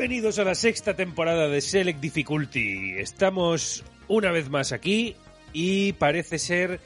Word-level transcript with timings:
Bienvenidos 0.00 0.38
a 0.38 0.44
la 0.44 0.54
sexta 0.54 0.94
temporada 0.94 1.46
de 1.48 1.60
Select 1.60 2.00
Difficulty. 2.00 2.98
Estamos 2.98 3.84
una 4.10 4.32
vez 4.32 4.50
más 4.50 4.72
aquí 4.72 5.14
y 5.52 5.92
parece 5.92 6.40
ser, 6.40 6.80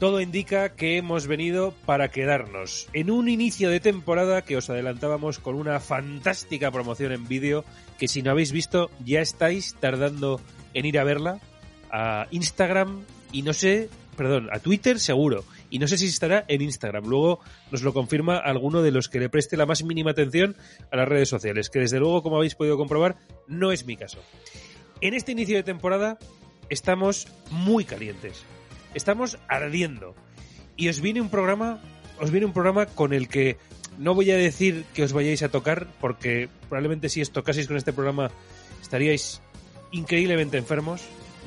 todo 0.00 0.20
indica 0.20 0.74
que 0.74 0.96
hemos 0.96 1.28
venido 1.28 1.72
para 1.86 2.10
quedarnos. 2.10 2.88
En 2.92 3.08
un 3.08 3.28
inicio 3.28 3.70
de 3.70 3.78
temporada 3.78 4.42
que 4.42 4.56
os 4.56 4.68
adelantábamos 4.68 5.38
con 5.38 5.54
una 5.54 5.78
fantástica 5.78 6.72
promoción 6.72 7.12
en 7.12 7.28
vídeo 7.28 7.64
que 8.00 8.08
si 8.08 8.22
no 8.22 8.32
habéis 8.32 8.50
visto 8.50 8.90
ya 9.04 9.20
estáis 9.20 9.76
tardando 9.78 10.40
en 10.74 10.86
ir 10.86 10.98
a 10.98 11.04
verla 11.04 11.38
a 11.92 12.26
Instagram 12.32 13.04
y 13.30 13.42
no 13.42 13.52
sé, 13.52 13.88
perdón, 14.16 14.48
a 14.50 14.58
Twitter 14.58 14.98
seguro 14.98 15.44
y 15.70 15.78
no 15.78 15.86
sé 15.86 15.98
si 15.98 16.06
estará 16.06 16.44
en 16.48 16.62
Instagram. 16.62 17.06
Luego 17.06 17.38
nos 17.70 17.82
lo 17.82 17.94
confirma 17.94 18.38
alguno 18.38 18.82
de 18.82 18.90
los 18.90 19.08
que 19.08 19.20
le 19.20 19.28
preste 19.28 19.56
la 19.56 19.66
más 19.66 19.84
mínima 19.84 20.10
atención 20.10 20.56
a 20.90 20.96
las 20.96 21.08
redes 21.08 21.28
sociales, 21.28 21.70
que 21.70 21.78
desde 21.78 22.00
luego, 22.00 22.24
como 22.24 22.38
habéis 22.38 22.56
podido 22.56 22.76
comprobar, 22.76 23.18
no 23.46 23.70
es 23.70 23.86
mi 23.86 23.96
caso. 23.96 24.18
En 25.00 25.14
este 25.14 25.32
inicio 25.32 25.56
de 25.56 25.62
temporada 25.62 26.18
estamos 26.70 27.28
muy 27.50 27.84
calientes. 27.84 28.44
Estamos 28.94 29.38
ardiendo. 29.48 30.14
Y 30.76 30.88
os 30.88 31.00
viene 31.00 31.20
un 31.20 31.28
programa, 31.28 31.80
os 32.18 32.30
viene 32.30 32.46
un 32.46 32.52
programa 32.52 32.86
con 32.86 33.12
el 33.12 33.28
que 33.28 33.58
no 33.98 34.14
voy 34.14 34.30
a 34.30 34.36
decir 34.36 34.84
que 34.94 35.02
os 35.02 35.12
vayáis 35.12 35.42
a 35.42 35.50
tocar, 35.50 35.86
porque 36.00 36.48
probablemente 36.68 37.10
si 37.10 37.20
os 37.20 37.32
tocaseis 37.32 37.66
con 37.66 37.76
este 37.76 37.92
programa 37.92 38.30
estaríais 38.80 39.42
increíblemente 39.92 40.56
enfermos. 40.56 41.02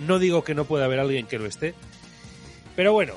No 0.05 0.19
digo 0.19 0.43
que 0.43 0.53
no 0.53 0.65
pueda 0.65 0.85
haber 0.85 0.99
alguien 0.99 1.25
que 1.25 1.39
lo 1.39 1.47
esté. 1.47 1.73
Pero 2.75 2.93
bueno, 2.93 3.13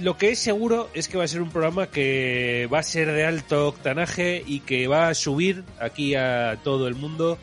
lo 0.00 0.16
que 0.16 0.30
es 0.30 0.38
seguro 0.38 0.88
es 0.94 1.08
que 1.08 1.18
va 1.18 1.24
a 1.24 1.28
ser 1.28 1.42
un 1.42 1.50
programa 1.50 1.88
que 1.88 2.68
va 2.72 2.78
a 2.78 2.82
ser 2.82 3.12
de 3.12 3.24
alto 3.24 3.68
octanaje 3.68 4.42
y 4.46 4.60
que 4.60 4.86
va 4.86 5.08
a 5.08 5.14
subir 5.14 5.64
aquí 5.80 6.14
a 6.14 6.58
todo 6.62 6.86
el 6.86 6.94
mundo 6.94 7.38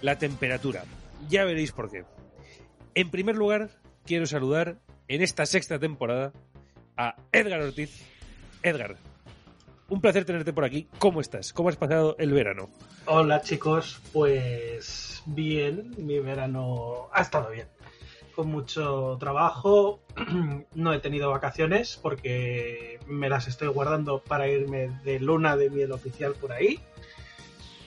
la 0.00 0.18
temperatura. 0.18 0.84
Ya 1.28 1.44
veréis 1.44 1.72
por 1.72 1.90
qué. 1.90 2.04
En 2.94 3.10
primer 3.10 3.36
lugar, 3.36 3.70
quiero 4.04 4.26
saludar 4.26 4.78
en 5.08 5.22
esta 5.22 5.46
sexta 5.46 5.78
temporada 5.78 6.32
a 6.96 7.16
Edgar 7.32 7.60
Ortiz. 7.60 8.04
Edgar, 8.62 8.96
un 9.88 10.00
placer 10.00 10.24
tenerte 10.24 10.52
por 10.52 10.64
aquí. 10.64 10.88
¿Cómo 10.98 11.20
estás? 11.20 11.52
¿Cómo 11.52 11.68
has 11.68 11.76
pasado 11.76 12.16
el 12.18 12.32
verano? 12.32 12.68
Hola 13.06 13.42
chicos, 13.42 14.00
pues 14.12 15.22
bien, 15.26 15.94
mi 15.98 16.18
verano 16.18 17.08
ha 17.12 17.22
estado 17.22 17.50
bien 17.50 17.66
mucho 18.44 19.16
trabajo. 19.18 20.00
no 20.74 20.92
he 20.92 20.98
tenido 21.00 21.30
vacaciones 21.30 21.98
porque 22.00 22.98
me 23.06 23.28
las 23.28 23.48
estoy 23.48 23.68
guardando 23.68 24.20
para 24.20 24.48
irme 24.48 24.90
de 25.04 25.20
luna 25.20 25.56
de 25.56 25.70
miel 25.70 25.92
oficial 25.92 26.34
por 26.34 26.52
ahí. 26.52 26.80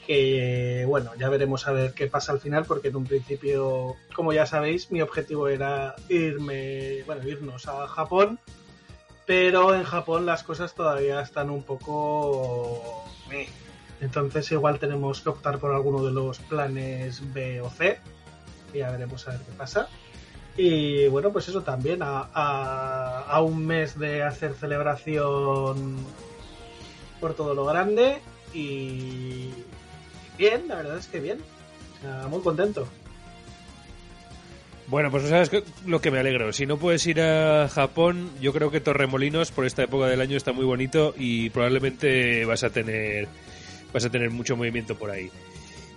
Que 0.06 0.86
bueno, 0.88 1.12
ya 1.18 1.30
veremos 1.30 1.68
a 1.68 1.72
ver 1.72 1.94
qué 1.94 2.08
pasa 2.08 2.34
al 2.34 2.40
final, 2.40 2.66
porque 2.66 2.90
en 2.90 2.98
un 2.98 3.06
principio, 3.06 3.96
como 4.16 4.34
ya 4.34 4.46
sabéis, 4.46 4.92
mi 4.92 5.02
objetivo 5.02 5.48
era 5.48 5.96
irme, 6.10 7.04
bueno, 7.04 7.28
irnos 7.28 7.68
a 7.68 7.88
Japón, 7.88 8.40
pero 9.26 9.74
en 9.74 9.84
Japón 9.84 10.26
las 10.26 10.44
cosas 10.44 10.74
todavía 10.74 11.22
están 11.22 11.50
un 11.50 11.64
poco. 11.64 13.06
Entonces 14.02 14.52
igual 14.52 14.80
tenemos 14.80 15.22
que 15.22 15.30
optar 15.30 15.60
por 15.60 15.72
alguno 15.72 16.04
de 16.04 16.12
los 16.12 16.40
planes 16.40 17.34
B 17.34 17.62
o 17.62 17.70
C. 17.70 18.00
Y 18.74 18.80
ya 18.80 18.92
veremos 18.92 19.26
a 19.28 19.32
ver 19.32 19.42
qué 19.42 19.52
pasa. 19.54 19.88
Y 20.56 21.08
bueno, 21.08 21.32
pues 21.32 21.48
eso 21.48 21.62
también, 21.62 22.04
a, 22.04 22.20
a, 23.22 23.42
un 23.42 23.66
mes 23.66 23.98
de 23.98 24.22
hacer 24.22 24.54
celebración 24.54 25.98
por 27.20 27.34
todo 27.34 27.56
lo 27.56 27.66
grande 27.66 28.22
y 28.54 29.50
bien, 30.38 30.68
la 30.68 30.76
verdad 30.76 30.98
es 30.98 31.08
que 31.08 31.20
bien, 31.20 31.40
muy 32.30 32.42
contento. 32.42 32.88
Bueno, 34.88 35.10
pues 35.10 35.28
sabes 35.30 35.50
lo 35.86 36.02
que 36.02 36.12
me 36.12 36.20
alegro. 36.20 36.52
Si 36.52 36.66
no 36.66 36.78
puedes 36.78 37.08
ir 37.08 37.22
a 37.22 37.70
Japón, 37.70 38.30
yo 38.42 38.52
creo 38.52 38.70
que 38.70 38.82
Torremolinos 38.82 39.52
por 39.52 39.66
esta 39.66 39.84
época 39.84 40.08
del 40.08 40.22
año 40.22 40.36
está 40.36 40.52
muy 40.52 40.66
bonito 40.66 41.16
y 41.18 41.50
probablemente 41.50 42.46
vas 42.46 42.64
a 42.64 42.70
tener 42.70 43.28
vas 43.94 44.06
a 44.06 44.10
tener 44.10 44.30
mucho 44.32 44.58
movimiento 44.58 44.96
por 44.96 45.12
ahí. 45.12 45.30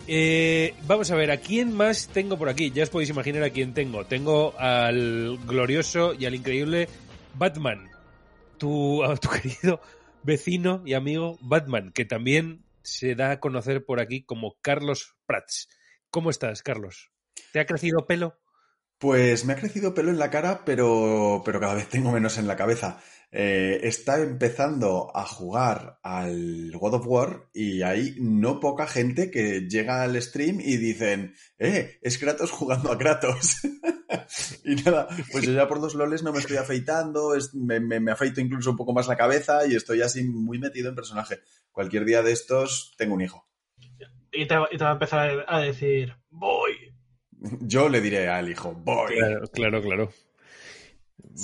Eh, 0.07 0.75
vamos 0.87 1.11
a 1.11 1.17
ver, 1.17 1.33
¿a 1.33 1.39
quién 1.39 1.73
más 1.73 2.09
tengo 2.09 2.39
por 2.39 2.49
aquí? 2.49 2.71
Ya 2.71 2.85
os 2.85 2.91
podéis 2.91 3.11
imaginar 3.11 3.43
a 3.43 3.51
quién 3.51 3.75
tengo. 3.75 4.05
Tengo 4.07 4.55
al 4.59 5.39
glorioso 5.47 6.15
y 6.15 6.27
al 6.27 6.35
increíble 6.35 6.89
Batman, 7.35 7.91
tu, 8.59 9.03
tu 9.21 9.29
querido 9.43 9.81
vecino 10.23 10.83
y 10.85 10.95
amigo 10.95 11.39
Batman, 11.41 11.91
que 11.93 12.05
también 12.05 12.61
se 12.87 13.15
da 13.15 13.33
a 13.33 13.41
conocer 13.41 13.85
por 13.85 14.01
aquí 14.01 14.25
como 14.25 14.57
Carlos 14.63 15.17
Prats. 15.27 15.69
¿Cómo 16.11 16.31
estás, 16.31 16.63
Carlos? 16.63 17.11
¿Te 17.53 17.61
ha 17.61 17.67
crecido 17.67 18.07
pelo? 18.07 18.39
Pues 18.99 19.45
me 19.45 19.53
ha 19.53 19.57
crecido 19.57 19.93
pelo 19.93 20.11
en 20.11 20.19
la 20.19 20.31
cara, 20.31 20.65
pero, 20.65 21.43
pero 21.45 21.61
cada 21.61 21.75
vez 21.75 21.89
tengo 21.89 22.13
menos 22.13 22.39
en 22.39 22.47
la 22.47 22.57
cabeza. 22.57 22.99
Eh, 23.31 23.81
está 23.83 24.21
empezando 24.21 25.11
a 25.15 25.27
jugar 25.27 25.99
al 26.03 26.71
God 26.73 26.95
of 26.95 27.07
War 27.07 27.51
y 27.53 27.83
hay 27.83 28.15
no 28.19 28.61
poca 28.61 28.87
gente 28.87 29.31
que 29.31 29.69
llega 29.69 30.03
al 30.03 30.21
stream 30.23 30.61
y 30.61 30.77
dicen, 30.77 31.35
eh, 31.59 31.99
es 32.01 32.17
Kratos 32.19 32.51
jugando 32.51 32.91
a 32.91 32.97
Kratos. 32.97 33.59
y 34.65 34.75
nada, 34.77 35.09
pues 35.33 35.45
yo 35.45 35.53
ya 35.53 35.69
por 35.69 35.81
dos 35.81 35.95
loles 35.95 36.23
no 36.23 36.33
me 36.33 36.39
estoy 36.39 36.57
afeitando, 36.57 37.35
me, 37.55 37.81
me, 37.81 38.13
afeito 38.13 38.41
incluso 38.41 38.71
un 38.71 38.77
poco 38.77 38.93
más 38.93 39.09
la 39.09 39.17
cabeza 39.17 39.67
y 39.67 39.75
estoy 39.75 40.03
así 40.03 40.25
muy 40.25 40.59
metido 40.59 40.89
en 40.89 40.95
personaje. 40.95 41.41
Cualquier 41.73 42.05
día 42.05 42.23
de 42.23 42.33
estos 42.33 42.95
tengo 42.97 43.15
un 43.15 43.23
hijo. 43.23 43.47
Y 44.33 44.47
te, 44.47 44.55
y 44.71 44.77
te 44.79 44.85
va 44.85 44.91
a 44.91 44.95
empezar 44.95 45.45
a 45.49 45.61
decir, 45.61 46.15
voy. 46.31 46.95
Yo 47.61 47.89
le 47.89 48.01
diré 48.01 48.29
al 48.29 48.49
hijo, 48.51 48.73
voy. 48.75 49.15
claro, 49.53 49.83
claro 49.83 50.11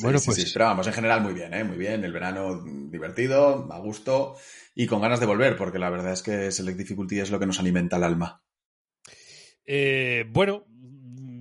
bueno, 0.01 0.19
pues. 0.25 0.37
Sí, 0.37 0.51
pero 0.53 0.67
vamos, 0.67 0.87
en 0.87 0.93
general 0.93 1.21
muy 1.21 1.35
bien, 1.35 1.53
¿eh? 1.53 1.65
Muy 1.65 1.77
bien. 1.77 2.05
El 2.05 2.13
verano 2.13 2.63
divertido, 2.65 3.69
a 3.71 3.79
gusto 3.79 4.37
y 4.75 4.87
con 4.87 5.03
ganas 5.03 5.21
de 5.21 5.27
volver, 5.27 5.57
porque 5.57 5.79
la 5.79 5.91
verdad 5.91 6.13
es 6.13 6.23
que 6.23 6.51
Select 6.51 6.79
Difficulty 6.79 7.21
es 7.21 7.31
lo 7.31 7.39
que 7.39 7.47
nos 7.47 7.61
alimenta 7.61 7.97
el 7.97 8.05
alma. 8.05 8.43
Eh, 9.67 10.25
bueno, 10.31 10.65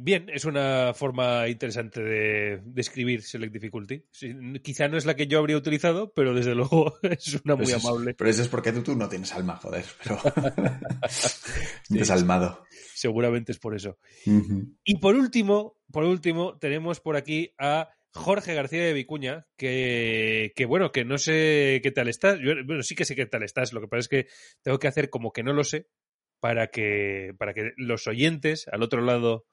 bien, 0.04 0.30
es 0.30 0.46
una 0.46 0.94
forma 0.94 1.48
interesante 1.48 2.02
de 2.02 2.62
describir 2.66 3.22
Select 3.22 3.54
Difficulty. 3.54 4.04
quizá 4.62 4.88
no 4.88 4.98
es 4.98 5.06
la 5.06 5.16
que 5.16 5.28
yo 5.28 5.40
habría 5.40 5.58
utilizado, 5.58 6.12
pero 6.14 6.34
desde 6.34 6.56
luego 6.56 6.98
es 7.04 7.40
una 7.46 7.56
muy 7.56 7.72
amable. 7.72 8.14
pero 8.16 8.30
eso 8.30 8.42
es 8.42 8.48
porque 8.48 8.72
tú, 8.72 8.96
no 8.96 9.08
tienes 9.10 9.34
alma, 9.34 9.58
joder, 9.58 9.86
pero. 10.04 10.20
Desalmado. 11.90 12.66
Seguramente 12.94 13.52
es 13.52 13.60
por 13.60 13.76
eso. 13.76 13.98
Y 14.84 14.98
por 14.98 15.16
último, 15.16 15.80
por 15.92 16.04
último, 16.04 16.58
tenemos 16.60 17.00
por 17.00 17.16
aquí 17.16 17.54
a 17.58 17.90
Jorge 18.14 18.54
García 18.54 18.84
de 18.84 18.94
Vicuña, 18.94 19.48
que, 19.58 20.52
bueno, 20.68 20.92
que 20.92 21.06
no 21.06 21.18
sé 21.18 21.80
qué 21.82 21.92
tal 21.92 22.10
estás. 22.10 22.40
bueno, 22.66 22.84
sí 22.84 22.96
que 22.96 23.06
sé 23.06 23.16
qué 23.16 23.26
tal 23.26 23.44
estás. 23.44 23.74
Lo 23.74 23.82
que 23.82 23.88
pasa 23.88 24.00
es 24.02 24.08
que 24.08 24.28
tengo 24.62 24.80
que 24.80 24.88
hacer 24.88 25.10
como 25.10 25.32
que 25.32 25.44
no 25.44 25.54
lo 25.54 25.64
sé 25.64 25.88
para 26.40 26.68
que, 26.68 27.34
para 27.38 27.54
que 27.54 27.72
los 27.78 28.08
oyentes 28.08 28.68
al 28.72 28.84
otro 28.84 29.02
lado 29.02 29.46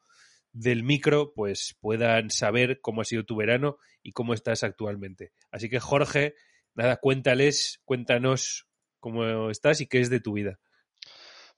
del 0.61 0.83
micro 0.83 1.33
pues 1.35 1.77
puedan 1.81 2.31
saber 2.31 2.81
cómo 2.81 3.03
ha 3.03 3.05
sido 3.05 3.25
tu 3.25 3.37
verano 3.37 3.79
y 4.03 4.13
cómo 4.13 4.35
estás 4.35 4.65
actualmente. 4.65 5.33
Así 5.51 5.69
que 5.69 5.81
Jorge, 5.81 6.35
nada, 6.75 6.97
cuéntales, 6.97 7.81
cuéntanos 7.85 8.69
cómo 9.01 9.51
estás 9.51 9.81
y 9.81 9.87
qué 9.87 10.01
es 10.01 10.11
de 10.11 10.21
tu 10.21 10.33
vida. 10.33 10.59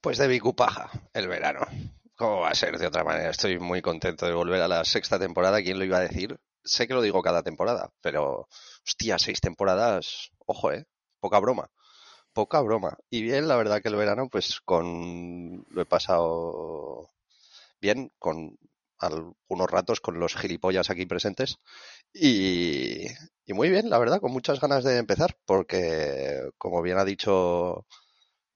Pues 0.00 0.19
de 0.19 0.29
Vicupaja, 0.29 0.91
el 1.12 1.29
verano. 1.29 1.61
¿Cómo 2.17 2.41
va 2.41 2.50
a 2.50 2.55
ser 2.55 2.79
de 2.79 2.87
otra 2.87 3.05
manera? 3.05 3.31
Estoy 3.31 3.58
muy 3.58 3.81
contento 3.81 4.26
de 4.26 4.32
volver 4.32 4.61
a 4.61 4.69
la 4.69 4.85
sexta 4.85 5.19
temporada. 5.19 5.62
¿Quién 5.62 5.79
lo 5.79 5.85
iba 5.85 5.99
a 5.99 6.02
decir? 6.02 6.38
sé 6.64 6.87
que 6.87 6.94
lo 6.94 7.02
digo 7.02 7.23
cada 7.23 7.43
temporada, 7.43 7.93
pero 8.00 8.49
hostia, 8.87 9.19
seis 9.19 9.41
temporadas, 9.41 10.31
ojo, 10.47 10.73
eh, 10.73 10.87
poca 11.19 11.38
broma, 11.38 11.70
poca 12.32 12.61
broma. 12.61 12.99
Y 13.11 13.23
bien, 13.23 13.49
la 13.49 13.56
verdad 13.56 13.82
que 13.82 13.88
el 13.88 13.97
verano, 13.97 14.29
pues 14.31 14.61
con 14.61 15.64
lo 15.70 15.82
he 15.82 15.87
pasado 15.87 17.11
bien, 17.81 18.12
con 18.19 18.58
algunos 19.00 19.70
ratos 19.70 20.00
con 20.00 20.20
los 20.20 20.37
gilipollas 20.37 20.91
aquí 20.91 21.06
presentes 21.06 21.56
y, 22.12 23.06
y 23.47 23.52
muy 23.52 23.70
bien, 23.70 23.91
la 23.91 23.99
verdad, 23.99 24.20
con 24.20 24.32
muchas 24.32 24.61
ganas 24.61 24.85
de 24.85 24.99
empezar, 24.99 25.37
porque 25.44 26.41
como 26.58 26.82
bien 26.82 26.99
ha 26.99 27.05
dicho 27.05 27.87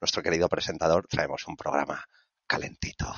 nuestro 0.01 0.21
querido 0.23 0.47
presentador, 0.49 1.07
traemos 1.07 1.47
un 1.47 1.55
programa 1.57 2.05
calentito. 2.47 3.11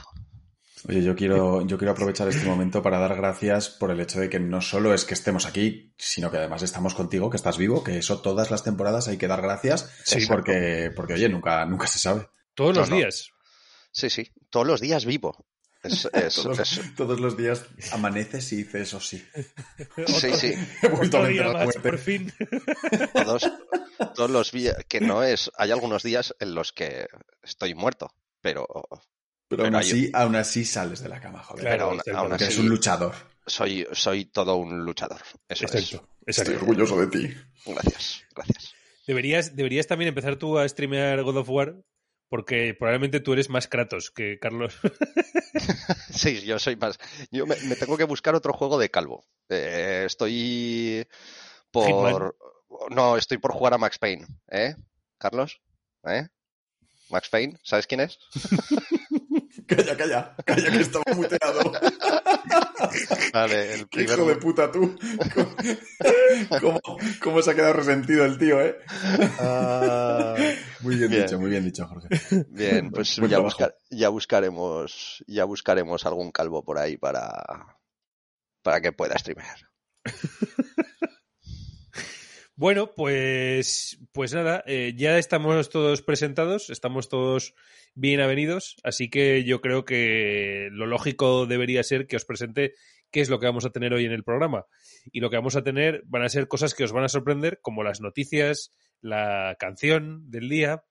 Oye, 0.87 1.03
yo 1.03 1.15
quiero, 1.15 1.65
yo 1.65 1.77
quiero 1.77 1.91
aprovechar 1.93 2.27
este 2.27 2.45
momento 2.45 2.83
para 2.83 2.99
dar 2.99 3.15
gracias 3.15 3.67
por 3.69 3.89
el 3.89 3.99
hecho 3.99 4.19
de 4.19 4.29
que 4.29 4.39
no 4.39 4.61
solo 4.61 4.93
es 4.93 5.05
que 5.05 5.15
estemos 5.15 5.47
aquí, 5.47 5.93
sino 5.97 6.29
que 6.29 6.37
además 6.37 6.61
estamos 6.61 6.93
contigo, 6.93 7.31
que 7.31 7.35
estás 7.37 7.57
vivo, 7.57 7.83
que 7.83 7.97
eso 7.97 8.21
todas 8.21 8.51
las 8.51 8.63
temporadas 8.63 9.07
hay 9.07 9.17
que 9.17 9.27
dar 9.27 9.41
gracias, 9.41 9.89
Sí, 10.05 10.25
porque, 10.27 10.91
porque 10.95 11.15
oye, 11.15 11.29
nunca, 11.29 11.65
nunca 11.65 11.87
se 11.87 11.97
sabe. 11.97 12.29
Todos 12.53 12.75
No, 12.75 12.81
los 12.81 12.89
no. 12.91 12.95
días. 12.97 13.31
Sí, 13.91 14.09
sí, 14.11 14.29
todos 14.51 14.67
los 14.67 14.79
días 14.79 15.05
vivo. 15.05 15.47
Es, 15.83 16.05
es- 16.13 16.35
Todos, 16.35 16.59
es- 16.59 16.95
todos 16.95 17.19
los 17.19 17.37
días 17.37 17.65
amaneces 17.91 18.51
y 18.53 18.57
dices 18.57 18.81
eso 18.93 18.99
sí. 19.01 19.23
sí, 20.07 20.33
sí, 20.33 20.53
He 20.81 20.87
vuelto 20.89 21.17
a 21.17 21.21
Otro 21.21 21.23
vencer 21.23 21.33
día 21.33 21.41
a 21.43 21.47
la 21.47 21.53
más, 21.53 21.63
muerte. 21.65 21.81
por 21.81 21.97
fin. 21.97 22.33
todos, 23.13 23.51
todos 24.15 24.29
los 24.29 24.51
días, 24.51 24.75
que 24.87 24.99
no 25.01 25.23
es, 25.23 25.51
hay 25.57 25.71
algunos 25.71 26.03
días 26.03 26.35
en 26.39 26.55
los 26.55 26.71
que 26.73 27.07
estoy 27.43 27.73
muerto, 27.75 28.09
pero 28.41 28.67
Pero 29.47 29.65
aún 29.65 29.75
hay- 29.75 29.81
así, 29.87 30.11
aún 30.13 30.35
así 30.35 30.65
sales 30.65 31.01
de 31.01 31.09
la 31.09 31.19
cama, 31.21 31.43
joder. 31.43 31.63
Claro, 31.65 31.97
pero 32.03 32.17
aún, 32.17 32.25
aún 32.25 32.33
así 32.33 32.43
eres 32.45 32.57
un 32.57 32.69
luchador. 32.69 33.13
soy, 33.45 33.87
soy 33.93 34.25
todo 34.25 34.55
un 34.57 34.83
luchador. 34.83 35.21
Eso 35.47 35.65
Exacto, 35.65 35.77
es. 35.77 35.83
exacto. 35.93 36.09
Estoy 36.25 36.55
orgulloso 36.55 36.99
de 36.99 37.07
ti. 37.07 37.33
Gracias, 37.65 38.23
gracias. 38.35 38.73
Deberías, 39.05 39.55
deberías 39.55 39.87
también 39.87 40.09
empezar 40.09 40.35
tú 40.35 40.57
a 40.59 40.67
streamear 40.67 41.21
God 41.23 41.37
of 41.37 41.49
War, 41.49 41.75
porque 42.29 42.75
probablemente 42.77 43.19
tú 43.19 43.33
eres 43.33 43.49
más 43.49 43.67
Kratos 43.67 44.11
que 44.11 44.39
Carlos. 44.39 44.77
Sí, 46.11 46.41
yo 46.41 46.57
soy 46.57 46.75
más. 46.75 46.97
Yo 47.31 47.45
me, 47.45 47.55
me 47.67 47.75
tengo 47.75 47.97
que 47.97 48.03
buscar 48.03 48.33
otro 48.33 48.53
juego 48.53 48.79
de 48.79 48.89
calvo. 48.89 49.25
Eh, 49.49 50.03
estoy 50.05 51.05
por. 51.71 52.35
No, 52.89 53.17
estoy 53.17 53.37
por 53.37 53.51
jugar 53.51 53.73
a 53.73 53.77
Max 53.77 53.99
Payne. 53.99 54.25
¿Eh? 54.49 54.75
¿Carlos? 55.17 55.61
¿Eh? 56.05 56.27
¿Max 57.09 57.29
Payne? 57.29 57.57
¿Sabes 57.63 57.87
quién 57.87 58.01
es? 58.01 58.17
Calla, 59.67 59.97
calla, 59.97 60.35
calla 60.45 60.71
que 60.71 60.79
estaba 60.81 61.03
muteado. 61.15 61.71
Vale, 63.33 63.73
el 63.73 63.79
Qué 63.89 64.05
primer. 64.05 64.17
hijo 64.19 64.27
de 64.29 64.35
puta 64.37 64.71
tú. 64.71 64.95
¿Cómo, 66.61 66.79
cómo 67.21 67.41
se 67.41 67.51
ha 67.51 67.55
quedado 67.55 67.73
resentido 67.73 68.25
el 68.25 68.37
tío, 68.37 68.61
eh? 68.61 68.77
Ah, 69.39 70.35
Muy 70.81 70.95
bien, 70.95 71.09
Bien. 71.09 71.23
dicho, 71.23 71.39
muy 71.39 71.49
bien 71.49 71.63
dicho, 71.65 71.85
Jorge. 71.87 72.07
bien, 72.49 72.91
pues 72.91 73.15
ya, 73.27 73.39
buscar- 73.39 73.75
ya 73.89 74.09
buscaremos. 74.09 75.23
Ya 75.27 75.43
buscaremos 75.45 76.05
algún 76.05 76.31
calvo 76.31 76.63
por 76.63 76.77
ahí 76.77 76.97
para. 76.97 77.77
para 78.61 78.79
que 78.81 78.91
pueda 78.91 79.17
streamear. 79.17 79.57
Bueno, 82.57 82.95
pues, 82.95 83.99
pues 84.13 84.33
nada, 84.33 84.63
eh, 84.65 84.95
ya 84.97 85.19
estamos 85.19 85.69
todos 85.69 86.01
presentados, 86.01 86.71
estamos 86.71 87.07
todos 87.07 87.53
bien 87.93 88.19
avenidos, 88.19 88.77
así 88.83 89.11
que 89.11 89.43
yo 89.43 89.61
creo 89.61 89.85
que 89.85 90.69
lo 90.71 90.87
lógico 90.87 91.45
debería 91.45 91.83
ser 91.83 92.07
que 92.07 92.15
os 92.15 92.25
presente 92.25 92.73
qué 93.11 93.21
es 93.21 93.29
lo 93.29 93.39
que 93.39 93.45
vamos 93.45 93.65
a 93.65 93.69
tener 93.69 93.93
hoy 93.93 94.05
en 94.05 94.11
el 94.11 94.23
programa. 94.23 94.65
Y 95.11 95.19
lo 95.19 95.29
que 95.29 95.35
vamos 95.35 95.55
a 95.55 95.63
tener 95.63 96.01
van 96.07 96.23
a 96.23 96.29
ser 96.29 96.47
cosas 96.47 96.73
que 96.73 96.83
os 96.83 96.91
van 96.91 97.03
a 97.03 97.09
sorprender, 97.09 97.59
como 97.61 97.83
las 97.83 98.01
noticias, 98.01 98.73
la 99.01 99.55
canción 99.59 100.31
del 100.31 100.49
día, 100.49 100.83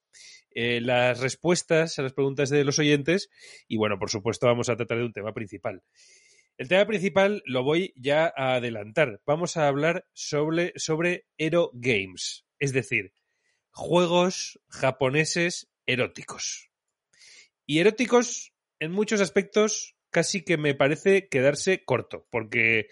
eh, 0.53 0.81
las 0.81 1.19
respuestas 1.19 1.99
a 1.99 2.03
las 2.03 2.13
preguntas 2.13 2.49
de 2.49 2.63
los 2.63 2.79
oyentes 2.79 3.29
y 3.67 3.77
bueno, 3.77 3.99
por 3.99 4.09
supuesto 4.09 4.47
vamos 4.47 4.69
a 4.69 4.77
tratar 4.77 4.99
de 4.99 5.05
un 5.05 5.13
tema 5.13 5.35
principal. 5.35 5.83
El 6.59 6.69
tema 6.69 6.87
principal 6.87 7.43
lo 7.45 7.63
voy 7.63 7.93
ya 7.97 8.33
a 8.35 8.55
adelantar. 8.55 9.21
Vamos 9.27 9.59
a 9.59 9.69
hablar 9.69 10.07
sobre, 10.15 10.73
sobre 10.77 11.27
Ero 11.37 11.71
Games, 11.75 12.47
es 12.59 12.73
decir, 12.73 13.13
juegos 13.71 14.59
japoneses 14.69 15.69
eróticos. 15.85 16.71
Y 17.67 17.81
eróticos, 17.81 18.55
en 18.81 18.91
muchos 18.91 19.21
aspectos, 19.21 19.97
casi 20.11 20.45
que 20.45 20.57
me 20.57 20.75
parece 20.75 21.29
quedarse 21.29 21.85
corto, 21.85 22.27
porque, 22.31 22.87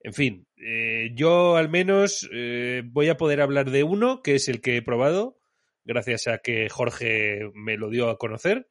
en 0.00 0.12
fin, 0.12 0.48
eh, 0.58 1.10
yo 1.14 1.56
al 1.56 1.70
menos 1.70 2.28
eh, 2.34 2.82
voy 2.84 3.08
a 3.08 3.16
poder 3.16 3.40
hablar 3.40 3.70
de 3.70 3.82
uno, 3.82 4.20
que 4.22 4.34
es 4.34 4.46
el 4.50 4.60
que 4.60 4.76
he 4.76 4.82
probado, 4.82 5.38
gracias 5.86 6.26
a 6.26 6.38
que 6.38 6.68
Jorge 6.68 7.50
me 7.54 7.78
lo 7.78 7.88
dio 7.88 8.10
a 8.10 8.18
conocer. 8.18 8.68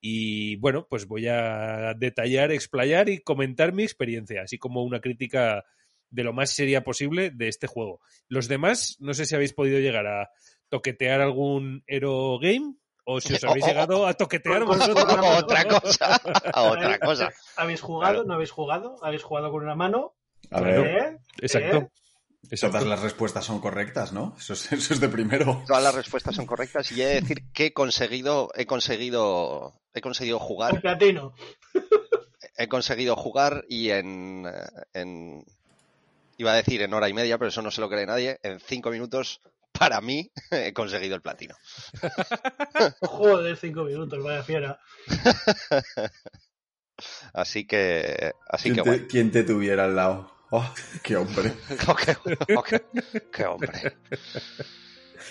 Y 0.00 0.56
bueno, 0.56 0.86
pues 0.88 1.06
voy 1.06 1.28
a 1.28 1.94
detallar, 1.94 2.52
explayar 2.52 3.08
y 3.08 3.18
comentar 3.20 3.72
mi 3.72 3.82
experiencia, 3.82 4.42
así 4.42 4.58
como 4.58 4.82
una 4.82 5.00
crítica 5.00 5.64
de 6.08 6.24
lo 6.24 6.32
más 6.32 6.50
seria 6.50 6.82
posible 6.82 7.30
de 7.30 7.48
este 7.48 7.66
juego. 7.66 8.00
Los 8.28 8.48
demás, 8.48 8.96
no 9.00 9.14
sé 9.14 9.26
si 9.26 9.34
habéis 9.34 9.52
podido 9.52 9.78
llegar 9.78 10.06
a 10.06 10.30
toquetear 10.68 11.20
algún 11.20 11.84
Hero 11.86 12.38
Game 12.40 12.74
o 13.04 13.20
si 13.20 13.34
os 13.34 13.44
habéis 13.44 13.66
llegado 13.66 14.06
a 14.06 14.14
toquetear 14.14 14.64
vosotros. 14.64 15.04
otra 15.42 15.64
cosa. 15.64 16.20
Otra 16.54 16.98
cosa. 16.98 17.28
¿Habéis 17.56 17.80
jugado? 17.80 18.12
Claro. 18.14 18.26
¿No 18.26 18.34
habéis 18.34 18.50
jugado? 18.50 18.96
¿Habéis 19.02 19.22
jugado 19.22 19.50
con 19.50 19.62
una 19.62 19.74
mano? 19.74 20.14
A 20.50 20.60
ver, 20.60 20.86
¿Eh? 20.86 21.18
Exacto. 21.40 21.76
¿Eh? 21.76 21.88
Exacto. 22.50 22.78
todas 22.78 22.88
las 22.88 23.00
respuestas 23.00 23.44
son 23.44 23.60
correctas, 23.60 24.12
¿no? 24.12 24.34
Eso 24.38 24.52
es, 24.54 24.72
eso 24.72 24.94
es 24.94 25.00
de 25.00 25.08
primero. 25.08 25.62
Todas 25.66 25.82
las 25.82 25.94
respuestas 25.94 26.34
son 26.36 26.46
correctas 26.46 26.90
y 26.92 27.02
he 27.02 27.06
de 27.06 27.20
decir 27.20 27.44
que 27.52 27.66
he 27.66 27.72
conseguido, 27.72 28.50
he 28.54 28.66
conseguido, 28.66 29.80
he 29.94 30.00
conseguido 30.00 30.38
El 30.38 30.42
jugar, 30.44 30.80
platino. 30.80 31.34
he 32.56 32.68
conseguido 32.68 33.16
jugar 33.16 33.64
y 33.68 33.90
en, 33.90 34.46
en, 34.94 35.44
iba 36.38 36.52
a 36.52 36.56
decir 36.56 36.82
en 36.82 36.94
hora 36.94 37.08
y 37.08 37.14
media, 37.14 37.38
pero 37.38 37.48
eso 37.48 37.62
no 37.62 37.70
se 37.70 37.80
lo 37.80 37.88
cree 37.90 38.06
nadie, 38.06 38.38
en 38.42 38.60
cinco 38.60 38.90
minutos, 38.90 39.40
para 39.72 40.00
mí, 40.00 40.30
he 40.50 40.72
conseguido 40.72 41.14
el 41.16 41.22
platino. 41.22 41.54
Joder, 43.00 43.56
cinco 43.56 43.84
minutos, 43.84 44.22
vaya 44.22 44.42
fiera. 44.42 44.78
Así 47.32 47.66
que, 47.66 48.32
así 48.48 48.64
¿Quién 48.70 48.76
que 48.76 48.82
te, 48.82 48.88
bueno. 48.90 49.06
quién 49.08 49.30
te 49.30 49.42
tuviera 49.42 49.84
al 49.84 49.96
lado? 49.96 50.30
Oh, 50.50 50.68
qué 51.02 51.16
hombre. 51.16 51.52
Oh, 51.86 51.94
qué, 51.94 52.16
oh, 52.56 52.62
qué- 52.62 52.82
qué 53.32 53.44
hombre. 53.44 53.96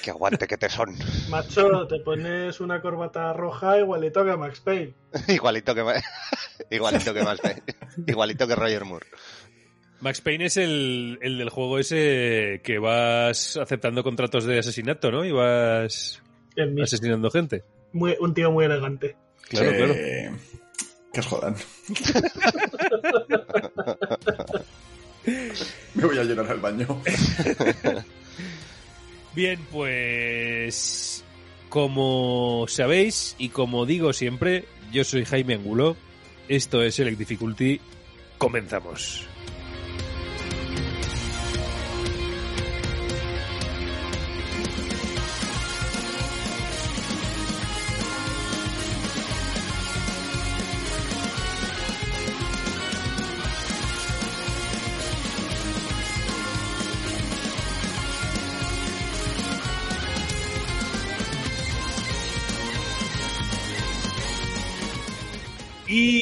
Qué 0.02 0.12
aguante 0.12 0.48
que 0.48 0.58
te 0.58 0.70
son. 0.70 0.96
Macho, 1.30 1.86
te 1.88 2.00
pones 2.00 2.62
una 2.62 2.82
corbata 2.82 3.34
roja 3.34 3.78
igualito 3.80 4.24
que 4.24 4.32
a 4.32 4.38
Max 4.38 4.62
Payne. 4.62 4.94
Igualito 5.28 5.76
que, 5.76 5.84
ma- 5.84 6.02
igualito 6.72 7.14
que 7.14 7.22
más, 7.24 7.40
igualito 8.08 8.48
que 8.48 8.56
Roger 8.56 8.86
Moore. 8.86 9.08
Max 10.00 10.22
Payne 10.22 10.46
es 10.46 10.56
el, 10.56 11.20
el 11.22 11.38
del 11.38 11.50
juego 11.50 11.80
ese 11.80 12.62
que 12.64 12.80
vas 12.80 13.58
aceptando 13.58 14.04
contratos 14.04 14.46
de 14.46 14.60
asesinato, 14.60 15.12
¿no? 15.12 15.26
Y 15.26 15.34
vas 15.34 16.22
asesinando 16.82 17.30
gente. 17.30 17.66
Muy- 17.92 18.16
un 18.22 18.34
tío 18.34 18.52
muy 18.52 18.64
elegante. 18.64 19.18
Claro, 19.50 19.72
que, 19.72 19.78
claro. 19.78 19.94
Que 21.12 21.20
os 21.20 21.26
jodan. 21.26 21.56
Me 25.96 26.06
voy 26.06 26.18
a 26.18 26.24
llorar 26.24 26.52
al 26.52 26.60
baño. 26.60 27.02
Bien, 29.36 29.60
pues 29.72 31.24
como 31.70 32.66
sabéis 32.68 33.36
y 33.38 33.50
como 33.50 33.86
digo 33.86 34.12
siempre, 34.12 34.66
yo 34.92 35.04
soy 35.04 35.24
Jaime 35.26 35.54
Angulo, 35.54 35.96
esto 36.48 36.82
es 36.82 36.96
Select 36.96 37.18
Difficulty, 37.18 37.80
comenzamos. 38.38 39.28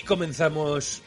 Comenzamos, 0.08 1.04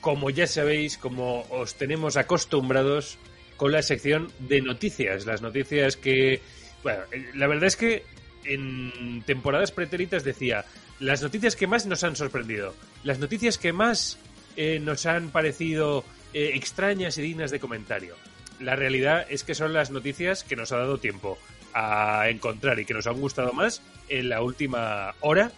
como 0.00 0.30
ya 0.30 0.46
sabéis, 0.46 0.96
como 0.96 1.42
os 1.50 1.74
tenemos 1.74 2.16
acostumbrados, 2.16 3.18
con 3.56 3.72
la 3.72 3.82
sección 3.82 4.30
de 4.38 4.60
noticias. 4.60 5.26
Las 5.26 5.42
noticias 5.42 5.96
que... 5.96 6.40
Bueno, 6.82 7.00
eh, 7.10 7.30
la 7.34 7.48
verdad 7.48 7.66
es 7.66 7.76
que 7.76 8.04
en 8.44 9.22
temporadas 9.24 9.70
pretéritas 9.70 10.24
decía 10.24 10.64
las 10.98 11.22
noticias 11.22 11.56
que 11.56 11.66
más 11.66 11.86
nos 11.86 12.04
han 12.04 12.16
sorprendido, 12.16 12.74
las 13.04 13.18
noticias 13.18 13.58
que 13.58 13.72
más 13.72 14.18
eh, 14.56 14.78
nos 14.80 15.06
han 15.06 15.30
parecido 15.30 16.04
eh, 16.34 16.52
extrañas 16.54 17.18
y 17.18 17.22
dignas 17.22 17.50
de 17.50 17.60
comentario. 17.60 18.16
La 18.60 18.76
realidad 18.76 19.26
es 19.28 19.44
que 19.44 19.54
son 19.54 19.72
las 19.72 19.90
noticias 19.90 20.44
que 20.44 20.56
nos 20.56 20.72
ha 20.72 20.78
dado 20.78 20.98
tiempo 20.98 21.38
a 21.74 22.28
encontrar 22.28 22.78
y 22.78 22.84
que 22.84 22.94
nos 22.94 23.06
han 23.06 23.20
gustado 23.20 23.52
más 23.52 23.82
en 24.08 24.28
la 24.28 24.42
última 24.42 25.14
hora 25.20 25.52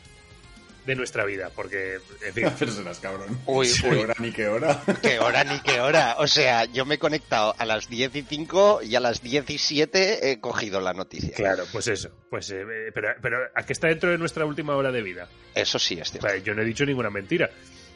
de 0.86 0.94
nuestra 0.94 1.24
vida, 1.24 1.50
porque, 1.54 1.98
en 2.26 2.34
fin, 2.34 2.46
Pero 2.58 2.72
serás 2.72 2.98
cabrón. 3.00 3.38
Uy, 3.46 3.68
¿Qué 3.80 3.88
uy. 3.88 3.98
hora 3.98 4.14
ni 4.18 4.32
qué 4.32 4.48
hora? 4.48 4.82
Qué 5.02 5.18
hora 5.18 5.44
ni 5.44 5.58
qué 5.60 5.80
hora. 5.80 6.16
O 6.18 6.26
sea, 6.26 6.64
yo 6.66 6.84
me 6.84 6.96
he 6.96 6.98
conectado 6.98 7.54
a 7.58 7.64
las 7.64 7.88
10 7.88 8.14
y 8.16 8.22
5 8.22 8.80
y 8.82 8.94
a 8.96 9.00
las 9.00 9.22
17 9.22 10.30
he 10.30 10.40
cogido 10.40 10.80
la 10.80 10.92
noticia. 10.92 11.34
claro, 11.34 11.64
pues 11.72 11.88
eso, 11.88 12.10
pues, 12.28 12.50
eh, 12.50 12.64
pero, 12.94 13.08
pero 13.22 13.38
a 13.54 13.64
que 13.64 13.72
está 13.72 13.88
dentro 13.88 14.10
de 14.10 14.18
nuestra 14.18 14.44
última 14.44 14.76
hora 14.76 14.92
de 14.92 15.02
vida. 15.02 15.28
Eso 15.54 15.78
sí 15.78 15.94
es 15.94 16.08
O 16.08 16.12
cierto. 16.12 16.28
sea, 16.28 16.36
yo 16.38 16.54
no 16.54 16.62
he 16.62 16.64
dicho 16.64 16.84
ninguna 16.84 17.10
mentira. 17.10 17.50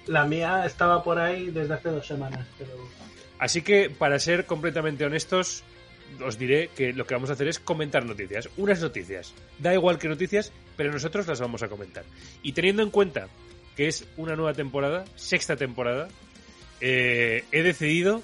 La 0.07 0.25
mía 0.25 0.64
estaba 0.64 1.02
por 1.04 1.18
ahí 1.18 1.50
desde 1.50 1.75
hace 1.75 1.90
dos 1.90 2.07
semanas, 2.07 2.47
pero 2.59 2.71
Así 3.38 3.62
que, 3.62 3.88
para 3.90 4.18
ser 4.18 4.47
completamente 4.47 5.04
honestos, 5.04 5.62
os 6.25 6.38
diré 6.38 6.69
que 6.75 6.93
lo 6.93 7.07
que 7.07 7.15
vamos 7.15 7.31
a 7.31 7.35
hacer 7.35 7.49
es 7.49 7.59
comentar 7.59 8.05
noticias. 8.05 8.49
Unas 8.57 8.81
noticias. 8.81 9.35
Da 9.59 9.75
igual 9.75 9.99
que 9.99 10.09
noticias, 10.09 10.53
pero 10.77 10.93
nosotros 10.93 11.27
las 11.27 11.41
vamos 11.41 11.62
a 11.62 11.69
comentar. 11.69 12.05
Y 12.43 12.53
teniendo 12.53 12.83
en 12.83 12.91
cuenta 12.91 13.29
que 13.77 13.88
es 13.88 14.07
una 14.17 14.37
nueva 14.37 14.55
temporada, 14.55 15.05
sexta 15.17 15.57
temporada, 15.57 16.09
eh, 16.81 17.45
he 17.53 17.62
decidido. 17.62 18.23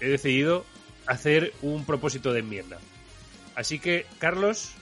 He 0.00 0.08
decidido 0.08 0.64
hacer 1.06 1.52
un 1.62 1.84
propósito 1.86 2.32
de 2.32 2.40
enmienda. 2.40 2.78
Así 3.54 3.78
que, 3.78 4.04
Carlos, 4.18 4.72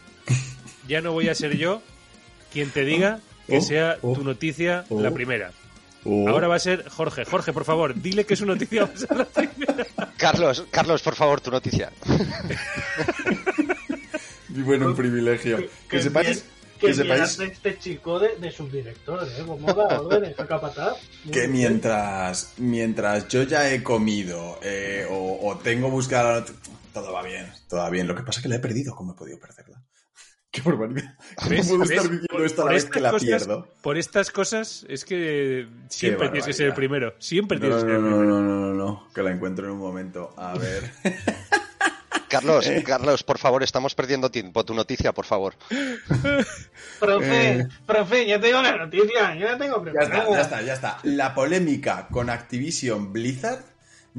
ya 0.88 1.00
no 1.00 1.12
voy 1.12 1.28
a 1.28 1.34
ser 1.34 1.56
yo 1.56 1.82
quien 2.52 2.70
te 2.70 2.84
diga 2.84 3.20
que 3.46 3.58
Oh, 3.58 3.60
sea 3.60 3.98
oh, 4.02 4.14
tu 4.14 4.24
noticia 4.24 4.84
oh. 4.88 5.00
la 5.00 5.10
primera. 5.10 5.52
Oh. 6.04 6.28
Ahora 6.28 6.48
va 6.48 6.56
a 6.56 6.58
ser 6.58 6.88
Jorge. 6.88 7.24
Jorge, 7.24 7.52
por 7.52 7.64
favor, 7.64 7.94
dile 7.94 8.24
que 8.24 8.36
su 8.36 8.46
noticia 8.46 8.84
va 8.86 8.92
a 8.92 8.96
ser 8.96 9.16
la 9.16 9.24
primera. 9.24 9.86
Carlos, 10.16 10.64
Carlos, 10.70 11.02
por 11.02 11.14
favor, 11.14 11.40
tu 11.40 11.50
noticia. 11.50 11.92
Y 14.50 14.62
bueno, 14.62 14.86
un 14.86 14.96
privilegio. 14.96 15.56
Que, 15.56 15.70
que 15.88 16.02
sepáis, 16.02 16.44
que 16.78 16.88
que 16.88 16.94
sepáis 16.94 17.38
este 17.40 17.78
chico 17.78 18.18
de, 18.18 18.36
de 18.36 18.50
subdirector, 18.50 19.26
¿eh? 19.26 20.34
Que 21.32 21.48
mientras, 21.48 22.54
mientras 22.58 23.28
yo 23.28 23.42
ya 23.42 23.72
he 23.72 23.82
comido 23.82 24.58
eh, 24.62 25.06
o, 25.10 25.48
o 25.48 25.58
tengo 25.58 25.90
buscada 25.90 26.44
todo 26.94 27.12
va 27.12 27.22
bien, 27.22 27.52
todo 27.68 27.80
va 27.80 27.90
bien. 27.90 28.06
Lo 28.06 28.14
que 28.14 28.22
pasa 28.22 28.38
es 28.38 28.42
que 28.44 28.48
la 28.48 28.56
he 28.56 28.60
perdido. 28.60 28.94
¿Cómo 28.94 29.12
he 29.12 29.16
podido 29.16 29.38
perderla? 29.38 29.82
Qué 30.54 30.60
barbaridad. 30.62 31.14
¿Cómo 31.36 31.50
¿Ves? 31.50 31.68
puedo 31.68 31.82
estar 31.82 31.96
¿Ves? 31.96 32.10
diciendo 32.10 32.26
Por- 32.30 32.64
la 32.66 32.72
vez 32.72 32.84
estas 32.84 32.90
que 32.94 33.00
la 33.00 33.10
cosas- 33.10 33.26
pierdo? 33.26 33.68
Por 33.82 33.98
estas 33.98 34.30
cosas 34.30 34.86
es 34.88 35.04
que 35.04 35.66
siempre 35.88 36.28
tienes 36.28 36.46
que 36.46 36.52
ser 36.52 36.66
el 36.68 36.74
primero. 36.74 37.14
Siempre 37.18 37.58
No, 37.58 37.62
tienes 37.62 37.80
no, 37.82 37.86
que 37.86 37.92
ser 37.92 38.00
no, 38.00 38.06
el 38.06 38.10
no, 38.12 38.18
primero. 38.20 38.40
no, 38.40 38.60
no, 38.60 38.66
no, 38.68 38.74
no, 38.74 39.08
que 39.12 39.22
la 39.24 39.32
encuentro 39.32 39.64
en 39.66 39.72
un 39.72 39.78
momento. 39.78 40.32
A 40.36 40.54
ver. 40.56 40.92
Carlos, 42.28 42.66
Eh. 42.66 42.82
Carlos, 42.84 43.22
por 43.22 43.38
favor, 43.38 43.62
estamos 43.62 43.94
perdiendo 43.94 44.30
tiempo. 44.30 44.64
Tu 44.64 44.74
noticia, 44.74 45.12
por 45.12 45.24
favor. 45.24 45.54
Profe, 47.00 47.50
Eh. 47.60 47.68
profe, 47.86 48.26
ya 48.26 48.40
tengo 48.40 48.62
la 48.62 48.76
noticia, 48.76 49.34
ya 49.36 49.52
la 49.52 49.58
tengo 49.58 49.84
Ya 49.86 50.00
está, 50.02 50.28
ya 50.30 50.40
está, 50.40 50.62
ya 50.62 50.72
está. 50.74 50.98
La 51.02 51.34
polémica 51.34 52.08
con 52.10 52.30
Activision 52.30 53.12
Blizzard 53.12 53.64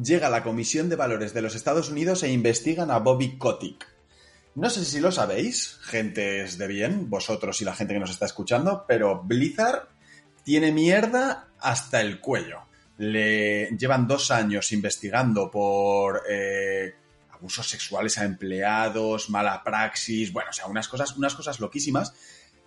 llega 0.01 0.27
a 0.27 0.29
la 0.29 0.43
Comisión 0.43 0.89
de 0.89 0.95
Valores 0.95 1.33
de 1.33 1.41
los 1.41 1.55
Estados 1.55 1.89
Unidos 1.89 2.23
e 2.23 2.31
investigan 2.31 2.91
a 2.91 2.99
Bobby 2.99 3.37
Kotick. 3.37 3.85
No 4.55 4.69
sé 4.69 4.85
si 4.85 5.01
lo 5.01 5.11
sabéis, 5.11 5.79
gentes 5.83 6.57
de 6.57 6.67
bien, 6.67 7.09
vosotros 7.09 7.59
y 7.61 7.65
la 7.65 7.75
gente 7.75 7.93
que 7.93 7.99
nos 7.99 8.11
está 8.11 8.25
escuchando, 8.25 8.85
pero 8.87 9.21
Blizzard 9.21 9.89
tiene 10.43 10.71
mierda 10.71 11.49
hasta 11.59 11.99
el 11.99 12.21
cuello. 12.21 12.61
Le 12.97 13.67
llevan 13.77 14.07
dos 14.07 14.31
años 14.31 14.71
investigando 14.71 15.51
por 15.51 16.23
eh, 16.29 16.95
abusos 17.31 17.69
sexuales 17.69 18.17
a 18.17 18.23
empleados, 18.23 19.29
mala 19.29 19.61
praxis, 19.61 20.31
bueno, 20.31 20.51
o 20.51 20.53
sea, 20.53 20.67
unas 20.67 20.87
cosas, 20.87 21.17
unas 21.17 21.35
cosas 21.35 21.59
loquísimas. 21.59 22.13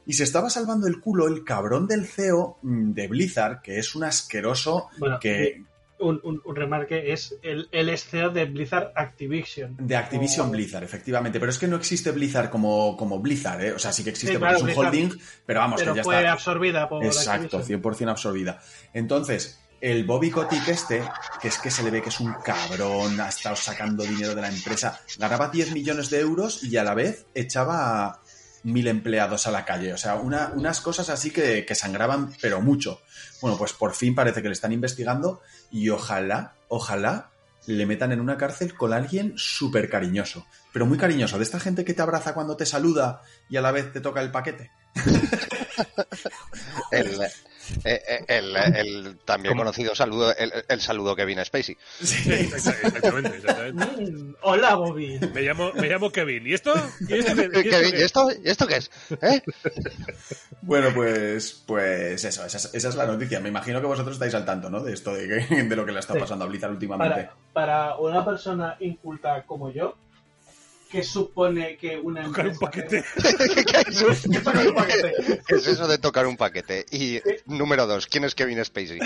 Y 0.04 0.12
se 0.12 0.24
estaba 0.24 0.50
salvando 0.50 0.86
el 0.86 1.00
culo 1.00 1.26
el 1.26 1.42
cabrón 1.42 1.86
del 1.86 2.06
CEO 2.06 2.58
mm, 2.60 2.92
de 2.92 3.08
Blizzard, 3.08 3.62
que 3.62 3.78
es 3.78 3.94
un 3.94 4.04
asqueroso 4.04 4.88
Bueno, 4.98 5.18
que 5.18 5.64
un, 6.00 6.20
un, 6.22 6.40
un 6.44 6.56
remarque 6.56 7.12
es 7.12 7.34
el, 7.42 7.68
el 7.72 7.96
CEO 7.98 8.30
de 8.30 8.44
Blizzard 8.46 8.92
Activision. 8.94 9.76
de 9.78 9.96
Activision 9.96 10.48
O- 10.48 10.50
Blizzard, 10.50 10.84
efectivamente. 10.84 11.38
Pero 11.40 11.50
es 11.50 11.58
que 11.58 11.66
no 11.68 11.76
existe 11.76 12.10
Blizzard 12.12 12.50
como, 12.50 12.96
como 12.96 13.18
Blizzard, 13.20 13.62
¿eh? 13.64 13.72
O 13.72 13.78
sea, 13.78 13.92
sí 13.92 14.04
que 14.04 14.10
existe 14.10 14.32
Sí, 14.34 14.38
porque 14.38 14.54
claro, 14.54 14.56
es 14.56 14.62
un 14.62 14.66
Blizzard, 14.66 14.86
holding, 14.86 15.20
pero 15.46 15.60
vamos, 15.60 15.80
Pero 15.80 15.92
que 15.94 15.98
ya 15.98 16.04
fue 16.04 16.16
está. 16.18 16.32
absorbida 16.32 16.88
por 16.88 17.04
Exacto, 17.04 17.58
Activision. 17.58 17.82
100% 17.82 18.10
absorbida. 18.10 18.60
Entonces, 18.92 19.60
el 19.80 20.04
Bobby 20.04 20.30
Kotick 20.30 20.66
este, 20.68 21.02
que 21.40 21.48
es 21.48 21.58
que 21.58 21.70
se 21.70 21.82
le 21.84 21.90
ve 21.90 22.02
que 22.02 22.08
es 22.08 22.18
un 22.20 22.34
cabrón, 22.44 23.20
ha 23.20 23.28
estado 23.28 23.54
sacando 23.56 24.02
dinero 24.04 24.34
de 24.34 24.42
la 24.42 24.48
empresa, 24.48 25.00
ganaba 25.18 25.48
10 25.48 25.72
millones 25.72 26.10
de 26.10 26.20
euros 26.20 26.64
y 26.64 26.76
a 26.76 26.82
la 26.84 26.94
vez 26.94 27.26
echaba 27.34 28.20
mil 28.64 28.88
empleados 28.88 29.46
a 29.46 29.52
la 29.52 29.64
calle. 29.64 29.92
O 29.92 29.96
sea, 29.96 30.16
una- 30.16 30.50
unas 30.54 30.80
cosas 30.80 31.08
así 31.10 31.30
que, 31.30 31.64
que 31.64 31.74
sangraban, 31.76 32.32
pero 32.42 32.60
mucho. 32.60 33.00
Bueno, 33.40 33.56
pues 33.56 33.72
por 33.72 33.94
fin 33.94 34.14
parece 34.14 34.42
que 34.42 34.48
le 34.48 34.54
están 34.54 34.72
investigando 34.72 35.40
y 35.70 35.90
ojalá, 35.90 36.54
ojalá 36.68 37.30
le 37.66 37.86
metan 37.86 38.12
en 38.12 38.20
una 38.20 38.38
cárcel 38.38 38.74
con 38.74 38.92
alguien 38.92 39.34
súper 39.36 39.90
cariñoso. 39.90 40.46
Pero 40.72 40.86
muy 40.86 40.98
cariñoso, 40.98 41.36
de 41.36 41.44
esta 41.44 41.60
gente 41.60 41.84
que 41.84 41.94
te 41.94 42.02
abraza 42.02 42.34
cuando 42.34 42.56
te 42.56 42.66
saluda 42.66 43.22
y 43.48 43.56
a 43.56 43.60
la 43.60 43.72
vez 43.72 43.92
te 43.92 44.00
toca 44.00 44.22
el 44.22 44.30
paquete. 44.30 44.70
eh, 47.84 48.02
eh, 48.08 48.24
el, 48.28 48.56
el 48.56 49.18
también 49.24 49.52
¿Cómo? 49.52 49.62
conocido 49.62 49.94
saludo, 49.94 50.34
el, 50.36 50.52
el 50.68 50.80
saludo 50.80 51.14
Kevin 51.16 51.44
Spacey. 51.44 51.76
Sí, 52.02 52.30
exact- 52.30 52.84
exactamente, 52.84 53.36
exactamente. 53.38 54.10
Mm, 54.12 54.34
hola, 54.42 54.74
Bobby. 54.74 55.18
Me 55.34 55.42
llamo, 55.42 55.72
me 55.74 55.88
llamo 55.88 56.10
Kevin. 56.10 56.46
¿Y 56.46 56.54
esto? 56.54 56.72
¿Y 57.08 57.14
esto 57.18 57.34
qué- 57.34 57.42
y 57.42 57.44
esto 57.46 57.70
Kevin, 57.70 57.90
qué? 57.92 57.98
¿y 57.98 58.02
esto, 58.02 58.28
¿y 58.44 58.48
esto 58.50 58.66
qué 58.66 58.76
es? 58.76 58.90
¿Eh? 59.22 59.42
Bueno, 60.62 60.88
pues, 60.94 61.62
pues 61.66 62.24
eso, 62.24 62.44
esa 62.44 62.56
es, 62.58 62.74
esa 62.74 62.88
es 62.88 62.94
la 62.94 63.06
noticia. 63.06 63.40
Me 63.40 63.48
imagino 63.48 63.80
que 63.80 63.86
vosotros 63.86 64.14
estáis 64.16 64.34
al 64.34 64.44
tanto, 64.44 64.70
¿no? 64.70 64.80
De 64.80 64.92
esto, 64.92 65.14
de, 65.14 65.28
que- 65.48 65.62
de 65.62 65.76
lo 65.76 65.84
que 65.86 65.92
le 65.92 66.00
está 66.00 66.14
Sí. 66.14 66.20
pasando 66.20 66.44
a 66.44 66.48
Blizzard 66.48 66.70
últimamente. 66.72 67.28
Para, 67.52 67.92
para 67.92 67.96
una 67.98 68.24
persona 68.24 68.76
inculta 68.80 69.44
como 69.44 69.70
yo, 69.72 69.96
¿qué 70.90 71.02
supone 71.02 71.76
que 71.76 71.98
una 71.98 72.24
Tocar 72.24 72.46
un 72.46 72.52
empresa... 72.52 72.60
paquete. 72.66 73.04
¿Qué 73.64 73.80
es 73.90 74.02
eso? 74.02 74.30
¿Qué 74.30 74.38
tocar 74.40 74.66
un 74.68 74.74
paquete? 74.74 75.12
¿Qué 75.46 75.54
es 75.54 75.66
eso 75.66 75.88
de 75.88 75.98
tocar 75.98 76.26
un 76.26 76.36
paquete? 76.36 76.86
Y 76.90 77.20
número 77.46 77.86
dos, 77.86 78.06
¿quién 78.06 78.24
es 78.24 78.34
Kevin 78.34 78.64
Spacey? 78.64 78.98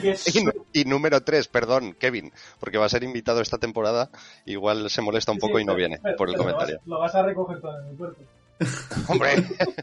¿Qué 0.00 0.16
su- 0.16 0.52
Y, 0.72 0.80
y 0.80 0.84
número 0.84 1.22
tres, 1.22 1.48
perdón, 1.48 1.94
Kevin, 1.98 2.32
porque 2.60 2.78
va 2.78 2.86
a 2.86 2.88
ser 2.88 3.04
invitado 3.04 3.40
esta 3.40 3.58
temporada, 3.58 4.10
igual 4.44 4.90
se 4.90 5.02
molesta 5.02 5.32
un 5.32 5.38
poco 5.38 5.58
Sí, 5.58 5.62
y 5.62 5.66
no 5.66 5.72
pero- 5.74 5.76
viene 5.88 6.00
pero- 6.02 6.16
por 6.16 6.28
el 6.28 6.34
pero 6.34 6.44
comentario. 6.44 6.80
Lo 6.86 6.98
vas, 6.98 6.98
lo 6.98 6.98
vas 7.00 7.14
a 7.14 7.22
recoger 7.26 7.60
todo 7.60 7.80
en 7.80 7.88
el 7.88 7.96
cuerpo. 7.96 8.22
Hombre, 9.08 9.30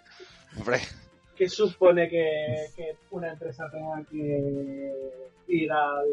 hombre, 0.57 0.79
¿Qué 1.35 1.50
supone 1.50 2.07
que, 2.07 2.67
que 2.75 2.95
una 3.09 3.29
empresa 3.31 3.67
tenga 3.71 4.03
que 4.09 4.91
ir 5.47 5.71
al, 5.71 6.05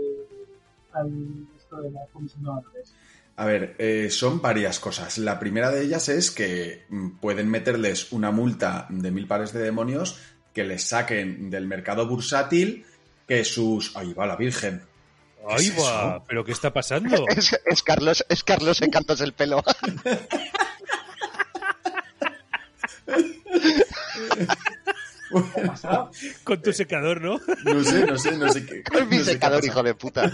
al 0.92 1.10
esto 1.58 1.82
de 1.82 1.90
la 1.90 2.00
comisión 2.12 2.42
de 2.44 2.48
valores? 2.48 2.92
A 3.38 3.46
ver, 3.46 3.76
eh, 3.78 4.10
son 4.10 4.42
varias 4.42 4.80
cosas. 4.80 5.16
La 5.16 5.38
primera 5.38 5.70
de 5.70 5.82
ellas 5.82 6.08
es 6.08 6.32
que 6.32 6.86
mm, 6.88 7.18
pueden 7.20 7.48
meterles 7.48 8.10
una 8.10 8.32
multa 8.32 8.88
de 8.90 9.12
mil 9.12 9.28
pares 9.28 9.52
de 9.52 9.60
demonios 9.60 10.18
que 10.52 10.64
les 10.64 10.82
saquen 10.82 11.48
del 11.48 11.68
mercado 11.68 12.08
bursátil 12.08 12.84
que 13.28 13.44
sus... 13.44 13.96
¡Ahí 13.96 14.12
va 14.12 14.26
la 14.26 14.34
Virgen! 14.34 14.82
Ahí 15.48 15.68
es 15.68 15.78
va. 15.78 16.16
eso? 16.16 16.24
¿Pero 16.26 16.44
qué 16.44 16.50
está 16.50 16.72
pasando? 16.72 17.26
es, 17.36 17.56
es 17.64 17.82
Carlos, 17.84 18.26
es 18.28 18.42
Carlos 18.42 18.78
secándose 18.78 19.22
el 19.22 19.34
pelo. 19.34 19.62
¿Qué 25.54 25.60
ha 25.60 25.66
pasado? 25.68 26.10
Con 26.42 26.60
tu 26.60 26.72
secador, 26.72 27.20
¿no? 27.20 27.38
No 27.62 27.84
sé, 27.84 28.04
no 28.04 28.18
sé, 28.18 28.36
no 28.36 28.52
sé 28.52 28.66
qué... 28.66 28.82
Con 28.82 29.08
mi 29.08 29.18
no 29.18 29.22
sé 29.22 29.30
qué 29.30 29.34
secador, 29.34 29.64
hijo 29.64 29.84
de 29.84 29.94
puta. 29.94 30.28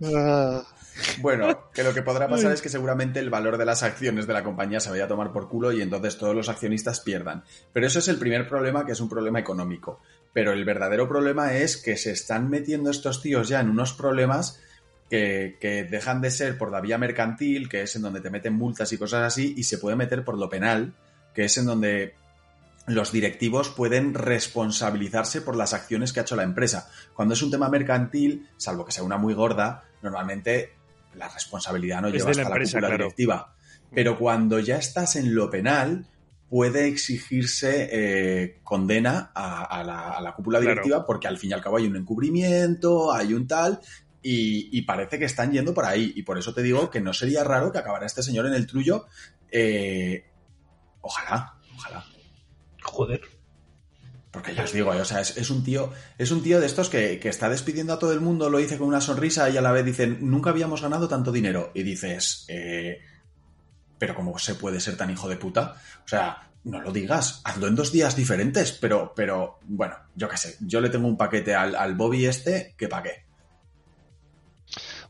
Bueno, 1.18 1.70
que 1.72 1.82
lo 1.82 1.94
que 1.94 2.02
podrá 2.02 2.28
pasar 2.30 2.52
es 2.52 2.62
que 2.62 2.68
seguramente 2.68 3.20
el 3.20 3.30
valor 3.30 3.58
de 3.58 3.64
las 3.64 3.82
acciones 3.82 4.26
de 4.26 4.32
la 4.32 4.44
compañía 4.44 4.80
se 4.80 4.90
vaya 4.90 5.04
a 5.04 5.08
tomar 5.08 5.32
por 5.32 5.48
culo 5.48 5.72
y 5.72 5.82
entonces 5.82 6.18
todos 6.18 6.34
los 6.34 6.48
accionistas 6.48 7.00
pierdan. 7.00 7.44
Pero 7.72 7.86
eso 7.86 7.98
es 7.98 8.08
el 8.08 8.18
primer 8.18 8.48
problema, 8.48 8.84
que 8.86 8.92
es 8.92 9.00
un 9.00 9.08
problema 9.08 9.40
económico. 9.40 10.00
Pero 10.32 10.52
el 10.52 10.64
verdadero 10.64 11.08
problema 11.08 11.54
es 11.54 11.76
que 11.76 11.96
se 11.96 12.12
están 12.12 12.50
metiendo 12.50 12.90
estos 12.90 13.22
tíos 13.22 13.48
ya 13.48 13.60
en 13.60 13.70
unos 13.70 13.92
problemas 13.92 14.60
que, 15.10 15.56
que 15.60 15.84
dejan 15.84 16.20
de 16.20 16.30
ser 16.30 16.58
por 16.58 16.70
la 16.70 16.80
vía 16.80 16.98
mercantil, 16.98 17.68
que 17.68 17.82
es 17.82 17.96
en 17.96 18.02
donde 18.02 18.20
te 18.20 18.30
meten 18.30 18.54
multas 18.54 18.92
y 18.92 18.98
cosas 18.98 19.22
así, 19.22 19.54
y 19.56 19.64
se 19.64 19.78
puede 19.78 19.96
meter 19.96 20.24
por 20.24 20.38
lo 20.38 20.48
penal, 20.48 20.94
que 21.34 21.44
es 21.44 21.56
en 21.58 21.66
donde 21.66 22.14
los 22.86 23.10
directivos 23.10 23.68
pueden 23.68 24.14
responsabilizarse 24.14 25.40
por 25.40 25.56
las 25.56 25.74
acciones 25.74 26.12
que 26.12 26.20
ha 26.20 26.22
hecho 26.22 26.36
la 26.36 26.44
empresa. 26.44 26.88
Cuando 27.14 27.34
es 27.34 27.42
un 27.42 27.50
tema 27.50 27.68
mercantil, 27.68 28.48
salvo 28.56 28.84
que 28.84 28.92
sea 28.92 29.02
una 29.02 29.18
muy 29.18 29.34
gorda, 29.34 29.84
normalmente 30.02 30.75
la 31.16 31.28
responsabilidad 31.28 32.00
no 32.02 32.08
Es 32.08 32.14
lleva 32.14 32.26
la 32.26 32.30
hasta 32.42 32.42
la, 32.42 32.64
cúpula 32.64 32.80
claro. 32.88 32.96
directiva. 33.04 33.54
Pero 33.94 34.18
cuando 34.18 34.58
ya 34.58 34.76
estás 34.76 35.16
en 35.16 35.34
lo 35.34 35.48
penal, 35.50 36.06
puede 36.48 36.86
exigirse 36.88 37.88
eh, 37.90 38.60
condena 38.62 39.30
a, 39.34 39.64
a 39.64 39.82
la, 39.84 40.10
a 40.10 40.20
la 40.20 40.34
cúpula 40.34 40.58
Claro. 40.60 40.74
directiva 40.74 41.04
porque 41.06 41.28
al 41.28 41.38
fin 41.38 41.50
y 41.50 41.52
al 41.54 41.60
cabo 41.62 41.76
hay 41.78 41.86
un 41.86 41.96
encubrimiento, 41.96 43.12
hay 43.12 43.32
un 43.34 43.46
tal, 43.46 43.80
y, 44.22 44.76
y 44.76 44.82
parece 44.82 45.18
que 45.18 45.24
están 45.24 45.52
yendo 45.52 45.72
por 45.74 45.84
ahí. 45.84 46.12
Y 46.16 46.22
por 46.22 46.36
eso 46.38 46.52
te 46.54 46.62
digo 46.62 46.90
que 46.90 47.00
no 47.00 47.12
sería 47.12 47.44
raro 47.44 47.70
que 47.72 47.78
acabara 47.78 48.06
este 48.06 48.22
señor 48.22 48.46
en 48.46 48.54
el 48.54 48.66
trullo. 48.66 49.06
eh, 49.50 50.24
ojalá, 51.00 51.54
ojalá. 51.76 52.04
Joder. 52.82 53.20
Porque 54.36 54.54
ya 54.54 54.64
os 54.64 54.72
digo, 54.74 54.92
eh, 54.92 55.00
o 55.00 55.04
sea, 55.06 55.22
es, 55.22 55.48
un 55.48 55.64
tío, 55.64 55.94
es 56.18 56.30
un 56.30 56.42
tío 56.42 56.60
de 56.60 56.66
estos 56.66 56.90
que, 56.90 57.18
que 57.18 57.30
está 57.30 57.48
despidiendo 57.48 57.94
a 57.94 57.98
todo 57.98 58.12
el 58.12 58.20
mundo, 58.20 58.50
lo 58.50 58.58
dice 58.58 58.76
con 58.76 58.86
una 58.86 59.00
sonrisa 59.00 59.48
y 59.48 59.56
a 59.56 59.62
la 59.62 59.72
vez 59.72 59.82
dicen, 59.82 60.18
nunca 60.20 60.50
habíamos 60.50 60.82
ganado 60.82 61.08
tanto 61.08 61.32
dinero. 61.32 61.70
Y 61.72 61.82
dices, 61.84 62.44
eh, 62.48 63.00
pero 63.98 64.14
¿cómo 64.14 64.38
se 64.38 64.54
puede 64.54 64.78
ser 64.78 64.98
tan 64.98 65.10
hijo 65.10 65.26
de 65.26 65.38
puta? 65.38 65.76
O 66.04 66.06
sea, 66.08 66.50
no 66.64 66.82
lo 66.82 66.92
digas, 66.92 67.40
hazlo 67.44 67.66
en 67.66 67.76
dos 67.76 67.92
días 67.92 68.14
diferentes, 68.14 68.72
pero, 68.72 69.14
pero 69.16 69.58
bueno, 69.62 69.96
yo 70.14 70.28
qué 70.28 70.36
sé, 70.36 70.58
yo 70.60 70.82
le 70.82 70.90
tengo 70.90 71.08
un 71.08 71.16
paquete 71.16 71.54
al, 71.54 71.74
al 71.74 71.94
Bobby 71.94 72.26
este 72.26 72.74
que 72.76 72.88
pa' 72.88 73.02
qué. 73.02 73.24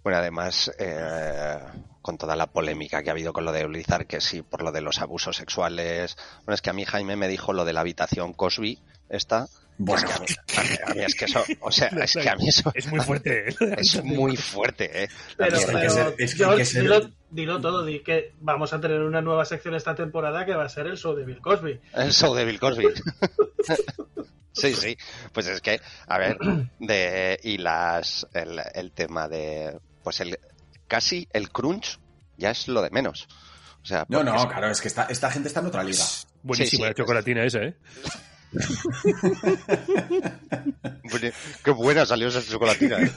Bueno, 0.04 0.18
además, 0.18 0.70
eh, 0.78 1.58
con 2.00 2.16
toda 2.16 2.36
la 2.36 2.46
polémica 2.46 3.02
que 3.02 3.10
ha 3.10 3.12
habido 3.12 3.32
con 3.32 3.44
lo 3.44 3.50
de 3.50 3.66
Blizzard, 3.66 4.06
que 4.06 4.20
sí, 4.20 4.42
por 4.42 4.62
lo 4.62 4.70
de 4.70 4.82
los 4.82 5.00
abusos 5.00 5.38
sexuales. 5.38 6.16
Bueno, 6.44 6.54
es 6.54 6.62
que 6.62 6.70
a 6.70 6.74
mí 6.74 6.84
Jaime 6.84 7.16
me 7.16 7.26
dijo 7.26 7.52
lo 7.52 7.64
de 7.64 7.72
la 7.72 7.80
habitación 7.80 8.32
Cosby, 8.32 8.80
esta. 9.08 9.46
Bueno, 9.78 10.08
es 10.24 10.36
que 10.46 10.56
a 10.60 10.62
mí, 10.62 10.68
a 10.86 10.94
mí 10.94 11.00
es 11.04 11.14
que 11.14 11.24
eso, 11.26 11.44
o 11.60 11.70
sea, 11.70 11.88
es 11.88 12.12
que 12.14 12.28
a 12.30 12.34
mí 12.36 12.48
eso 12.48 12.72
Es 12.74 12.86
muy 12.86 13.00
fuerte. 13.00 13.50
¿eh? 13.50 13.54
es 13.78 14.02
muy 14.02 14.36
fuerte, 14.36 15.04
¿eh? 15.04 15.08
Pero, 15.36 15.56
Es 15.56 15.66
que 15.66 15.72
pero, 15.72 16.14
es 16.18 16.34
George, 16.34 16.64
ser- 16.64 16.82
dilo, 16.82 17.10
dilo 17.30 17.60
todo, 17.60 17.84
di 17.84 18.00
que 18.00 18.32
vamos 18.40 18.72
a 18.72 18.80
tener 18.80 19.00
una 19.02 19.20
nueva 19.20 19.44
sección 19.44 19.74
esta 19.74 19.94
temporada 19.94 20.46
que 20.46 20.54
va 20.54 20.64
a 20.64 20.68
ser 20.70 20.86
el 20.86 20.96
show 20.96 21.14
de 21.14 21.24
Bill 21.26 21.40
Cosby. 21.42 21.78
El 21.94 22.12
show 22.12 22.34
de 22.34 22.44
Bill 22.46 22.58
Cosby. 22.60 22.86
Sí, 24.52 24.72
sí. 24.72 24.96
Pues 25.34 25.46
es 25.48 25.60
que, 25.60 25.80
a 26.08 26.16
ver, 26.18 26.38
de, 26.78 27.38
y 27.42 27.58
las, 27.58 28.26
el, 28.32 28.58
el 28.74 28.90
tema 28.92 29.28
de, 29.28 29.78
pues 30.02 30.20
el, 30.20 30.38
casi 30.88 31.28
el 31.34 31.50
crunch 31.50 31.98
ya 32.38 32.52
es 32.52 32.66
lo 32.66 32.80
de 32.80 32.88
menos. 32.88 33.28
O 33.82 33.84
sea, 33.84 34.06
no, 34.08 34.24
no, 34.24 34.34
es- 34.34 34.46
claro, 34.46 34.70
es 34.70 34.80
que 34.80 34.88
esta, 34.88 35.04
esta 35.10 35.30
gente 35.30 35.48
está 35.48 35.60
en 35.60 35.66
otra 35.66 35.82
liga. 35.84 36.02
Buenísima 36.42 36.70
Sí, 36.70 36.76
sí. 36.78 36.82
la 36.82 36.94
chocolatina 36.94 37.44
esa, 37.44 37.58
¿eh? 37.64 37.76
Qué 41.62 41.70
buena 41.70 42.04
salió 42.06 42.28
esa 42.28 42.42
chocolatina. 42.42 42.98
¿eh? 43.00 43.12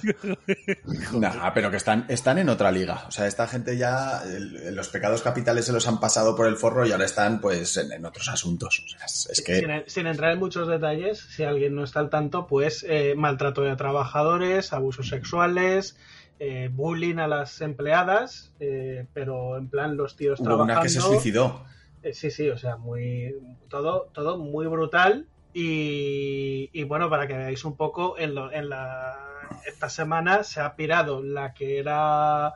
Nah, 1.14 1.52
pero 1.54 1.72
que 1.72 1.78
están, 1.78 2.06
están 2.10 2.38
en 2.38 2.50
otra 2.50 2.72
liga. 2.72 3.06
O 3.08 3.12
sea, 3.12 3.28
esta 3.28 3.48
gente 3.48 3.78
ya, 3.78 4.22
el- 4.24 4.76
los 4.76 4.90
pecados 4.90 5.22
capitales 5.22 5.66
se 5.66 5.74
los 5.74 5.88
han 5.88 6.00
pasado 6.00 6.36
por 6.36 6.48
el 6.48 6.56
forro 6.56 6.86
y 6.86 6.92
ahora 6.92 7.06
están 7.06 7.42
pues 7.42 7.78
en, 7.78 7.92
en 7.92 8.06
otros 8.06 8.28
asuntos. 8.30 8.84
O 8.86 8.90
sea, 8.90 9.06
es, 9.06 9.28
es 9.32 9.42
que... 9.42 9.60
Sin, 9.60 9.70
sin 9.88 10.08
entrar 10.08 10.32
en 10.34 10.40
muchos 10.40 10.68
detalles, 10.68 11.20
si 11.20 11.44
alguien 11.44 11.76
no 11.76 11.84
está 11.84 12.00
al 12.00 12.10
tanto, 12.10 12.48
pues 12.48 12.86
eh, 12.88 13.14
maltrato 13.18 13.62
de 13.62 13.76
trabajadores, 13.76 14.74
abusos 14.74 15.08
sexuales, 15.10 15.98
eh, 16.40 16.70
bullying 16.72 17.18
a 17.18 17.28
las 17.28 17.60
empleadas, 17.62 18.52
eh, 18.60 19.06
pero 19.14 19.58
en 19.58 19.68
plan 19.68 19.98
los 19.98 20.16
tíos 20.16 20.40
Hubo 20.40 20.46
trabajando. 20.48 20.74
una 20.74 20.82
que 20.84 20.90
se 20.90 21.02
suicidó. 21.02 21.66
Eh, 22.04 22.14
sí, 22.14 22.32
sí, 22.32 22.50
o 22.50 22.58
sea, 22.58 22.78
muy 22.78 23.36
todo, 23.70 24.08
todo 24.14 24.38
muy 24.38 24.68
brutal 24.68 25.28
y, 25.54 26.70
y 26.72 26.84
bueno, 26.84 27.10
para 27.10 27.28
que 27.28 27.34
veáis 27.38 27.66
un 27.66 27.76
poco, 27.76 28.18
en, 28.18 28.36
lo- 28.36 28.52
en 28.52 28.70
la 28.70 29.26
esta 29.66 29.90
semana 29.90 30.44
se 30.44 30.62
ha 30.62 30.76
pirado 30.76 31.22
la 31.24 31.54
que 31.54 31.80
era 31.80 32.54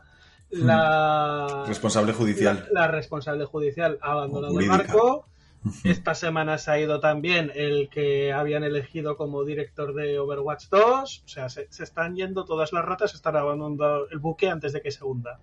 la 0.49 1.63
Responsable 1.67 2.13
judicial. 2.13 2.67
la, 2.71 2.81
la 2.81 2.87
responsable 2.87 3.45
judicial 3.45 3.97
ha 4.01 4.11
abandonado 4.11 4.59
el 4.59 4.69
barco. 4.69 5.25
Esta 5.85 6.13
semana 6.13 6.57
se 6.57 6.71
ha 6.71 6.79
ido 6.79 6.99
también 6.99 7.49
el 7.55 7.87
que 7.89 8.33
habían 8.33 8.65
elegido 8.65 9.15
como 9.15 9.45
director 9.45 9.93
de 9.93 10.19
Overwatch 10.19 10.65
2. 10.69 11.23
O 11.25 11.27
sea, 11.27 11.47
se, 11.47 11.67
se 11.71 11.83
están 11.85 12.17
yendo 12.17 12.43
todas 12.43 12.73
las 12.73 12.83
ratas, 12.83 13.11
se 13.11 13.15
están 13.17 13.37
abandonando 13.37 14.09
el 14.09 14.19
buque 14.19 14.49
antes 14.49 14.73
de 14.73 14.81
que 14.81 14.91
se 14.91 15.05
hunda. 15.05 15.39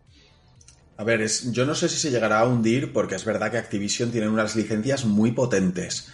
A 1.00 1.02
ver, 1.02 1.23
es, 1.23 1.50
yo 1.50 1.64
no 1.64 1.75
sé 1.75 1.88
si 1.88 1.97
se 1.97 2.11
llegará 2.11 2.40
a 2.40 2.47
hundir 2.47 2.92
porque 2.92 3.14
es 3.14 3.25
verdad 3.25 3.50
que 3.50 3.57
Activision 3.57 4.11
tiene 4.11 4.28
unas 4.28 4.54
licencias 4.54 5.07
muy 5.07 5.33
potentes. 5.33 6.12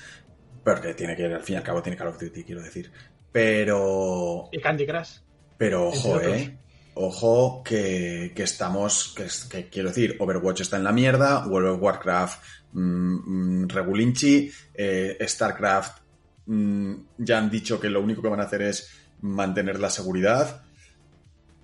Porque 0.63 0.95
tiene 0.95 1.17
que, 1.17 1.25
al 1.25 1.43
fin 1.43 1.55
y 1.55 1.57
al 1.57 1.65
cabo, 1.65 1.83
tiene 1.83 1.97
Call 1.97 2.07
of 2.07 2.21
Duty, 2.21 2.45
quiero 2.45 2.63
decir. 2.63 2.93
Pero, 3.33 4.49
Y 4.53 4.61
Candy 4.61 4.87
Crush. 4.87 5.19
pero 5.59 5.89
ojo, 5.89 6.21
eh. 6.21 6.57
Ojo 6.95 7.65
que, 7.65 8.31
que 8.33 8.45
estamos, 8.45 9.13
que, 9.51 9.69
quiero 9.69 9.89
decir, 9.89 10.19
Overwatch 10.21 10.61
está 10.61 10.77
en 10.77 10.85
la 10.85 10.93
mierda, 10.93 11.45
World 11.49 11.71
of 11.71 11.83
Warcraft, 11.83 12.45
mm, 12.75 13.63
mm, 13.63 13.69
Regulinchi, 13.69 14.53
eh, 14.73 15.19
StarCraft, 15.21 15.99
mm, 16.47 16.95
ya 17.19 17.39
han 17.39 17.51
dicho 17.51 17.81
que 17.81 17.91
lo 17.91 18.01
único 18.01 18.23
que 18.23 18.29
van 18.29 18.41
a 18.41 18.45
hacer 18.45 18.63
es 18.63 18.89
mantener 19.21 19.81
la 19.81 19.91
seguridad. 19.91 20.63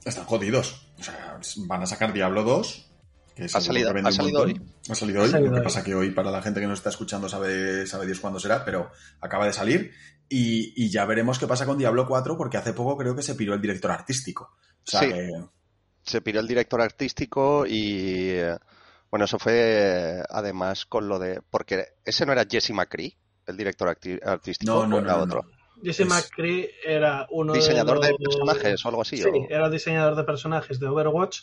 Están 0.04 0.24
jodidos. 0.24 0.88
O 0.98 1.04
sea, 1.04 1.38
van 1.68 1.82
a 1.82 1.87
sacar 1.87 2.12
Diablo 2.12 2.42
2. 2.42 2.88
Que 3.34 3.44
Ha 3.44 3.48
salido- 3.48 3.92
que 3.94 4.00
ha 4.00 4.12
salido 4.12 4.44
montón. 4.46 4.68
Ha 4.90 4.94
salido 4.94 5.20
hoy. 5.22 5.26
Ha 5.28 5.30
salido 5.30 5.48
lo 5.50 5.54
que 5.54 5.58
hoy. 5.60 5.64
pasa 5.64 5.84
que 5.84 5.94
hoy, 5.94 6.10
para 6.10 6.30
la 6.30 6.42
gente 6.42 6.60
que 6.60 6.66
nos 6.66 6.78
está 6.78 6.90
escuchando, 6.90 7.28
sabe, 7.28 7.86
sabe 7.86 8.06
Dios 8.06 8.20
cuándo 8.20 8.38
será, 8.40 8.64
pero 8.64 8.90
acaba 9.20 9.46
de 9.46 9.52
salir. 9.52 9.92
Y, 10.28 10.72
y 10.76 10.90
ya 10.90 11.04
veremos 11.04 11.38
qué 11.38 11.46
pasa 11.46 11.66
con 11.66 11.78
Diablo 11.78 12.06
4, 12.06 12.36
porque 12.36 12.56
hace 12.56 12.72
poco 12.72 12.96
creo 12.96 13.14
que 13.14 13.22
se 13.22 13.34
piró 13.34 13.54
el 13.54 13.60
director 13.60 13.90
artístico. 13.90 14.56
O 14.86 14.90
sea 14.90 15.00
Sí. 15.00 15.08
que. 15.08 15.30
Se 16.04 16.20
piró 16.20 16.40
el 16.40 16.48
director 16.48 16.80
artístico 16.80 17.64
y, 17.66 18.30
eh, 18.30 18.56
bueno, 19.10 19.26
eso 19.26 19.38
fue 19.38 19.52
eh, 19.54 20.22
además 20.28 20.84
con 20.86 21.08
lo 21.08 21.18
de, 21.18 21.40
porque 21.50 21.86
ese 22.04 22.26
no 22.26 22.32
era 22.32 22.44
Jesse 22.50 22.70
McCree, 22.72 23.16
el 23.46 23.56
director 23.56 23.88
artístico, 23.88 24.72
No, 24.72 24.86
no, 24.86 24.98
era 24.98 25.12
no, 25.18 25.22
otro. 25.22 25.42
no. 25.42 25.82
Jesse 25.84 26.00
Es- 26.00 26.08
McCree 26.08 26.70
era 26.84 27.26
uno 27.30 27.52
Diseñador 27.52 28.00
de, 28.00 28.08
de 28.08 28.12
los- 28.18 28.34
personajes 28.36 28.84
o 28.84 28.88
algo 28.88 29.02
así. 29.02 29.16
Sí, 29.18 29.24
o- 29.28 29.46
era 29.50 29.68
diseñador 29.70 30.16
de 30.16 30.24
personajes 30.24 30.80
de 30.80 30.86
Overwatch, 30.86 31.40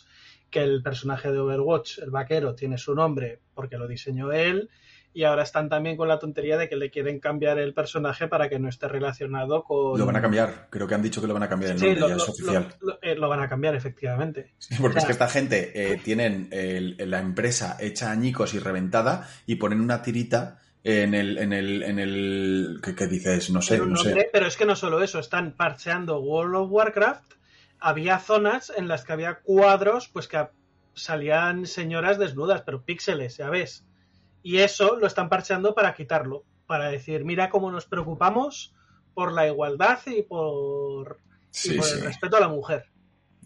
que 0.50 0.60
el 0.62 0.82
personaje 0.82 1.30
de 1.30 1.38
Overwatch, 1.38 1.98
el 1.98 2.10
vaquero, 2.10 2.54
tiene 2.54 2.76
su 2.78 2.94
nombre 2.94 3.40
porque 3.54 3.78
lo 3.78 3.86
diseñó 3.86 4.32
él, 4.32 4.68
y 5.12 5.24
ahora 5.24 5.42
están 5.42 5.68
también 5.68 5.96
con 5.96 6.06
la 6.06 6.20
tontería 6.20 6.56
de 6.56 6.68
que 6.68 6.76
le 6.76 6.88
quieren 6.90 7.18
cambiar 7.18 7.58
el 7.58 7.74
personaje 7.74 8.28
para 8.28 8.48
que 8.48 8.60
no 8.60 8.68
esté 8.68 8.86
relacionado 8.86 9.64
con... 9.64 9.98
Lo 9.98 10.06
van 10.06 10.14
a 10.16 10.22
cambiar. 10.22 10.68
Creo 10.70 10.86
que 10.86 10.94
han 10.94 11.02
dicho 11.02 11.20
que 11.20 11.26
lo 11.26 11.34
van 11.34 11.42
a 11.42 11.48
cambiar 11.48 11.72
el 11.72 11.78
Sí, 11.80 11.84
nombre, 11.86 12.00
lo, 12.00 12.08
ya 12.08 12.14
lo- 12.14 12.22
es 12.22 12.28
oficial. 12.28 12.68
lo- 12.80 12.98
eh, 13.02 13.14
lo 13.16 13.28
van 13.28 13.40
a 13.40 13.48
cambiar, 13.48 13.74
efectivamente. 13.74 14.52
Sí, 14.58 14.76
porque 14.80 14.98
o 14.98 15.00
es 15.00 15.04
que 15.06 15.12
esta 15.12 15.26
gente 15.28 15.72
eh, 15.74 16.00
tienen 16.04 16.48
el- 16.52 16.96
la 17.10 17.18
empresa 17.18 17.76
hecha 17.80 18.12
añicos 18.12 18.54
y 18.54 18.60
reventada 18.60 19.28
y 19.46 19.56
ponen 19.56 19.80
una 19.80 20.00
tirita 20.00 20.58
en 20.84 21.14
el. 21.14 21.38
En 21.38 21.52
el, 21.52 21.82
en 21.82 21.98
el 21.98 22.80
¿qué, 22.82 22.94
qué 22.94 23.06
dices? 23.08 23.50
No 23.50 23.60
sé, 23.62 23.78
no 23.78 23.96
sé. 23.96 24.28
Pero 24.32 24.46
es 24.46 24.56
que 24.56 24.64
no 24.64 24.76
solo 24.76 25.02
eso, 25.02 25.18
están 25.18 25.52
parcheando 25.56 26.20
World 26.20 26.54
of 26.54 26.70
Warcraft. 26.70 27.32
Había 27.80 28.18
zonas 28.18 28.72
en 28.76 28.88
las 28.88 29.04
que 29.04 29.12
había 29.12 29.40
cuadros, 29.40 30.08
pues 30.08 30.28
que 30.28 30.48
salían 30.94 31.66
señoras 31.66 32.18
desnudas, 32.18 32.62
pero 32.62 32.82
píxeles, 32.82 33.36
ya 33.38 33.48
ves. 33.50 33.84
Y 34.42 34.58
eso 34.58 34.96
lo 34.96 35.06
están 35.06 35.28
parcheando 35.28 35.74
para 35.74 35.94
quitarlo, 35.94 36.44
para 36.66 36.90
decir, 36.90 37.24
mira 37.24 37.50
cómo 37.50 37.70
nos 37.70 37.86
preocupamos 37.86 38.74
por 39.14 39.32
la 39.32 39.46
igualdad 39.46 39.98
y 40.06 40.22
por, 40.22 41.18
y 41.64 41.76
por 41.76 41.84
sí. 41.86 41.94
el 41.98 42.02
respeto 42.04 42.36
a 42.36 42.40
la 42.40 42.48
mujer. 42.48 42.86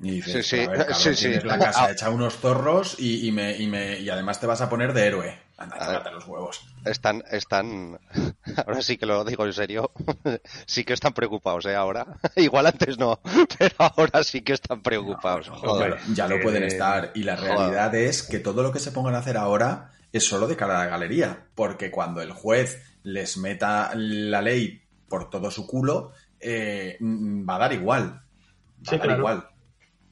Y 0.00 0.10
dices, 0.16 0.46
Sí, 0.46 0.56
sí, 0.56 0.62
a 0.64 0.68
ver, 0.70 0.78
cabrón, 0.80 0.96
sí, 1.00 1.14
sí. 1.14 1.32
la 1.44 1.58
casa 1.58 1.84
Ah. 1.86 1.90
hecha 1.92 2.10
unos 2.10 2.36
zorros 2.36 2.96
y, 2.98 3.26
y 3.28 3.32
me, 3.32 3.56
y, 3.56 3.66
me, 3.68 4.00
y 4.00 4.10
además 4.10 4.40
te 4.40 4.46
vas 4.46 4.60
a 4.60 4.68
poner 4.68 4.92
de 4.92 5.06
héroe. 5.06 5.38
Anda, 5.56 5.76
A 5.76 5.98
ver. 6.02 6.12
los 6.12 6.26
huevos. 6.26 6.66
Están, 6.84 7.22
están, 7.30 7.98
ahora 8.66 8.82
sí 8.82 8.96
que 8.96 9.06
lo 9.06 9.24
digo 9.24 9.46
en 9.46 9.52
serio, 9.52 9.92
sí 10.66 10.84
que 10.84 10.92
están 10.94 11.12
preocupados, 11.12 11.64
¿eh? 11.66 11.76
Ahora. 11.76 12.06
Igual 12.36 12.66
antes 12.66 12.98
no, 12.98 13.20
pero 13.58 13.74
ahora 13.78 14.24
sí 14.24 14.42
que 14.42 14.52
están 14.54 14.82
preocupados. 14.82 15.48
Joder. 15.48 15.92
Hombre, 15.94 16.14
ya 16.14 16.26
lo 16.26 16.40
pueden 16.40 16.64
estar. 16.64 17.12
Y 17.14 17.22
la 17.22 17.36
Joder. 17.36 17.52
realidad 17.56 17.94
es 17.94 18.22
que 18.24 18.40
todo 18.40 18.62
lo 18.62 18.72
que 18.72 18.80
se 18.80 18.90
pongan 18.90 19.14
a 19.14 19.18
hacer 19.18 19.36
ahora 19.36 19.92
es 20.12 20.26
solo 20.26 20.46
de 20.48 20.56
cara 20.56 20.80
a 20.80 20.84
la 20.84 20.90
galería. 20.90 21.46
Porque 21.54 21.90
cuando 21.90 22.20
el 22.20 22.32
juez 22.32 22.82
les 23.04 23.36
meta 23.36 23.92
la 23.94 24.42
ley 24.42 24.82
por 25.08 25.30
todo 25.30 25.50
su 25.52 25.66
culo, 25.68 26.10
eh, 26.40 26.96
mm, 26.98 27.48
va 27.48 27.56
a 27.56 27.58
dar 27.60 27.72
igual. 27.72 28.10
Va 28.10 28.90
Sí, 28.90 28.94
a 28.96 28.98
dar 28.98 29.06
claro. 29.06 29.18
igual. 29.20 29.48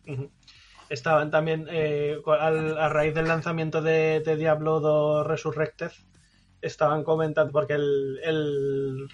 Ujú. 0.07 0.31
Estaban 0.93 1.31
también, 1.31 1.69
eh, 1.71 2.21
a 2.27 2.89
raíz 2.91 3.15
del 3.15 3.27
lanzamiento 3.27 3.81
de, 3.81 4.21
de 4.21 4.37
Diablo 4.37 4.79
2 4.79 5.27
Resurrected, 5.27 5.91
estaban 6.61 7.03
comentando, 7.03 7.51
porque 7.51 7.73
el, 7.73 9.09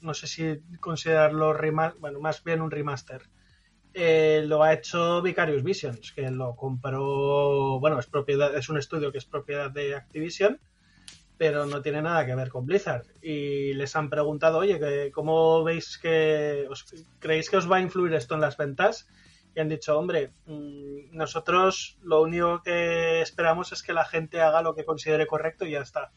no 0.00 0.14
sé 0.14 0.26
si 0.26 0.62
considerarlo 0.80 1.52
remaster, 1.52 2.00
bueno, 2.00 2.18
más 2.18 2.42
bien 2.42 2.62
un 2.62 2.70
remaster, 2.70 3.28
eh, 3.92 4.42
lo 4.46 4.62
ha 4.62 4.72
hecho 4.72 5.20
Vicarious 5.20 5.62
Visions, 5.62 6.12
que 6.12 6.30
lo 6.30 6.56
compró, 6.56 7.78
bueno, 7.78 7.98
es 7.98 8.06
propiedad, 8.06 8.56
es 8.56 8.70
un 8.70 8.78
estudio 8.78 9.12
que 9.12 9.18
es 9.18 9.26
propiedad 9.26 9.70
de 9.70 9.94
Activision, 9.94 10.58
pero 11.36 11.66
no 11.66 11.82
tiene 11.82 12.00
nada 12.00 12.24
que 12.24 12.34
ver 12.34 12.48
con 12.48 12.64
Blizzard. 12.64 13.04
Y 13.20 13.74
les 13.74 13.94
han 13.96 14.08
preguntado, 14.08 14.60
oye, 14.60 15.10
¿cómo 15.12 15.62
veis 15.62 15.98
que, 15.98 16.64
os, 16.70 16.86
creéis 17.18 17.50
que 17.50 17.58
os 17.58 17.70
va 17.70 17.76
a 17.76 17.82
influir 17.82 18.14
esto 18.14 18.34
en 18.34 18.40
las 18.40 18.56
ventas? 18.56 19.06
Y 19.54 19.60
han 19.60 19.68
dicho, 19.68 19.98
hombre, 19.98 20.30
mm, 20.46 21.16
nosotros 21.16 21.96
lo 22.02 22.22
único 22.22 22.62
que 22.62 23.20
esperamos 23.22 23.72
es 23.72 23.82
que 23.82 23.92
la 23.92 24.04
gente 24.04 24.40
haga 24.40 24.62
lo 24.62 24.74
que 24.74 24.84
considere 24.84 25.26
correcto 25.26 25.64
y 25.64 25.72
ya 25.72 25.80
está. 25.80 26.10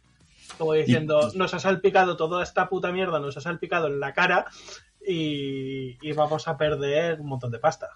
Como 0.58 0.74
diciendo, 0.74 1.32
nos 1.36 1.54
ha 1.54 1.60
salpicado 1.60 2.16
toda 2.18 2.42
esta 2.44 2.68
puta 2.70 2.92
mierda, 2.92 3.20
nos 3.20 3.36
ha 3.38 3.42
salpicado 3.42 3.88
en 3.88 4.00
la 4.00 4.14
cara 4.14 4.46
y, 5.06 5.98
y 6.02 6.12
vamos 6.14 6.48
a 6.48 6.58
perder 6.58 7.20
un 7.20 7.28
montón 7.28 7.52
de 7.52 7.60
pasta. 7.60 7.90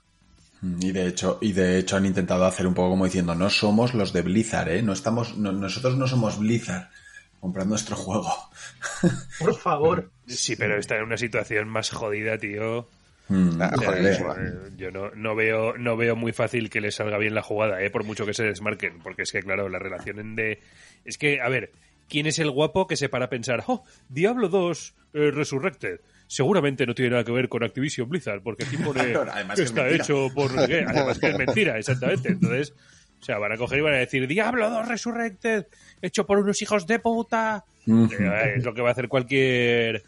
Mm, 0.62 0.78
Y 0.84 0.92
de 0.92 1.08
hecho, 1.08 1.38
y 1.42 1.54
de 1.54 1.80
hecho 1.80 1.98
han 1.98 2.06
intentado 2.06 2.46
hacer 2.46 2.68
un 2.68 2.74
poco 2.74 2.90
como 2.92 3.06
diciendo, 3.06 3.36
no 3.36 3.50
somos 3.50 3.94
los 3.94 4.14
de 4.14 4.22
Blizzard, 4.22 4.70
¿eh? 4.70 4.82
No 4.84 4.94
estamos, 4.94 5.38
no- 5.38 5.52
nosotros 5.52 5.98
no 5.98 6.08
somos 6.08 6.38
Blizzard. 6.40 6.90
Comprad 7.40 7.66
nuestro 7.66 7.96
juego. 7.96 8.32
Por 9.40 9.56
favor. 9.56 10.12
Sí, 10.28 10.56
pero 10.56 10.78
está 10.78 10.98
en 10.98 11.04
una 11.04 11.18
situación 11.18 11.68
más 11.68 11.90
jodida, 11.90 12.38
tío. 12.38 12.88
Mm, 13.32 13.62
Ah, 13.62 13.72
joder. 13.78 14.18
yo, 14.20 14.34
eh, 14.34 14.70
yo 14.78 14.92
no, 14.92 15.12
no 15.12 15.36
veo 15.36 15.78
no 15.78 15.96
veo 15.96 16.16
muy 16.16 16.34
fácil 16.34 16.70
que 16.70 16.82
les 16.82 16.96
salga 16.96 17.18
bien 17.18 17.34
la 17.34 17.42
jugada, 17.42 17.82
¿eh? 17.84 17.90
por 17.90 18.04
mucho 18.04 18.26
que 18.26 18.34
se 18.34 18.44
desmarquen, 18.44 19.00
porque 19.02 19.22
es 19.24 19.32
que, 19.32 19.42
claro, 19.42 19.70
la 19.70 19.80
relación 19.80 20.20
en 20.20 20.36
de... 20.36 20.60
Es 21.06 21.18
que, 21.18 21.40
a 21.42 21.48
ver, 21.50 21.72
¿quién 22.10 22.28
es 22.28 22.40
el 22.40 22.52
guapo 22.52 22.88
que 22.88 22.98
se 22.98 23.08
para 23.10 23.26
a 23.26 23.30
pensar, 23.30 23.64
oh, 23.68 23.84
Diablo 24.10 24.50
2 24.50 24.96
eh, 25.14 25.32
Resurrected? 25.32 26.02
Seguramente 26.28 26.86
no 26.86 26.94
tiene 26.96 27.12
nada 27.12 27.24
que 27.24 27.32
ver 27.32 27.50
con 27.50 27.64
Activision 27.64 28.10
Blizzard, 28.10 28.42
porque 28.42 28.66
aquí 28.66 28.78
pone 28.84 29.02
Además 29.16 29.56
que 29.58 29.64
es 29.64 29.70
está 29.70 29.84
mentira. 29.84 30.04
hecho 30.04 30.28
por... 30.34 30.52
qué. 30.68 30.86
Además 30.88 31.20
que 31.20 31.28
es 31.30 31.38
mentira, 31.38 31.78
exactamente. 31.78 32.30
Entonces, 32.30 32.74
o 33.20 33.24
sea, 33.24 33.38
van 33.38 33.52
a 33.52 33.58
coger 33.58 33.80
y 33.80 33.82
van 33.82 33.94
a 33.94 33.98
decir, 33.98 34.28
Diablo 34.28 34.70
2 34.70 34.88
Resurrected, 34.88 35.68
hecho 36.02 36.26
por 36.26 36.38
unos 36.40 36.62
hijos 36.62 36.88
de 36.88 37.00
puta. 37.00 37.64
Ujú. 37.88 38.14
Eh, 38.14 38.54
Es 38.58 38.64
lo 38.66 38.74
que 38.74 38.82
va 38.82 38.90
a 38.90 38.92
hacer 38.92 39.08
cualquier... 39.08 40.04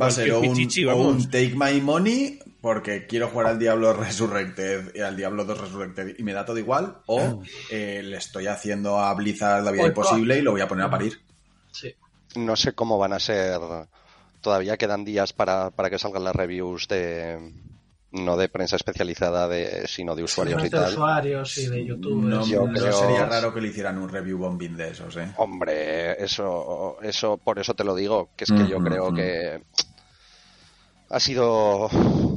Va 0.00 0.06
a 0.06 0.10
ser 0.10 0.30
o 0.32 0.40
un, 0.40 0.48
pichichi, 0.52 0.84
o 0.84 0.88
vamos. 0.88 1.06
un 1.06 1.30
Take 1.30 1.54
My 1.56 1.80
Money 1.80 2.38
porque 2.60 3.06
quiero 3.06 3.28
jugar 3.28 3.46
al 3.46 3.58
Diablo 3.58 3.92
Resurrected 3.92 4.94
y 4.94 5.00
al 5.00 5.16
Diablo 5.16 5.44
2 5.44 5.58
Resurrected 5.60 6.16
y 6.18 6.22
me 6.22 6.32
da 6.32 6.44
todo 6.44 6.58
igual, 6.58 6.98
o 7.06 7.42
eh, 7.70 8.02
le 8.04 8.16
estoy 8.16 8.46
haciendo 8.48 8.98
a 8.98 9.14
Blizzard 9.14 9.64
la 9.64 9.70
vida 9.70 9.84
O- 9.84 9.86
imposible 9.86 10.38
y 10.38 10.42
lo 10.42 10.50
voy 10.52 10.60
a 10.60 10.68
poner 10.68 10.84
a 10.86 10.90
parir. 10.90 11.20
Sí. 11.70 11.94
No 12.34 12.56
sé 12.56 12.72
cómo 12.74 12.98
van 12.98 13.12
a 13.12 13.18
ser. 13.20 13.58
Todavía 14.40 14.76
quedan 14.76 15.04
días 15.04 15.32
para, 15.32 15.70
para 15.70 15.90
que 15.90 15.98
salgan 15.98 16.24
las 16.24 16.36
reviews 16.36 16.86
de. 16.88 17.52
No 18.12 18.36
de 18.38 18.48
prensa 18.48 18.76
especializada, 18.76 19.46
de, 19.48 19.86
sino 19.88 20.14
de 20.14 20.22
usuarios 20.22 20.58
y 20.58 20.62
Simplemente 20.62 20.76
de 20.78 20.82
tal. 20.84 20.92
usuarios 20.94 21.58
y 21.58 21.66
de 21.68 21.84
youtubers. 21.84 22.26
No, 22.26 22.46
Yo 22.46 22.64
creo- 22.72 22.92
sería 22.92 23.26
raro 23.26 23.52
que 23.52 23.60
le 23.60 23.68
hicieran 23.68 23.98
un 23.98 24.08
review 24.08 24.38
bombing 24.38 24.74
de 24.76 24.90
esos, 24.90 25.16
¿eh? 25.16 25.32
Hombre, 25.36 26.22
eso, 26.24 26.96
eso, 27.02 27.36
por 27.36 27.58
eso 27.58 27.74
te 27.74 27.84
lo 27.84 27.94
digo, 27.94 28.30
que 28.36 28.44
es 28.44 28.50
que 28.52 28.66
yo 28.68 28.76
Ujú, 28.78 28.86
creo 28.86 29.06
ujú. 29.08 29.16
que 29.16 29.62
ha 31.10 31.20
sido 31.20 31.88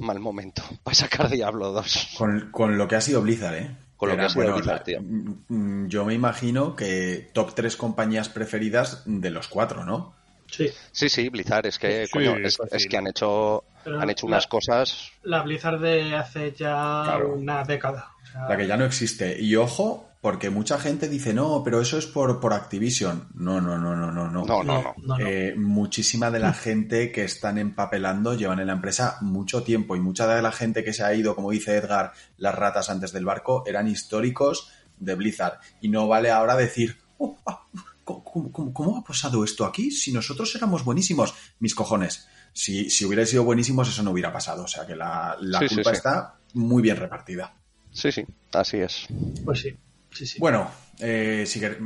mal 0.02 0.20
momento 0.20 0.62
para 0.84 0.96
sacar 0.96 1.30
Diablo 1.30 1.72
2. 1.72 2.16
Con, 2.18 2.52
con 2.52 2.78
lo 2.78 2.88
que 2.88 2.96
ha 2.96 3.02
sido 3.02 3.22
Blizzard, 3.22 3.56
¿eh? 3.56 3.76
Con 3.98 4.10
lo 4.10 4.16
que 4.16 4.22
ha 4.24 4.30
sido 4.30 4.44
bueno, 4.44 4.58
Blizzard, 4.58 4.84
tío. 4.84 5.02
mm, 5.02 5.44
mm, 5.50 5.88
Yo 5.90 6.06
me 6.06 6.14
imagino 6.14 6.76
que 6.76 7.30
top 7.34 7.54
3 7.54 7.76
compañías 7.76 8.30
preferidas 8.30 9.04
de 9.06 9.30
los 9.30 9.48
cuatro, 9.50 9.84
¿no? 9.86 10.16
Sí. 10.48 10.70
Sí, 10.92 11.10
sí, 11.10 11.30
Blizzard, 11.30 11.66
es 11.68 11.78
que, 11.78 12.06
Sí, 12.08 12.12
coño, 12.12 12.38
es, 12.38 12.58
es 12.72 12.88
que 12.88 12.98
han 12.98 13.08
hecho, 13.08 13.64
Pero 13.84 14.00
han 14.00 14.10
hecho 14.10 14.26
la- 14.28 14.36
unas 14.38 14.48
cosas. 14.48 15.12
La 15.24 15.44
Blizzard 15.44 15.80
de 15.80 16.16
hace 16.16 16.52
ya 16.54 17.02
Claro. 17.06 17.34
una 17.36 17.64
década. 17.64 18.12
O 18.24 18.26
sea, 18.26 18.50
La 18.50 18.58
que 18.58 18.66
ya 18.68 18.78
no 18.78 18.86
existe. 18.86 19.40
Y 19.40 19.56
ojo, 19.58 20.09
porque 20.22 20.50
mucha 20.50 20.78
gente 20.80 21.08
dice, 21.08 21.34
no, 21.34 21.62
pero 21.64 21.80
eso 21.82 21.98
es 21.98 22.06
por, 22.06 22.40
por 22.42 22.54
Activision. 22.54 23.30
No, 23.36 23.62
no, 23.62 23.78
no, 23.78 23.96
no, 23.96 24.12
no, 24.12 24.30
no. 24.30 24.46
No, 24.46 24.64
no, 24.64 24.94
no. 25.02 25.18
Eh, 25.20 25.54
muchísima 25.56 26.30
de 26.30 26.40
la 26.40 26.54
gente 26.54 27.12
que 27.12 27.24
están 27.24 27.58
empapelando 27.58 28.36
llevan 28.36 28.60
en 28.60 28.68
la 28.68 28.74
empresa 28.74 29.18
mucho 29.22 29.64
tiempo 29.64 29.96
y 29.96 30.00
mucha 30.02 30.28
de 30.28 30.42
la 30.42 30.52
gente 30.52 30.84
que 30.84 30.92
se 30.94 31.04
ha 31.04 31.14
ido, 31.14 31.36
como 31.36 31.52
dice 31.52 31.78
Edgar, 31.78 32.12
las 32.38 32.54
ratas 32.56 32.90
antes 32.90 33.14
del 33.14 33.24
barco, 33.26 33.64
eran 33.66 33.88
históricos 33.88 34.70
de 34.98 35.16
Blizzard. 35.16 35.60
Y 35.80 35.88
no 35.88 36.08
vale 36.10 36.32
ahora 36.32 36.56
decir, 36.58 36.98
"Oh, 37.18 37.38
ah, 37.46 37.64
¿cómo, 38.04 38.24
cómo- 38.24 38.52
cómo- 38.52 38.74
cómo 38.74 38.98
ha 38.98 39.04
pasado 39.06 39.44
esto 39.46 39.64
aquí? 39.66 39.90
Si 39.92 40.12
nosotros 40.12 40.54
éramos 40.56 40.84
buenísimos. 40.84 41.34
Mis 41.60 41.74
cojones. 41.76 42.28
Si, 42.52 42.90
si 42.90 43.06
hubierais 43.06 43.30
sido 43.30 43.44
buenísimos, 43.46 43.88
eso 43.88 44.04
no 44.04 44.12
hubiera 44.12 44.34
pasado. 44.34 44.64
O 44.64 44.68
sea 44.68 44.86
que 44.86 44.96
la, 44.98 45.38
la 45.40 45.60
Sí, 45.60 45.70
sí, 45.70 45.76
culpa 45.76 45.92
sí. 45.92 45.96
está 45.98 46.36
muy 46.56 46.82
bien 46.82 46.98
repartida. 46.98 47.54
Sí, 47.92 48.12
sí, 48.12 48.26
así 48.52 48.78
es. 48.78 49.08
Pues 49.46 49.62
sí. 49.62 49.78
Sí, 50.12 50.26
sí. 50.26 50.40
Bueno, 50.40 50.70
eh, 51.00 51.44
si 51.48 51.60
quer- 51.62 51.78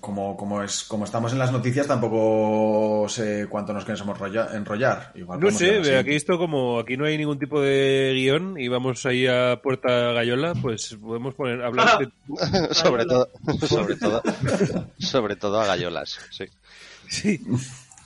como, 0.00 0.36
como, 0.36 0.62
es, 0.62 0.84
como 0.84 1.04
estamos 1.04 1.32
en 1.32 1.38
las 1.38 1.52
noticias, 1.52 1.86
tampoco 1.86 3.06
sé 3.08 3.46
cuánto 3.50 3.72
nos 3.72 3.84
queremos 3.84 4.18
rolla- 4.18 4.54
enrollar. 4.54 5.12
Igual 5.14 5.40
No 5.40 5.50
sé, 5.50 5.96
aquí 5.98 6.14
esto 6.14 6.38
como 6.38 6.78
aquí 6.78 6.96
no 6.96 7.04
hay 7.06 7.18
ningún 7.18 7.38
tipo 7.38 7.60
de 7.60 8.12
guion 8.14 8.58
y 8.58 8.68
vamos 8.68 9.04
ahí 9.04 9.26
a 9.26 9.60
puerta 9.62 10.12
gallola, 10.12 10.54
pues 10.62 10.96
podemos 11.00 11.34
poner 11.34 11.62
hablar 11.62 11.98
de... 11.98 12.08
sobre 12.74 13.04
todo, 13.04 13.28
sobre 13.66 13.96
todo, 13.96 14.22
sobre 14.98 15.36
todo 15.36 15.60
a 15.60 15.66
gallolas, 15.66 16.18
sí. 16.30 16.44
Sí. 17.08 17.40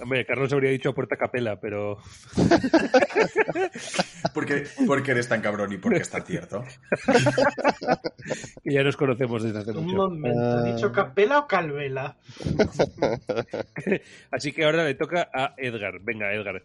Hombre, 0.02 0.24
Carlos 0.26 0.52
habría 0.52 0.70
dicho 0.70 0.90
a 0.90 0.94
puerta 0.94 1.16
capela, 1.16 1.60
pero 1.60 1.98
Porque, 4.34 4.64
porque 4.86 5.10
eres 5.12 5.28
tan 5.28 5.40
cabrón 5.40 5.72
y 5.72 5.78
porque 5.78 5.98
está 5.98 6.20
cierto. 6.22 6.64
que 8.64 8.72
ya 8.72 8.82
nos 8.82 8.96
conocemos 8.96 9.42
desde 9.42 9.58
hace 9.58 9.70
Un 9.72 9.84
mucho. 9.86 9.96
momento, 9.96 10.38
¿he 10.38 10.70
Ah. 10.70 10.74
dicho 10.74 10.92
capela 10.92 11.40
o 11.40 11.46
calvela? 11.46 12.16
Así 14.30 14.52
que 14.52 14.64
ahora 14.64 14.84
le 14.84 14.94
toca 14.94 15.28
a 15.32 15.54
Edgar. 15.58 16.00
Venga, 16.00 16.32
Edgar, 16.32 16.62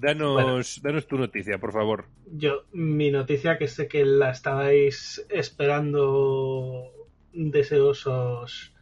danos, 0.00 0.80
danos 0.82 1.06
tu 1.06 1.16
noticia, 1.18 1.58
por 1.58 1.72
favor. 1.72 2.06
Yo, 2.32 2.64
mi 2.72 3.10
noticia, 3.10 3.58
que 3.58 3.68
sé 3.68 3.88
que 3.88 4.04
la 4.04 4.30
estabais 4.30 5.24
esperando 5.30 6.92
deseosos 7.32 8.72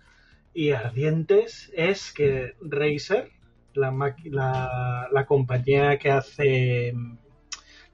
y 0.54 0.70
ardientes, 0.72 1.70
es 1.74 2.12
que 2.12 2.54
Razer, 2.60 3.30
la, 3.78 5.24
compañía 5.26 5.98
que 5.98 6.10
hace 6.10 6.92
mm, 6.92 7.18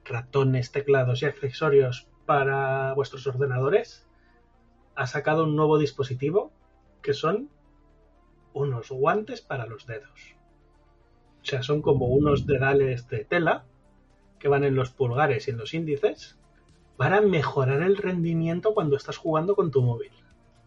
ratones, 0.05 0.73
teclados 0.73 1.23
y 1.23 1.27
accesorios 1.27 2.09
para 2.27 2.92
vuestros 2.94 3.27
ordenadores, 3.27 4.07
ha 4.94 5.07
sacado 5.07 5.44
un 5.44 5.57
nuevo 5.57 5.79
dispositivo 5.79 6.53
que 7.03 7.14
son 7.14 7.51
unos 8.53 8.90
guantes 8.90 9.40
para 9.40 9.66
los 9.66 9.87
dedos. 9.87 10.35
O 11.42 11.44
sea, 11.44 11.62
son 11.62 11.83
como 11.83 12.07
unos 12.07 12.47
dedales 12.47 13.09
de 13.09 13.25
tela 13.25 13.64
que 14.38 14.49
van 14.49 14.64
en 14.64 14.75
los 14.75 14.90
pulgares 14.90 15.47
y 15.47 15.51
en 15.51 15.59
los 15.59 15.75
índices 15.75 16.38
para 16.97 17.20
mejorar 17.20 17.83
el 17.83 17.97
rendimiento 17.97 18.73
cuando 18.73 18.97
estás 18.97 19.16
jugando 19.16 19.55
con 19.55 19.70
tu 19.70 19.83
móvil. 19.83 20.12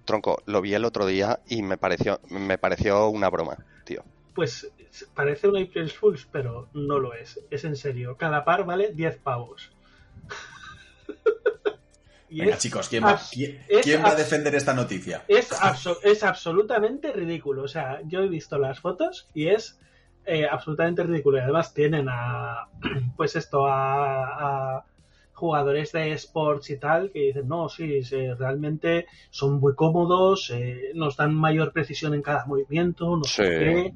Tronco, 0.06 0.42
lo 0.46 0.62
vi 0.62 0.74
el 0.74 0.86
otro 0.86 1.06
día 1.06 1.40
y 1.48 1.64
me 1.64 1.78
pareció, 1.78 2.20
me 2.30 2.58
pareció 2.58 3.10
una 3.10 3.30
broma, 3.30 3.58
tío. 3.84 4.04
Pues 4.38 4.72
parece 5.16 5.48
un 5.48 5.58
April 5.58 5.90
Fools, 5.90 6.28
pero 6.32 6.70
no 6.76 7.00
lo 7.00 7.16
es. 7.16 7.40
Es 7.50 7.66
en 7.66 7.76
serio. 7.76 8.18
Cada 8.18 8.46
par 8.46 8.68
vale 8.68 8.92
10 8.94 9.18
pavos. 9.18 9.72
y 12.30 12.42
Venga, 12.42 12.56
chicos, 12.60 12.88
¿quién, 12.88 13.04
va, 13.04 13.20
quién- 13.82 14.04
va 14.06 14.12
a 14.12 14.16
defender 14.16 14.54
esta 14.54 14.76
noticia? 14.76 15.24
es, 15.28 15.52
abso- 15.54 15.98
es 16.04 16.24
absolutamente 16.24 17.12
ridículo. 17.14 17.64
O 17.64 17.68
sea, 17.68 18.00
yo 18.06 18.22
he 18.22 18.28
visto 18.28 18.60
las 18.60 18.80
fotos 18.80 19.28
y 19.34 19.48
es 19.48 19.80
eh, 20.26 20.46
absolutamente 20.46 21.02
ridículo. 21.02 21.38
Y 21.38 21.42
además 21.42 21.74
tienen 21.74 22.06
a, 22.08 22.68
pues 23.18 23.36
esto, 23.36 23.66
a, 23.66 24.78
a 24.78 24.86
jugadores 25.38 25.92
de 25.94 26.12
sports 26.14 26.70
y 26.72 26.80
tal 26.80 27.12
que 27.12 27.20
dicen, 27.28 27.48
no, 27.48 27.70
sí, 27.70 28.04
sí, 28.04 28.18
realmente 28.34 29.06
son 29.30 29.60
muy 29.60 29.76
cómodos, 29.76 30.50
eh, 30.54 30.92
nos 30.96 31.16
dan 31.18 31.34
mayor 31.36 31.72
precisión 31.74 32.14
en 32.16 32.22
cada 32.24 32.46
movimiento, 32.46 33.16
no 33.18 33.28
sé 33.28 33.46
Sí. 33.46 33.52
qué. 33.56 33.94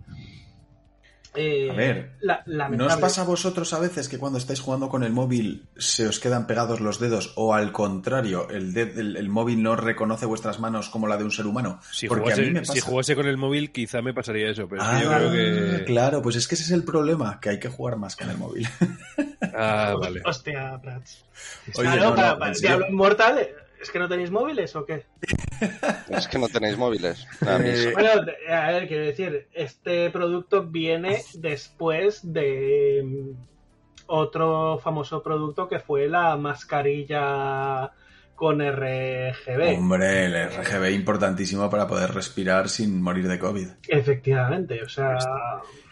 Eh, 1.33 1.69
A 1.71 1.73
ver, 1.73 2.11
la- 2.19 2.43
¿No 2.69 2.87
os 2.87 2.97
pasa 2.97 3.21
a 3.21 3.23
vosotros 3.23 3.71
a 3.73 3.79
veces 3.79 4.09
que 4.09 4.17
cuando 4.17 4.37
estáis 4.37 4.59
jugando 4.59 4.89
con 4.89 5.03
el 5.03 5.13
móvil 5.13 5.65
se 5.77 6.05
os 6.05 6.19
quedan 6.19 6.45
pegados 6.45 6.81
los 6.81 6.99
dedos 6.99 7.31
o 7.37 7.53
al 7.53 7.71
contrario, 7.71 8.49
el, 8.49 8.75
el, 8.77 9.15
el 9.15 9.29
móvil 9.29 9.63
no 9.63 9.77
reconoce 9.77 10.25
vuestras 10.25 10.59
manos 10.59 10.89
como 10.89 11.07
la 11.07 11.15
de 11.15 11.23
un 11.23 11.31
ser 11.31 11.47
humano? 11.47 11.79
Si 11.89 12.09
Porque 12.09 12.23
a 12.23 12.35
jugase, 12.35 12.41
mí 12.41 12.51
me 12.51 12.59
pasa. 12.59 12.73
si 12.73 12.79
jugase 12.81 13.15
con 13.15 13.27
el 13.27 13.37
móvil, 13.37 13.71
quizá 13.71 14.01
me 14.01 14.13
pasaría 14.13 14.49
eso, 14.49 14.67
pero 14.67 14.81
que 14.81 14.87
Ah, 14.89 15.01
yo 15.01 15.09
creo 15.09 15.31
que. 15.77 15.85
claro, 15.85 16.21
pues 16.21 16.35
es 16.35 16.49
que 16.49 16.55
ese 16.55 16.65
es 16.65 16.71
el 16.71 16.83
problema, 16.83 17.39
que 17.39 17.49
hay 17.51 17.59
que 17.59 17.69
jugar 17.69 17.95
más 17.95 18.17
con 18.17 18.29
el 18.29 18.37
móvil. 18.37 18.67
Ah, 19.53 19.95
vale. 19.99 20.21
Hostia, 20.25 20.79
Prats. 20.81 21.23
Oye, 21.77 21.83
Claro, 21.83 22.01
no, 22.03 22.09
no, 22.09 22.15
para, 22.15 22.31
en 22.33 22.39
para 22.39 22.53
serio. 22.53 22.69
Diablo 22.69 22.87
Inmortal, 22.89 23.47
¿es 23.81 23.89
que 23.91 23.99
no 23.99 24.07
tenéis 24.07 24.31
móviles 24.31 24.75
o 24.75 24.85
qué? 24.85 25.05
Es 26.09 26.27
que 26.27 26.39
no 26.39 26.47
tenéis 26.49 26.77
móviles. 26.77 27.27
A 27.47 27.57
mí 27.57 27.69
sí. 27.73 27.87
Eh, 27.87 27.93
Bueno, 27.93 28.09
a 28.49 28.71
ver, 28.71 28.87
quiero 28.87 29.05
decir, 29.05 29.47
este 29.53 30.09
producto 30.09 30.63
viene 30.63 31.21
después 31.35 32.33
de 32.33 33.01
mm, 33.03 33.29
otro 34.07 34.79
famoso 34.79 35.21
producto 35.21 35.67
que 35.69 35.79
fue 35.79 36.07
la 36.07 36.35
mascarilla 36.35 37.91
con 38.35 38.59
RGB. 38.59 39.77
Hombre, 39.77 40.25
el 40.25 40.49
RGB 40.49 40.91
importantísimo 40.95 41.69
para 41.69 41.87
poder 41.87 42.11
respirar 42.11 42.69
sin 42.69 42.99
morir 42.99 43.27
de 43.27 43.37
COVID. 43.37 43.67
Efectivamente, 43.87 44.81
o 44.81 44.89
sea, 44.89 45.17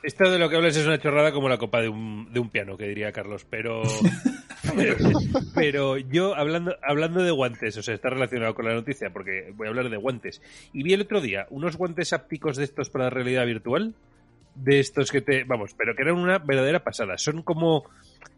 Esto 0.02 0.32
de 0.32 0.40
lo 0.40 0.50
que 0.50 0.56
hablas 0.56 0.76
es 0.76 0.88
una 0.88 0.98
chorrada 0.98 1.32
como 1.32 1.48
la 1.48 1.60
copa 1.60 1.80
de 1.80 1.90
un, 1.90 2.34
de 2.34 2.40
un 2.40 2.50
piano, 2.50 2.76
que 2.76 2.88
diría 2.88 3.12
Carlos, 3.12 3.46
pero. 3.48 3.84
pero 5.56 5.98
yo, 5.98 6.36
hablando, 6.36 6.76
hablando 6.82 7.24
de 7.24 7.32
guantes, 7.32 7.78
o 7.78 7.84
sea, 7.84 7.96
está 7.96 8.10
relacionado 8.10 8.54
con 8.56 8.66
la 8.66 8.74
noticia, 8.74 9.12
porque 9.12 9.52
voy 9.56 9.68
a 9.68 9.70
hablar 9.70 9.90
de 9.90 9.98
guantes. 9.98 10.42
Y 10.74 10.84
vi 10.84 10.94
el 10.94 11.02
otro 11.02 11.22
día 11.22 11.48
unos 11.50 11.78
guantes 11.78 12.14
ápticos 12.14 12.58
de 12.58 12.64
estos 12.64 12.90
para 12.90 13.10
realidad 13.10 13.46
virtual, 13.46 13.96
de 14.56 14.80
estos 14.80 15.12
que 15.12 15.22
te. 15.22 15.44
Vamos, 15.44 15.74
pero 15.78 15.96
que 15.96 16.02
eran 16.02 16.18
una 16.18 16.40
verdadera 16.40 16.84
pasada. 16.84 17.18
Son 17.18 17.44
como 17.44 17.86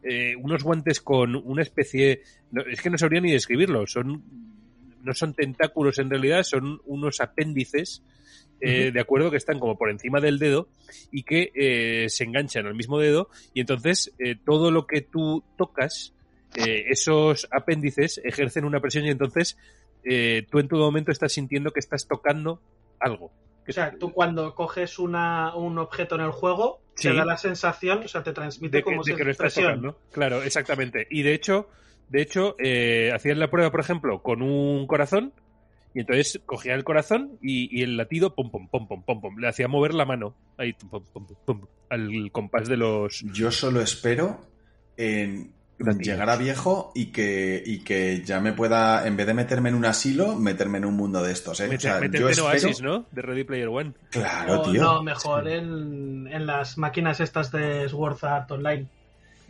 eh, 0.03 0.35
unos 0.35 0.63
guantes 0.63 1.01
con 1.01 1.35
una 1.35 1.61
especie. 1.61 2.21
no, 2.51 2.61
es 2.63 2.81
que 2.81 2.89
no 2.89 2.97
sabría 2.97 3.21
ni 3.21 3.31
describirlo. 3.31 3.87
Son. 3.87 4.23
No 5.03 5.15
son 5.15 5.33
tentáculos 5.33 5.97
en 5.97 6.11
realidad, 6.11 6.43
son 6.43 6.79
unos 6.85 7.21
apéndices. 7.21 8.03
eh. 8.59 8.91
De 8.93 9.01
acuerdo, 9.01 9.31
que 9.31 9.37
están 9.37 9.57
como 9.57 9.75
por 9.75 9.89
encima 9.89 10.19
del 10.19 10.37
dedo 10.37 10.67
y 11.11 11.23
que 11.23 11.51
eh, 11.55 12.07
se 12.07 12.23
enganchan 12.23 12.67
al 12.67 12.75
mismo 12.75 12.99
dedo 12.99 13.29
y 13.55 13.61
entonces 13.61 14.13
eh, 14.19 14.35
todo 14.35 14.69
lo 14.69 14.85
que 14.85 15.01
tú 15.01 15.43
tocas, 15.57 16.13
eh, 16.55 16.85
esos 16.89 17.47
apéndices 17.51 18.19
ejercen 18.23 18.65
una 18.65 18.79
presión 18.79 19.05
y 19.05 19.09
entonces 19.09 19.57
eh, 20.03 20.45
tú 20.49 20.59
en 20.59 20.67
todo 20.67 20.81
momento 20.85 21.11
estás 21.11 21.33
sintiendo 21.33 21.71
que 21.71 21.79
estás 21.79 22.07
tocando 22.07 22.61
algo. 22.99 23.31
O 23.67 23.71
sea, 23.71 23.95
tú 23.97 24.11
cuando 24.11 24.53
coges 24.55 24.99
una, 24.99 25.55
un 25.55 25.77
objeto 25.77 26.15
en 26.15 26.21
el 26.21 26.31
juego, 26.31 26.79
Sí. 26.95 27.07
te 27.07 27.15
da 27.15 27.23
la 27.25 27.37
sensación, 27.37 27.99
o 28.03 28.07
sea, 28.07 28.21
te 28.21 28.33
transmite 28.33 28.77
de 28.77 28.83
que, 28.83 28.91
como 28.91 29.03
de 29.03 29.15
que 29.15 29.23
lo 29.23 29.31
estás 29.31 29.53
tocando. 29.55 29.97
Claro, 30.11 30.43
exactamente. 30.43 31.07
Y 31.09 31.23
de 31.23 31.33
hecho, 31.33 31.69
de 32.09 32.21
hecho, 32.21 32.55
eh, 32.59 33.11
hacían 33.15 33.39
la 33.39 33.49
prueba, 33.49 33.71
por 33.71 33.79
ejemplo, 33.79 34.21
con 34.21 34.41
un 34.41 34.85
corazón, 34.87 35.31
y 35.93 36.01
entonces 36.01 36.41
cogía 36.45 36.73
el 36.75 36.83
corazón 36.83 37.37
y, 37.41 37.69
y 37.75 37.83
el 37.83 37.95
latido, 37.97 38.35
pum, 38.35 38.51
pum, 38.51 38.67
pum, 38.67 38.87
pum, 38.87 39.03
pum, 39.03 39.21
pum, 39.21 39.37
le 39.39 39.47
hacía 39.47 39.67
mover 39.67 39.93
la 39.93 40.05
mano, 40.05 40.35
ahí, 40.57 40.73
pum, 40.73 40.89
pum, 40.89 41.03
pum, 41.13 41.27
pum, 41.45 41.61
al 41.89 42.31
compás 42.31 42.67
de 42.67 42.77
los... 42.77 43.21
Yo 43.33 43.51
solo 43.51 43.81
espero 43.81 44.41
en. 44.97 45.53
Llegar 45.99 46.29
a 46.29 46.35
viejo 46.37 46.91
y 46.95 47.07
que, 47.07 47.61
y 47.65 47.79
que 47.79 48.23
ya 48.23 48.39
me 48.39 48.53
pueda, 48.53 49.05
en 49.07 49.17
vez 49.17 49.27
de 49.27 49.33
meterme 49.33 49.69
en 49.69 49.75
un 49.75 49.85
asilo, 49.85 50.35
meterme 50.35 50.77
en 50.79 50.85
un 50.85 50.95
mundo 50.95 51.21
de 51.23 51.31
estos. 51.31 51.59
¿eh? 51.59 51.67
Mete- 51.67 51.77
o 51.77 51.79
sea, 51.79 51.93
meterte 51.99 52.19
yo 52.19 52.25
en 52.27 52.31
espero... 52.31 52.47
Oasis, 52.47 52.81
¿no? 52.81 53.05
De 53.11 53.21
Ready 53.21 53.43
Player 53.43 53.67
One. 53.67 53.93
Claro, 54.09 54.61
O 54.61 54.71
tío. 54.71 54.81
no, 54.81 55.03
mejor 55.03 55.47
en, 55.47 56.27
en 56.31 56.45
las 56.45 56.77
máquinas 56.77 57.19
estas 57.19 57.51
de 57.51 57.87
Sword 57.89 58.23
Art 58.23 58.51
Online. 58.51 58.87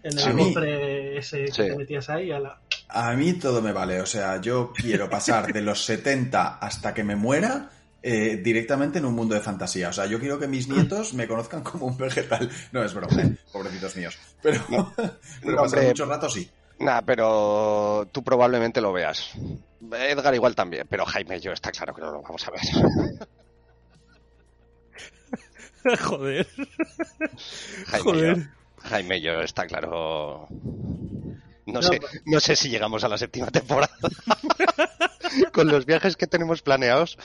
En 0.04 0.17
el 0.17 0.36
cofre 0.38 1.17
ese 1.17 1.46
que 1.46 1.52
Sí. 1.52 1.62
te 1.63 1.76
metías 1.76 2.10
ahí. 2.10 2.32
A 2.32 2.39
la... 2.39 2.58
A 2.89 3.13
mí 3.13 3.34
todo 3.34 3.62
me 3.62 3.72
vale. 3.72 4.02
O 4.02 4.06
sea, 4.06 4.41
yo 4.41 4.74
quiero 4.76 5.10
pasar 5.10 5.54
de 5.54 5.62
los 5.62 5.86
70 5.86 6.58
hasta 6.58 6.94
que 6.94 7.04
me 7.04 7.15
muera 7.15 7.70
eh, 8.04 8.38
directamente 8.44 9.00
en 9.00 9.06
un 9.06 9.14
mundo 9.16 9.36
de 9.36 9.42
fantasía. 9.42 9.90
O 9.90 9.94
sea, 9.94 10.06
yo 10.08 10.20
quiero 10.20 10.40
que 10.40 10.48
mis 10.48 10.68
nietos 10.68 11.14
me 11.14 11.28
conozcan 11.28 11.62
como 11.64 11.86
un 11.88 11.98
vegetal. 11.98 12.50
No, 12.72 12.84
es 12.84 12.94
broma, 12.94 13.22
¿eh? 13.22 13.38
pobrecitos 13.52 13.96
míos. 13.96 14.18
Pero, 14.42 14.62
pero 14.96 15.56
No, 15.56 15.62
pasar 15.64 15.80
hombre. 15.80 15.88
mucho 15.88 16.06
rato 16.06 16.30
sí. 16.30 16.50
Nah, 16.80 17.02
pero 17.02 18.08
tú 18.12 18.24
probablemente 18.24 18.82
lo 18.82 18.92
veas. 18.92 19.32
Edgar 19.92 20.34
igual 20.34 20.56
también, 20.56 20.88
pero 20.90 21.06
Jaime 21.06 21.38
y 21.38 21.42
yo 21.42 21.52
está 21.52 21.72
claro 21.72 21.94
que 21.94 22.02
no 22.02 22.12
lo 22.12 22.22
vamos 22.24 22.48
a 22.48 22.52
ver. 22.52 22.62
Joder. 26.00 26.48
Jaime, 27.88 27.98
y 27.98 28.02
Joder. 28.04 28.38
yo, 28.38 28.44
Jaime 28.90 29.18
y 29.18 29.22
yo 29.22 29.42
está 29.42 29.66
claro. 29.68 30.48
No, 31.71 31.79
No, 31.79 31.81
sé, 31.81 31.97
pues- 31.99 32.21
no 32.25 32.39
sé 32.39 32.55
si 32.55 32.69
llegamos 32.69 33.03
a 33.03 33.10
la 33.10 33.17
séptima 33.17 33.47
temporada. 33.51 33.93
Con 35.53 35.67
los 35.69 35.86
viajes 35.86 36.17
que 36.17 36.27
tenemos 36.27 36.62
planeados, 36.62 37.17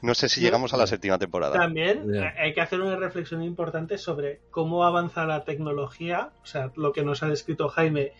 no 0.00 0.14
sé 0.14 0.28
si 0.28 0.40
llegamos 0.40 0.74
a 0.74 0.76
la 0.76 0.86
séptima 0.86 1.18
temporada. 1.18 1.56
También 1.58 2.12
eh, 2.14 2.32
hay 2.38 2.54
que 2.54 2.60
hacer 2.60 2.80
una 2.80 2.96
reflexión 2.96 3.42
importante 3.42 3.98
sobre 3.98 4.40
cómo 4.50 4.84
avanza 4.84 5.24
la 5.26 5.44
tecnología. 5.44 6.30
O 6.42 6.46
sea, 6.46 6.72
lo 6.74 6.92
que 6.92 7.04
nos 7.04 7.22
ha 7.22 7.28
descrito 7.28 7.68
Jaime, 7.68 8.12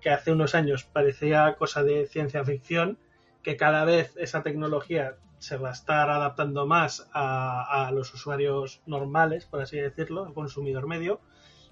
que 0.00 0.10
hace 0.10 0.32
unos 0.32 0.54
años 0.54 0.84
parecía 0.84 1.54
cosa 1.58 1.82
de 1.82 2.06
ciencia 2.06 2.44
ficción, 2.44 2.98
que 3.42 3.56
cada 3.56 3.84
vez 3.84 4.12
esa 4.16 4.42
tecnología 4.42 5.16
se 5.38 5.56
va 5.56 5.70
a 5.70 5.72
estar 5.72 6.10
adaptando 6.10 6.66
más 6.66 7.08
a, 7.12 7.86
a 7.86 7.90
los 7.92 8.12
usuarios 8.12 8.82
normales, 8.86 9.46
por 9.46 9.60
así 9.62 9.78
decirlo, 9.78 10.26
al 10.26 10.34
consumidor 10.34 10.86
medio. 10.86 11.20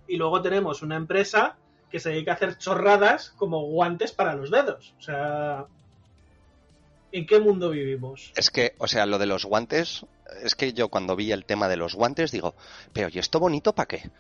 Y 0.09 0.17
luego 0.17 0.41
tenemos 0.43 0.83
una 0.83 0.97
empresa 0.97 1.57
que 1.91 2.01
se 2.01 2.11
dedica 2.11 2.33
a 2.33 2.35
hacer 2.35 2.57
chorradas 2.57 3.31
como 3.37 3.63
guantes 3.63 4.13
para 4.13 4.35
los 4.35 4.51
dedos. 4.51 4.95
O 4.99 5.03
sea, 5.03 5.67
¿en 7.13 7.27
qué 7.27 7.41
mundo 7.41 7.71
vivimos? 7.71 8.33
Es 8.37 8.51
que, 8.51 8.75
o 8.79 8.87
sea, 8.87 9.07
lo 9.07 9.19
de 9.19 9.27
los 9.27 9.45
guantes, 9.45 10.07
es 10.43 10.55
que 10.55 10.73
yo 10.73 10.89
cuando 10.89 11.17
vi 11.17 11.33
el 11.33 11.45
tema 11.45 11.69
de 11.69 11.77
los 11.77 11.95
guantes 11.95 12.31
digo, 12.31 12.55
pero 12.93 13.09
¿y 13.13 13.19
esto 13.19 13.41
bonito 13.41 13.75
para 13.75 13.89
qué? 13.89 14.11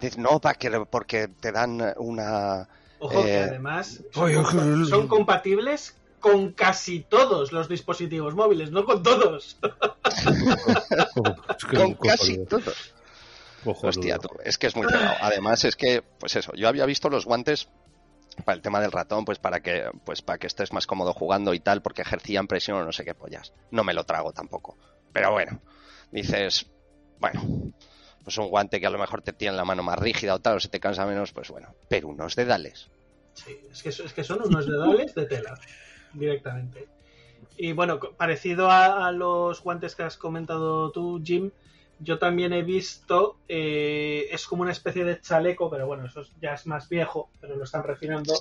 Dice, 0.00 0.20
no, 0.20 0.40
para 0.40 0.54
que, 0.54 0.70
porque 0.88 1.28
te 1.28 1.52
dan 1.52 1.94
una... 1.98 2.68
Ojo, 2.98 3.22
que 3.22 3.34
Eh, 3.34 3.42
además 3.42 4.02
son, 4.12 5.08
compatibles 5.08 5.96
con 6.20 6.52
casi 6.52 7.00
todos 7.00 7.52
los 7.52 7.68
dispositivos 7.68 8.34
móviles, 8.34 8.70
no 8.70 8.84
con 8.84 9.02
todos. 9.02 9.58
Con 11.70 11.94
casi 11.94 12.44
todos. 12.44 12.94
Hostia, 13.64 14.18
tú, 14.18 14.28
es 14.44 14.58
que 14.58 14.66
es 14.66 14.76
muy 14.76 14.86
pegado. 14.86 15.16
Además 15.20 15.64
es 15.64 15.76
que, 15.76 16.02
pues 16.02 16.36
eso, 16.36 16.52
yo 16.54 16.68
había 16.68 16.86
visto 16.86 17.10
los 17.10 17.24
guantes 17.24 17.68
para 18.44 18.56
el 18.56 18.62
tema 18.62 18.80
del 18.80 18.92
ratón, 18.92 19.24
pues 19.24 19.38
para 19.38 19.60
que, 19.60 19.90
pues 20.04 20.22
para 20.22 20.38
que 20.38 20.46
estés 20.46 20.72
más 20.72 20.86
cómodo 20.86 21.12
jugando 21.12 21.52
y 21.54 21.60
tal, 21.60 21.82
porque 21.82 22.02
ejercían 22.02 22.46
presión 22.46 22.78
o 22.78 22.84
no 22.84 22.92
sé 22.92 23.04
qué 23.04 23.14
pollas. 23.14 23.52
No 23.70 23.84
me 23.84 23.94
lo 23.94 24.04
trago 24.04 24.32
tampoco. 24.32 24.76
Pero 25.12 25.32
bueno, 25.32 25.60
dices, 26.10 26.66
bueno, 27.18 27.42
pues 28.24 28.38
un 28.38 28.48
guante 28.48 28.80
que 28.80 28.86
a 28.86 28.90
lo 28.90 28.98
mejor 28.98 29.22
te 29.22 29.32
tiene 29.32 29.56
la 29.56 29.64
mano 29.64 29.82
más 29.82 29.98
rígida 29.98 30.34
o 30.34 30.38
tal, 30.38 30.56
o 30.56 30.60
se 30.60 30.68
te 30.68 30.80
cansa 30.80 31.06
menos, 31.06 31.32
pues 31.32 31.50
bueno. 31.50 31.74
Pero 31.88 32.08
unos 32.08 32.36
dedales. 32.36 32.88
Sí, 33.34 33.58
es 33.70 33.82
que, 33.82 33.88
es 33.90 34.12
que 34.12 34.24
son 34.24 34.42
unos 34.42 34.66
dedales 34.66 35.14
de 35.14 35.26
tela, 35.26 35.58
directamente. 36.12 36.88
Y 37.56 37.72
bueno, 37.72 38.00
parecido 38.00 38.70
a, 38.70 39.06
a 39.06 39.12
los 39.12 39.62
guantes 39.62 39.94
que 39.94 40.02
has 40.02 40.16
comentado 40.16 40.90
tú, 40.92 41.20
Jim, 41.22 41.50
yo 42.00 42.18
también 42.18 42.52
he 42.52 42.62
visto, 42.62 43.38
eh, 43.48 44.26
es 44.32 44.46
como 44.46 44.62
una 44.62 44.72
especie 44.72 45.04
de 45.04 45.20
chaleco, 45.20 45.70
pero 45.70 45.86
bueno, 45.86 46.06
eso 46.06 46.22
es- 46.22 46.32
ya 46.40 46.54
es 46.54 46.66
más 46.66 46.88
viejo, 46.88 47.30
pero 47.40 47.56
lo 47.56 47.64
están 47.64 47.82
refinando. 47.84 48.32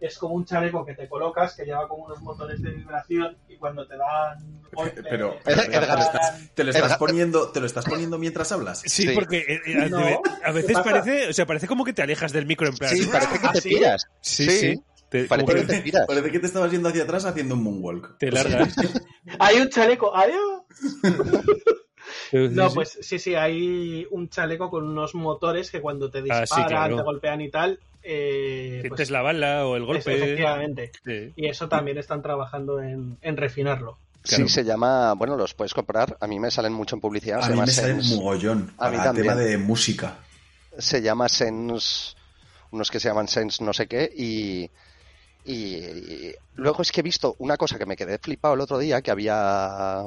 Es 0.00 0.18
como 0.18 0.34
un 0.34 0.44
chaleco 0.44 0.84
que 0.84 0.94
te 0.94 1.08
colocas, 1.08 1.54
que 1.54 1.64
lleva 1.64 1.86
como 1.86 2.06
unos 2.06 2.20
motores 2.22 2.60
de 2.60 2.70
vibración 2.72 3.36
y 3.48 3.56
cuando 3.56 3.86
te 3.86 3.96
dan 3.96 4.60
golpes, 4.72 4.94
Pero, 5.08 5.34
te 5.36 5.42
pero, 5.44 5.62
Edgar, 5.62 5.86
¿te, 5.86 5.92
lo 5.94 6.02
estás, 6.02 6.54
te 6.54 6.64
lo 6.64 6.70
estás 6.70 6.86
Edgar- 6.90 6.98
poniendo, 6.98 7.52
¿te 7.52 7.60
lo 7.60 7.66
estás 7.66 7.84
poniendo 7.84 8.18
mientras 8.18 8.50
hablas? 8.50 8.80
Sí, 8.80 9.06
Sí. 9.06 9.14
porque 9.14 9.38
eh, 9.38 9.60
eh, 9.64 9.88
No, 9.90 9.98
a 9.98 10.02
¿qué 10.46 10.52
veces 10.52 10.78
parece, 10.82 11.28
o 11.28 11.32
sea, 11.32 11.46
parece 11.46 11.68
como 11.68 11.84
que 11.84 11.92
te 11.92 12.02
alejas 12.02 12.32
del 12.32 12.46
micro 12.46 12.66
en 12.66 12.74
plan. 12.74 12.96
Sí, 12.96 13.06
parece 13.06 13.38
que 13.38 13.46
¿Ah, 13.46 13.52
te 13.52 13.60
sí? 13.60 13.68
tiras. 13.68 14.02
Sí, 14.20 14.50
sí. 14.50 14.82
Te, 15.08 15.24
Parece 15.26 15.46
que 15.54 15.60
que 15.60 15.66
te 15.66 15.80
tiras. 15.82 16.06
Parece 16.06 16.30
que 16.32 16.38
te 16.40 16.46
estabas 16.46 16.70
yendo 16.72 16.88
hacia 16.88 17.02
atrás 17.04 17.24
haciendo 17.26 17.54
un 17.54 17.62
moonwalk. 17.62 18.16
te 18.18 18.32
largas. 18.32 18.74
Hay 19.38 19.60
un 19.60 19.68
chaleco, 19.68 20.16
adiós. 20.16 20.62
Sí, 22.32 22.48
No, 22.50 22.68
sí. 22.70 22.74
pues 22.74 22.98
sí, 23.02 23.18
sí, 23.20 23.34
hay 23.36 24.06
un 24.10 24.28
chaleco 24.28 24.70
con 24.70 24.88
unos 24.88 25.14
motores 25.14 25.70
que 25.70 25.80
cuando 25.80 26.10
te 26.10 26.18
Ah, 26.18 26.22
disparan, 26.22 26.46
sí, 26.48 26.64
claro. 26.66 26.96
te 26.96 27.02
golpean 27.02 27.40
y 27.42 27.50
tal, 27.50 27.78
eh, 28.02 28.78
Sientes 28.80 28.90
pues, 28.90 29.10
la 29.10 29.22
bala 29.22 29.66
o 29.66 29.76
el 29.76 29.82
eso, 29.82 29.92
golpe. 29.92 30.14
efectivamente. 30.16 30.90
Sí. 31.04 31.32
Y 31.36 31.46
eso 31.46 31.68
también 31.68 31.98
están 31.98 32.22
trabajando 32.22 32.80
en, 32.80 33.18
en 33.22 33.36
refinarlo. 33.36 33.98
Claro. 34.22 34.48
Sí, 34.48 34.52
se 34.54 34.64
llama, 34.64 35.12
bueno, 35.14 35.36
los 35.36 35.52
puedes 35.54 35.74
comprar. 35.74 36.16
A 36.20 36.26
mí 36.26 36.40
me 36.40 36.50
salen 36.50 36.72
mucho 36.72 36.96
en 36.96 37.00
publicidad. 37.00 37.38
A 37.40 37.42
se 37.42 37.48
mí 37.50 37.54
llama 37.54 37.66
me 37.66 37.72
sale 37.72 37.94
un 37.94 38.08
mogollón 38.16 38.60
A 38.78 38.88
mí 38.88 38.96
para 38.96 38.96
el 38.96 39.02
también. 39.02 39.26
tema 39.28 39.40
de 39.40 39.58
música. 39.58 40.18
se 40.78 41.02
llama 41.02 41.28
Sense, 41.28 42.14
unos 42.70 42.90
que 42.90 42.98
se 42.98 43.08
llaman 43.08 43.28
Sense 43.28 43.62
no 43.62 43.72
sé 43.74 43.86
qué, 43.86 44.10
y, 44.16 44.70
y, 45.44 45.54
y 45.54 46.34
luego 46.54 46.80
es 46.82 46.90
que 46.92 47.00
he 47.00 47.02
visto 47.02 47.34
una 47.40 47.56
cosa 47.58 47.78
que 47.78 47.84
me 47.86 47.96
quedé 47.96 48.18
flipado 48.18 48.54
el 48.54 48.60
otro 48.60 48.78
día, 48.78 49.02
que 49.02 49.10
había... 49.10 50.02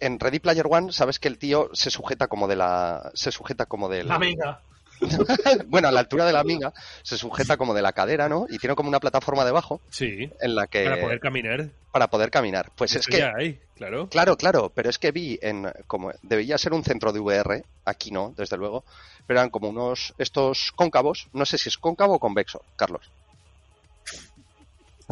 En 0.00 0.18
Ready 0.18 0.38
Player 0.38 0.66
One, 0.68 0.92
sabes 0.92 1.18
que 1.18 1.28
el 1.28 1.38
tío 1.38 1.70
se 1.72 1.90
sujeta 1.90 2.26
como 2.28 2.48
de 2.48 2.56
la... 2.56 3.10
Se 3.14 3.32
sujeta 3.32 3.66
como 3.66 3.88
del... 3.88 4.10
Amiga, 4.10 4.60
bueno, 5.66 5.88
a 5.88 5.92
la 5.92 6.00
altura 6.00 6.24
de 6.24 6.32
la 6.32 6.40
amiga, 6.40 6.72
se 7.02 7.18
sujeta 7.18 7.56
como 7.56 7.74
de 7.74 7.82
la 7.82 7.92
cadera, 7.92 8.28
¿no? 8.28 8.46
Y 8.48 8.58
tiene 8.58 8.74
como 8.74 8.88
una 8.88 9.00
plataforma 9.00 9.44
debajo 9.44 9.80
Sí, 9.90 10.30
en 10.40 10.54
la 10.54 10.66
que... 10.66 10.84
para 10.84 11.00
poder 11.00 11.20
caminar. 11.20 11.68
para 11.90 12.08
poder 12.08 12.30
caminar. 12.30 12.70
Pues 12.76 12.94
es 12.94 13.06
que... 13.06 13.18
ya 13.18 13.32
hay, 13.36 13.60
claro. 13.76 14.08
Claro, 14.08 14.36
claro, 14.36 14.72
pero 14.74 14.90
es 14.90 14.98
que 14.98 15.12
vi 15.12 15.38
en 15.42 15.72
como 15.86 16.12
debía 16.22 16.58
ser 16.58 16.72
un 16.72 16.84
centro 16.84 17.12
de 17.12 17.20
VR, 17.20 17.64
aquí 17.84 18.10
no, 18.10 18.34
desde 18.36 18.56
luego, 18.56 18.84
pero 19.26 19.40
eran 19.40 19.50
como 19.50 19.68
unos 19.68 20.14
estos 20.18 20.72
cóncavos, 20.72 21.28
no 21.32 21.46
sé 21.46 21.58
si 21.58 21.68
es 21.68 21.78
cóncavo 21.78 22.14
o 22.14 22.18
convexo, 22.18 22.62
Carlos. 22.76 23.10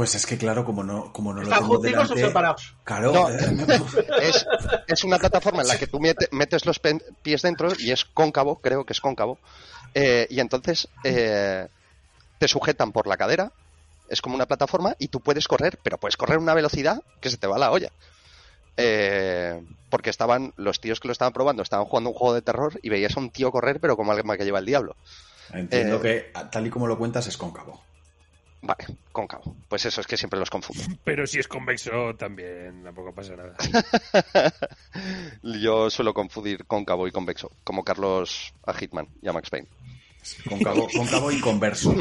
Pues 0.01 0.15
es 0.15 0.25
que 0.25 0.39
claro, 0.39 0.65
como 0.65 0.83
no, 0.83 1.13
como 1.13 1.35
no 1.35 1.43
lo 1.43 1.45
¿están 1.45 1.61
tengo 1.61 1.75
o 1.75 1.79
delante... 1.79 2.19
separados? 2.27 2.75
Claro, 2.85 3.13
No. 3.13 3.29
Es, 4.19 4.47
es 4.87 5.05
una 5.05 5.19
plataforma 5.19 5.61
en 5.61 5.69
la 5.69 5.77
que 5.77 5.87
tú 5.87 6.01
mete- 6.01 6.29
metes 6.33 6.65
los 6.65 6.79
pies 6.79 7.43
dentro 7.43 7.69
y 7.79 7.91
es 7.91 8.07
cóncavo, 8.07 8.63
creo 8.63 8.87
que 8.87 8.95
es 8.95 9.01
cóncavo, 9.03 9.39
eh, 9.93 10.27
y 10.31 10.41
entonces 10.41 10.89
eh, 11.05 11.69
te 12.39 12.49
sujetan 12.49 12.93
por 12.93 13.07
la 13.07 13.19
cadera, 13.19 13.53
es 14.09 14.23
como 14.23 14.37
una 14.37 14.47
plataforma 14.47 14.97
y 14.99 15.09
tú 15.09 15.21
puedes 15.21 15.47
correr, 15.47 15.79
pero 15.83 15.99
puedes 15.99 16.17
correr 16.17 16.37
a 16.39 16.41
una 16.41 16.55
velocidad 16.55 17.03
que 17.21 17.29
se 17.29 17.37
te 17.37 17.47
va 17.47 17.59
la 17.59 17.71
olla. 17.71 17.91
Eh, 18.79 19.63
porque 19.91 20.09
estaban 20.09 20.55
los 20.57 20.81
tíos 20.81 20.99
que 20.99 21.09
lo 21.09 21.13
estaban 21.13 21.35
probando, 21.35 21.63
estaban 21.63 21.85
jugando 21.85 22.09
un 22.09 22.17
juego 22.17 22.33
de 22.33 22.41
terror 22.41 22.81
y 22.83 22.89
veías 22.89 23.19
a 23.19 23.21
un 23.21 23.29
tío 23.29 23.53
correr, 23.53 23.81
pero 23.81 23.99
como 23.99 24.13
alguien 24.13 24.35
que 24.39 24.45
lleva 24.47 24.61
el 24.61 24.65
diablo. 24.65 24.97
entiendo 25.53 25.97
Eh, 25.97 26.01
que 26.33 26.41
tal 26.51 26.67
y 26.67 26.71
como 26.71 26.87
lo 26.87 26.97
cuentas 26.97 27.27
es 27.27 27.37
cóncavo. 27.37 27.83
Vale, 28.63 28.87
cóncavo. 29.11 29.57
Pues 29.69 29.87
eso 29.87 30.01
es 30.01 30.07
que 30.07 30.17
siempre 30.17 30.39
los 30.39 30.51
confundo. 30.51 30.83
Pero 31.05 31.27
si 31.27 31.39
es 31.39 31.49
convexo 31.49 32.15
también, 32.17 32.83
tampoco 32.85 33.15
pasa 33.15 33.35
nada. 33.37 33.57
Yo 35.43 35.89
suelo 35.91 36.13
confundir 36.13 36.67
cóncavo 36.67 37.09
y 37.09 37.13
convexo, 37.13 37.51
como 37.65 37.85
Carlos 37.85 38.53
a 38.67 38.75
Hitman 38.75 39.09
y 39.23 39.29
a 39.29 39.33
Max 39.33 39.51
Payne. 39.51 39.69
Cóncavo, 40.49 40.87
cóncavo 40.95 41.33
y 41.33 41.41
converso. 41.41 41.95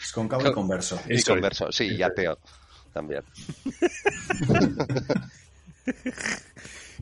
Es 0.00 0.12
cóncavo 0.12 0.48
y 0.48 0.52
converso. 0.52 0.98
Y 1.08 1.22
converso, 1.22 1.70
sí, 1.70 1.88
y 1.94 2.02
ateo 2.02 2.38
también. 2.92 3.22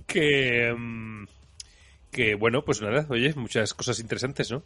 Que, 0.06 0.72
mm, 0.72 1.24
que 2.12 2.34
bueno, 2.36 2.64
pues 2.64 2.80
nada, 2.80 3.06
oye, 3.08 3.34
muchas 3.34 3.74
cosas 3.74 3.98
interesantes, 3.98 4.50
¿no? 4.52 4.62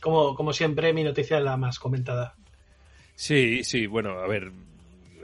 Como, 0.00 0.34
como 0.36 0.52
siempre, 0.52 0.92
mi 0.92 1.02
noticia 1.02 1.38
es 1.38 1.44
la 1.44 1.56
más 1.56 1.78
comentada. 1.78 2.36
Sí, 3.20 3.64
sí, 3.64 3.86
bueno, 3.88 4.10
a 4.20 4.28
ver, 4.28 4.52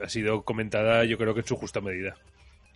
ha 0.03 0.09
sido 0.09 0.43
comentada 0.43 1.05
yo 1.05 1.17
creo 1.17 1.33
que 1.33 1.41
en 1.41 1.47
su 1.47 1.55
justa 1.55 1.81
medida. 1.81 2.17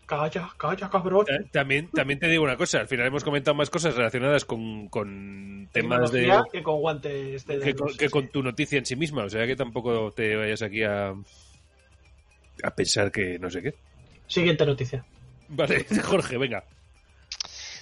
Calla, 0.06 0.48
calla, 0.56 0.88
cabrón. 0.88 1.26
Ta- 1.26 1.42
También, 1.50 1.88
también 1.88 2.20
te 2.20 2.28
digo 2.28 2.44
una 2.44 2.56
cosa, 2.56 2.78
al 2.78 2.86
final 2.86 3.08
hemos 3.08 3.24
comentado 3.24 3.56
más 3.56 3.68
cosas 3.68 3.96
relacionadas 3.96 4.44
con, 4.44 4.86
con 4.88 5.68
temas 5.72 6.12
de... 6.12 6.30
Que 6.52 6.62
con 6.62 6.80
guantes 6.80 7.44
de 7.46 7.58
que, 7.58 7.74
con, 7.74 8.22
que 8.22 8.28
tu 8.32 8.44
noticia 8.44 8.78
en 8.78 8.86
sí 8.86 8.94
misma, 8.94 9.24
o 9.24 9.28
sea 9.28 9.44
que 9.44 9.56
tampoco 9.56 10.12
te 10.12 10.36
vayas 10.36 10.62
aquí 10.62 10.84
a, 10.84 11.08
a 12.62 12.70
pensar 12.76 13.10
que 13.10 13.40
no 13.40 13.50
sé 13.50 13.60
qué. 13.60 13.74
Siguiente 14.28 14.64
noticia. 14.64 15.04
Vale, 15.48 15.84
Jorge, 16.04 16.38
venga. 16.38 16.62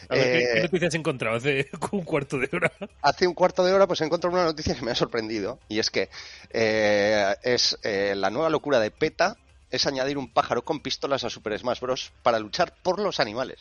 A 0.08 0.14
ver, 0.14 0.24
¿qué, 0.24 0.38
Eh, 0.38 0.50
qué 0.54 0.62
noticias 0.62 0.88
has 0.88 0.94
encontrado 0.94 1.36
hace 1.36 1.68
un 1.92 2.02
cuarto 2.02 2.38
de 2.38 2.48
hora? 2.52 2.72
Hace 3.02 3.26
un 3.26 3.34
cuarto 3.34 3.64
de 3.64 3.72
hora 3.72 3.86
pues 3.86 4.00
encontré 4.00 4.30
una 4.30 4.44
noticia 4.44 4.74
que 4.74 4.82
me 4.82 4.90
ha 4.90 4.94
sorprendido 4.94 5.58
y 5.68 5.78
es 5.78 5.90
que 5.90 6.08
eh, 6.50 7.34
es 7.42 7.78
eh, 7.82 8.14
la 8.16 8.30
nueva 8.30 8.50
locura 8.50 8.80
de 8.80 8.90
PETA 8.90 9.36
es 9.70 9.86
añadir 9.86 10.18
un 10.18 10.32
pájaro 10.32 10.64
con 10.64 10.80
pistolas 10.80 11.24
a 11.24 11.30
Super 11.30 11.58
Smash 11.58 11.80
Bros. 11.80 12.12
para 12.22 12.38
luchar 12.38 12.72
por 12.82 13.00
los 13.00 13.20
animales. 13.20 13.58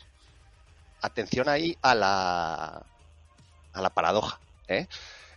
Atención 1.02 1.50
ahí 1.50 1.78
a 1.82 1.96
la 1.96 2.84
a 3.74 3.82
la 3.82 3.90
paradoja. 3.90 4.40
¿eh? 4.68 4.88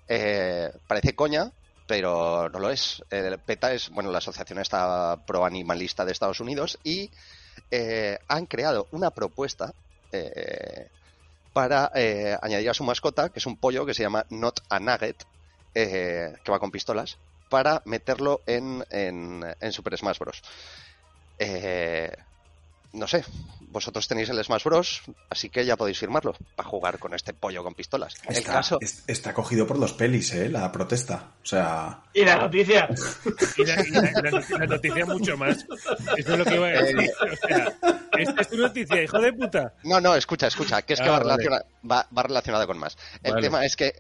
Eh, 0.09 0.73
parece 0.87 1.15
coña, 1.15 1.51
pero 1.87 2.49
no 2.49 2.59
lo 2.59 2.71
es. 2.71 3.03
El 3.11 3.39
PETA 3.39 3.73
es 3.73 3.91
bueno 3.91 4.11
la 4.11 4.19
asociación 4.19 4.59
esta 4.59 5.17
pro 5.27 5.45
animalista 5.45 6.05
de 6.05 6.13
Estados 6.13 6.41
Unidos 6.41 6.79
y 6.85 7.11
eh, 7.71 8.19
han 8.29 8.47
creado 8.47 8.87
una 8.93 9.11
propuesta 9.11 9.75
eh, 10.13 10.89
para 11.53 11.91
eh, 11.95 12.37
añadir 12.41 12.71
a 12.71 12.75
su 12.75 12.85
mascota, 12.85 13.31
que 13.31 13.39
es 13.39 13.47
un 13.47 13.57
pollo 13.57 13.87
que 13.87 13.95
se 13.95 14.03
llama 14.03 14.27
Not 14.31 14.61
a 14.69 14.79
Nugget, 14.79 15.25
eh, 15.75 16.35
que 16.45 16.53
va 16.53 16.59
con 16.59 16.71
pistolas, 16.71 17.19
para 17.49 17.83
meterlo 17.85 18.43
en, 18.47 18.85
en, 18.91 19.45
en 19.61 19.73
Super 19.73 19.97
Smash 19.97 20.19
Bros. 20.19 20.43
Eh, 21.39 22.11
no 22.93 23.07
sé, 23.07 23.25
vosotros 23.71 24.09
tenéis 24.09 24.29
el 24.31 24.43
Smash 24.43 24.65
Bros, 24.65 25.03
así 25.29 25.51
que 25.51 25.65
ya 25.65 25.77
podéis 25.77 25.99
firmarlo 25.99 26.35
para 26.57 26.69
jugar 26.69 26.99
con 26.99 27.15
este 27.15 27.35
pollo 27.35 27.63
con 27.63 27.75
pistolas. 27.75 28.15
El 28.29 28.37
Está, 28.37 28.53
caso, 28.55 28.79
es- 28.81 29.05
está 29.07 29.35
cogido 29.35 29.67
por 29.67 29.79
los 29.79 29.93
pelis, 29.93 30.33
¿eh? 30.33 30.49
La 30.49 30.73
protesta. 30.73 31.33
O 31.43 31.47
sea, 31.47 32.03
Y 32.15 32.25
la 32.25 32.37
noticia. 32.37 32.89
Y 33.57 33.65
la, 33.65 33.81
y 33.87 33.91
la- 33.91 34.01
la 34.23 34.31
noticia- 34.31 34.59
la 34.59 34.67
noticia 34.67 35.07
mucho 35.07 35.37
más. 35.37 35.59
Eso 36.17 36.33
es 36.33 36.39
lo 36.39 36.45
que 36.45 36.55
iba 36.55 36.67
a 36.69 36.71
decir. 36.71 37.11
O 37.21 37.47
sea, 37.47 37.77
esta 38.19 38.41
es 38.41 38.49
tu 38.49 38.57
noticia, 38.57 39.03
hijo 39.03 39.19
de 39.21 39.33
puta. 39.33 39.75
No, 39.85 40.01
no, 40.01 40.15
escucha, 40.15 40.47
escucha, 40.47 40.83
que 40.83 40.95
es 40.95 41.01
que 41.01 41.07
Ah, 41.09 41.13
va, 41.13 41.19
vale. 41.19 41.45
relaciona- 41.45 41.65
va, 41.91 42.09
va 42.17 42.23
relacionado 42.23 42.67
con 42.67 42.79
más. 42.79 42.97
El 43.23 43.33
Vale. 43.35 43.43
tema 43.47 43.65
es 43.67 43.77
que 43.77 43.93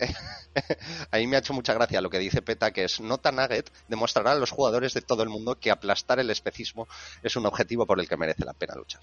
ahí 1.10 1.26
me 1.26 1.36
ha 1.36 1.40
hecho 1.40 1.52
mucha 1.52 1.74
gracia 1.74 2.00
lo 2.00 2.10
que 2.10 2.18
dice 2.18 2.42
PETA, 2.42 2.72
que 2.72 2.84
es 2.84 3.00
Nota 3.00 3.32
Nugget 3.32 3.70
demostrará 3.88 4.32
a 4.32 4.34
los 4.36 4.50
jugadores 4.50 4.94
de 4.94 5.02
todo 5.02 5.22
el 5.22 5.28
mundo 5.28 5.58
que 5.60 5.70
aplastar 5.70 6.18
el 6.18 6.30
especismo 6.30 6.88
es 7.22 7.36
un 7.36 7.46
objetivo 7.46 7.86
por 7.86 8.00
el 8.00 8.08
que 8.08 8.16
merece 8.16 8.44
la 8.44 8.54
pena 8.54 8.74
luchar. 8.78 9.02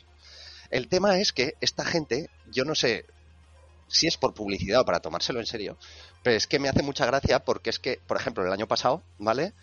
El 0.70 0.88
tema 0.88 1.20
es 1.20 1.32
que 1.32 1.56
esta 1.62 1.86
gente, 1.86 2.30
yo 2.52 2.66
no 2.66 2.76
sé 2.76 3.06
si 3.88 4.08
es 4.08 4.18
por 4.18 4.34
publicidad 4.34 4.82
o 4.82 4.86
para 4.86 5.00
tomárselo 5.00 5.40
en 5.40 5.46
serio, 5.46 5.78
pero 6.24 6.36
es 6.36 6.48
que 6.48 6.60
me 6.60 6.70
hace 6.70 6.82
mucha 6.82 7.06
gracia 7.06 7.40
porque 7.40 7.70
es 7.70 7.80
que, 7.80 8.00
por 8.08 8.18
ejemplo, 8.18 8.46
el 8.46 8.52
año 8.52 8.68
pasado, 8.68 9.04
¿vale? 9.20 9.54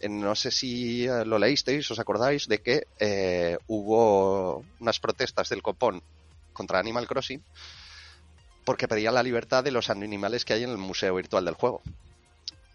Eh, 0.00 0.08
No 0.08 0.34
sé 0.34 0.50
si 0.50 1.06
eh, 1.06 1.24
lo 1.24 1.38
leísteis, 1.38 1.90
os 1.90 1.98
acordáis 1.98 2.46
de 2.46 2.60
que 2.60 2.86
eh, 2.98 3.58
hubo 3.68 4.64
unas 4.80 5.00
protestas 5.00 5.48
del 5.48 5.62
copón 5.62 6.02
contra 6.52 6.78
Animal 6.78 7.06
Crossing 7.06 7.42
porque 8.64 8.88
pedían 8.88 9.14
la 9.14 9.22
libertad 9.22 9.64
de 9.64 9.70
los 9.70 9.88
animales 9.90 10.44
que 10.44 10.52
hay 10.52 10.64
en 10.64 10.70
el 10.70 10.78
museo 10.78 11.14
virtual 11.14 11.44
del 11.44 11.54
juego. 11.54 11.82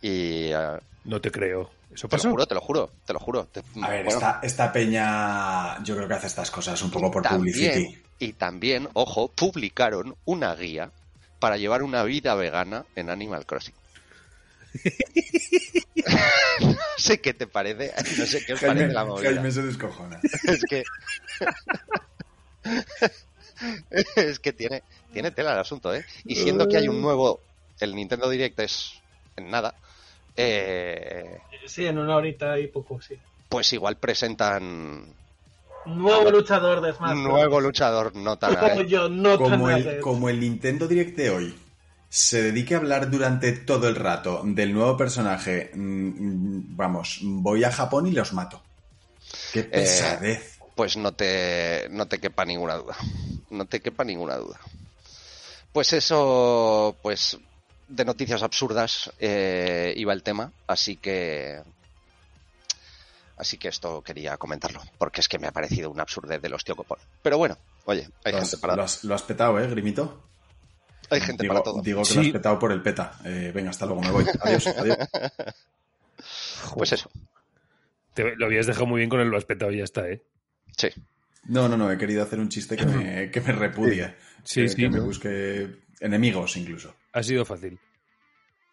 Y 0.06 0.52
eh, 0.54 0.78
No 1.06 1.20
te 1.20 1.32
creo. 1.32 1.72
¿Eso 1.92 2.08
te 2.08 2.16
lo 2.16 2.22
pasó? 2.22 2.30
juro, 2.30 2.46
te 2.46 2.54
lo 2.54 2.62
juro, 2.62 2.92
te 3.08 3.14
lo 3.14 3.20
juro. 3.20 3.46
Te- 3.46 3.64
a 3.82 3.90
ver, 3.90 4.04
bueno, 4.04 4.20
esta, 4.20 4.40
esta 4.44 4.72
peña 4.72 5.84
yo 5.84 5.96
creo 5.96 6.08
que 6.08 6.14
hace 6.14 6.28
estas 6.28 6.52
cosas 6.52 6.80
un 6.84 6.92
poco 6.92 7.10
por 7.10 7.24
publicity. 7.24 8.04
y 8.20 8.34
también, 8.34 8.88
ojo, 8.94 9.30
publicaron 9.30 10.16
una 10.26 10.54
guía 10.56 10.92
para 11.40 11.58
llevar 11.58 11.82
una 11.82 12.04
vida 12.04 12.36
vegana 12.36 12.86
en 12.96 13.10
Animal 13.10 13.48
Crossing. 13.48 13.74
no 16.62 16.76
sé 16.98 17.20
qué 17.20 17.34
te 17.34 17.48
parece, 17.48 17.92
no 18.20 18.26
sé 18.28 18.46
qué 18.46 18.54
os 18.54 18.60
Jaime, 18.60 18.76
parece 18.82 18.94
la 18.94 19.06
movida. 19.06 19.32
Jaime 19.32 19.52
se 19.52 19.64
descojona. 19.64 20.20
es 20.48 20.64
que 20.66 20.84
es 24.18 24.38
que 24.40 24.54
tiene 24.54 24.84
tiene 25.14 25.32
tela 25.32 25.54
el 25.54 25.60
asunto 25.60 25.96
eh 25.96 26.06
y 26.26 26.36
siendo 26.36 26.68
que 26.68 26.78
hay 26.78 26.88
un 26.90 27.02
nuevo 27.02 27.40
el 27.80 27.96
Nintendo 27.96 28.30
Direct 28.30 28.60
es 28.60 28.92
en 29.38 29.50
nada 29.50 29.74
eh, 30.36 31.40
Sí, 31.66 31.86
en 31.86 31.98
una 31.98 32.16
horita 32.16 32.60
y 32.60 32.68
poco, 32.68 33.02
sí. 33.02 33.16
pues 33.50 33.74
igual 33.74 33.98
presentan 33.98 35.14
Nuevo 35.86 36.32
luchador 36.32 36.82
de 36.82 36.92
Bros. 36.94 37.16
nuevo 37.16 37.60
luchador 37.62 38.16
no 38.16 38.38
tan 38.38 38.56
Como 38.56 38.82
yo, 38.82 39.08
no 39.10 39.38
tan 39.38 39.50
Como 39.52 39.70
el, 39.70 40.00
como 40.00 40.30
el 40.30 40.40
Nintendo 40.40 40.88
Direct 40.88 41.16
de 41.18 41.30
hoy 41.30 41.56
se 42.10 42.42
dedique 42.44 42.76
a 42.76 42.78
hablar 42.78 43.12
durante 43.12 43.52
todo 43.52 43.88
el 43.88 43.96
rato 43.96 44.42
del 44.46 44.74
nuevo 44.74 44.96
personaje, 44.96 45.72
mm, 45.74 46.76
vamos, 46.76 47.20
voy 47.24 47.64
a 47.66 47.72
Japón 47.72 48.08
y 48.08 48.12
los 48.12 48.32
mato. 48.32 48.62
Qué 49.52 49.64
pesadez. 49.64 50.60
pues 50.76 50.98
no 50.98 51.14
te 51.14 51.88
no 51.90 52.08
te 52.08 52.20
quepa 52.20 52.46
ninguna 52.46 52.76
duda 52.76 52.96
no 53.50 53.66
te 53.66 53.82
quepa 53.82 54.04
ninguna 54.04 54.36
duda 54.36 54.60
pues 55.72 55.94
eso 55.94 56.96
pues 57.02 57.38
de 57.88 58.06
noticias 58.06 58.42
absurdas 58.44 59.12
eh, 59.20 59.94
iba 59.98 60.14
el 60.14 60.24
tema 60.24 60.52
así 60.68 60.96
que 60.98 61.62
así 63.38 63.58
que 63.58 63.68
esto 63.68 64.02
quería 64.02 64.38
comentarlo 64.38 64.82
porque 64.98 65.22
es 65.22 65.28
que 65.28 65.38
me 65.40 65.48
ha 65.48 65.52
parecido 65.52 65.90
una 65.92 66.04
absurdez 66.04 66.42
de 66.42 66.50
los 66.50 66.64
tío 66.64 66.76
copón 66.76 66.98
pero 67.22 67.38
bueno 67.38 67.58
oye 67.86 68.08
hay 68.24 68.32
lo, 68.34 68.40
gente 68.40 68.56
has, 68.56 68.62
para 68.62 68.76
lo 68.76 68.84
has- 68.84 69.04
lo 69.04 69.14
has 69.16 69.24
petado, 69.24 69.60
¿eh, 69.60 69.68
Grimito? 69.68 70.24
hay 71.10 71.22
gente 71.22 71.44
digo, 71.44 71.54
para 71.54 71.64
todo 71.64 71.82
Digo 71.84 72.02
que 72.02 72.06
Sí. 72.10 72.16
lo 72.16 72.22
has 72.22 72.32
petado 72.32 72.58
por 72.58 72.72
el 72.72 72.82
peta. 72.82 73.12
Eh, 73.24 73.52
venga, 73.54 73.70
hasta 73.70 73.86
luego, 73.86 74.02
me 74.02 74.10
voy. 74.10 74.26
Adiós, 74.42 74.66
adiós. 74.78 74.98
pues 76.74 76.92
eso 76.94 77.12
Te- 78.16 78.36
lo 78.36 78.46
habías 78.48 78.66
dejado 78.66 78.88
muy 78.88 79.00
bien 79.00 79.10
con 79.10 79.20
el 79.20 79.28
lo 79.28 79.38
has 79.38 79.46
petado 79.46 79.72
y 79.72 79.78
ya 79.78 79.84
está, 79.84 80.10
¿eh? 80.10 80.24
sí 80.78 80.88
No, 81.44 81.68
no, 81.70 81.78
no, 81.78 81.92
he 81.92 81.98
querido 82.00 82.24
hacer 82.24 82.40
un 82.40 82.50
chiste 82.50 82.76
que 82.76 82.86
me, 82.88 83.30
que 83.30 83.40
me 83.42 83.52
repudie. 83.52 84.16
Sí, 84.44 84.62
que, 84.62 84.70
sí, 84.70 84.76
que 84.78 84.90
me 84.90 85.00
busque 85.00 85.84
enemigos 86.00 86.58
incluso. 86.58 86.96
Ha 87.14 87.24
sido 87.24 87.46
fácil. 87.46 87.80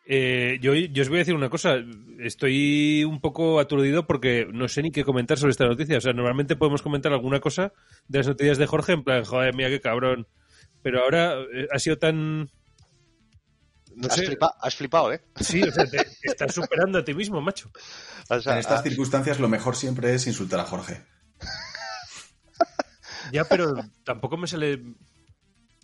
Eh, 0.04 0.58
yo, 0.60 0.74
yo 0.74 1.02
os 1.02 1.08
voy 1.08 1.18
a 1.18 1.20
decir 1.20 1.34
una 1.34 1.48
cosa. 1.48 1.76
Estoy 2.18 3.04
un 3.04 3.20
poco 3.20 3.60
aturdido 3.60 4.06
porque 4.06 4.46
no 4.52 4.66
sé 4.68 4.82
ni 4.82 4.90
qué 4.90 5.04
comentar 5.04 5.38
sobre 5.38 5.52
esta 5.52 5.66
noticia. 5.66 5.98
O 5.98 6.00
sea, 6.00 6.12
normalmente 6.12 6.56
podemos 6.56 6.82
comentar 6.82 7.12
alguna 7.12 7.40
cosa 7.40 7.72
de 8.08 8.18
las 8.18 8.26
noticias 8.26 8.58
de 8.58 8.66
Jorge, 8.66 8.92
en 8.92 9.04
plan, 9.04 9.24
joder, 9.24 9.54
mía, 9.54 9.68
qué 9.68 9.80
cabrón. 9.80 10.26
Pero 10.82 11.02
ahora 11.04 11.34
eh, 11.54 11.68
ha 11.72 11.78
sido 11.78 11.98
tan. 11.98 12.50
No 13.94 14.08
has, 14.08 14.14
sé. 14.16 14.26
flipa- 14.26 14.56
has 14.60 14.74
flipado 14.74 15.12
eh 15.12 15.20
Sí, 15.38 15.62
o 15.62 15.70
sea, 15.70 15.84
te 15.86 15.98
estás 16.22 16.52
superando 16.54 16.98
a 16.98 17.04
ti 17.04 17.14
mismo, 17.14 17.40
macho. 17.40 17.70
O 18.28 18.40
sea, 18.40 18.54
En 18.54 18.58
estas 18.58 18.80
ah, 18.80 18.82
circunstancias 18.82 19.38
lo 19.38 19.48
mejor 19.48 19.76
siempre 19.76 20.12
es 20.14 20.26
insultar 20.26 20.58
a 20.60 20.64
Jorge. 20.64 21.04
Ya, 23.32 23.44
pero 23.44 23.74
tampoco 24.04 24.36
me 24.36 24.46
sale. 24.46 24.82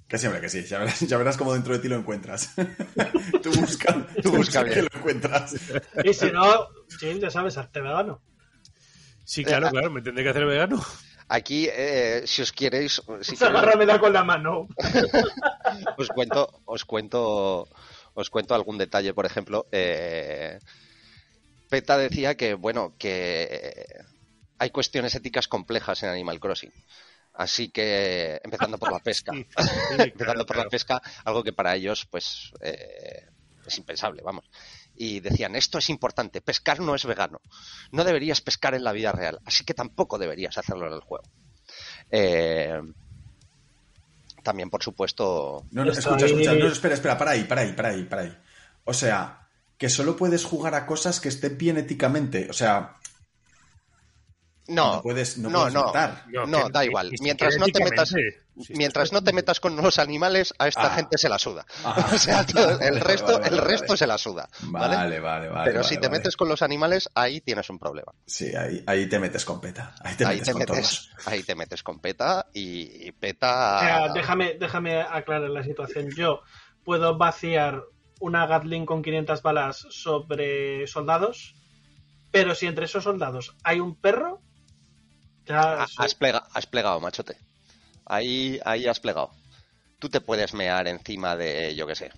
Que 0.09 0.17
siempre 0.19 0.41
que 0.41 0.49
sí, 0.49 0.65
ya 0.65 0.79
verás, 0.79 1.01
ya 1.01 1.19
verás 1.19 1.37
cómo 1.37 1.53
dentro 1.53 1.75
de 1.75 1.81
ti 1.81 1.89
lo 1.89 1.97
encuentras. 1.97 2.55
tú 3.43 3.53
busca, 3.53 4.07
Tú 4.23 4.33
busca 4.33 4.65
que 4.65 4.71
bien. 4.71 4.89
lo 4.91 4.99
encuentras. 4.99 5.55
Y 6.03 6.15
si 6.15 6.31
no, 6.33 6.69
James, 6.99 7.21
ya 7.21 7.31
sabes, 7.31 7.59
arte 7.59 7.81
vegano. 7.83 8.23
Sí, 9.25 9.45
claro, 9.45 9.69
claro, 9.71 9.91
me 9.91 10.01
tendré 10.01 10.25
que 10.25 10.31
hacer 10.31 10.47
vegano. 10.47 10.83
aquí 11.29 11.69
eh, 11.71 12.23
si 12.25 12.41
os 12.41 12.53
queréis 12.53 13.03
si 13.21 13.37
Se 13.37 13.37
queréis- 13.37 13.43
agarra 13.43 13.77
me 13.77 13.85
da 13.85 14.01
con 14.01 14.13
la 14.15 14.25
mano. 14.25 14.67
os 15.99 16.09
cuento, 16.09 16.63
os 16.65 16.87
cuento, 16.87 17.69
os 18.15 18.31
cuento 18.31 18.55
algún 18.55 18.79
detalle, 18.79 19.13
por 19.13 19.27
ejemplo. 19.27 19.67
eh, 19.73 20.59
PETA 21.69 21.99
decía 21.99 22.35
que, 22.35 22.55
bueno, 22.55 22.95
que 22.99 23.85
hay 24.59 24.71
cuestiones 24.71 25.15
éticas 25.15 25.49
complejas 25.49 26.03
en 26.03 26.09
Animal 26.09 26.41
Crossing. 26.41 26.73
Así 27.39 27.69
que, 27.69 28.41
empezando 28.43 28.79
por 28.79 28.91
la 28.93 28.99
pesca. 28.99 29.33
Sí, 29.33 29.45
sí, 29.55 30.03
empezando 30.13 30.45
por 30.45 30.57
claro. 30.57 30.65
la 30.65 30.71
pesca, 30.71 31.01
algo 31.25 31.45
que 31.45 31.53
para 31.53 31.77
ellos, 31.77 32.05
pues, 32.11 32.53
eh, 32.61 33.29
es 33.65 33.79
impensable, 33.79 34.23
vamos. 34.23 34.45
Y 34.97 35.21
decían, 35.21 35.55
esto 35.55 35.79
es 35.79 35.89
importante, 35.89 36.41
pescar 36.41 36.81
no 36.81 36.97
es 36.97 37.05
vegano. 37.07 37.41
No 37.93 38.03
deberías 38.03 38.41
pescar 38.41 38.75
en 38.75 38.83
la 38.83 38.91
vida 38.91 39.13
real, 39.13 39.39
así 39.45 39.65
que 39.65 39.73
tampoco 39.73 40.19
deberías 40.19 40.59
hacerlo 40.59 40.89
en 40.89 40.95
el 40.95 41.01
juego. 41.01 41.25
Eh, 42.11 42.81
también, 44.43 44.69
por 44.69 44.83
supuesto, 44.83 45.65
No, 45.71 45.85
no, 45.85 45.93
escucha, 45.93 46.27
escucha. 46.27 46.55
No, 46.55 46.67
espera, 46.67 46.95
espera, 46.95 47.17
para 47.17 47.33
ahí, 47.33 47.45
para 47.45 47.61
ahí, 47.61 47.73
para 47.73 47.91
ahí, 47.91 48.03
para 48.05 48.23
ahí. 48.23 48.37
O 48.85 48.93
sea, 48.93 49.49
que 49.77 49.89
solo 49.89 50.17
puedes 50.17 50.45
jugar 50.45 50.75
a 50.75 50.87
cosas 50.87 51.21
que 51.21 51.29
estén 51.29 51.57
bien 51.57 51.79
éticamente. 51.79 52.49
O 52.51 52.53
sea, 52.53 52.97
no, 54.69 54.97
no 54.97 55.03
puedes, 55.03 55.39
no 55.39 55.49
no, 55.51 55.59
puedes 55.61 55.75
no. 55.75 55.85
matar. 55.87 56.25
No, 56.47 56.67
que- 56.67 56.73
da 56.73 56.85
igual. 56.85 57.11
Mientras 57.21 57.57
no 57.59 57.67
te 57.67 57.83
metas, 57.85 58.15
Mientras 58.71 59.13
no 59.13 59.23
te 59.23 59.33
metas 59.33 59.61
con 59.61 59.77
los 59.77 59.99
animales, 60.01 60.53
a 60.59 60.67
esta 60.67 60.93
Ah. 60.93 60.97
gente 60.97 61.17
se 61.17 61.29
la 61.29 61.39
suda. 61.39 61.65
Ah. 61.85 62.09
O 62.15 62.19
sea, 62.19 62.45
todo- 62.47 62.81
el 62.81 62.95
Vale, 62.95 63.01
resto, 63.01 63.33
vale, 63.35 63.47
el 63.49 63.55
vale, 63.57 63.69
resto 63.69 63.87
vale. 63.89 63.99
se 63.99 64.07
la 64.07 64.19
suda. 64.19 64.49
¿vale? 64.63 64.97
Vale, 64.97 65.21
vale. 65.21 65.49
Pero 65.65 65.79
vale, 65.81 65.85
si 65.85 65.95
te 65.97 66.09
vale. 66.09 66.19
metes 66.19 66.37
con 66.37 66.49
los 66.49 66.63
animales, 66.63 67.09
ahí 67.15 67.41
tienes 67.41 67.71
un 67.71 67.79
problema. 67.79 68.13
Sí, 68.27 68.55
ahí, 68.57 68.83
ahí 68.87 69.09
te 69.09 69.19
metes 69.21 69.45
con 69.45 69.61
peta. 69.61 69.95
Ahí 70.03 70.17
te 70.17 70.25
ahí, 70.27 70.35
metes 70.41 70.47
te 70.47 70.53
con 70.53 70.59
metes, 70.61 70.75
todos. 70.77 71.11
ahí 71.29 71.43
te 71.45 71.55
metes 71.55 71.83
con 71.83 72.01
peta 72.01 72.47
y, 72.53 73.07
y 73.09 73.13
peta. 73.13 73.77
O 73.77 73.81
sea, 73.81 74.13
déjame, 74.13 74.55
déjame 74.59 75.01
aclarar 75.03 75.51
la 75.51 75.63
situación. 75.63 76.09
Yo 76.17 76.41
puedo 76.85 77.17
vaciar 77.17 77.83
una 78.21 78.47
Gatling 78.47 78.87
con 78.87 79.03
500 79.03 79.41
balas 79.43 79.87
sobre 79.91 80.87
soldados, 80.89 81.55
pero 82.33 82.57
si 82.57 82.67
entre 82.67 82.87
esos 82.87 83.05
soldados 83.05 83.55
hay 83.63 83.79
un 83.79 83.95
perro, 83.95 84.43
ya 85.49 85.83
Ha- 85.83 85.87
soy- 85.87 86.05
Has, 86.07 86.15
plega- 86.15 86.47
has 86.53 86.67
plegado, 86.67 87.01
machote. 87.01 87.37
Ahí, 88.07 88.59
ahí 88.65 88.87
has 88.87 89.01
plegado. 89.01 89.31
Tú 89.99 90.09
te 90.09 90.21
puedes 90.21 90.55
mear 90.55 90.87
encima 90.89 91.37
de, 91.37 91.75
yo 91.75 91.87
qué 91.87 91.95
sé, 91.95 92.11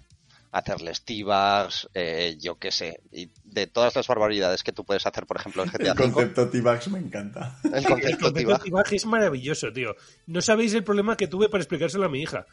hacerles 0.53 1.03
t-bags, 1.05 1.89
eh, 1.95 2.37
yo 2.41 2.59
qué 2.59 2.70
sé, 2.70 3.01
y 3.12 3.31
de 3.45 3.66
todas 3.66 3.95
las 3.97 4.07
barbaridades 4.07 4.62
que 4.62 4.72
tú 4.72 4.85
puedes 4.85 5.07
hacer, 5.07 5.24
por 5.26 5.37
ejemplo, 5.39 5.62
en 5.62 5.70
GTA 5.72 5.93
El 5.93 5.97
concepto 5.97 6.49
T-Bags 6.51 6.89
me 6.89 6.99
encanta. 6.99 7.59
El 7.64 7.85
concepto 7.87 8.33
concepto 8.33 8.59
t-bag. 8.64 8.93
es 8.93 9.07
maravilloso, 9.07 9.72
tío. 9.72 9.95
No 10.26 10.41
sabéis 10.43 10.74
el 10.74 10.85
problema 10.85 11.16
que 11.16 11.28
tuve 11.28 11.49
para 11.49 11.62
explicárselo 11.62 12.05
a 12.07 12.09
mi 12.09 12.20
hija. 12.22 12.47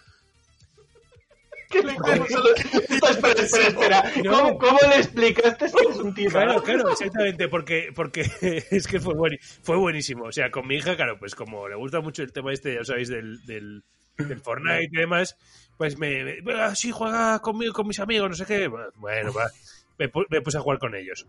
¿Qué 1.69 1.81
le 1.83 1.93
hicimos 1.93 2.09
a 2.09 2.15
los- 2.39 2.59
Espera, 2.59 3.41
espera, 3.41 3.67
espera. 3.67 4.03
¿Cómo, 4.29 4.57
cómo 4.57 4.79
le 4.89 4.97
explicaste 4.97 5.65
que 5.71 5.89
es 5.91 5.97
un 5.97 6.13
tío? 6.13 6.29
Claro, 6.29 6.61
claro, 6.63 6.89
exactamente, 6.91 7.47
porque, 7.47 7.91
porque 7.95 8.21
es 8.71 8.87
que 8.87 8.99
fue, 8.99 9.13
buen- 9.15 9.37
fue 9.63 9.75
buenísimo. 9.77 10.25
O 10.25 10.31
sea, 10.31 10.49
con 10.51 10.67
mi 10.67 10.75
hija, 10.75 10.95
claro, 10.95 11.17
pues 11.19 11.35
como 11.35 11.67
le 11.67 11.75
gusta 11.75 11.99
mucho 12.01 12.23
el 12.23 12.31
tema 12.31 12.53
este, 12.53 12.75
ya 12.75 12.83
sabéis, 12.83 13.09
del, 13.09 13.45
del, 13.45 13.83
del 14.17 14.39
Fortnite 14.39 14.89
y 14.91 14.97
demás, 14.97 15.35
pues 15.77 15.97
me, 15.97 16.23
me 16.23 16.41
"Venga, 16.41 16.73
sí, 16.75 16.91
juega 16.91 17.39
conmigo, 17.39 17.73
con 17.73 17.87
mis 17.87 17.99
amigos, 17.99 18.29
no 18.29 18.35
sé 18.35 18.45
qué. 18.45 18.67
Bueno, 18.67 19.33
va, 19.33 19.49
me, 19.97 20.09
me 20.29 20.41
puse 20.41 20.57
a 20.57 20.61
jugar 20.61 20.79
con 20.79 20.95
ellos. 20.95 21.25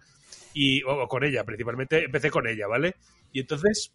Y, 0.55 0.83
o, 0.85 1.03
o 1.03 1.09
con 1.09 1.25
ella, 1.25 1.45
principalmente, 1.45 2.05
empecé 2.05 2.31
con 2.31 2.47
ella, 2.47 2.67
¿vale? 2.67 2.97
Y 3.33 3.41
entonces 3.41 3.93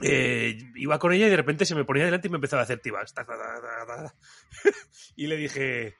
eh, 0.00 0.58
iba 0.74 0.98
con 0.98 1.12
ella 1.12 1.26
y 1.26 1.30
de 1.30 1.36
repente 1.36 1.64
se 1.66 1.74
me 1.74 1.84
ponía 1.84 2.04
delante 2.04 2.26
y 2.26 2.30
me 2.30 2.36
empezaba 2.38 2.62
a 2.62 2.64
hacer 2.64 2.80
tibas. 2.80 3.14
Y 5.16 5.26
le 5.28 5.36
dije, 5.36 5.94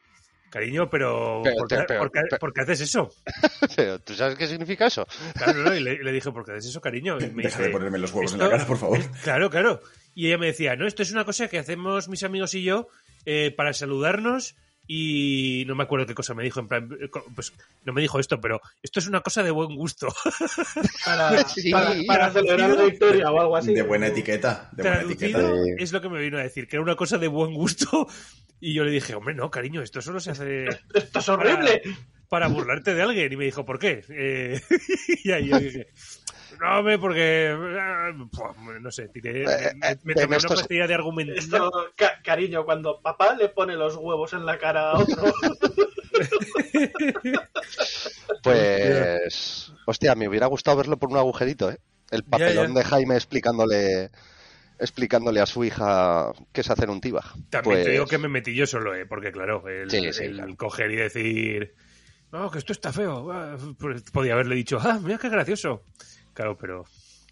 cariño, 0.50 0.90
pero, 0.90 1.40
Pero- 1.44 1.56
¿por, 1.56 1.68
qué, 1.68 1.76
pero- 1.86 2.00
por 2.00 2.10
qué- 2.12 2.20
pero- 2.28 2.38
por 2.40 2.52
qué 2.52 2.60
haces 2.62 2.80
eso? 2.80 3.10
Pero, 3.76 3.98
¿Tú 4.00 4.14
sabes 4.14 4.36
qué 4.36 4.46
significa 4.46 4.86
eso? 4.86 5.06
Claro, 5.36 5.62
no, 5.64 5.74
y 5.74 5.80
le, 5.80 6.02
le 6.02 6.12
dije, 6.12 6.30
¿por 6.32 6.44
qué 6.44 6.52
haces 6.52 6.66
eso, 6.66 6.80
cariño? 6.80 7.18
Y 7.20 7.26
me 7.30 7.42
Deja 7.44 7.62
de 7.62 7.70
ponerme 7.70 7.98
los 7.98 8.12
huevos 8.12 8.32
en 8.32 8.40
"Esto- 8.40 8.50
la 8.50 8.56
cara, 8.56 8.66
por 8.66 8.78
favor. 8.78 8.98
Claro, 9.22 9.50
claro. 9.50 9.80
Y 10.14 10.26
ella 10.28 10.38
me 10.38 10.46
decía, 10.46 10.76
no, 10.76 10.86
esto 10.86 11.02
es 11.02 11.10
una 11.12 11.24
cosa 11.24 11.48
que 11.48 11.58
hacemos 11.58 12.08
mis 12.08 12.22
amigos 12.24 12.54
y 12.54 12.62
yo 12.62 12.88
eh, 13.26 13.52
para 13.56 13.72
saludarnos 13.72 14.54
y 14.86 15.64
no 15.66 15.74
me 15.74 15.84
acuerdo 15.84 16.06
qué 16.06 16.14
cosa 16.14 16.34
me 16.34 16.44
dijo, 16.44 16.60
en 16.60 16.68
plan, 16.68 16.90
eh, 17.00 17.08
pues 17.34 17.52
no 17.84 17.92
me 17.92 18.02
dijo 18.02 18.20
esto, 18.20 18.40
pero 18.40 18.60
esto 18.82 19.00
es 19.00 19.06
una 19.06 19.20
cosa 19.20 19.42
de 19.42 19.50
buen 19.50 19.74
gusto. 19.76 20.08
Para, 21.04 21.44
Sí. 21.48 21.70
para, 21.70 21.94
para 22.06 22.30
celebrar 22.30 22.70
la 22.70 22.84
victoria 22.84 23.30
o 23.30 23.40
algo 23.40 23.56
así. 23.56 23.74
De 23.74 23.82
buena 23.82 24.08
etiqueta. 24.08 24.68
De 24.72 24.82
buena 24.82 25.52
es 25.78 25.92
lo 25.92 26.00
que 26.00 26.08
me 26.08 26.20
vino 26.20 26.38
a 26.38 26.42
decir, 26.42 26.66
que 26.68 26.76
era 26.76 26.82
una 26.82 26.96
cosa 26.96 27.18
de 27.18 27.28
buen 27.28 27.54
gusto. 27.54 28.06
Y 28.60 28.72
yo 28.74 28.84
le 28.84 28.90
dije, 28.92 29.14
hombre, 29.14 29.34
no, 29.34 29.50
cariño, 29.50 29.82
esto 29.82 30.00
solo 30.00 30.20
se 30.20 30.30
hace 30.30 30.64
Esto 30.94 31.18
es 31.18 31.28
horrible. 31.28 31.82
para 32.28 32.48
burlarte 32.48 32.94
de 32.94 33.02
alguien. 33.02 33.32
Y 33.32 33.36
me 33.36 33.44
dijo, 33.44 33.64
¿por 33.64 33.78
qué? 33.78 34.02
Eh, 34.08 34.60
y 35.24 35.30
ahí 35.32 35.48
yo 35.48 35.58
dije, 35.58 35.88
no, 36.60 36.78
hombre, 36.78 36.98
porque... 36.98 37.54
puf, 38.30 38.56
no 38.80 38.90
sé, 38.90 39.08
tiré, 39.08 39.42
Eh, 39.44 39.72
me, 39.76 39.88
eh, 39.90 39.98
me 40.04 40.14
tomé 40.14 40.36
una 40.38 40.48
pastilla 40.48 40.86
de 40.86 40.94
argumento. 40.94 41.32
Esto, 41.34 41.70
ca- 41.96 42.20
cariño, 42.22 42.64
cuando 42.64 43.00
papá 43.00 43.34
le 43.34 43.48
pone 43.48 43.74
los 43.76 43.96
huevos 43.96 44.32
en 44.32 44.44
la 44.46 44.58
cara 44.58 44.92
a 44.92 44.98
otro. 44.98 45.22
Pues. 48.42 49.72
Hostia, 49.86 50.14
me 50.14 50.28
hubiera 50.28 50.46
gustado 50.46 50.76
verlo 50.76 50.98
por 50.98 51.10
un 51.10 51.16
agujerito, 51.16 51.70
¿eh? 51.70 51.78
El 52.10 52.24
papelón 52.24 52.74
ya. 52.74 52.80
de 52.80 52.84
Jaime 52.84 53.14
explicándole 53.16 54.10
explicándole 54.78 55.40
a 55.40 55.46
su 55.46 55.64
hija 55.64 56.32
qué 56.52 56.60
es 56.60 56.70
hacer 56.70 56.90
un 56.90 57.00
tibag. 57.00 57.24
También 57.48 57.62
Pues, 57.62 57.84
te 57.84 57.90
digo 57.92 58.06
que 58.06 58.18
me 58.18 58.28
metí 58.28 58.54
yo 58.54 58.66
solo, 58.66 58.94
¿eh? 58.94 59.06
porque 59.06 59.30
claro, 59.32 59.66
el, 59.68 59.90
Sí, 59.90 60.12
sí, 60.12 60.24
el 60.24 60.34
claro. 60.34 60.56
coger 60.56 60.90
y 60.90 60.96
decir, 60.96 61.74
no, 62.32 62.50
que 62.50 62.58
esto 62.58 62.72
está 62.72 62.92
feo, 62.92 63.30
ah, 63.32 63.56
pues 63.78 64.02
podía 64.10 64.34
haberle 64.34 64.56
dicho, 64.56 64.78
ah, 64.80 64.98
mira 65.02 65.16
qué 65.18 65.28
gracioso. 65.28 65.84
Claro, 66.34 66.58
pero 66.58 66.84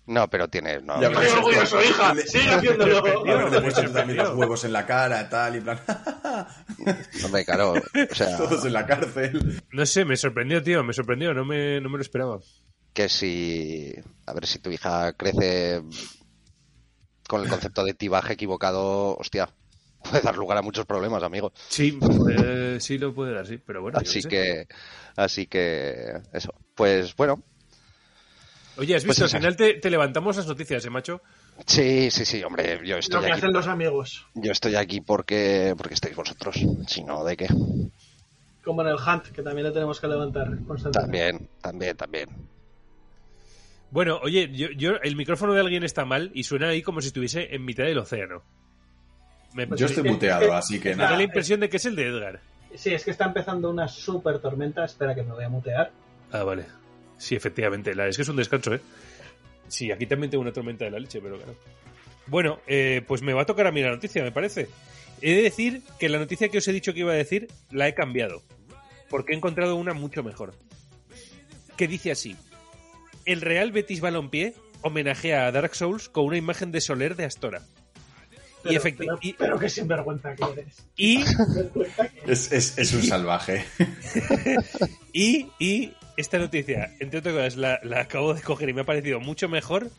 No, 0.06 0.28
pero 0.28 0.48
tiene. 0.48 0.80
No, 0.80 1.00
Ya, 1.00 1.08
pero- 1.10 1.20
Estoy 1.22 1.38
orgulloso, 1.38 1.82
hija. 1.82 2.14
Le- 2.14 2.26
Sigue 2.26 2.48
haciéndolo. 2.54 2.98
Haberte 2.98 3.50
me 3.50 3.60
puesto 3.60 3.90
también 3.92 4.18
los 4.18 4.34
huevos 4.34 4.64
en 4.64 4.72
la 4.72 4.86
cara, 4.86 5.28
tal, 5.28 5.54
y 5.54 5.58
en 5.58 5.64
plan, 5.64 5.80
hombre, 7.24 7.44
claro. 7.44 7.72
O 7.74 8.14
sea, 8.14 8.36
todos 8.36 8.64
en 8.64 8.72
la 8.72 8.86
cárcel. 8.86 9.62
no 9.72 9.86
sé, 9.86 10.04
me 10.04 10.16
sorprendió, 10.16 10.62
tío, 10.62 10.82
me 10.82 10.92
sorprendió, 10.92 11.32
no 11.34 11.44
me, 11.44 11.80
no 11.80 11.88
me 11.88 11.98
lo 11.98 12.02
esperaba. 12.02 12.40
que 12.92 13.08
si. 13.08 13.94
A 14.26 14.32
ver 14.34 14.46
si 14.46 14.58
tu 14.58 14.70
hija 14.70 15.12
crece 15.14 15.82
con 17.28 17.42
el 17.42 17.48
concepto 17.48 17.84
de 17.84 17.94
tibaje 17.94 18.34
equivocado, 18.34 19.16
hostia, 19.16 19.48
puede 20.02 20.20
dar 20.22 20.36
lugar 20.36 20.58
a 20.58 20.62
muchos 20.62 20.84
problemas, 20.84 21.22
amigo. 21.22 21.52
Sí, 21.68 21.98
eh, 22.36 22.76
sí 22.80 22.98
lo 22.98 23.14
puede 23.14 23.34
dar, 23.34 23.46
sí, 23.46 23.58
pero 23.64 23.82
bueno. 23.82 23.98
yo 24.00 24.08
Así 24.08 24.22
que. 24.22 24.66
Así 25.16 25.46
que. 25.46 26.20
Eso. 26.32 26.52
Pues 26.74 27.14
bueno. 27.16 27.42
Oye, 28.78 28.96
¿has 28.96 29.04
pues 29.04 29.18
visto? 29.18 29.24
Al 29.24 29.40
final 29.40 29.56
te, 29.56 29.74
te 29.74 29.90
levantamos 29.90 30.36
las 30.36 30.46
noticias, 30.46 30.84
¿eh, 30.84 30.90
macho? 30.90 31.20
Sí, 31.66 32.10
sí, 32.10 32.24
sí, 32.24 32.42
hombre. 32.42 32.80
Yo 32.84 32.94
Lo 32.94 33.00
estoy 33.00 33.20
que 33.20 33.26
aquí. 33.26 33.38
hacen 33.38 33.52
los 33.52 33.66
amigos. 33.66 34.26
Yo 34.34 34.52
estoy 34.52 34.76
aquí 34.76 35.00
porque. 35.00 35.74
porque 35.76 35.94
estáis 35.94 36.16
vosotros. 36.16 36.56
Si 36.86 37.04
no, 37.04 37.22
¿de 37.24 37.36
qué? 37.36 37.48
Como 38.64 38.82
en 38.82 38.88
el 38.88 38.94
Hunt, 38.96 39.26
que 39.28 39.42
también 39.42 39.66
le 39.66 39.72
tenemos 39.72 40.00
que 40.00 40.06
levantar 40.08 40.46
constantemente. 40.66 41.00
También, 41.00 41.48
también, 41.60 41.96
también. 41.96 42.28
Bueno, 43.90 44.18
oye, 44.22 44.48
yo, 44.52 44.68
yo 44.70 44.92
el 45.02 45.16
micrófono 45.16 45.52
de 45.52 45.60
alguien 45.60 45.84
está 45.84 46.04
mal 46.06 46.30
y 46.32 46.44
suena 46.44 46.68
ahí 46.68 46.80
como 46.82 47.00
si 47.02 47.08
estuviese 47.08 47.54
en 47.54 47.64
mitad 47.64 47.84
del 47.84 47.98
océano. 47.98 48.42
Me, 49.52 49.66
Yo 49.76 49.84
estoy 49.84 50.04
muteado, 50.04 50.54
así 50.54 50.80
que 50.80 50.90
me 50.90 50.96
da 50.96 51.04
nada. 51.04 51.16
la 51.18 51.24
impresión 51.24 51.60
de 51.60 51.68
que 51.68 51.76
es 51.76 51.84
el 51.84 51.94
de 51.94 52.06
Edgar. 52.08 52.40
Sí, 52.74 52.94
es 52.94 53.04
que 53.04 53.10
está 53.10 53.26
empezando 53.26 53.68
una 53.68 53.86
super 53.86 54.38
tormenta. 54.38 54.82
Espera 54.82 55.14
que 55.14 55.22
me 55.22 55.32
voy 55.32 55.44
a 55.44 55.50
mutear. 55.50 55.90
Ah, 56.30 56.42
vale. 56.42 56.64
Sí, 57.22 57.36
efectivamente. 57.36 57.94
La, 57.94 58.08
es 58.08 58.16
que 58.16 58.22
es 58.22 58.28
un 58.28 58.34
descanso, 58.36 58.74
¿eh? 58.74 58.80
Sí, 59.68 59.92
aquí 59.92 60.06
también 60.06 60.28
tengo 60.30 60.42
una 60.42 60.52
tormenta 60.52 60.84
de 60.84 60.90
la 60.90 60.98
leche, 60.98 61.20
pero 61.22 61.36
claro. 61.36 61.54
Bueno, 62.26 62.58
eh, 62.66 63.02
pues 63.06 63.22
me 63.22 63.32
va 63.32 63.42
a 63.42 63.46
tocar 63.46 63.66
a 63.68 63.70
mí 63.72 63.80
la 63.80 63.90
noticia, 63.90 64.22
me 64.24 64.32
parece. 64.32 64.68
He 65.20 65.34
de 65.36 65.42
decir 65.42 65.82
que 66.00 66.08
la 66.08 66.18
noticia 66.18 66.48
que 66.48 66.58
os 66.58 66.66
he 66.66 66.72
dicho 66.72 66.92
que 66.92 67.00
iba 67.00 67.12
a 67.12 67.16
decir 67.16 67.46
la 67.70 67.86
he 67.86 67.94
cambiado. 67.94 68.42
Porque 69.08 69.32
he 69.32 69.36
encontrado 69.36 69.76
una 69.76 69.94
mucho 69.94 70.24
mejor. 70.24 70.54
Que 71.76 71.86
dice 71.86 72.10
así. 72.10 72.36
El 73.24 73.40
Real 73.40 73.70
Betis 73.70 74.00
Balompié 74.00 74.54
homenajea 74.80 75.46
a 75.46 75.52
Dark 75.52 75.76
Souls 75.76 76.08
con 76.08 76.24
una 76.24 76.36
imagen 76.38 76.72
de 76.72 76.80
Soler 76.80 77.14
de 77.14 77.24
Astora. 77.26 77.62
y, 78.64 78.68
Pero, 78.68 78.80
efecti- 78.82 78.96
pero, 78.98 79.18
y- 79.22 79.32
pero 79.34 79.58
qué 79.60 79.68
sinvergüenza 79.68 80.34
que 80.34 80.44
eres. 80.60 80.84
y. 80.96 81.22
Es, 82.26 82.50
es, 82.52 82.78
es 82.78 82.92
un 82.94 83.02
salvaje. 83.04 83.64
Y, 85.12 85.48
y 85.58 85.92
esta 86.16 86.38
noticia, 86.38 86.94
entre 87.00 87.20
otras 87.20 87.34
cosas, 87.34 87.56
la, 87.56 87.80
la 87.82 88.00
acabo 88.00 88.34
de 88.34 88.42
coger 88.42 88.68
y 88.68 88.72
me 88.74 88.82
ha 88.82 88.84
parecido 88.84 89.20
mucho 89.20 89.48
mejor, 89.48 89.90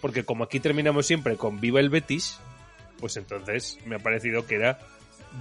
porque 0.00 0.24
como 0.24 0.44
aquí 0.44 0.60
terminamos 0.60 1.06
siempre 1.06 1.36
con 1.36 1.60
Viva 1.60 1.80
el 1.80 1.90
Betis, 1.90 2.38
pues 3.00 3.16
entonces 3.16 3.78
me 3.86 3.96
ha 3.96 3.98
parecido 3.98 4.46
que 4.46 4.54
era 4.56 4.78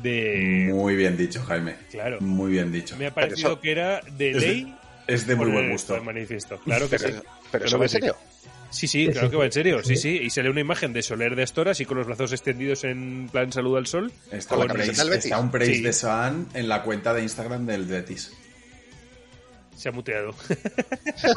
de... 0.01 0.69
Muy 0.71 0.95
bien 0.95 1.15
dicho, 1.17 1.43
Jaime. 1.43 1.75
Claro, 1.91 2.19
Muy 2.21 2.51
bien 2.51 2.71
dicho. 2.71 2.95
me 2.97 3.07
ha 3.07 3.13
parecido 3.13 3.51
eso- 3.53 3.59
que 3.61 3.71
era 3.71 4.01
de 4.17 4.31
es 4.31 4.41
de- 4.41 4.47
ley... 4.47 4.75
Es 5.05 5.27
de 5.27 5.35
muy 5.35 5.51
buen 5.51 5.69
gusto. 5.69 6.01
manifiesto. 6.01 6.57
Claro 6.59 6.89
que 6.89 6.97
sí. 6.97 7.07
Pero, 7.51 7.65
eso 7.65 7.77
va 7.77 7.83
en 7.85 7.89
sé. 7.89 7.97
serio. 7.99 8.15
Sí, 8.69 8.87
sí, 8.87 9.09
claro 9.09 9.29
que 9.29 9.35
va 9.35 9.43
en 9.45 9.51
serio. 9.51 9.83
Sí, 9.83 9.97
Sí. 9.97 10.17
Y 10.23 10.29
sale 10.29 10.49
una 10.49 10.61
imagen 10.61 10.93
de 10.93 11.01
Soler 11.03 11.35
de 11.35 11.43
Astora, 11.43 11.71
así 11.71 11.83
con 11.83 11.97
los 11.97 12.07
brazos 12.07 12.31
extendidos 12.31 12.85
en 12.85 13.27
plan 13.29 13.51
saludo 13.51 13.75
al 13.77 13.85
sol. 13.85 14.13
Está, 14.31 14.55
Con 14.55 14.65
la 14.67 14.73
praise, 14.73 14.93
camiseta 14.93 15.03
del 15.03 15.09
Betis. 15.11 15.25
está 15.25 15.39
un 15.39 15.51
praise 15.51 15.75
Sí. 15.75 15.81
de 15.83 15.91
Swan 15.93 16.47
en 16.53 16.69
la 16.69 16.83
cuenta 16.83 17.13
de 17.13 17.21
Instagram 17.21 17.65
del 17.65 17.83
Betis. 17.83 18.31
Se 19.75 19.89
ha 19.89 19.91
muteado. 19.91 20.33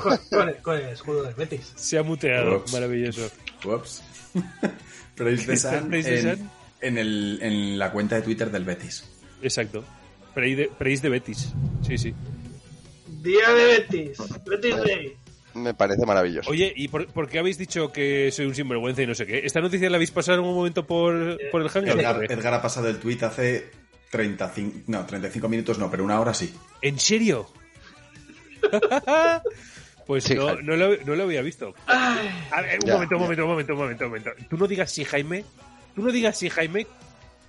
Con, 0.02 0.16
con 0.30 0.48
el, 0.48 0.56
con 0.56 0.76
el 0.76 0.88
escudo 0.88 1.22
del 1.22 1.34
Betis. 1.34 1.72
Se 1.74 1.98
ha 1.98 2.02
muteado. 2.02 2.58
Ups. 2.58 2.72
Maravilloso. 2.72 3.30
Ups. 3.64 4.02
praise 5.14 5.46
the 5.46 5.52
en, 5.52 5.58
Sun. 5.58 6.50
en, 6.80 6.98
el, 6.98 7.38
en 7.42 7.78
la 7.78 7.90
cuenta 7.92 8.16
de 8.16 8.22
Twitter 8.22 8.50
del 8.50 8.64
Betis. 8.64 9.04
Exacto. 9.42 9.84
Praise 10.34 10.56
de, 10.56 10.68
praise 10.68 11.02
de 11.02 11.08
Betis. 11.08 11.52
Sí, 11.86 11.98
sí. 11.98 12.14
Día 13.22 13.50
de 13.52 13.64
Betis. 13.64 14.18
Betis 14.44 14.76
Day. 14.76 15.16
Me 15.54 15.72
parece 15.72 16.04
maravilloso. 16.04 16.50
Oye, 16.50 16.72
¿y 16.76 16.88
por, 16.88 17.06
por 17.06 17.28
qué 17.28 17.38
habéis 17.38 17.56
dicho 17.56 17.90
que 17.90 18.30
soy 18.30 18.44
un 18.44 18.54
sinvergüenza 18.54 19.02
y 19.02 19.06
no 19.06 19.14
sé 19.14 19.26
qué? 19.26 19.38
¿Esta 19.38 19.60
noticia 19.60 19.88
la 19.88 19.96
habéis 19.96 20.10
pasado 20.10 20.38
en 20.38 20.44
un 20.44 20.54
momento 20.54 20.86
por, 20.86 21.38
por 21.50 21.62
el 21.62 21.68
Hangout? 21.70 21.98
Edgar, 21.98 22.30
Edgar 22.30 22.54
ha 22.54 22.62
pasado 22.62 22.88
el 22.88 22.98
tweet 22.98 23.18
hace 23.22 23.70
35, 24.10 24.82
no, 24.88 25.06
35 25.06 25.48
minutos 25.48 25.78
no, 25.78 25.90
pero 25.90 26.04
una 26.04 26.20
hora 26.20 26.34
sí. 26.34 26.54
¿En 26.82 26.98
serio? 26.98 27.46
pues 30.06 30.24
Sí, 30.24 30.34
no, 30.34 30.54
lo, 30.60 30.96
no 30.96 31.14
lo 31.16 31.22
había 31.24 31.42
visto. 31.42 31.74
A 31.86 32.62
ver, 32.62 32.78
un 32.80 32.86
Ya, 32.86 32.94
momento, 32.94 33.16
un 33.16 33.22
momento, 33.22 33.42
un 33.44 33.48
momento, 33.50 33.72
un 33.74 33.78
momento, 33.78 34.04
un 34.04 34.10
momento. 34.10 34.30
Tú 34.48 34.56
no 34.56 34.66
digas 34.66 34.90
sí, 34.90 35.04
Jaime. 35.04 35.44
Tú 35.94 36.02
no 36.02 36.12
digas 36.12 36.36
sí, 36.38 36.50
Jaime, 36.50 36.86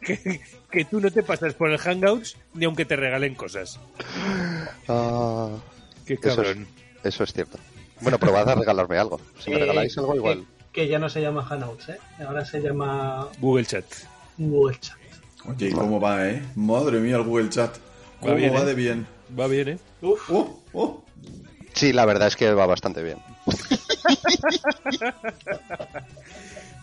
que, 0.02 0.40
que 0.72 0.86
tú 0.86 1.00
no 1.02 1.12
te 1.12 1.22
pasas 1.24 1.54
por 1.54 1.70
el 1.72 1.78
Hangouts 1.78 2.38
ni 2.54 2.66
aunque 2.66 2.86
te 2.86 2.96
regalen 2.96 3.36
cosas. 3.36 3.80
Ah, 4.88 5.50
Qué 6.06 6.14
Eso 6.14 6.30
es- 6.30 6.36
cabrón. 6.36 6.68
eso 7.04 7.24
es 7.24 7.34
cierto. 7.34 7.58
Bueno, 8.02 8.18
probad 8.20 8.50
a 8.50 8.56
regalarme 8.56 8.98
algo. 8.98 9.20
Si 9.40 9.50
me 9.50 9.58
Eh, 9.58 9.60
regaláis 9.60 9.98
algo, 9.98 10.16
igual. 10.16 10.46
Que, 10.72 10.84
que 10.84 10.88
ya 10.88 11.00
no 11.00 11.10
se 11.10 11.22
llama 11.22 11.44
Hangouts, 11.44 11.90
¿eh? 11.90 11.98
Ahora 12.26 12.46
se 12.46 12.62
llama 12.62 13.28
Google 13.40 13.66
Chat. 13.66 13.86
Google 14.38 14.78
Chat. 14.80 14.96
Oye, 15.46 15.70
¿y 15.70 15.72
cómo 15.72 16.00
va, 16.00 16.30
eh? 16.30 16.42
Madre 16.56 17.00
mía, 17.00 17.18
el 17.18 17.24
Google 17.24 17.50
Chat. 17.50 17.76
¿Cómo 18.22 18.36
bien, 18.36 18.54
va 18.56 18.60
¿eh? 18.62 18.66
de 18.66 18.74
bien? 18.76 19.08
Va 19.38 19.48
bien, 19.48 19.70
¿eh? 19.70 19.78
Uf, 20.02 20.30
Oh, 20.30 20.64
oh. 20.74 21.04
Sí, 21.74 21.94
la 21.94 22.06
verdad 22.06 22.28
es 22.28 22.36
que 22.36 22.52
va 22.54 22.66
bastante 22.66 23.04
bien. 23.04 23.18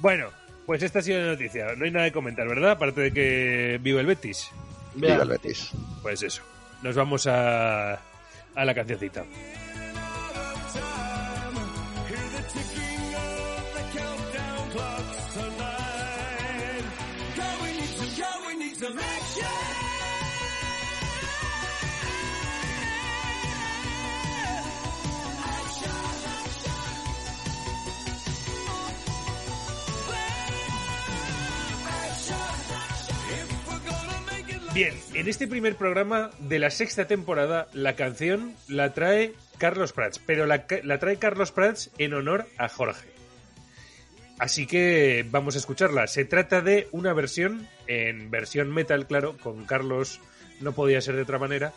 Bueno, 0.00 0.28
pues 0.66 0.82
esta 0.82 0.98
ha 0.98 1.02
sido 1.02 1.20
la 1.20 1.26
noticia. 1.28 1.74
No 1.76 1.84
hay 1.86 1.90
nada 1.90 2.06
que 2.06 2.12
comentar, 2.12 2.46
¿verdad? 2.46 2.72
Aparte 2.72 3.00
de 3.00 3.12
que 3.12 3.78
vive 3.82 4.00
el 4.00 4.06
Betis. 4.06 4.50
Viva 4.94 5.22
el 5.22 5.28
Betis. 5.28 5.70
Pues 6.02 6.22
eso. 6.22 6.42
Nos 6.82 6.94
vamos 6.94 7.26
a, 7.26 7.94
a 7.94 8.64
la 8.64 8.74
cancioncita. 8.74 9.24
Bien, 34.74 34.92
en 35.14 35.28
este 35.28 35.46
primer 35.46 35.76
programa 35.76 36.32
de 36.40 36.58
la 36.58 36.68
sexta 36.68 37.06
temporada, 37.06 37.68
la 37.74 37.94
canción 37.94 38.56
la 38.66 38.92
trae 38.92 39.32
Carlos 39.56 39.92
Prats, 39.92 40.18
pero 40.18 40.46
la, 40.46 40.66
trae 40.66 41.16
Carlos 41.16 41.52
Prats 41.52 41.92
en 41.98 42.12
honor 42.12 42.48
a 42.58 42.68
Jorge. 42.68 43.06
Así 44.40 44.66
que 44.66 45.24
vamos 45.30 45.54
a 45.54 45.58
escucharla. 45.58 46.08
Se 46.08 46.24
trata 46.24 46.60
de 46.60 46.88
una 46.90 47.12
versión, 47.12 47.68
en 47.86 48.32
versión 48.32 48.74
metal, 48.74 49.06
claro, 49.06 49.36
con 49.36 49.64
Carlos 49.64 50.20
no 50.60 50.72
podía 50.72 51.00
ser 51.00 51.14
de 51.14 51.22
otra 51.22 51.38
manera, 51.38 51.72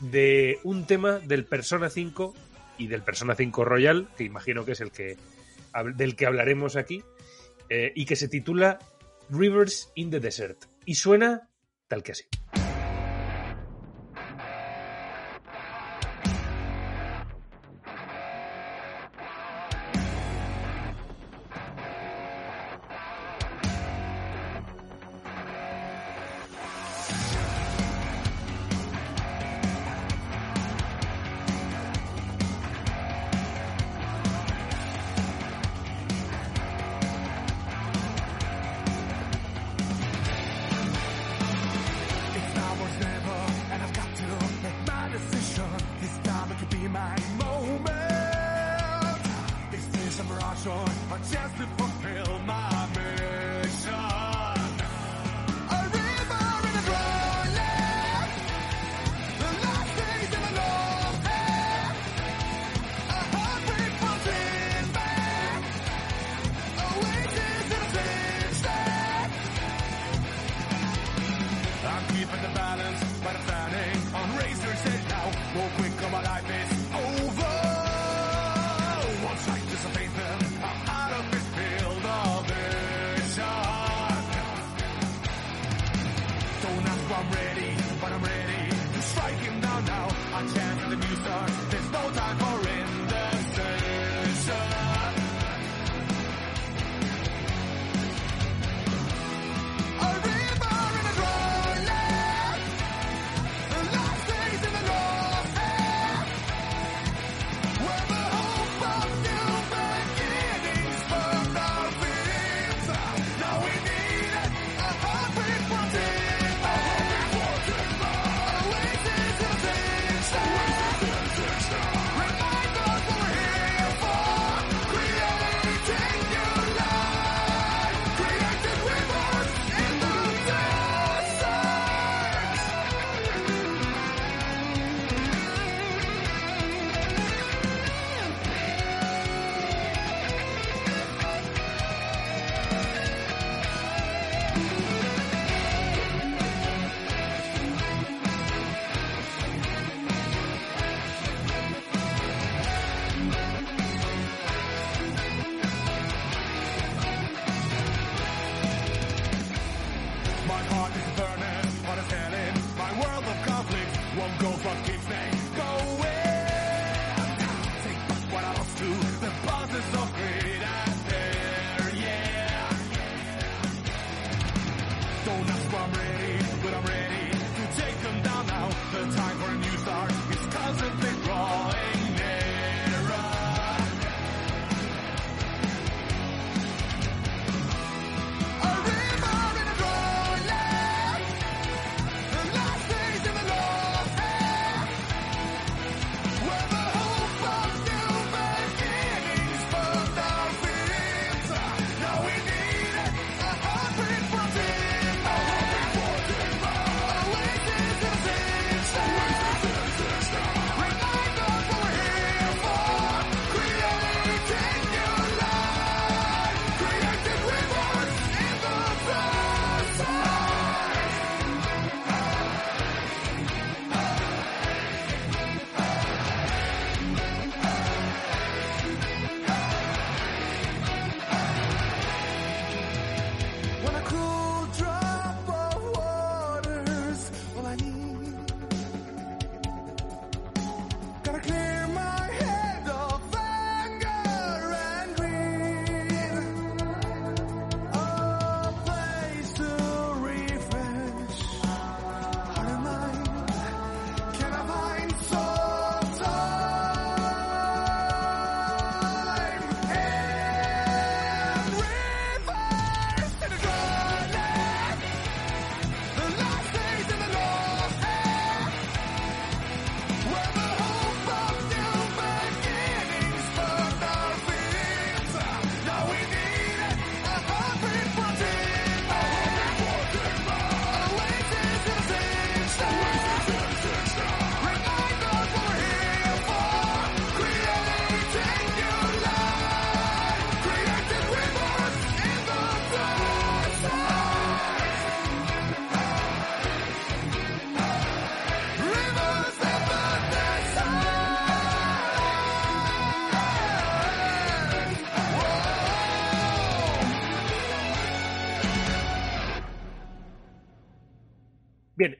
de 0.00 0.58
un 0.64 0.84
tema 0.84 1.20
del 1.20 1.44
Persona 1.44 1.90
5 1.90 2.34
y 2.76 2.88
del 2.88 3.02
Persona 3.02 3.36
5 3.36 3.64
Royal, 3.64 4.08
que 4.18 4.24
imagino 4.24 4.64
que 4.64 4.72
es 4.72 4.80
el 4.80 4.90
que 4.90 5.16
del 5.94 6.16
que 6.16 6.26
hablaremos 6.26 6.74
aquí, 6.74 7.04
eh, 7.68 7.92
y 7.94 8.04
que 8.04 8.16
se 8.16 8.26
titula 8.26 8.80
Rivers 9.30 9.92
in 9.94 10.10
the 10.10 10.18
Desert. 10.18 10.64
Y 10.84 10.96
suena 10.96 11.50
tal 11.88 12.02
que 12.02 12.12
así. 12.12 12.24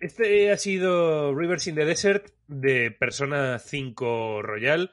Este 0.07 0.51
ha 0.51 0.59
sido 0.59 1.35
Rivers 1.35 1.67
in 1.67 1.75
the 1.75 1.85
Desert 1.85 2.31
de 2.49 2.91
Persona 2.91 3.59
5 3.59 4.43
Royal. 4.43 4.91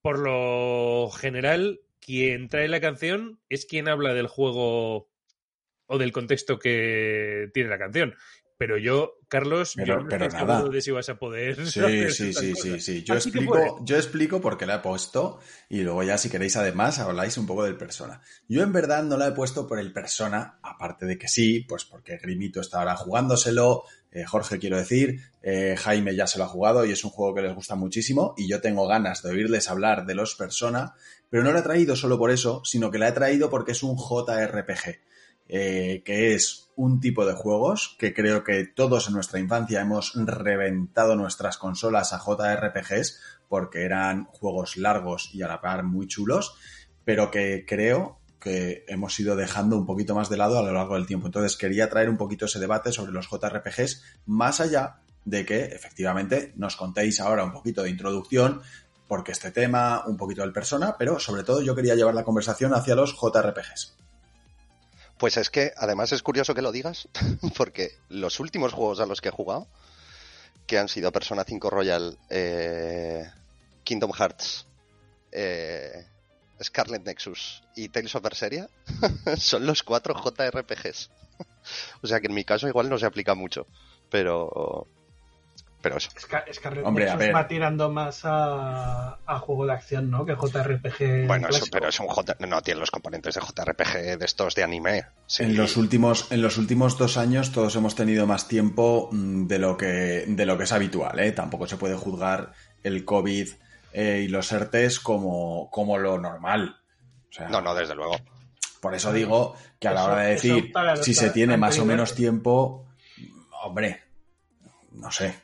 Por 0.00 0.18
lo 0.18 1.10
general, 1.10 1.80
quien 2.00 2.48
trae 2.48 2.68
la 2.68 2.80
canción 2.80 3.40
es 3.48 3.66
quien 3.66 3.88
habla 3.88 4.14
del 4.14 4.26
juego 4.26 5.10
o 5.86 5.98
del 5.98 6.12
contexto 6.12 6.58
que 6.58 7.50
tiene 7.54 7.70
la 7.70 7.78
canción. 7.78 8.14
Pero 8.58 8.78
yo, 8.78 9.18
Carlos, 9.28 9.72
Pero- 9.74 9.86
yo 9.96 10.00
no 10.02 10.08
pero 10.08 10.26
estoy 10.26 10.40
nada. 10.42 10.56
seguro 10.58 10.72
de 10.72 10.82
si 10.82 10.90
vas 10.92 11.08
a 11.08 11.18
poder. 11.18 11.66
Sí, 11.66 11.80
sí, 12.10 12.32
sí, 12.32 12.54
sí, 12.54 12.80
sí. 12.80 13.02
Yo 13.02 13.14
Así 13.14 13.30
explico, 13.30 13.84
yo 13.84 13.96
explico 13.96 14.40
por 14.40 14.56
qué 14.56 14.66
la 14.66 14.76
he 14.76 14.78
puesto 14.78 15.40
y 15.68 15.80
luego 15.82 16.02
ya 16.04 16.16
si 16.16 16.30
queréis 16.30 16.56
además 16.56 17.00
habláis 17.00 17.36
un 17.38 17.46
poco 17.46 17.64
del 17.64 17.76
persona. 17.76 18.20
Yo 18.48 18.62
en 18.62 18.72
verdad 18.72 19.02
no 19.02 19.16
la 19.16 19.26
he 19.28 19.32
puesto 19.32 19.66
por 19.66 19.80
el 19.80 19.92
persona, 19.92 20.60
aparte 20.62 21.06
de 21.06 21.18
que 21.18 21.26
sí, 21.26 21.60
pues 21.68 21.84
porque 21.84 22.18
Grimito 22.18 22.60
está 22.60 22.78
ahora 22.80 22.94
jugándoselo, 22.94 23.82
eh, 24.12 24.24
Jorge 24.24 24.58
quiero 24.58 24.76
decir, 24.76 25.20
eh, 25.42 25.74
Jaime 25.78 26.14
ya 26.14 26.26
se 26.26 26.38
lo 26.38 26.44
ha 26.44 26.48
jugado 26.48 26.84
y 26.84 26.92
es 26.92 27.04
un 27.04 27.10
juego 27.10 27.34
que 27.34 27.42
les 27.42 27.54
gusta 27.54 27.74
muchísimo 27.74 28.34
y 28.36 28.48
yo 28.48 28.60
tengo 28.60 28.86
ganas 28.86 29.22
de 29.22 29.30
oírles 29.30 29.68
hablar 29.68 30.06
de 30.06 30.14
los 30.14 30.34
persona, 30.34 30.94
pero 31.30 31.42
no 31.42 31.52
la 31.52 31.60
he 31.60 31.62
traído 31.62 31.96
solo 31.96 32.18
por 32.18 32.30
eso, 32.30 32.62
sino 32.64 32.90
que 32.90 32.98
la 32.98 33.08
he 33.08 33.12
traído 33.12 33.48
porque 33.48 33.72
es 33.72 33.82
un 33.82 33.96
JRPG 33.96 35.00
eh, 35.48 36.02
que 36.04 36.34
es 36.34 36.70
un 36.76 37.00
tipo 37.00 37.26
de 37.26 37.34
juegos 37.34 37.96
que 37.98 38.14
creo 38.14 38.44
que 38.44 38.64
todos 38.64 39.08
en 39.08 39.14
nuestra 39.14 39.40
infancia 39.40 39.80
hemos 39.80 40.14
reventado 40.14 41.16
nuestras 41.16 41.58
consolas 41.58 42.12
a 42.12 42.20
JRPGs 42.24 43.20
porque 43.48 43.82
eran 43.82 44.24
juegos 44.26 44.78
largos 44.78 45.28
y 45.34 45.42
a 45.42 45.48
la 45.48 45.60
par 45.60 45.82
muy 45.82 46.06
chulos, 46.06 46.54
pero 47.04 47.30
que 47.30 47.66
creo 47.66 48.21
que 48.42 48.84
hemos 48.88 49.18
ido 49.20 49.36
dejando 49.36 49.76
un 49.76 49.86
poquito 49.86 50.14
más 50.14 50.28
de 50.28 50.36
lado 50.36 50.58
a 50.58 50.62
lo 50.62 50.72
largo 50.72 50.94
del 50.94 51.06
tiempo. 51.06 51.26
Entonces 51.26 51.56
quería 51.56 51.88
traer 51.88 52.10
un 52.10 52.16
poquito 52.16 52.46
ese 52.46 52.58
debate 52.58 52.90
sobre 52.92 53.12
los 53.12 53.28
JRPGs, 53.28 54.02
más 54.26 54.60
allá 54.60 54.96
de 55.24 55.46
que 55.46 55.66
efectivamente 55.66 56.52
nos 56.56 56.74
contéis 56.74 57.20
ahora 57.20 57.44
un 57.44 57.52
poquito 57.52 57.84
de 57.84 57.90
introducción, 57.90 58.62
porque 59.06 59.30
este 59.30 59.52
tema, 59.52 60.04
un 60.06 60.16
poquito 60.16 60.42
del 60.42 60.52
persona, 60.52 60.96
pero 60.98 61.20
sobre 61.20 61.44
todo 61.44 61.62
yo 61.62 61.76
quería 61.76 61.94
llevar 61.94 62.14
la 62.14 62.24
conversación 62.24 62.74
hacia 62.74 62.96
los 62.96 63.14
JRPGs. 63.14 63.96
Pues 65.18 65.36
es 65.36 65.48
que 65.48 65.72
además 65.76 66.10
es 66.10 66.22
curioso 66.24 66.54
que 66.54 66.62
lo 66.62 66.72
digas, 66.72 67.08
porque 67.56 67.92
los 68.08 68.40
últimos 68.40 68.72
juegos 68.72 68.98
a 68.98 69.06
los 69.06 69.20
que 69.20 69.28
he 69.28 69.32
jugado, 69.32 69.68
que 70.66 70.78
han 70.78 70.88
sido 70.88 71.12
Persona 71.12 71.44
5 71.44 71.70
Royal, 71.70 72.18
eh, 72.28 73.24
Kingdom 73.84 74.12
Hearts, 74.12 74.66
eh, 75.30 76.06
Scarlet 76.62 77.04
Nexus 77.04 77.62
y 77.76 77.88
Tales 77.88 78.14
of 78.14 78.22
Berseria, 78.22 78.68
son 79.36 79.66
los 79.66 79.82
cuatro 79.82 80.14
JRPGs. 80.14 81.10
o 82.02 82.06
sea 82.06 82.20
que 82.20 82.26
en 82.28 82.34
mi 82.34 82.44
caso 82.44 82.68
igual 82.68 82.88
no 82.88 82.98
se 82.98 83.06
aplica 83.06 83.34
mucho, 83.34 83.66
pero... 84.10 84.86
Pero 85.80 85.96
eso. 85.96 86.10
Scar- 86.16 86.44
Scarlet 86.54 86.86
Hombre, 86.86 87.06
a 87.10 87.16
Nexus 87.16 87.18
ver. 87.26 87.34
va 87.34 87.48
tirando 87.48 87.90
más 87.90 88.20
a, 88.24 89.18
a 89.26 89.38
juego 89.40 89.66
de 89.66 89.72
acción, 89.72 90.12
¿no? 90.12 90.24
Que 90.24 90.36
JRPG. 90.36 91.26
Bueno, 91.26 91.48
eso, 91.48 91.64
pero 91.72 91.88
es 91.88 91.98
un 91.98 92.06
J... 92.06 92.36
No 92.38 92.62
tiene 92.62 92.78
los 92.78 92.92
componentes 92.92 93.34
de 93.34 93.40
JRPG 93.40 94.16
de 94.16 94.24
estos 94.24 94.54
de 94.54 94.62
anime. 94.62 95.06
Sí. 95.26 95.42
En 95.42 95.56
los 95.56 95.76
últimos, 95.76 96.30
en 96.30 96.40
los 96.40 96.56
últimos 96.56 96.98
dos 96.98 97.16
años 97.16 97.50
todos 97.50 97.74
hemos 97.74 97.96
tenido 97.96 98.28
más 98.28 98.46
tiempo 98.46 99.08
mm, 99.10 99.48
de 99.48 99.58
lo 99.58 99.76
que, 99.76 100.24
de 100.28 100.46
lo 100.46 100.56
que 100.56 100.64
es 100.64 100.72
habitual, 100.72 101.18
¿eh? 101.18 101.32
Tampoco 101.32 101.66
se 101.66 101.76
puede 101.76 101.96
juzgar 101.96 102.52
el 102.84 103.04
COVID 103.04 103.48
eh, 103.92 104.22
y 104.24 104.28
los 104.28 104.50
ERTES 104.52 105.00
como, 105.00 105.70
como 105.70 105.98
lo 105.98 106.18
normal. 106.18 106.76
O 107.30 107.32
sea, 107.32 107.48
No, 107.48 107.60
no, 107.60 107.74
desde 107.74 107.94
luego. 107.94 108.16
Por 108.80 108.94
eso 108.94 109.12
digo 109.12 109.54
que 109.78 109.88
a 109.88 109.92
la 109.92 110.04
hora 110.04 110.16
de 110.22 110.30
decir 110.30 110.72
si 111.02 111.14
se 111.14 111.30
tiene 111.30 111.56
más 111.56 111.78
o 111.78 111.84
menos 111.84 112.14
tiempo, 112.14 112.86
hombre, 113.62 114.02
no 114.92 115.10
sé. 115.10 115.34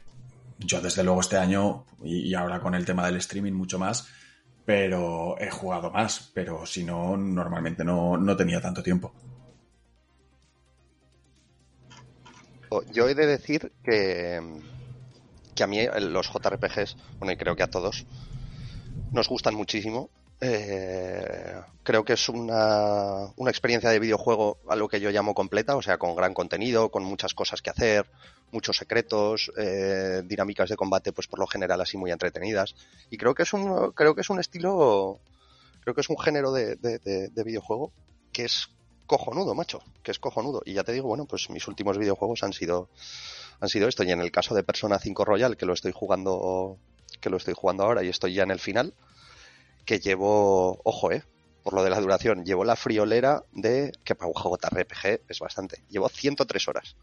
Yo 0.58 0.80
desde 0.80 1.04
luego 1.04 1.20
este 1.20 1.36
año 1.36 1.86
y 2.02 2.30
y 2.30 2.34
ahora 2.34 2.60
con 2.60 2.74
el 2.74 2.84
tema 2.84 3.06
del 3.06 3.16
streaming 3.16 3.52
mucho 3.52 3.78
más, 3.78 4.08
pero 4.64 5.38
he 5.38 5.50
jugado 5.50 5.90
más, 5.90 6.30
pero 6.34 6.66
si 6.66 6.84
no, 6.84 7.16
normalmente 7.16 7.84
no, 7.84 8.16
no 8.16 8.36
tenía 8.36 8.60
tanto 8.60 8.82
tiempo. 8.82 9.14
Yo 12.92 13.08
he 13.08 13.14
de 13.14 13.26
decir 13.26 13.72
que, 13.82 14.40
que 15.54 15.62
a 15.62 15.66
mí 15.66 15.78
los 16.00 16.30
JRPGs, 16.30 16.96
bueno, 17.18 17.32
y 17.32 17.36
creo 17.36 17.56
que 17.56 17.62
a 17.62 17.70
todos, 17.70 18.04
nos 19.12 19.28
gustan 19.28 19.54
muchísimo. 19.54 20.10
Eh, 20.40 21.54
creo 21.82 22.04
que 22.04 22.12
es 22.12 22.28
una, 22.28 23.26
una 23.36 23.50
experiencia 23.50 23.90
de 23.90 23.98
videojuego 23.98 24.58
a 24.68 24.76
lo 24.76 24.88
que 24.88 25.00
yo 25.00 25.10
llamo 25.10 25.34
completa, 25.34 25.74
o 25.76 25.82
sea, 25.82 25.98
con 25.98 26.14
gran 26.14 26.32
contenido, 26.34 26.90
con 26.90 27.02
muchas 27.04 27.34
cosas 27.34 27.60
que 27.60 27.70
hacer, 27.70 28.06
muchos 28.52 28.76
secretos, 28.76 29.50
eh, 29.58 30.22
dinámicas 30.24 30.68
de 30.68 30.76
combate, 30.76 31.12
pues 31.12 31.26
por 31.26 31.40
lo 31.40 31.46
general 31.46 31.80
así 31.80 31.96
muy 31.96 32.12
entretenidas. 32.12 32.74
Y 33.10 33.16
creo 33.16 33.34
que 33.34 33.42
es 33.42 33.52
un, 33.52 33.92
creo 33.92 34.14
que 34.14 34.20
es 34.20 34.30
un 34.30 34.38
estilo, 34.38 35.18
creo 35.82 35.94
que 35.94 36.02
es 36.02 36.08
un 36.10 36.18
género 36.18 36.52
de, 36.52 36.76
de- 36.76 36.98
de- 37.00 37.28
de 37.28 37.44
videojuego 37.44 37.90
que 38.32 38.44
es 38.44 38.68
cojonudo, 39.06 39.54
macho, 39.54 39.80
que 40.04 40.10
es 40.12 40.18
cojonudo. 40.20 40.62
Y 40.64 40.74
ya 40.74 40.84
te 40.84 40.92
digo, 40.92 41.08
bueno, 41.08 41.24
pues 41.24 41.50
mis 41.50 41.66
últimos 41.66 41.98
videojuegos 41.98 42.42
han 42.44 42.52
sido 42.52 42.88
han 43.60 43.68
sido 43.68 43.88
esto. 43.88 44.04
Y 44.04 44.12
en 44.12 44.20
el 44.20 44.30
caso 44.30 44.54
de 44.54 44.62
Persona 44.62 44.98
5 45.00 45.24
Royal, 45.24 45.56
que 45.56 45.66
lo 45.66 45.72
estoy 45.72 45.90
jugando 45.92 46.78
que 47.20 47.30
lo 47.30 47.36
estoy 47.36 47.54
jugando 47.54 47.84
ahora 47.84 48.02
y 48.02 48.08
estoy 48.08 48.34
ya 48.34 48.42
en 48.42 48.50
el 48.50 48.60
final, 48.60 48.94
que 49.84 50.00
llevo, 50.00 50.80
ojo, 50.84 51.12
eh, 51.12 51.22
por 51.62 51.74
lo 51.74 51.82
de 51.82 51.90
la 51.90 52.00
duración, 52.00 52.44
llevo 52.44 52.64
la 52.64 52.76
friolera 52.76 53.42
de 53.52 53.92
que 54.04 54.14
para 54.14 54.30
un 54.30 54.34
JRPG 54.34 55.20
es 55.28 55.38
bastante. 55.38 55.82
Llevo 55.90 56.08
103 56.08 56.68
horas. 56.68 56.96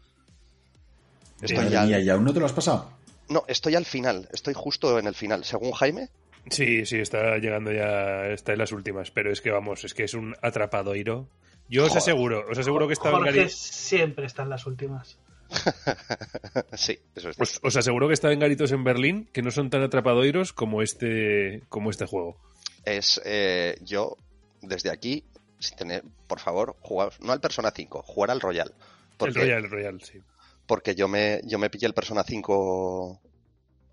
Estoy 1.40 1.68
ya 1.68 1.84
mía, 1.84 2.00
¿y 2.00 2.08
aún 2.08 2.24
no 2.24 2.32
te 2.32 2.40
lo 2.40 2.46
has 2.46 2.52
pasado? 2.52 2.90
No, 3.28 3.44
estoy 3.48 3.74
al 3.74 3.84
final, 3.84 4.28
estoy 4.32 4.54
justo 4.54 4.98
en 4.98 5.06
el 5.06 5.14
final. 5.14 5.44
Según 5.44 5.72
Jaime, 5.72 6.10
Sí, 6.50 6.86
sí, 6.86 6.98
está 6.98 7.38
llegando 7.38 7.72
ya, 7.72 8.26
está 8.28 8.52
en 8.52 8.58
las 8.58 8.72
últimas, 8.72 9.10
pero 9.10 9.32
es 9.32 9.40
que 9.40 9.50
vamos, 9.50 9.84
es 9.84 9.94
que 9.94 10.04
es 10.04 10.14
un 10.14 10.34
atrapadoiro. 10.42 11.28
Yo 11.68 11.86
os 11.86 11.96
aseguro, 11.96 12.44
os 12.48 12.56
aseguro 12.56 12.86
que 12.86 12.94
en 12.94 13.00
Jorge 13.00 13.32
Garitos, 13.32 13.52
siempre 13.54 14.26
está 14.26 14.44
en 14.44 14.50
las 14.50 14.66
últimas. 14.66 15.18
sí, 16.74 16.98
eso 17.14 17.30
es. 17.30 17.40
os, 17.40 17.60
os 17.62 17.76
aseguro 17.76 18.08
que 18.08 18.14
estaba 18.14 18.32
en 18.32 18.40
Garitos 18.40 18.72
en 18.72 18.84
Berlín, 18.84 19.28
que 19.32 19.42
no 19.42 19.50
son 19.50 19.70
tan 19.70 19.82
atrapadoiros 19.82 20.52
como 20.52 20.82
este, 20.82 21.62
como 21.68 21.90
este 21.90 22.06
juego. 22.06 22.36
es 22.84 23.20
eh, 23.24 23.78
yo 23.82 24.16
desde 24.62 24.90
aquí 24.90 25.24
sin 25.58 25.76
tener 25.76 26.04
por 26.26 26.40
favor 26.40 26.76
no 27.20 27.32
al 27.32 27.40
Persona 27.40 27.70
5 27.74 28.02
jugar 28.02 28.30
al 28.30 28.40
Royal 28.40 28.74
porque, 29.16 29.38
El 29.38 29.46
Royal, 29.46 29.64
el 29.64 29.70
Royal, 29.70 30.02
sí. 30.02 30.20
porque 30.66 30.94
yo 30.94 31.08
me 31.08 31.40
yo 31.44 31.58
me 31.58 31.70
pillé 31.70 31.86
el 31.86 31.94
Persona 31.94 32.24
5 32.24 33.20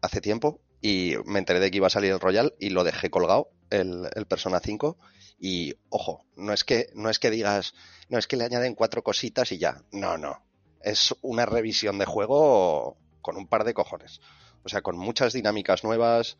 hace 0.01 0.21
tiempo 0.21 0.59
y 0.81 1.15
me 1.25 1.39
enteré 1.39 1.59
de 1.59 1.71
que 1.71 1.77
iba 1.77 1.87
a 1.87 1.91
salir 1.91 2.11
el 2.11 2.19
Royal 2.19 2.53
y 2.59 2.69
lo 2.69 2.83
dejé 2.83 3.09
colgado 3.09 3.49
el, 3.69 4.09
el 4.15 4.25
Persona 4.25 4.59
5 4.59 4.97
y 5.39 5.75
ojo 5.89 6.25
no 6.35 6.53
es 6.53 6.63
que 6.63 6.89
no 6.93 7.09
es 7.09 7.19
que 7.19 7.31
digas 7.31 7.73
no 8.09 8.17
es 8.17 8.27
que 8.27 8.37
le 8.37 8.43
añaden 8.43 8.75
cuatro 8.75 9.03
cositas 9.03 9.51
y 9.51 9.57
ya 9.57 9.81
no 9.91 10.17
no 10.17 10.41
es 10.83 11.15
una 11.21 11.45
revisión 11.45 11.97
de 11.97 12.05
juego 12.05 12.97
con 13.21 13.37
un 13.37 13.47
par 13.47 13.63
de 13.63 13.73
cojones 13.73 14.21
o 14.63 14.69
sea 14.69 14.81
con 14.81 14.97
muchas 14.97 15.33
dinámicas 15.33 15.83
nuevas 15.83 16.37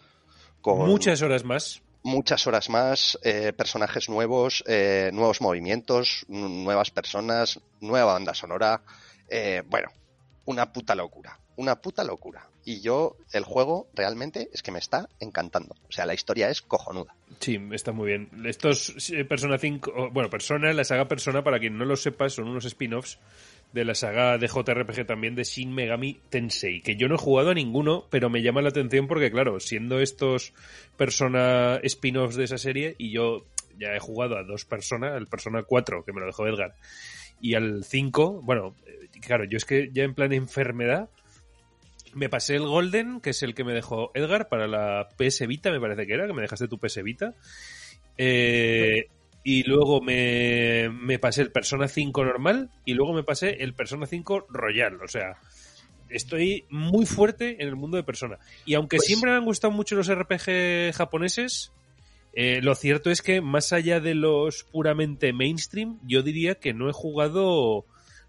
con 0.62 0.88
Muchas 0.88 1.22
horas 1.22 1.44
más. 1.44 1.82
muchas 2.04 2.48
horas 2.48 2.70
más, 2.70 3.20
eh, 3.24 3.52
personajes 3.54 4.08
nuevos, 4.10 4.64
eh, 4.68 5.10
nuevos 5.14 5.41
movimientos, 5.41 6.26
nuevas 6.30 6.89
personas, 6.91 7.60
nueva 7.82 8.14
banda 8.14 8.34
sonora. 8.34 8.82
eh, 9.30 9.62
bueno, 9.70 9.89
una 10.46 10.72
puta 10.72 10.96
locura. 10.96 11.38
Una 11.56 11.76
puta 11.82 12.04
locura. 12.04 12.48
Y 12.66 12.80
yo, 12.82 13.18
el 13.34 13.44
juego 13.44 13.88
realmente 13.94 14.50
es 14.54 14.64
que 14.64 14.72
me 14.72 14.80
está 14.80 15.10
encantando. 15.20 15.76
O 15.88 15.91
sea, 15.91 16.06
la 16.06 16.14
historia 16.14 16.50
es 16.50 16.62
cojonuda. 16.62 17.14
Sí, 17.39 17.60
está 17.74 17.91
muy 17.91 18.08
bien. 18.08 18.30
Estos 18.46 18.94
eh, 19.12 19.26
Persona 19.26 19.58
5, 19.58 19.91
o, 19.96 20.10
bueno, 20.12 20.30
Persona, 20.30 20.72
la 20.74 20.84
saga 20.86 21.08
Persona, 21.08 21.44
para 21.44 21.60
quien 21.60 21.78
no 21.78 21.86
lo 21.86 21.96
sepa, 21.98 22.30
son 22.30 22.48
unos 22.48 22.66
spin-offs 22.66 23.20
de 23.74 23.86
la 23.86 23.95
saga 23.95 24.38
de 24.38 24.47
JRPG 24.47 25.05
también 25.05 25.36
de 25.36 25.43
Shin 25.43 25.74
Megami 25.74 26.19
Tensei, 26.30 26.82
que 26.82 26.95
yo 26.95 27.07
no 27.07 27.15
he 27.15 27.17
jugado 27.17 27.49
a 27.49 27.53
ninguno, 27.55 28.05
pero 28.11 28.30
me 28.30 28.43
llama 28.43 28.61
la 28.61 28.69
atención 28.69 29.07
porque, 29.07 29.32
claro, 29.32 29.59
siendo 29.59 29.99
estos 29.99 30.53
Persona 30.95 31.80
spin-offs 31.84 32.36
de 32.36 32.43
esa 32.43 32.59
serie, 32.59 32.95
y 32.99 33.11
yo 33.11 33.45
ya 33.80 33.95
he 33.95 33.99
jugado 33.99 34.38
a 34.38 34.43
dos 34.43 34.65
Persona, 34.65 35.17
el 35.17 35.26
Persona 35.26 35.63
4, 35.63 36.05
que 36.05 36.13
me 36.13 36.21
lo 36.21 36.28
dejó 36.28 36.47
Edgar, 36.47 36.76
y 37.41 37.55
al 37.55 37.84
5, 37.84 38.41
bueno, 38.43 38.76
eh, 38.86 39.09
claro, 39.19 39.43
yo 39.45 39.57
es 39.57 39.65
que 39.65 39.89
ya 39.91 40.03
en 40.03 40.13
plan 40.13 40.32
enfermedad, 40.34 41.09
me 42.13 42.30
pasé 42.30 42.55
el 42.55 42.67
Golden, 42.67 43.21
que 43.21 43.32
es 43.32 43.41
el 43.41 43.55
que 43.55 43.63
me 43.63 43.74
dejó 43.74 44.11
Edgar 44.13 44.49
para 44.49 44.67
la 44.67 45.09
PS 45.17 45.47
Vita, 45.47 45.71
me 45.71 45.80
parece 45.80 46.05
que 46.05 46.13
era, 46.13 46.28
que 46.28 46.34
me 46.34 46.43
dejaste 46.43 46.67
tu 46.67 46.78
PS 46.78 47.01
Vita. 47.01 47.34
Eh, 48.19 49.07
y 49.44 49.64
luego 49.64 50.02
me, 50.02 50.89
me 50.89 51.20
pasé 51.20 51.41
el 51.41 51.52
Persona 51.52 51.88
5 51.88 52.24
normal 52.24 52.70
y 52.86 52.94
luego 52.94 53.14
me 53.14 53.24
pasé 53.24 53.64
el 53.64 53.74
Persona 53.74 54.06
5 54.06 54.48
Royal. 54.50 55.02
O 55.02 55.08
sea, 55.08 55.38
estoy 56.10 56.66
muy 56.70 57.06
fuerte 57.06 57.62
en 57.62 57.68
el 57.68 57.76
mundo 57.76 57.98
de 57.98 58.04
Persona. 58.04 58.39
Y 58.66 58.76
aunque 58.76 58.98
Pues- 58.98 59.08
siempre 59.08 59.32
me 59.32 59.38
han 59.38 59.46
gustado 59.46 59.72
mucho 59.74 59.96
los 59.96 60.08
RPG 60.10 60.94
japoneses, 60.94 61.72
eh, 62.34 62.62
lo 62.62 62.74
cierto 62.76 63.12
es 63.12 63.22
que 63.22 63.41
más 63.41 63.74
allá 63.74 64.00
de 64.00 64.16
los 64.16 64.64
puramente 64.64 65.34
mainstream, 65.34 66.00
yo 66.04 66.24
diría 66.24 66.56
que 66.56 66.74
no 66.74 66.89
he 66.89 66.94
jugado 66.94 67.86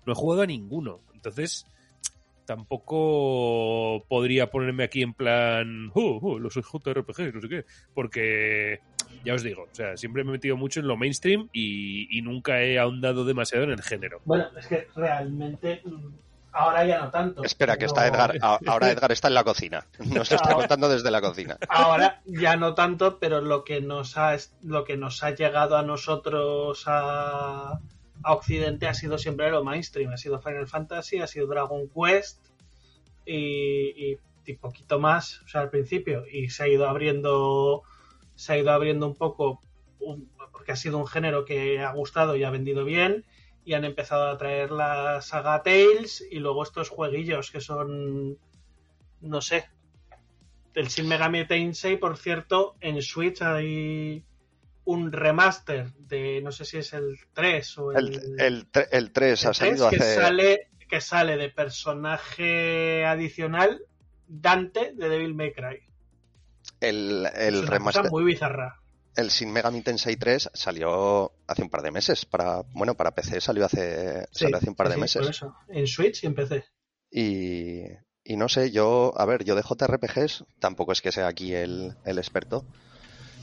no 0.07 0.13
he 0.13 0.17
jugado 0.17 0.43
a 0.43 0.47
ninguno. 0.47 1.01
Entonces, 1.15 1.67
tampoco 2.45 4.05
podría 4.09 4.51
ponerme 4.51 4.85
aquí 4.85 5.03
en 5.03 5.15
plan, 5.15 5.91
oh, 5.95 6.19
oh, 6.23 6.39
los 6.39 6.55
JRPGs, 6.55 7.35
no 7.35 7.41
sé 7.41 7.49
qué, 7.49 7.65
porque 7.95 8.81
ya 9.25 9.35
os 9.35 9.43
digo, 9.43 9.63
o 9.71 9.75
sea, 9.75 9.97
siempre 9.97 10.25
me 10.25 10.31
he 10.31 10.33
metido 10.35 10.57
mucho 10.57 10.81
en 10.81 10.89
lo 10.89 10.97
mainstream 10.97 11.49
y, 11.53 12.17
y 12.17 12.23
nunca 12.23 12.61
he 12.63 12.79
ahondado 12.79 13.25
demasiado 13.25 13.65
en 13.65 13.71
el 13.71 13.83
género. 13.83 14.21
Bueno, 14.25 14.47
es 14.59 14.67
que 14.67 14.89
realmente 14.95 15.83
mm, 15.85 16.09
ahora 16.53 16.85
ya 16.85 16.99
no 17.01 17.11
tanto. 17.11 17.43
Espera, 17.45 17.77
que 17.77 17.87
está 17.87 18.07
Edgar. 18.07 18.39
Ahora 18.67 18.91
Edgar 18.91 19.13
está 19.13 19.29
en 19.29 19.35
la 19.35 19.45
cocina. 19.45 19.87
Nos 19.99 20.31
está 20.31 20.45
Ahora- 20.51 20.57
contando 20.57 20.89
desde 20.89 21.11
la 21.11 21.21
cocina. 21.21 21.59
Ahora 21.69 22.21
ya 22.25 22.57
no 22.57 22.75
tanto, 22.75 23.19
pero 23.19 23.41
lo 23.41 23.65
que 23.65 23.81
nos 23.81 24.17
ha 24.17 24.37
lo 24.63 24.85
que 24.85 24.97
nos 24.97 25.23
ha 25.23 25.31
llegado 25.31 25.77
a 25.77 25.83
nosotros 25.83 26.85
a, 26.87 27.81
a 28.25 28.33
Occidente 28.33 28.87
ha 28.87 28.95
sido 28.95 29.19
siempre 29.19 29.51
lo 29.51 29.63
mainstream, 29.63 30.11
ha 30.13 30.17
sido 30.17 30.41
Final 30.41 30.67
Fantasy, 30.67 31.19
ha 31.19 31.27
sido 31.27 31.47
Dragon 31.47 31.89
Quest 31.89 32.41
y, 33.27 34.17
y, 34.47 34.53
poquito 34.55 34.99
más, 34.99 35.43
o 35.43 35.49
sea, 35.49 35.63
al 35.63 35.71
principio. 35.71 36.25
Y 36.31 36.51
se 36.51 36.65
ha 36.65 36.69
ido 36.69 36.89
abriendo 36.89 37.83
se 38.35 38.53
ha 38.53 38.59
ido 38.59 38.73
abriendo 38.73 39.07
un 39.07 39.15
poco 39.15 39.61
porque 40.53 40.73
ha 40.73 40.77
sido 40.77 40.99
un 40.99 41.07
género 41.07 41.45
que 41.45 41.81
ha 41.81 41.93
gustado 41.93 42.37
y 42.37 42.45
ha 42.45 42.51
vendido 42.51 42.85
bien 42.85 43.25
y 43.65 43.75
han 43.75 43.85
empezado 43.85 44.29
a 44.29 44.37
traer 44.37 44.71
la 44.71 45.23
saga 45.23 45.63
Tales 45.63 46.27
y 46.31 46.39
luego 46.41 46.63
estos 46.63 46.89
jueguillos 46.89 47.51
que 47.51 47.61
son 47.61 48.39
no 49.21 49.41
sé. 49.41 49.69
Del 50.75 50.89
Shin 50.89 51.09
Megami 51.09 51.47
Tensei, 51.47 51.97
por 51.97 52.17
cierto, 52.17 52.75
en 52.81 53.01
Switch 53.01 53.41
hay 53.43 54.25
un 54.87 55.13
remaster 55.13 55.93
de 55.95 56.41
no 56.43 56.53
sé 56.53 56.65
si 56.65 56.79
es 56.79 56.93
el 56.93 57.19
3 57.33 57.79
o 57.79 57.93
el, 57.93 58.15
El, 58.15 58.41
el, 58.41 58.71
tre- 58.73 58.89
el 58.91 59.13
3 59.13 59.47
ha 59.47 59.49
el 59.51 59.57
3, 59.57 59.57
salido 59.57 59.91
que 59.91 59.97
hace. 59.97 60.15
sale 60.17 60.69
que 60.89 61.01
sale 61.01 61.37
de 61.39 61.49
personaje 61.49 63.05
adicional 63.07 63.81
Dante 64.27 64.93
de 64.95 65.09
Devil 65.09 65.35
May 65.35 65.53
Cry. 65.53 65.81
El, 66.81 67.27
es 67.35 67.39
el 67.49 67.55
una 67.57 67.67
cosa 67.67 67.73
remaster. 67.73 68.11
muy 68.11 68.25
bizarra. 68.25 68.81
El 69.17 69.29
Shin 69.29 69.53
Megami 69.53 69.81
Tensei 69.83 70.17
3 70.17 70.51
salió 70.53 71.33
hace 71.47 71.63
un 71.63 71.71
par 71.71 71.83
de 71.83 71.91
meses. 71.93 72.27
Para, 72.27 72.63
bueno, 72.73 72.95
para 72.95 73.13
PC 73.15 73.41
salió 73.41 73.65
hace, 73.65 74.23
Sí, 74.33 74.45
salió 74.45 74.57
hace 74.57 74.69
un 74.69 74.75
par 74.75 74.89
de 74.89 74.95
sí, 74.97 75.01
meses. 75.01 75.23
por 75.23 75.31
eso. 75.31 75.57
En 75.69 75.87
Switch 75.87 76.25
y 76.25 76.27
en 76.27 76.35
PC. 76.35 76.65
Y, 77.11 77.83
y 78.25 78.37
no 78.37 78.49
sé, 78.49 78.71
yo, 78.73 79.13
a 79.17 79.25
ver, 79.25 79.45
yo 79.45 79.55
de 79.55 79.63
JRPGs 79.63 80.45
tampoco 80.59 80.93
es 80.93 81.01
que 81.01 81.13
sea 81.13 81.29
aquí 81.29 81.55
el, 81.55 81.95
el 82.05 82.19
experto, 82.19 82.67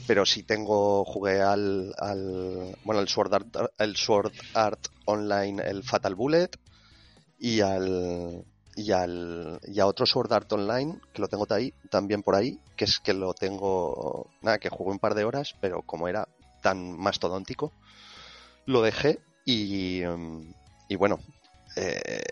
pero 0.06 0.26
sí 0.26 0.42
tengo, 0.42 1.04
jugué 1.04 1.40
al, 1.40 1.94
al 1.98 2.76
bueno, 2.84 3.00
el 3.00 3.08
Sword 3.08 3.34
Art, 3.34 3.56
el 3.78 3.96
Sword 3.96 4.32
Art 4.54 4.88
Online, 5.04 5.62
el 5.64 5.82
Fatal 5.82 6.14
Bullet, 6.14 6.50
y 7.38 7.60
al, 7.60 8.44
y 8.76 8.92
al, 8.92 9.60
y 9.66 9.80
a 9.80 9.86
otro 9.86 10.06
Sword 10.06 10.32
Art 10.32 10.52
Online, 10.52 10.98
que 11.12 11.20
lo 11.20 11.28
tengo 11.28 11.46
también 11.90 12.22
por 12.22 12.34
ahí, 12.34 12.58
que 12.76 12.84
es 12.84 13.00
que 13.00 13.14
lo 13.14 13.34
tengo, 13.34 14.28
nada, 14.40 14.58
que 14.58 14.68
jugué 14.68 14.92
un 14.92 14.98
par 14.98 15.14
de 15.14 15.24
horas, 15.24 15.54
pero 15.60 15.82
como 15.82 16.08
era 16.08 16.28
tan 16.62 16.96
mastodóntico, 16.96 17.72
lo 18.66 18.82
dejé 18.82 19.18
y, 19.44 20.02
y 20.88 20.96
bueno, 20.96 21.18
eh, 21.76 22.22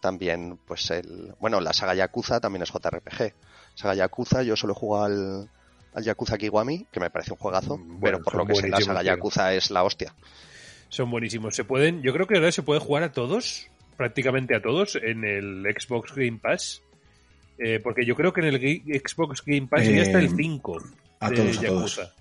también 0.00 0.58
pues 0.66 0.90
el 0.90 1.34
bueno 1.40 1.60
la 1.60 1.72
saga 1.72 1.94
Yakuza 1.94 2.40
también 2.40 2.62
es 2.62 2.70
JRPG. 2.70 3.34
Saga 3.74 3.94
Yakuza 3.94 4.42
yo 4.42 4.56
solo 4.56 4.74
jugado 4.74 5.04
al, 5.04 5.50
al 5.94 6.04
Yakuza 6.04 6.36
Kiwami 6.38 6.86
que 6.92 7.00
me 7.00 7.10
parece 7.10 7.32
un 7.32 7.38
juegazo 7.38 7.76
Mm, 7.78 8.00
bueno, 8.00 8.18
pero 8.18 8.24
por 8.24 8.34
lo 8.36 8.46
que 8.46 8.54
sé 8.54 8.68
la 8.68 8.80
saga. 8.80 9.02
Yakuza 9.02 9.52
es 9.54 9.70
la 9.70 9.82
hostia 9.84 10.14
Son 10.90 11.10
buenísimos. 11.10 11.54
Se 11.54 11.64
pueden, 11.64 12.02
yo 12.02 12.12
creo 12.12 12.26
que 12.26 12.36
ahora 12.36 12.50
se 12.52 12.62
puede 12.62 12.80
jugar 12.80 13.02
a 13.02 13.12
todos, 13.12 13.68
prácticamente 13.96 14.54
a 14.56 14.62
todos, 14.62 14.96
en 14.96 15.24
el 15.24 15.64
Xbox 15.78 16.14
Game 16.14 16.38
Pass. 16.42 16.82
Eh, 17.58 17.80
porque 17.82 18.06
yo 18.06 18.14
creo 18.14 18.32
que 18.32 18.40
en 18.40 18.46
el 18.54 19.02
Xbox 19.04 19.42
Game 19.44 19.66
Pass 19.66 19.84
ya 19.84 19.90
Eh, 19.90 20.00
está 20.02 20.18
el 20.20 20.30
5 20.34 20.78
A 21.20 21.28
de 21.30 21.36
todos, 21.36 21.58
a 21.58 21.60
todos. 21.60 21.60
Yakuza. 21.60 22.12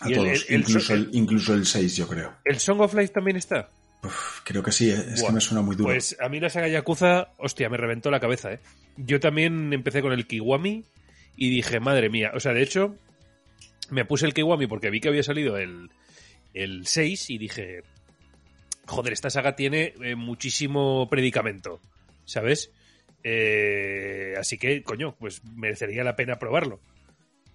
A 0.00 0.08
el- 0.08 0.14
todos. 0.16 0.26
el- 0.48 0.54
el- 0.54 0.60
incluso, 0.60 0.94
el- 0.94 1.08
incluso 1.12 1.54
el 1.54 1.64
6, 1.64 1.96
yo 1.96 2.08
creo. 2.08 2.32
¿El 2.44 2.58
Song 2.58 2.80
of 2.80 2.92
Life 2.94 3.12
también 3.12 3.36
está? 3.36 3.68
Uf, 4.02 4.40
creo 4.44 4.62
que 4.62 4.72
sí, 4.72 4.90
¿eh? 4.90 5.02
es 5.14 5.22
que 5.22 5.32
me 5.32 5.40
suena 5.40 5.62
muy 5.62 5.76
duro. 5.76 5.88
Pues 5.90 6.14
a 6.20 6.28
mí 6.28 6.40
la 6.40 6.50
saga 6.50 6.68
Yakuza, 6.68 7.28
hostia, 7.38 7.70
me 7.70 7.76
reventó 7.78 8.10
la 8.10 8.20
cabeza, 8.20 8.52
¿eh? 8.52 8.58
Yo 8.98 9.18
también 9.20 9.72
empecé 9.72 10.02
con 10.02 10.12
el 10.12 10.26
Kiwami 10.26 10.84
y 11.36 11.50
dije, 11.50 11.80
madre 11.80 12.10
mía, 12.10 12.32
o 12.34 12.40
sea, 12.40 12.52
de 12.52 12.62
hecho, 12.62 12.96
me 13.90 14.04
puse 14.04 14.26
el 14.26 14.34
Kiwami 14.34 14.66
porque 14.66 14.90
vi 14.90 15.00
que 15.00 15.08
había 15.08 15.22
salido 15.22 15.56
el, 15.56 15.90
el 16.54 16.86
6 16.86 17.30
y 17.30 17.38
dije, 17.38 17.82
joder, 18.86 19.12
esta 19.12 19.30
saga 19.30 19.56
tiene 19.56 19.94
eh, 20.02 20.14
muchísimo 20.14 21.08
predicamento, 21.10 21.80
¿sabes? 22.24 22.72
Eh, 23.22 24.34
así 24.38 24.58
que, 24.58 24.82
coño, 24.82 25.16
pues 25.18 25.44
merecería 25.44 26.04
la 26.04 26.16
pena 26.16 26.38
probarlo. 26.38 26.80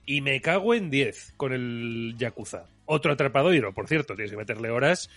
Y 0.06 0.22
me 0.22 0.42
cago 0.42 0.74
en 0.74 0.90
10 0.90 1.34
con 1.38 1.54
el 1.54 2.16
Yakuza. 2.18 2.66
Otro 2.86 3.14
atrapadoiro, 3.14 3.74
por 3.74 3.88
cierto, 3.88 4.16
tienes 4.16 4.32
que 4.32 4.38
meterle 4.38 4.72
horas 4.72 5.10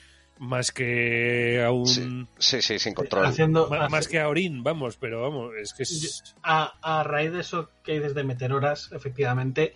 más 0.43 0.73
que 0.73 1.63
a 1.65 1.71
un... 1.71 1.87
Sí. 1.87 2.27
sí 2.39 2.63
sí 2.63 2.79
sin 2.79 2.95
control 2.95 3.27
Haciendo, 3.27 3.69
Más 3.69 3.93
hace- 3.93 4.11
que 4.11 4.19
a 4.21 4.29
Orin, 4.29 4.63
vamos, 4.65 4.97
pero 4.97 5.23
vamos, 5.23 5.53
es 5.61 5.73
que 5.73 5.85
es... 5.85 6.35
a, 6.43 6.73
a 6.83 7.05
raíz 7.05 7.33
de 7.33 7.41
eso 7.41 7.71
que 7.85 7.93
dices 7.95 8.15
de 8.15 8.25
meter 8.25 8.53
horas, 8.53 8.91
efectivamente, 8.93 9.75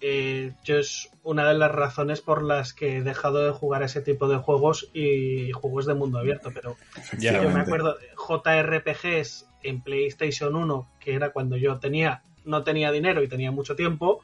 eh, 0.00 0.52
yo 0.64 0.78
es 0.78 1.10
una 1.22 1.46
de 1.48 1.54
las 1.54 1.70
razones 1.72 2.20
por 2.20 2.42
las 2.42 2.72
que 2.72 2.96
he 2.98 3.02
dejado 3.02 3.44
de 3.44 3.50
jugar 3.52 3.82
a 3.82 3.86
ese 3.86 4.00
tipo 4.00 4.28
de 4.28 4.38
juegos 4.38 4.88
y 4.92 5.52
juegos 5.52 5.86
de 5.86 5.94
mundo 5.94 6.18
abierto, 6.18 6.50
pero 6.52 6.76
Ya, 7.18 7.40
yo 7.42 7.50
me 7.50 7.60
acuerdo 7.60 7.96
JRPGs 8.16 9.46
en 9.62 9.80
PlayStation 9.82 10.54
1, 10.56 10.88
que 11.00 11.14
era 11.14 11.30
cuando 11.30 11.56
yo 11.56 11.78
tenía 11.78 12.22
no 12.44 12.62
tenía 12.64 12.90
dinero 12.92 13.22
y 13.22 13.28
tenía 13.28 13.50
mucho 13.50 13.76
tiempo, 13.76 14.22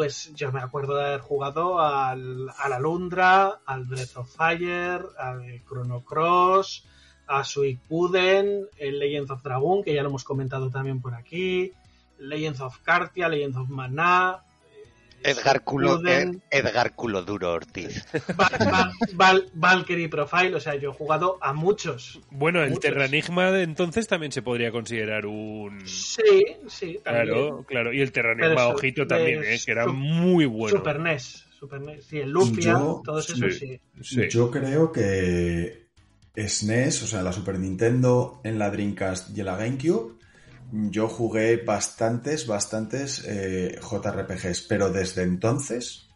pues 0.00 0.32
yo 0.34 0.50
me 0.50 0.60
acuerdo 0.60 0.94
de 0.94 1.04
haber 1.04 1.20
jugado 1.20 1.78
al, 1.78 2.48
a 2.56 2.70
la 2.70 2.80
Lundra, 2.80 3.60
al 3.66 3.84
Breath 3.84 4.16
of 4.16 4.34
Fire, 4.34 5.04
al 5.18 5.62
Chrono 5.68 6.02
Cross, 6.02 6.86
a 7.26 7.44
Suicuden, 7.44 8.66
el 8.78 8.98
Legends 8.98 9.30
of 9.30 9.42
Dragon, 9.42 9.84
que 9.84 9.92
ya 9.92 10.02
lo 10.02 10.08
hemos 10.08 10.24
comentado 10.24 10.70
también 10.70 11.02
por 11.02 11.14
aquí, 11.14 11.74
Legends 12.18 12.62
of 12.62 12.78
Cartia, 12.78 13.28
Legends 13.28 13.58
of 13.58 13.68
Mana, 13.68 14.42
Edgar 15.22 15.62
culo 15.64 16.00
Edgar 16.50 16.94
culo 16.94 17.22
duro 17.22 17.52
Ortiz 17.52 18.04
Val- 18.36 18.50
Val- 18.70 18.92
Val- 19.14 19.46
Valkyrie 19.54 20.08
Profile, 20.08 20.54
o 20.54 20.60
sea, 20.60 20.74
yo 20.76 20.90
he 20.90 20.94
jugado 20.94 21.38
a 21.40 21.52
muchos. 21.52 22.20
Bueno, 22.30 22.62
el 22.62 22.70
Muchos. 22.70 22.82
Terranigma 22.82 23.50
de 23.50 23.62
entonces 23.62 24.06
también 24.06 24.32
se 24.32 24.42
podría 24.42 24.70
considerar 24.70 25.26
un... 25.26 25.86
Sí, 25.86 26.22
sí, 26.68 26.98
también. 27.04 27.26
Claro, 27.26 27.64
claro, 27.66 27.92
y 27.92 28.00
el 28.00 28.12
Terranigma 28.12 28.54
eso, 28.54 28.68
Ojito 28.70 29.06
también, 29.06 29.42
¿eh? 29.44 29.58
que 29.64 29.72
era 29.72 29.84
su- 29.84 29.92
muy 29.92 30.46
bueno. 30.46 30.76
Super 30.76 30.98
NES, 31.00 31.46
Super 31.58 31.80
NES, 31.80 32.04
sí, 32.04 32.18
el 32.18 32.30
Lufia, 32.30 32.72
Yo- 32.72 33.02
todos 33.04 33.28
esos 33.30 33.54
sí. 33.56 33.80
sí. 34.02 34.02
Sí. 34.02 34.28
Yo 34.30 34.50
creo 34.50 34.90
que 34.92 35.88
SNES, 36.36 37.02
o 37.02 37.06
sea, 37.06 37.22
la 37.22 37.32
Super 37.32 37.58
Nintendo 37.58 38.40
en 38.44 38.58
la 38.58 38.70
Dreamcast 38.70 39.36
y 39.36 39.40
en 39.40 39.46
la 39.46 39.56
GameCube, 39.56 40.14
yo 40.72 41.08
jugué 41.08 41.56
bastantes, 41.58 42.46
bastantes 42.46 43.24
eh, 43.26 43.78
JRPGs, 43.80 44.62
pero 44.62 44.90
desde 44.90 45.22
entonces 45.22 46.06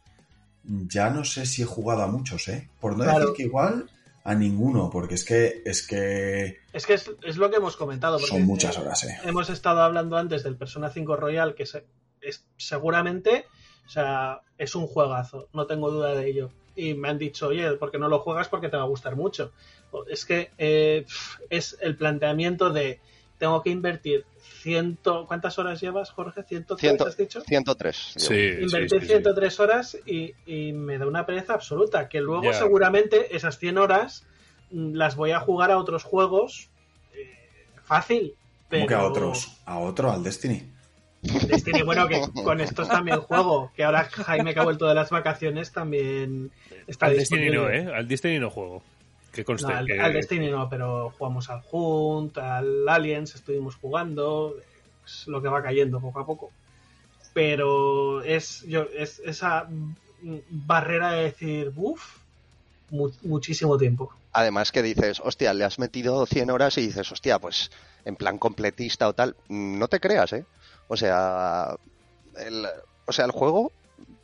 ya 0.64 1.10
no 1.10 1.24
sé 1.24 1.44
si 1.46 1.62
he 1.62 1.66
jugado 1.66 2.02
a 2.02 2.06
muchos, 2.08 2.48
¿eh? 2.48 2.68
Por 2.80 2.96
no 2.96 3.04
Claro. 3.04 3.20
decir 3.20 3.36
que 3.36 3.42
igual 3.44 3.90
a 4.24 4.34
ninguno, 4.34 4.88
porque 4.90 5.14
es 5.16 5.24
que 5.24 5.62
es 5.64 5.86
que 5.86 6.58
Es 6.72 6.86
que 6.86 6.94
es, 6.94 7.10
es 7.22 7.36
lo 7.36 7.50
que 7.50 7.56
hemos 7.56 7.76
comentado. 7.76 8.16
Porque, 8.16 8.28
son 8.28 8.42
muchas 8.44 8.78
horas, 8.78 9.04
¿eh? 9.04 9.18
Hemos 9.24 9.50
estado 9.50 9.82
hablando 9.82 10.16
antes 10.16 10.42
del 10.42 10.56
Persona 10.56 10.88
5 10.90 11.16
Royal, 11.16 11.54
que 11.54 11.66
se- 11.66 11.84
es 12.22 12.46
seguramente, 12.56 13.44
o 13.86 13.90
sea, 13.90 14.40
es 14.56 14.74
un 14.74 14.86
juegazo, 14.86 15.48
no 15.52 15.66
tengo 15.66 15.90
duda 15.90 16.14
de 16.14 16.26
ello. 16.28 16.50
Y 16.76 16.94
me 16.94 17.08
han 17.10 17.18
dicho, 17.18 17.48
oye, 17.48 17.72
¿por 17.72 17.90
qué 17.90 17.98
no 17.98 18.08
lo 18.08 18.20
juegas? 18.20 18.48
Porque 18.48 18.68
te 18.68 18.76
va 18.78 18.84
a 18.84 18.86
gustar 18.86 19.14
mucho. 19.14 19.52
Es 20.08 20.24
que 20.24 20.50
eh, 20.58 21.04
es 21.50 21.76
el 21.80 21.96
planteamiento 21.96 22.70
de 22.70 23.00
tengo 23.38 23.62
que 23.62 23.70
invertir 23.70 24.24
ciento... 24.64 25.26
¿Cuántas 25.26 25.58
horas 25.58 25.78
llevas, 25.80 26.10
Jorge? 26.10 26.40
¿103 26.42 26.78
Ciento- 26.78 27.06
has 27.06 27.16
dicho? 27.18 27.42
103 27.42 27.96
Sí, 28.16 28.50
sí. 28.66 29.00
103 29.06 29.60
horas 29.60 29.98
y, 30.06 30.32
y 30.46 30.72
me 30.72 30.96
da 30.96 31.06
una 31.06 31.26
pereza 31.26 31.52
absoluta. 31.52 32.08
Que 32.08 32.20
luego 32.22 32.50
seguramente 32.54 33.36
esas 33.36 33.58
100 33.58 33.76
horas 33.78 34.24
mm, 34.70 34.94
las 34.94 35.16
voy 35.16 35.32
a 35.32 35.40
jugar 35.40 35.70
a 35.70 35.76
otros 35.76 36.02
juegos 36.02 36.70
eh, 37.14 37.30
fácil. 37.84 38.34
¿Cómo 38.70 38.70
Pero 38.70 38.86
que 38.86 38.94
a 38.94 39.04
otros? 39.04 39.60
A 39.66 39.78
otro, 39.78 40.10
al 40.10 40.22
Destiny. 40.24 40.70
Destiny, 41.20 41.82
bueno, 41.82 42.08
que 42.08 42.20
con 42.44 42.60
estos 42.60 42.88
también 42.88 43.20
juego. 43.20 43.70
Que 43.76 43.84
ahora 43.84 44.04
Jaime 44.04 44.54
que 44.54 44.60
ha 44.60 44.64
vuelto 44.64 44.86
de 44.88 44.94
las 44.94 45.10
vacaciones 45.10 45.72
también 45.72 46.50
está 46.86 47.06
Al 47.06 47.16
Destiny 47.16 47.50
no. 47.50 47.68
¿eh? 47.68 47.86
Al 47.94 48.08
Destiny 48.08 48.38
no 48.38 48.48
juego. 48.50 48.82
Que 49.34 49.44
conste 49.44 49.72
No, 49.72 49.78
al, 49.78 49.86
que- 49.86 50.00
al 50.00 50.12
Destiny 50.12 50.50
no, 50.50 50.68
pero 50.68 51.10
jugamos 51.18 51.50
al 51.50 51.62
Hunt, 51.70 52.38
al 52.38 52.88
Aliens, 52.88 53.34
estuvimos 53.34 53.76
jugando, 53.76 54.54
es 55.04 55.26
lo 55.26 55.42
que 55.42 55.48
va 55.48 55.62
cayendo 55.62 56.00
poco 56.00 56.20
a 56.20 56.26
poco. 56.26 56.50
Pero 57.32 58.22
es, 58.22 58.62
yo, 58.62 58.82
es 58.96 59.18
esa 59.24 59.68
barrera 60.50 61.12
de 61.12 61.24
decir, 61.24 61.72
uff, 61.76 62.18
muchísimo 63.22 63.76
tiempo. 63.76 64.12
Además 64.32 64.72
que 64.72 64.82
dices, 64.82 65.20
hostia, 65.24 65.52
le 65.54 65.64
has 65.64 65.78
metido 65.78 66.26
100 66.26 66.50
horas 66.50 66.78
y 66.78 66.82
dices, 66.86 67.10
hostia, 67.10 67.38
pues 67.38 67.70
en 68.04 68.16
plan 68.16 68.38
completista 68.38 69.08
o 69.08 69.12
tal, 69.14 69.36
no 69.48 69.88
te 69.88 70.00
creas, 70.00 70.32
¿eh? 70.32 70.44
O 70.88 70.96
sea, 70.96 71.76
el, 72.38 72.66
o 73.06 73.12
sea, 73.12 73.24
el 73.24 73.30
juego 73.32 73.72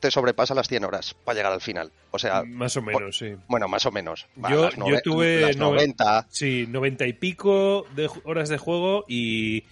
te 0.01 0.11
sobrepasa 0.11 0.55
las 0.55 0.67
100 0.69 0.85
horas 0.85 1.15
para 1.25 1.37
llegar 1.37 1.53
al 1.53 1.61
final. 1.61 1.93
O 2.11 2.19
sea, 2.19 2.43
Más 2.45 2.77
o 2.77 2.83
menos, 2.83 3.19
sí. 3.19 3.35
bueno, 3.49 3.69
más 3.69 3.87
o 3.87 3.93
menos. 3.93 4.27
Yo- 4.37 4.65
Las 4.65 4.75
yo 4.77 4.85
nove- 4.85 5.03
tuve 5.03 5.41
las 5.43 5.57
nove- 5.57 5.75
90. 5.77 6.27
Sí, 6.31 6.67
noventa 6.69 7.07
y 7.07 7.13
pico 7.13 7.87
de 7.95 8.11
horas 8.25 8.49
de 8.49 8.59
juego 8.59 9.05
y, 9.09 9.65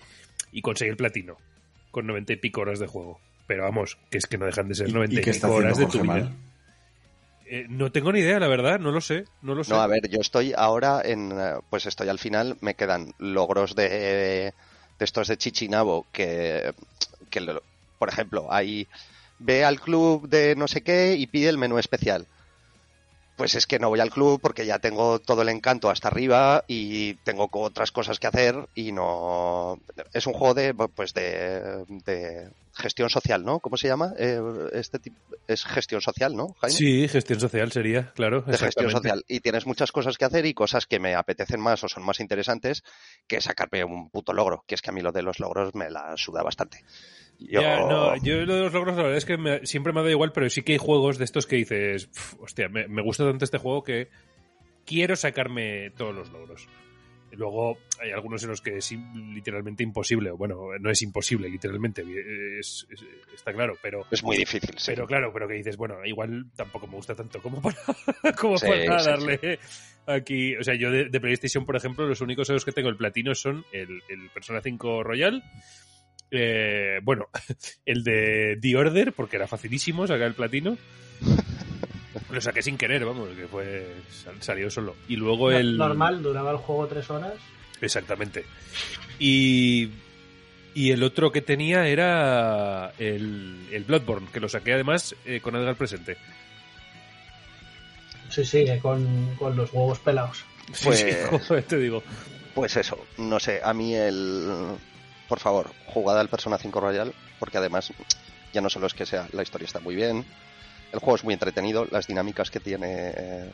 y 0.52 0.60
conseguí 0.62 0.90
el 0.90 0.96
platino. 0.96 1.36
Con 1.90 2.06
noventa 2.06 2.32
y 2.32 2.36
pico 2.36 2.60
horas 2.60 2.78
de 2.78 2.86
juego. 2.86 3.18
Pero 3.46 3.62
vamos, 3.64 3.96
que 4.10 4.18
es 4.18 4.26
que 4.26 4.36
no 4.38 4.44
dejan 4.46 4.68
de 4.68 4.74
ser 4.74 4.88
¿Y, 4.90 4.92
noventa 4.92 5.14
y, 5.16 5.18
y 5.18 5.22
qué 5.22 5.30
está 5.30 5.46
pico 5.48 5.56
horas 5.58 5.78
de 5.78 5.86
tu 5.86 6.00
vida. 6.02 6.04
mal? 6.14 6.36
Eh, 7.50 7.64
no 7.70 7.90
tengo 7.90 8.12
ni 8.12 8.20
idea, 8.20 8.38
la 8.38 8.46
verdad, 8.46 8.78
no 8.78 8.90
lo 8.92 9.00
sé. 9.00 9.24
No 9.40 9.54
lo 9.54 9.64
sé. 9.64 9.70
No, 9.72 9.80
a 9.80 9.86
ver, 9.86 10.06
yo 10.10 10.20
estoy 10.20 10.52
ahora 10.54 11.00
en. 11.02 11.32
eh, 11.32 11.54
Pues 11.70 11.86
estoy 11.86 12.08
al 12.10 12.18
final, 12.18 12.58
me 12.60 12.74
quedan 12.74 13.14
logros 13.18 13.74
de, 13.74 13.88
de 13.88 15.04
estos 15.04 15.28
de 15.28 15.38
Chichinabo 15.38 16.06
que, 16.12 16.74
que, 17.30 17.40
lo- 17.40 17.62
por 17.98 18.10
ejemplo, 18.10 18.48
hay. 18.52 18.86
Ve 19.38 19.64
al 19.64 19.80
club 19.80 20.28
de 20.28 20.56
no 20.56 20.68
sé 20.68 20.82
qué 20.82 21.14
y 21.14 21.26
pide 21.26 21.48
el 21.48 21.58
menú 21.58 21.78
especial. 21.78 22.26
Pues 23.36 23.54
es 23.54 23.66
que 23.66 23.78
no 23.78 23.88
voy 23.88 24.00
al 24.00 24.10
club 24.10 24.40
porque 24.40 24.66
ya 24.66 24.80
tengo 24.80 25.20
todo 25.20 25.42
el 25.42 25.48
encanto 25.48 25.90
hasta 25.90 26.08
arriba 26.08 26.64
y 26.66 27.14
tengo 27.22 27.48
otras 27.52 27.92
cosas 27.92 28.18
que 28.18 28.26
hacer 28.26 28.68
y 28.74 28.90
no. 28.90 29.78
Es 30.12 30.26
un 30.26 30.32
juego 30.32 30.54
de, 30.54 30.74
pues 30.74 31.14
de, 31.14 31.84
de 32.04 32.48
gestión 32.78 33.10
social, 33.10 33.44
¿no? 33.44 33.60
¿Cómo 33.60 33.76
se 33.76 33.88
llama? 33.88 34.12
Eh, 34.18 34.40
este 34.72 34.98
tipo 34.98 35.18
es 35.46 35.64
gestión 35.64 36.00
social, 36.00 36.34
¿no? 36.36 36.54
Jaime? 36.60 36.76
Sí, 36.76 37.08
gestión 37.08 37.40
social 37.40 37.72
sería, 37.72 38.12
claro. 38.14 38.42
de 38.42 38.56
gestión 38.56 38.90
social 38.90 39.24
y 39.28 39.40
tienes 39.40 39.66
muchas 39.66 39.92
cosas 39.92 40.16
que 40.16 40.24
hacer 40.24 40.46
y 40.46 40.54
cosas 40.54 40.86
que 40.86 40.98
me 41.00 41.14
apetecen 41.14 41.60
más 41.60 41.82
o 41.84 41.88
son 41.88 42.04
más 42.04 42.20
interesantes 42.20 42.82
que 43.26 43.40
sacarme 43.40 43.84
un 43.84 44.08
puto 44.10 44.32
logro, 44.32 44.64
que 44.66 44.74
es 44.76 44.82
que 44.82 44.90
a 44.90 44.92
mí 44.92 45.02
lo 45.02 45.12
de 45.12 45.22
los 45.22 45.40
logros 45.40 45.74
me 45.74 45.90
la 45.90 46.16
suda 46.16 46.42
bastante. 46.42 46.84
Yo, 47.40 47.60
Ya, 47.60 47.80
no, 47.80 48.16
yo 48.16 48.44
lo 48.46 48.54
de 48.56 48.60
los 48.62 48.72
logros 48.72 48.96
la 48.96 49.02
verdad 49.02 49.18
es 49.18 49.24
que 49.24 49.36
me- 49.36 49.64
siempre 49.66 49.92
me 49.92 50.00
ha 50.00 50.02
dado 50.02 50.12
igual, 50.12 50.32
pero 50.32 50.48
sí 50.50 50.62
que 50.62 50.72
hay 50.72 50.78
juegos 50.78 51.18
de 51.18 51.24
estos 51.24 51.46
que 51.46 51.56
dices, 51.56 52.06
"Pf, 52.06 52.36
hostia, 52.40 52.68
me, 52.68 52.88
me 52.88 53.02
gusta 53.02 53.24
tanto 53.24 53.44
este 53.44 53.58
juego 53.58 53.82
que 53.84 54.08
quiero 54.86 55.14
sacarme 55.16 55.90
todos 55.96 56.14
los 56.14 56.30
logros. 56.30 56.66
Luego 57.32 57.78
hay 58.00 58.10
algunos 58.10 58.42
en 58.42 58.48
los 58.50 58.60
que 58.60 58.76
es 58.78 58.90
literalmente 59.14 59.82
imposible, 59.82 60.30
o 60.30 60.36
bueno, 60.36 60.68
no 60.80 60.90
es 60.90 61.02
imposible, 61.02 61.48
literalmente, 61.48 62.02
es- 62.58 62.86
es- 62.90 63.04
está 63.34 63.52
claro, 63.52 63.76
pero 63.82 64.06
es 64.10 64.22
muy 64.24 64.36
difícil, 64.38 64.74
sí. 64.78 64.92
pero 64.92 65.06
claro, 65.06 65.30
pero 65.32 65.46
que 65.46 65.54
dices, 65.54 65.76
bueno, 65.76 65.96
igual 66.04 66.46
tampoco 66.56 66.86
me 66.86 66.94
gusta 66.94 67.14
tanto 67.14 67.40
como 67.42 67.60
para, 67.60 67.76
como 68.38 68.56
Sí, 68.58 68.66
para 68.66 68.98
sí, 69.00 69.06
darle 69.10 69.58
aquí. 70.06 70.56
O 70.56 70.62
sea, 70.64 70.74
yo 70.74 70.90
de, 70.90 71.08
de 71.10 71.20
PlayStation, 71.20 71.66
por 71.66 71.76
ejemplo, 71.76 72.06
los 72.06 72.20
únicos 72.20 72.46
juegos 72.48 72.64
que 72.64 72.72
tengo 72.72 72.88
el 72.88 72.96
platino 72.96 73.34
son 73.34 73.64
el, 73.72 74.00
el 74.08 74.30
Persona 74.32 74.60
5 74.62 75.02
Royal. 75.02 75.42
eh, 76.30 76.98
bueno, 77.02 77.28
el 77.86 78.04
de 78.04 78.58
The 78.60 78.76
Order, 78.76 79.12
porque 79.12 79.36
era 79.36 79.46
facilísimo 79.46 80.06
sacar 80.06 80.26
el 80.28 80.34
platino. 80.34 80.76
Lo 82.30 82.40
saqué 82.40 82.62
sin 82.62 82.76
querer, 82.76 83.04
vamos, 83.04 83.28
que 83.36 83.46
fue 83.46 83.94
sal- 84.10 84.40
salió 84.42 84.70
solo. 84.70 84.96
Y 85.08 85.16
luego 85.16 85.50
el 85.50 85.76
Normal, 85.76 86.22
duraba 86.22 86.50
el 86.52 86.56
juego 86.58 86.86
tres 86.86 87.08
horas. 87.10 87.34
Exactamente. 87.80 88.44
Y, 89.18 89.90
y 90.74 90.90
el 90.92 91.02
otro 91.02 91.30
que 91.32 91.40
tenía 91.42 91.86
era 91.88 92.92
el, 92.98 93.66
el 93.72 93.84
Bloodborne, 93.84 94.28
que 94.32 94.40
lo 94.40 94.48
saqué 94.48 94.72
además 94.74 95.14
eh, 95.24 95.40
con 95.40 95.54
Edgar 95.56 95.76
presente. 95.76 96.16
Sí, 98.30 98.44
sí, 98.44 98.66
con, 98.82 99.34
con 99.36 99.56
los 99.56 99.72
huevos 99.72 99.98
pelados. 100.00 100.44
Sí, 100.72 100.84
Pues- 100.84 101.00
sí, 101.48 101.54
te 101.66 101.76
digo. 101.78 102.02
Pues 102.54 102.76
eso, 102.76 102.98
no 103.18 103.38
sé, 103.38 103.60
a 103.62 103.72
mí 103.72 103.94
el... 103.94 104.48
Por 105.28 105.38
favor, 105.38 105.70
jugada 105.86 106.20
al 106.20 106.28
Persona 106.28 106.58
5 106.58 106.80
Royal, 106.80 107.12
porque 107.38 107.58
además 107.58 107.92
ya 108.52 108.60
no 108.60 108.68
solo 108.70 108.86
es 108.86 108.94
que 108.94 109.06
sea, 109.06 109.28
la 109.32 109.42
historia 109.42 109.66
está 109.66 109.78
muy 109.78 109.94
bien, 109.94 110.24
el 110.92 110.98
juego 111.00 111.16
es 111.16 111.24
muy 111.24 111.34
entretenido, 111.34 111.86
las 111.90 112.06
dinámicas 112.06 112.50
que 112.50 112.60
tiene 112.60 113.12
eh, 113.16 113.52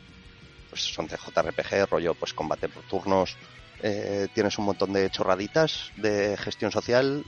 pues 0.69 0.81
son 0.81 1.07
de 1.07 1.17
JRPG, 1.17 1.89
rollo 1.89 2.13
pues 2.13 2.33
combate 2.33 2.69
por 2.69 2.83
turnos, 2.83 3.35
eh, 3.81 4.27
tienes 4.33 4.57
un 4.57 4.65
montón 4.65 4.93
de 4.93 5.09
chorraditas 5.09 5.91
de 5.97 6.37
gestión 6.37 6.71
social, 6.71 7.25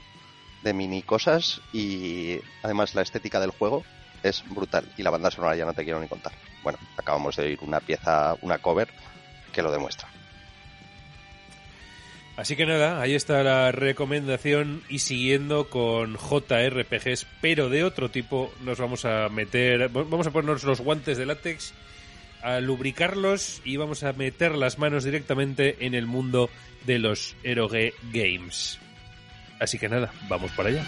de 0.62 0.74
mini 0.74 1.02
cosas 1.02 1.60
y 1.72 2.40
además 2.62 2.94
la 2.94 3.02
estética 3.02 3.40
del 3.40 3.50
juego 3.50 3.84
es 4.22 4.42
brutal 4.48 4.84
y 4.96 5.02
la 5.02 5.10
banda 5.10 5.30
sonora 5.30 5.56
ya 5.56 5.64
no 5.64 5.74
te 5.74 5.84
quiero 5.84 6.00
ni 6.00 6.08
contar. 6.08 6.32
Bueno, 6.62 6.78
acabamos 6.96 7.36
de 7.36 7.44
oír 7.44 7.58
una 7.62 7.80
pieza, 7.80 8.34
una 8.42 8.58
cover 8.58 8.88
que 9.52 9.62
lo 9.62 9.70
demuestra. 9.70 10.08
Así 12.38 12.54
que 12.54 12.66
nada, 12.66 13.00
ahí 13.00 13.16
está 13.16 13.42
la 13.42 13.72
recomendación 13.72 14.84
y 14.88 15.00
siguiendo 15.00 15.68
con 15.68 16.16
JRPGs, 16.16 17.26
pero 17.40 17.68
de 17.68 17.82
otro 17.82 18.12
tipo, 18.12 18.54
nos 18.62 18.78
vamos 18.78 19.04
a 19.04 19.28
meter, 19.28 19.88
vamos 19.88 20.28
a 20.28 20.30
ponernos 20.30 20.62
los 20.62 20.80
guantes 20.80 21.18
de 21.18 21.26
látex, 21.26 21.74
a 22.40 22.60
lubricarlos 22.60 23.60
y 23.64 23.76
vamos 23.76 24.04
a 24.04 24.12
meter 24.12 24.54
las 24.54 24.78
manos 24.78 25.02
directamente 25.02 25.84
en 25.84 25.96
el 25.96 26.06
mundo 26.06 26.48
de 26.86 27.00
los 27.00 27.34
Eroge 27.42 27.92
Games. 28.12 28.78
Así 29.58 29.76
que 29.80 29.88
nada, 29.88 30.12
vamos 30.28 30.52
para 30.52 30.68
allá. 30.68 30.86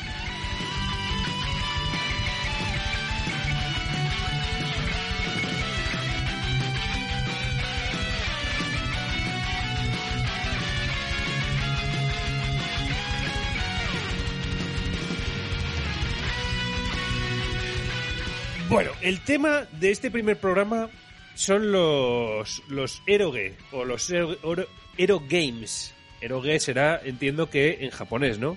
Bueno, 18.71 18.93
el 19.03 19.21
tema 19.21 19.67
de 19.81 19.91
este 19.91 20.13
primer 20.13 20.37
programa 20.37 20.89
son 21.35 21.73
los, 21.73 22.63
los 22.69 23.03
eroge 23.05 23.55
o 23.73 23.85
los 23.85 24.09
ero, 24.11 24.37
ero 24.97 25.23
games. 25.29 25.93
Eroge 26.21 26.61
será, 26.61 27.01
entiendo 27.05 27.51
que 27.51 27.79
en 27.81 27.91
japonés, 27.91 28.39
¿no? 28.39 28.57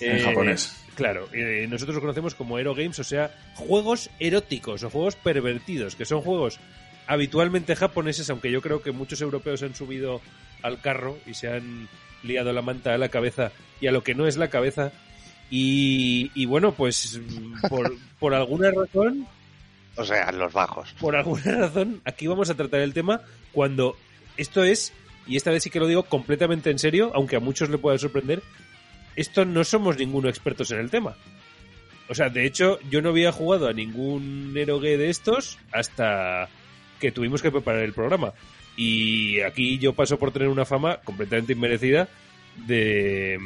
En 0.00 0.16
Eh, 0.16 0.20
japonés. 0.22 0.74
Claro, 0.94 1.28
eh, 1.34 1.66
nosotros 1.68 1.96
lo 1.96 2.00
conocemos 2.00 2.34
como 2.34 2.58
Ero 2.58 2.74
Games, 2.74 2.98
o 2.98 3.04
sea, 3.04 3.30
juegos 3.54 4.08
eróticos 4.18 4.82
o 4.82 4.88
juegos 4.88 5.14
pervertidos, 5.16 5.94
que 5.94 6.06
son 6.06 6.22
juegos 6.22 6.58
habitualmente 7.06 7.76
japoneses, 7.76 8.30
aunque 8.30 8.50
yo 8.50 8.62
creo 8.62 8.80
que 8.80 8.92
muchos 8.92 9.20
europeos 9.20 9.62
han 9.62 9.74
subido 9.74 10.22
al 10.62 10.80
carro 10.80 11.18
y 11.26 11.34
se 11.34 11.48
han 11.52 11.88
liado 12.22 12.54
la 12.54 12.62
manta 12.62 12.94
a 12.94 12.98
la 12.98 13.10
cabeza 13.10 13.52
y 13.78 13.88
a 13.88 13.92
lo 13.92 14.02
que 14.02 14.14
no 14.14 14.26
es 14.26 14.38
la 14.38 14.48
cabeza. 14.48 14.90
Y, 15.50 16.30
y 16.34 16.46
bueno, 16.46 16.72
pues 16.72 17.20
mm, 17.20 17.68
por, 17.68 17.94
por 18.18 18.34
alguna 18.34 18.70
razón, 18.70 19.26
O 19.96 20.04
sea, 20.04 20.32
los 20.32 20.52
bajos. 20.52 20.94
por 21.00 21.16
alguna 21.16 21.52
razón, 21.56 22.00
aquí 22.04 22.26
vamos 22.26 22.50
a 22.50 22.54
tratar 22.54 22.80
el 22.80 22.92
tema 22.92 23.20
cuando 23.52 23.96
esto 24.36 24.64
es, 24.64 24.92
y 25.26 25.36
esta 25.36 25.50
vez 25.50 25.62
sí 25.62 25.70
que 25.70 25.80
lo 25.80 25.86
digo 25.86 26.02
completamente 26.04 26.70
en 26.70 26.78
serio, 26.78 27.12
aunque 27.14 27.36
a 27.36 27.40
muchos 27.40 27.70
le 27.70 27.78
pueda 27.78 27.98
sorprender, 27.98 28.42
esto 29.14 29.44
no 29.44 29.64
somos 29.64 29.98
ninguno 29.98 30.28
expertos 30.28 30.70
en 30.72 30.78
el 30.78 30.90
tema. 30.90 31.16
O 32.08 32.14
sea, 32.14 32.28
de 32.28 32.44
hecho, 32.44 32.78
yo 32.90 33.02
no 33.02 33.08
había 33.08 33.32
jugado 33.32 33.68
a 33.68 33.72
ningún 33.72 34.52
erogue 34.56 34.96
de 34.96 35.10
estos 35.10 35.58
hasta 35.72 36.48
que 37.00 37.10
tuvimos 37.10 37.42
que 37.42 37.50
preparar 37.50 37.82
el 37.82 37.92
programa. 37.92 38.32
Y 38.76 39.40
aquí 39.40 39.78
yo 39.78 39.94
paso 39.94 40.18
por 40.18 40.30
tener 40.32 40.48
una 40.48 40.64
fama 40.64 40.98
completamente 40.98 41.54
inmerecida 41.54 42.08
de, 42.66 43.38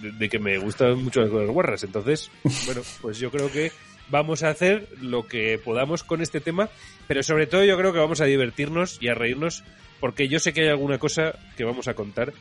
de, 0.00 0.12
de 0.12 0.28
que 0.28 0.38
me 0.38 0.58
gustan 0.58 1.02
mucho 1.02 1.20
las 1.20 1.30
cosas 1.30 1.48
guarras. 1.48 1.84
Entonces, 1.84 2.30
bueno, 2.66 2.82
pues 3.00 3.18
yo 3.18 3.30
creo 3.30 3.50
que 3.50 3.72
vamos 4.10 4.42
a 4.42 4.50
hacer 4.50 4.88
lo 5.00 5.26
que 5.26 5.58
podamos 5.58 6.02
con 6.02 6.20
este 6.20 6.40
tema, 6.40 6.68
pero 7.06 7.22
sobre 7.22 7.46
todo 7.46 7.64
yo 7.64 7.76
creo 7.76 7.92
que 7.92 7.98
vamos 7.98 8.20
a 8.20 8.24
divertirnos 8.24 8.98
y 9.00 9.08
a 9.08 9.14
reírnos, 9.14 9.64
porque 10.00 10.28
yo 10.28 10.38
sé 10.38 10.52
que 10.52 10.62
hay 10.62 10.68
alguna 10.68 10.98
cosa 10.98 11.34
que 11.56 11.64
vamos 11.64 11.88
a 11.88 11.94
contar 11.94 12.32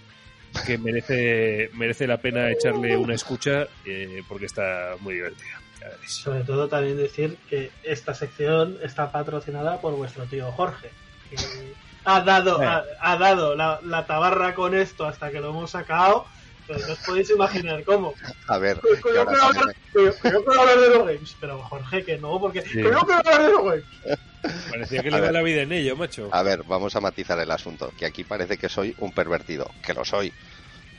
que 0.66 0.78
merece, 0.78 1.70
merece 1.74 2.08
la 2.08 2.18
pena 2.18 2.50
echarle 2.50 2.98
una 2.98 3.14
escucha 3.14 3.68
eh, 3.86 4.24
porque 4.28 4.48
está 4.48 4.96
muy 5.00 5.16
divertida. 5.16 5.62
Sobre 6.08 6.42
todo 6.42 6.68
también 6.68 6.98
decir 6.98 7.38
que 7.50 7.72
esta 7.84 8.14
sección 8.14 8.78
está 8.84 9.12
patrocinada 9.12 9.80
por 9.80 9.96
vuestro 9.96 10.26
tío 10.26 10.52
Jorge. 10.52 10.90
que 11.30 11.38
ha 12.04 12.22
dado, 12.22 12.62
ha, 12.62 12.84
ha 13.00 13.18
dado 13.18 13.56
la, 13.56 13.80
la 13.84 14.06
tabarra 14.06 14.56
con 14.56 14.74
esto 14.74 15.06
hasta 15.06 15.32
que 15.32 15.40
lo 15.40 15.50
hemos 15.50 15.72
sacado. 15.72 16.26
Pero 16.70 16.86
no 16.88 16.94
os 16.94 17.00
podéis 17.00 17.30
imaginar 17.32 17.84
cómo. 17.84 18.14
A 18.48 18.58
ver, 18.60 18.80
Que 18.80 18.90
que 18.90 18.96
yo, 18.96 19.02
quiero 19.02 19.22
hablar, 19.42 20.80
de 20.80 20.90
los 20.90 21.06
games. 21.08 21.36
Pero 21.42 21.58
Jorge, 21.64 22.04
que 22.06 22.18
no, 22.20 22.40
porque 22.40 22.62
Sí. 22.62 22.78
yo 22.82 22.82
quiero 22.84 23.00
hablar 23.00 23.42
de 23.44 23.50
los 23.52 23.64
games. 23.64 23.84
Parecía 24.70 25.02
que 25.02 25.08
A 25.10 25.12
le 25.12 25.18
iba 25.18 25.26
ver. 25.26 25.34
la 25.34 25.42
vida 25.42 25.62
en 25.64 25.72
ello, 25.74 25.98
macho. 25.98 26.30
a 26.32 26.44
ver, 26.44 26.64
vamos 26.64 26.96
a 26.96 27.02
matizar 27.02 27.38
el 27.40 27.50
asunto, 27.52 27.92
que 27.98 28.06
aquí 28.06 28.24
parece 28.24 28.58
que 28.58 28.70
soy 28.70 28.96
un 29.00 29.12
pervertido, 29.12 29.70
que 29.86 29.94
lo 29.94 30.06
soy, 30.06 30.32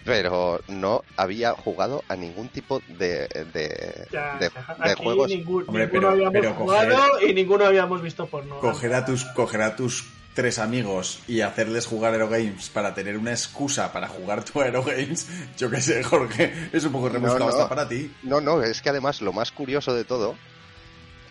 pero 0.05 0.61
no 0.68 1.03
había 1.16 1.53
jugado 1.53 2.03
a 2.09 2.16
ningún 2.16 2.49
tipo 2.49 2.83
de, 2.89 3.29
de, 3.55 4.07
Ya, 4.12 4.37
de- 4.39 4.51
ya, 4.51 4.77
de 4.85 4.91
aquí 4.93 5.03
juegos. 5.05 5.29
ningún- 5.29 5.64
Hombre, 5.68 5.85
ninguno 5.87 6.01
pero- 6.01 6.11
habíamos 6.11 6.33
pero 6.33 6.55
jugado 6.55 7.21
y 7.23 7.33
ninguno 7.33 7.64
habíamos 7.64 8.03
visto 8.03 8.27
porno. 8.27 8.59
Cogerá 8.59 9.05
tus, 9.07 9.25
cogerá 9.27 9.75
tus 9.77 10.05
tres 10.41 10.59
amigos 10.59 11.20
y 11.28 11.43
hacerles 11.43 11.84
jugar 11.84 12.14
Aerogames 12.14 12.70
para 12.70 12.95
tener 12.95 13.18
una 13.18 13.30
excusa 13.30 13.93
para 13.93 14.09
jugar 14.09 14.43
tu 14.43 14.62
Aerogames, 14.62 15.28
yo 15.59 15.68
qué 15.68 15.82
sé, 15.82 16.03
Jorge, 16.03 16.70
es 16.72 16.82
un 16.82 16.93
poco 16.93 17.11
rebuscado 17.11 17.41
no. 17.41 17.49
hasta 17.49 17.68
para 17.68 17.86
ti. 17.86 18.11
No, 18.22 18.41
no, 18.41 18.62
es 18.62 18.80
que 18.80 18.88
además 18.88 19.20
lo 19.20 19.34
más 19.34 19.53
curioso 19.53 19.93
de 19.93 20.05
todo, 20.05 20.36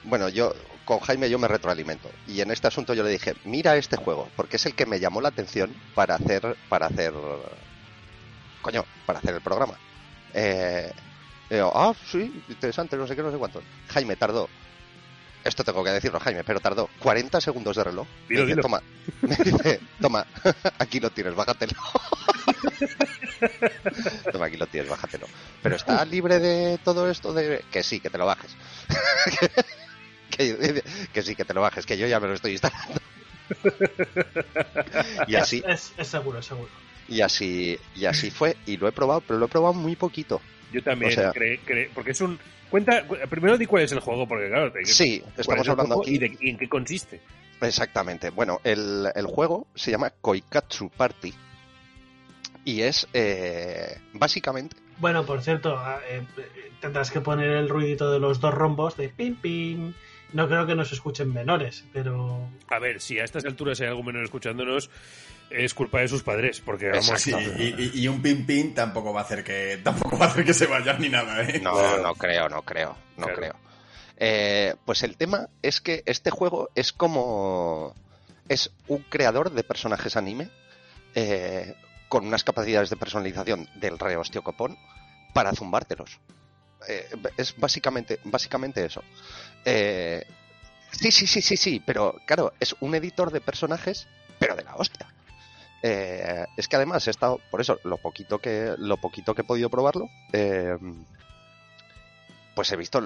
bueno, 0.04 0.30
yo 0.30 0.54
con 0.86 1.00
Jaime 1.00 1.28
yo 1.28 1.40
me 1.40 1.48
retroalimento 1.48 2.08
y 2.28 2.42
en 2.42 2.52
este 2.52 2.68
asunto 2.68 2.94
yo 2.94 3.02
le 3.02 3.10
dije, 3.10 3.34
mira 3.46 3.78
este 3.78 3.98
juego, 3.98 4.30
porque 4.36 4.58
es 4.58 4.66
el 4.68 4.76
que 4.76 4.86
me 4.86 5.00
llamó 5.00 5.22
la 5.22 5.30
atención 5.30 5.74
para 5.96 6.14
hacer, 6.14 6.56
para 6.70 6.86
hacer, 6.86 7.12
coño, 8.62 8.86
para 9.08 9.18
hacer 9.18 9.34
el 9.34 9.42
programa. 9.42 9.74
Eh, 10.36 10.94
y 11.50 11.56
yo, 11.56 11.72
ah, 11.74 11.96
sí, 12.12 12.44
interesante, 12.48 12.96
no 12.96 13.08
sé 13.08 13.16
qué, 13.16 13.24
no 13.24 13.32
sé 13.32 13.40
cuánto. 13.40 13.64
Jaime 13.88 14.16
tardó, 14.16 14.50
esto 15.50 15.64
tengo 15.64 15.84
que 15.84 15.90
decirlo, 15.92 16.20
Jaime, 16.20 16.44
pero 16.44 16.60
tardó 16.60 16.90
40 17.00 17.42
segundos 17.42 17.76
de 17.76 17.84
reloj. 17.84 18.08
Dilo, 18.28 18.46
me 18.46 18.46
dice, 18.46 18.56
dilo. 18.56 18.62
toma, 18.62 18.82
me 19.22 19.36
dice, 19.36 19.80
toma, 20.02 20.26
aquí 20.80 21.00
lo 21.00 21.10
tienes, 21.10 21.36
bájatelo. 21.36 21.74
toma, 24.32 24.46
aquí 24.46 24.58
lo 24.58 24.68
tienes, 24.68 24.90
bájatelo. 24.90 25.28
Pero 25.62 25.76
está 25.76 26.04
libre 26.06 26.40
de 26.40 26.78
todo 26.84 27.10
esto 27.10 27.34
de 27.34 27.64
que 27.72 27.84
sí, 27.84 28.00
que 28.00 28.10
te 28.10 28.18
lo 28.18 28.26
bajes. 28.26 28.52
que, 30.32 30.84
que 31.14 31.22
sí, 31.22 31.36
que 31.36 31.46
te 31.46 31.54
lo 31.54 31.62
bajes, 31.62 31.86
que 31.86 31.98
yo 31.98 32.08
ya 32.08 32.20
me 32.20 32.28
lo 32.28 32.34
estoy 32.34 32.54
instalando. 32.54 33.00
y 35.28 35.36
Es- 35.36 35.42
así, 35.42 35.64
Es, 35.68 35.92
es 35.98 36.08
seguro, 36.08 36.40
es 36.40 36.46
seguro. 36.46 36.70
y 37.08 37.22
así, 37.22 37.78
y 37.96 38.06
así 38.06 38.32
fue, 38.32 38.56
y 38.66 38.78
lo 38.78 38.88
he 38.88 38.92
probado, 38.92 39.22
pero 39.22 39.40
lo 39.40 39.46
he 39.48 39.50
probado 39.50 39.74
muy 39.74 39.96
poquito. 39.96 40.42
Yo 40.72 40.84
también, 40.84 41.12
O 41.12 41.16
sea- 41.16 41.32
cre- 41.34 41.60
cre- 41.66 41.90
porque 41.94 42.12
es 42.12 42.22
un... 42.22 42.38
Cuenta, 42.70 43.06
cu- 43.08 43.18
primero 43.30 43.58
di 43.58 43.66
cuál 43.66 43.84
es 43.84 43.92
el 43.92 44.00
juego, 44.00 44.28
porque 44.28 44.48
claro, 44.50 44.72
te- 44.72 44.86
Sí, 44.86 45.24
estamos 45.38 45.62
es 45.66 45.70
hablando 45.70 46.02
aquí 46.02 46.16
y, 46.16 46.18
de- 46.20 46.38
y 46.40 46.50
en 46.52 46.58
qué 46.58 46.70
consiste. 46.70 47.20
Exactamente. 47.62 48.30
Bueno, 48.30 48.62
el, 48.64 49.08
el 49.16 49.26
juego 49.26 49.68
se 49.76 49.92
llama 49.92 50.12
Koikatsu 50.22 50.90
Party 50.90 51.34
y 52.66 52.82
es 52.82 53.08
eh, 53.14 53.98
básicamente 54.14 54.76
Bueno, 55.00 55.26
por 55.26 55.42
cierto, 55.42 55.76
ah, 55.78 56.00
eh, 56.08 56.22
eh, 56.38 56.72
tendrás 56.82 57.10
que 57.12 57.22
poner 57.22 57.50
el 57.52 57.70
ruidito 57.70 58.12
de 58.12 58.20
los 58.20 58.40
dos 58.40 58.54
rombos 58.54 58.96
de 58.98 59.10
pim 59.10 59.36
pim. 59.36 59.94
No 60.32 60.48
creo 60.48 60.68
que 60.68 60.76
nos 60.76 60.92
escuchen 60.92 61.34
menores, 61.34 61.86
pero 61.92 62.48
A 62.70 62.78
ver, 62.80 63.02
si 63.02 63.18
a 63.20 63.24
estas 63.24 63.46
alturas 63.46 63.82
hay 63.82 63.88
algún 63.88 64.06
menor 64.06 64.24
escuchándonos, 64.24 64.90
es 65.52 65.74
culpa 65.74 66.00
de 66.00 66.08
sus 66.08 66.24
padres, 66.24 66.62
porque 66.62 66.90
vamos... 66.90 67.22
Sí, 67.22 67.34
y, 67.58 67.76
y- 67.82 67.92
y 68.04 68.08
un 68.08 68.22
pin 68.22 68.46
pin 68.46 68.74
tampoco 68.74 69.14
va 69.14 69.22
a 69.22 69.24
hacer 69.24 69.44
que 69.44 69.80
tampoco 69.84 70.18
va 70.18 70.26
a 70.26 70.30
hacer 70.30 70.46
que 70.46 70.54
se 70.54 70.68
vayan 70.68 71.02
ni 71.02 71.10
nada, 71.10 71.42
¿eh? 71.44 71.60
No, 71.62 71.98
no 71.98 72.14
creo, 72.16 72.50
no 72.50 72.62
creo, 72.64 72.96
no 73.18 73.26
Claro. 73.26 73.40
creo. 73.40 73.56
Eh, 74.18 74.76
pues 74.86 75.04
el 75.04 75.16
tema 75.18 75.48
es 75.62 75.82
que 75.82 76.04
este 76.06 76.30
juego 76.32 76.70
es 76.76 76.92
como... 76.94 77.96
Es 78.48 78.72
un 78.88 79.04
creador 79.04 79.52
de 79.52 79.64
personajes 79.64 80.18
anime 80.18 80.50
eh, 81.16 81.76
con 82.08 82.26
unas 82.26 82.44
capacidades 82.44 82.90
de 82.90 82.98
personalización 82.98 83.70
del 83.76 83.98
rey 84.00 84.16
osteocopón 84.16 84.78
para 85.34 85.54
zumbártelos. 85.54 86.20
Eh, 86.88 87.08
es 87.38 87.56
básicamente, 87.58 88.20
básicamente 88.24 88.84
eso. 88.86 89.04
Eh, 89.66 90.26
sí, 90.92 91.12
sí, 91.12 91.28
sí, 91.28 91.42
sí, 91.42 91.58
sí, 91.58 91.82
pero 91.86 92.16
claro, 92.26 92.54
es 92.60 92.76
un 92.80 92.96
editor 92.96 93.32
de 93.32 93.42
personajes, 93.42 94.08
pero 94.40 94.56
de 94.56 94.64
la 94.64 94.76
hostia. 94.76 95.08
Eh, 95.82 96.46
es 96.58 96.68
que 96.68 96.76
además 96.76 97.08
he 97.08 97.12
estado, 97.12 97.40
por 97.50 97.62
eso, 97.62 97.80
lo 97.84 97.98
poquito 97.98 98.40
que, 98.40 98.76
lo 98.78 98.98
poquito 98.98 99.34
que 99.34 99.42
he 99.42 99.46
podido 99.46 99.70
probarlo, 99.70 100.10
eh, 100.34 100.78
pues 102.56 102.72
he 102.72 102.78
visto 102.78 103.02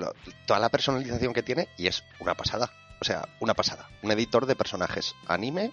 toda 0.46 0.60
la 0.60 0.70
personalización 0.70 1.34
que 1.34 1.44
tiene 1.44 1.68
y 1.78 1.88
es 1.88 2.04
una 2.20 2.36
pasada. 2.36 2.72
O 3.00 3.06
sea, 3.06 3.28
una 3.40 3.54
pasada. 3.54 3.90
Un 4.02 4.12
editor 4.12 4.46
de 4.46 4.56
personajes 4.56 5.14
anime 5.28 5.72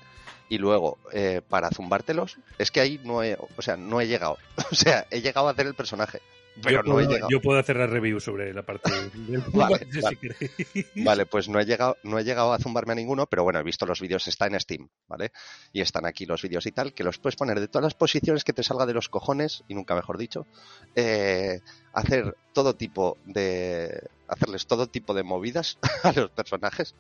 y 0.49 0.59
luego 0.59 0.99
eh, 1.13 1.41
para 1.49 1.71
zumbártelos, 1.71 2.37
es 2.59 2.71
que 2.71 2.81
ahí 2.81 3.01
no 3.05 3.23
he, 3.23 3.39
o 3.57 3.63
sea, 3.63 3.77
no 3.77 4.01
he 4.01 4.07
llegado. 4.07 4.37
O 4.71 4.75
sea, 4.75 5.07
he 5.11 5.21
llegado 5.21 5.49
a 5.49 5.53
hacer 5.53 5.67
el 5.67 5.75
personaje, 5.75 6.21
pero 6.63 6.77
yo, 6.77 6.83
no 6.83 7.01
he 7.01 7.05
puedo, 7.05 7.11
llegado. 7.11 7.31
yo 7.31 7.41
puedo 7.41 7.59
hacer 7.59 7.77
la 7.77 7.87
review 7.87 8.21
sobre 8.21 8.53
la 8.53 8.63
parte 8.63 8.91
del 8.91 9.43
Vale, 11.05 11.27
pues 11.27 11.49
no 11.49 11.61
he 11.61 11.65
llegado, 11.65 11.97
no 12.03 12.19
he 12.19 12.25
llegado 12.25 12.53
a 12.53 12.59
zumbarme 12.59 12.93
a 12.93 12.97
ninguno, 12.97 13.27
pero 13.27 13.43
bueno, 13.43 13.59
he 13.59 13.63
visto 13.63 13.87
los 13.87 14.01
vídeos, 14.01 14.27
está 14.29 14.47
en 14.47 14.59
Steam, 14.61 14.89
¿vale? 15.09 15.33
Y 15.73 15.81
están 15.81 16.07
aquí 16.07 16.27
los 16.27 16.43
vídeos 16.43 16.67
y 16.67 16.73
tal, 16.73 16.95
que 16.95 17.05
los 17.05 17.19
puedes 17.19 17.37
poner 17.37 17.61
de 17.61 17.69
todas 17.69 17.85
las 17.85 17.95
posiciones 17.95 18.45
que 18.45 18.53
te 18.53 18.63
salga 18.63 18.87
de 18.87 18.95
los 18.95 19.09
cojones, 19.09 19.65
y 19.69 19.75
nunca 19.75 19.95
mejor 19.95 20.19
dicho, 20.19 20.47
eh, 20.95 21.61
hacer 21.93 22.37
todo 22.53 22.75
tipo 22.75 23.19
de. 23.25 24.09
hacerles 24.29 24.67
todo 24.67 24.87
tipo 24.87 25.15
de 25.15 25.23
movidas 25.23 25.79
a 26.03 26.13
los 26.13 26.31
personajes. 26.31 26.95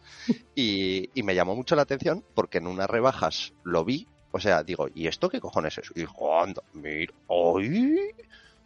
Y, 0.54 1.10
y 1.14 1.22
me 1.22 1.34
llamó 1.34 1.54
mucho 1.54 1.76
la 1.76 1.82
atención 1.82 2.24
porque 2.34 2.58
en 2.58 2.66
unas 2.66 2.90
rebajas 2.90 3.52
lo 3.64 3.84
vi. 3.84 4.06
O 4.32 4.38
sea, 4.38 4.62
digo, 4.62 4.88
¿y 4.94 5.08
esto 5.08 5.28
qué 5.28 5.40
cojones 5.40 5.78
es? 5.78 5.90
Y 5.94 6.00
digo, 6.00 6.40
anda, 6.40 6.62
mira, 6.72 7.12
¡ay! 7.28 8.12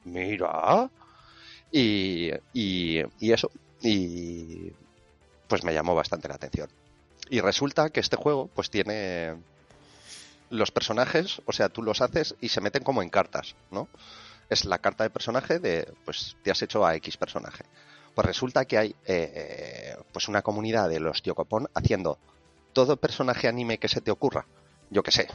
Mira. 0.05 0.90
Y, 1.70 2.30
y, 2.52 3.02
y 3.20 3.32
eso. 3.32 3.50
Y 3.82 4.72
pues 5.48 5.64
me 5.64 5.74
llamó 5.74 5.94
bastante 5.94 6.28
la 6.28 6.34
atención. 6.34 6.68
Y 7.30 7.40
resulta 7.40 7.90
que 7.90 8.00
este 8.00 8.16
juego 8.16 8.48
pues 8.55 8.70
tiene 8.70 9.34
los 10.50 10.70
personajes, 10.70 11.42
o 11.46 11.52
sea, 11.52 11.68
tú 11.68 11.82
los 11.82 12.00
haces 12.00 12.34
y 12.40 12.48
se 12.48 12.61
meten 12.61 12.84
como 12.84 13.02
en 13.02 13.09
cartas, 13.09 13.55
¿no? 13.70 13.88
Es 14.50 14.64
la 14.64 14.78
carta 14.78 15.05
de 15.05 15.11
personaje 15.11 15.59
de, 15.59 15.92
pues 16.05 16.36
te 16.42 16.50
has 16.50 16.62
hecho 16.62 16.86
a 16.86 16.94
X 16.96 17.16
personaje. 17.16 17.64
Pues 18.14 18.26
resulta 18.26 18.64
que 18.64 18.78
hay 18.78 18.94
eh, 19.07 19.96
pues 20.12 20.28
una 20.28 20.42
comunidad 20.42 20.88
de 20.88 21.00
los 21.00 21.22
Tiocopón 21.22 21.68
haciendo 21.74 22.18
todo 22.72 22.96
personaje 22.96 23.48
anime 23.48 23.78
que 23.78 23.88
se 23.88 24.00
te 24.00 24.11
ocurra. 24.11 24.46
Yo 24.90 25.02
qué 25.02 25.11
sé. 25.11 25.28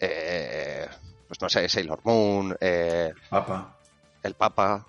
Eh, 0.00 0.86
pues 1.28 1.40
no 1.40 1.48
sé, 1.48 1.68
Sailor 1.68 2.00
Moon, 2.04 2.56
eh, 2.60 3.12
Papa. 3.28 3.75
El 4.22 4.34
Papa, 4.34 4.86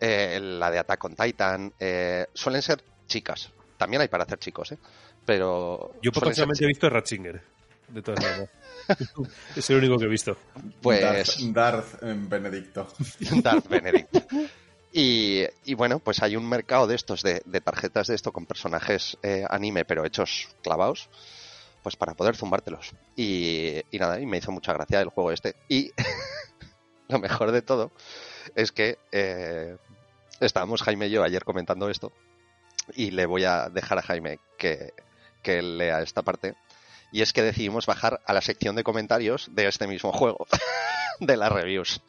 eh, 0.00 0.38
la 0.40 0.70
de 0.70 0.78
Attack 0.78 1.04
on 1.04 1.16
Titan, 1.16 1.72
eh, 1.78 2.26
suelen 2.34 2.62
ser 2.62 2.82
chicas. 3.06 3.50
También 3.76 4.02
hay 4.02 4.08
para 4.08 4.24
hacer 4.24 4.38
chicos, 4.38 4.72
¿eh? 4.72 4.78
Pero 5.24 5.94
Yo 6.02 6.12
potencialmente 6.12 6.64
he 6.64 6.68
visto 6.68 6.88
Ratzinger, 6.90 7.42
de 7.88 8.02
todas 8.02 8.22
maneras. 8.22 8.50
es 9.56 9.70
el 9.70 9.76
único 9.76 9.98
que 9.98 10.04
he 10.04 10.08
visto. 10.08 10.36
Pues 10.82 11.00
Darth, 11.00 11.38
Darth, 11.52 12.02
eh, 12.02 12.14
Benedicto. 12.16 12.88
Darth 13.42 13.68
Benedict. 13.68 14.14
Y, 14.96 15.44
y 15.64 15.74
bueno, 15.74 15.98
pues 15.98 16.22
hay 16.22 16.36
un 16.36 16.48
mercado 16.48 16.86
de 16.86 16.94
estos, 16.94 17.24
de, 17.24 17.42
de 17.46 17.60
tarjetas 17.60 18.06
de 18.06 18.14
esto 18.14 18.30
con 18.30 18.46
personajes 18.46 19.18
eh, 19.24 19.44
anime, 19.50 19.84
pero 19.84 20.04
hechos 20.04 20.50
clavados, 20.62 21.08
pues 21.82 21.96
para 21.96 22.14
poder 22.14 22.36
zumbártelos. 22.36 22.92
Y, 23.16 23.82
y 23.90 23.98
nada, 23.98 24.20
y 24.20 24.26
me 24.26 24.36
hizo 24.36 24.52
mucha 24.52 24.72
gracia 24.72 25.00
el 25.00 25.08
juego 25.08 25.32
este. 25.32 25.56
Y 25.68 25.90
lo 27.08 27.18
mejor 27.18 27.50
de 27.50 27.62
todo 27.62 27.90
es 28.54 28.72
que 28.72 28.98
eh, 29.12 29.76
estábamos 30.40 30.82
Jaime 30.82 31.06
y 31.06 31.10
yo 31.10 31.22
ayer 31.22 31.44
comentando 31.44 31.88
esto, 31.90 32.12
y 32.94 33.10
le 33.10 33.26
voy 33.26 33.44
a 33.44 33.68
dejar 33.70 33.98
a 33.98 34.02
Jaime 34.02 34.38
que, 34.58 34.92
que 35.42 35.62
lea 35.62 36.02
esta 36.02 36.22
parte. 36.22 36.54
Y 37.12 37.22
es 37.22 37.32
que 37.32 37.42
decidimos 37.42 37.86
bajar 37.86 38.20
a 38.26 38.32
la 38.32 38.40
sección 38.40 38.74
de 38.74 38.82
comentarios 38.82 39.48
de 39.54 39.68
este 39.68 39.86
mismo 39.86 40.12
juego, 40.12 40.46
de 41.20 41.36
las 41.36 41.52
reviews. 41.52 42.02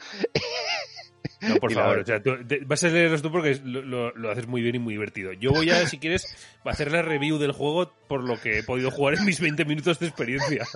No, 1.42 1.56
por 1.58 1.72
Y 1.72 1.76
favor, 1.76 2.00
o 2.00 2.06
sea, 2.06 2.22
tú- 2.24 2.44
te- 2.48 2.60
vas 2.66 2.84
a 2.84 2.88
leerlos 2.88 3.22
tú 3.22 3.32
porque 3.32 3.60
lo, 3.64 3.82
lo- 3.84 4.12
lo 4.16 4.32
haces 4.32 4.48
muy 4.48 4.62
bien 4.64 4.76
y 4.76 4.80
muy 4.80 4.96
divertido. 4.96 5.32
Yo 5.34 5.52
voy 5.52 5.70
a, 5.70 5.88
si 5.88 6.00
quieres, 6.00 6.36
a 6.64 6.70
hacer 6.72 6.92
la 6.92 7.04
review 7.04 7.38
del 7.38 7.52
juego 7.52 7.94
por 8.08 8.24
lo 8.24 8.40
que 8.42 8.60
he 8.60 8.64
podido 8.64 8.90
jugar 8.90 9.16
en 9.16 9.26
mis 9.26 9.40
20 9.40 9.64
minutos 9.66 10.00
de 10.00 10.08
experiencia. 10.08 10.66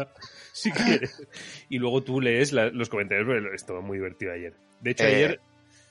Si 0.52 0.72
quieres. 0.72 1.22
Y 1.70 1.78
luego 1.78 2.04
tú 2.04 2.20
lees 2.20 2.52
la- 2.52 2.70
los 2.70 2.90
comentarios, 2.90 3.26
porque 3.26 3.56
estuvo 3.56 3.82
muy 3.82 3.98
divertido 3.98 4.34
ayer. 4.34 4.54
De 4.82 4.92
hecho, 4.92 5.06
Eh. 5.06 5.16
ayer 5.16 5.40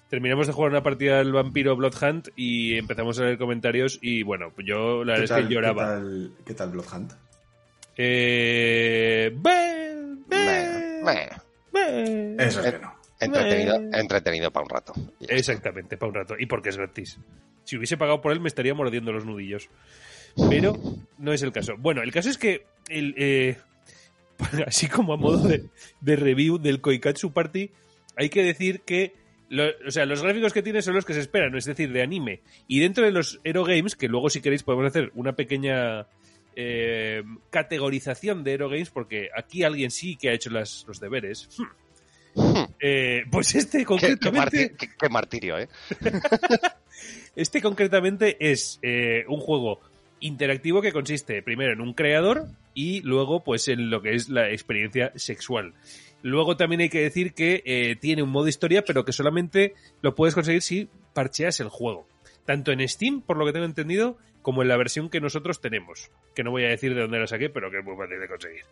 terminamos 0.08 0.46
de 0.46 0.52
jugar 0.52 0.70
una 0.70 0.82
partida 0.82 1.18
del 1.18 1.32
vampiro 1.32 1.76
Bloodhunt 1.76 2.28
y 2.36 2.76
empezamos 2.78 3.18
a 3.18 3.24
leer 3.24 3.38
comentarios 3.38 3.98
y 4.02 4.22
bueno, 4.22 4.50
pues 4.54 4.66
yo 4.66 5.04
la 5.04 5.14
¿Qué 5.14 5.20
verdad 5.20 5.38
es 5.40 5.46
que 5.46 5.54
lloraba. 5.54 5.84
¿Qué 5.84 5.92
tal, 6.00 6.32
qué 6.46 6.54
tal 6.54 6.70
Bloodhunt? 6.70 7.12
Eh... 7.96 9.32
be- 9.34 10.14
be- 10.28 11.02
Meh, 11.04 11.28
meh. 11.72 12.36
be- 12.36 12.44
Eso 12.44 12.60
es 12.62 12.72
que 12.74 12.78
no. 12.78 12.94
Entretenido, 13.20 13.76
Eh. 13.76 13.90
entretenido 13.94 14.50
para 14.52 14.64
un 14.64 14.70
rato. 14.70 14.92
Exactamente, 15.28 15.96
para 15.96 16.08
un 16.10 16.14
rato. 16.14 16.34
Y 16.38 16.46
porque 16.46 16.68
es 16.68 16.76
gratis. 16.76 17.18
Si 17.64 17.76
hubiese 17.76 17.96
pagado 17.96 18.20
por 18.20 18.32
él, 18.32 18.40
me 18.40 18.48
estaría 18.48 18.74
mordiendo 18.74 19.12
los 19.12 19.24
nudillos. 19.26 19.68
Pero 20.48 20.74
no 21.18 21.32
es 21.32 21.42
el 21.42 21.50
caso. 21.52 21.74
Bueno, 21.78 22.02
el 22.02 22.12
caso 22.12 22.30
es 22.30 22.38
que, 22.38 22.64
el, 22.88 23.14
eh, 23.18 23.56
así 24.66 24.86
como 24.88 25.12
a 25.14 25.16
modo 25.16 25.48
de, 25.48 25.64
de 26.00 26.16
review 26.16 26.58
del 26.58 26.80
Koikatsu 26.80 27.32
Party, 27.32 27.70
hay 28.16 28.28
que 28.28 28.44
decir 28.44 28.82
que 28.82 29.14
lo- 29.48 29.70
o 29.86 29.90
sea, 29.90 30.04
los 30.06 30.22
gráficos 30.22 30.52
que 30.52 30.62
tiene 30.62 30.82
son 30.82 30.94
los 30.94 31.04
que 31.04 31.14
se 31.14 31.20
esperan, 31.20 31.56
es 31.56 31.64
decir, 31.64 31.92
de 31.92 32.02
anime. 32.02 32.40
Y 32.66 32.80
dentro 32.80 33.04
de 33.04 33.12
los 33.12 33.40
Hero 33.44 33.64
Games, 33.64 33.96
que 33.96 34.08
luego 34.08 34.30
si 34.30 34.40
queréis 34.40 34.62
podemos 34.62 34.86
hacer 34.86 35.10
una 35.14 35.32
pequeña 35.34 36.06
eh, 36.56 37.22
categorización 37.50 38.42
de 38.44 38.52
Hero 38.54 38.68
Games, 38.68 38.90
porque 38.90 39.28
aquí 39.36 39.62
alguien 39.62 39.90
sí 39.90 40.16
que 40.16 40.30
ha 40.30 40.32
hecho 40.32 40.50
las- 40.50 40.84
los 40.88 40.98
deberes. 41.00 41.48
Eh, 42.80 43.24
pues 43.30 43.54
este 43.54 43.78
qué 43.78 43.84
concretamente... 43.84 44.74
qué 44.76 45.08
martirio, 45.08 45.58
¿eh? 45.58 45.68
Este 47.36 47.62
concretamente 47.62 48.36
es 48.50 48.78
eh, 48.82 49.24
un 49.28 49.40
juego 49.40 49.80
interactivo 50.20 50.82
que 50.82 50.90
consiste 50.92 51.42
primero 51.42 51.72
en 51.72 51.80
un 51.80 51.94
creador 51.94 52.46
y 52.74 53.00
luego 53.02 53.44
pues 53.44 53.68
en 53.68 53.90
lo 53.90 54.02
que 54.02 54.14
es 54.14 54.28
la 54.28 54.50
experiencia 54.50 55.12
sexual. 55.14 55.74
Luego 56.22 56.56
también 56.56 56.80
hay 56.80 56.88
que 56.88 57.00
decir 57.00 57.32
que 57.32 57.62
eh, 57.64 57.96
tiene 57.96 58.22
un 58.22 58.30
modo 58.30 58.48
historia, 58.48 58.84
pero 58.84 59.04
que 59.04 59.12
solamente 59.12 59.74
lo 60.02 60.14
puedes 60.14 60.34
conseguir 60.34 60.62
si 60.62 60.88
parcheas 61.14 61.60
el 61.60 61.68
juego. 61.68 62.06
Tanto 62.44 62.72
en 62.72 62.86
Steam, 62.88 63.20
por 63.20 63.36
lo 63.36 63.46
que 63.46 63.52
tengo 63.52 63.66
entendido, 63.66 64.16
como 64.42 64.62
en 64.62 64.68
la 64.68 64.76
versión 64.76 65.10
que 65.10 65.20
nosotros 65.20 65.60
tenemos. 65.60 66.10
Que 66.34 66.42
no 66.42 66.50
voy 66.50 66.64
a 66.64 66.68
decir 66.68 66.94
de 66.94 67.02
dónde 67.02 67.18
la 67.18 67.26
saqué, 67.26 67.50
pero 67.50 67.70
que 67.70 67.78
es 67.78 67.84
muy 67.84 67.96
fácil 67.96 68.20
de 68.20 68.28
conseguir. 68.28 68.64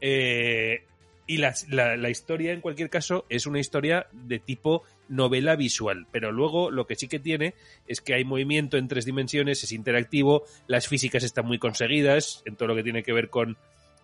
Eh, 0.00 0.84
y 1.26 1.38
la, 1.38 1.54
la, 1.70 1.96
la, 1.96 2.10
historia, 2.10 2.52
en 2.52 2.60
cualquier 2.60 2.90
caso, 2.90 3.24
es 3.30 3.46
una 3.46 3.58
historia 3.58 4.06
de 4.12 4.38
tipo 4.38 4.82
novela 5.08 5.56
visual. 5.56 6.06
Pero 6.12 6.32
luego 6.32 6.70
lo 6.70 6.86
que 6.86 6.96
sí 6.96 7.08
que 7.08 7.18
tiene 7.18 7.54
es 7.86 8.00
que 8.00 8.14
hay 8.14 8.24
movimiento 8.24 8.76
en 8.76 8.88
tres 8.88 9.06
dimensiones, 9.06 9.64
es 9.64 9.72
interactivo, 9.72 10.44
las 10.66 10.88
físicas 10.88 11.24
están 11.24 11.46
muy 11.46 11.58
conseguidas 11.58 12.42
en 12.44 12.56
todo 12.56 12.68
lo 12.68 12.76
que 12.76 12.82
tiene 12.82 13.02
que 13.02 13.12
ver 13.12 13.30
con 13.30 13.56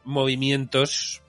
movimientos 0.05 1.23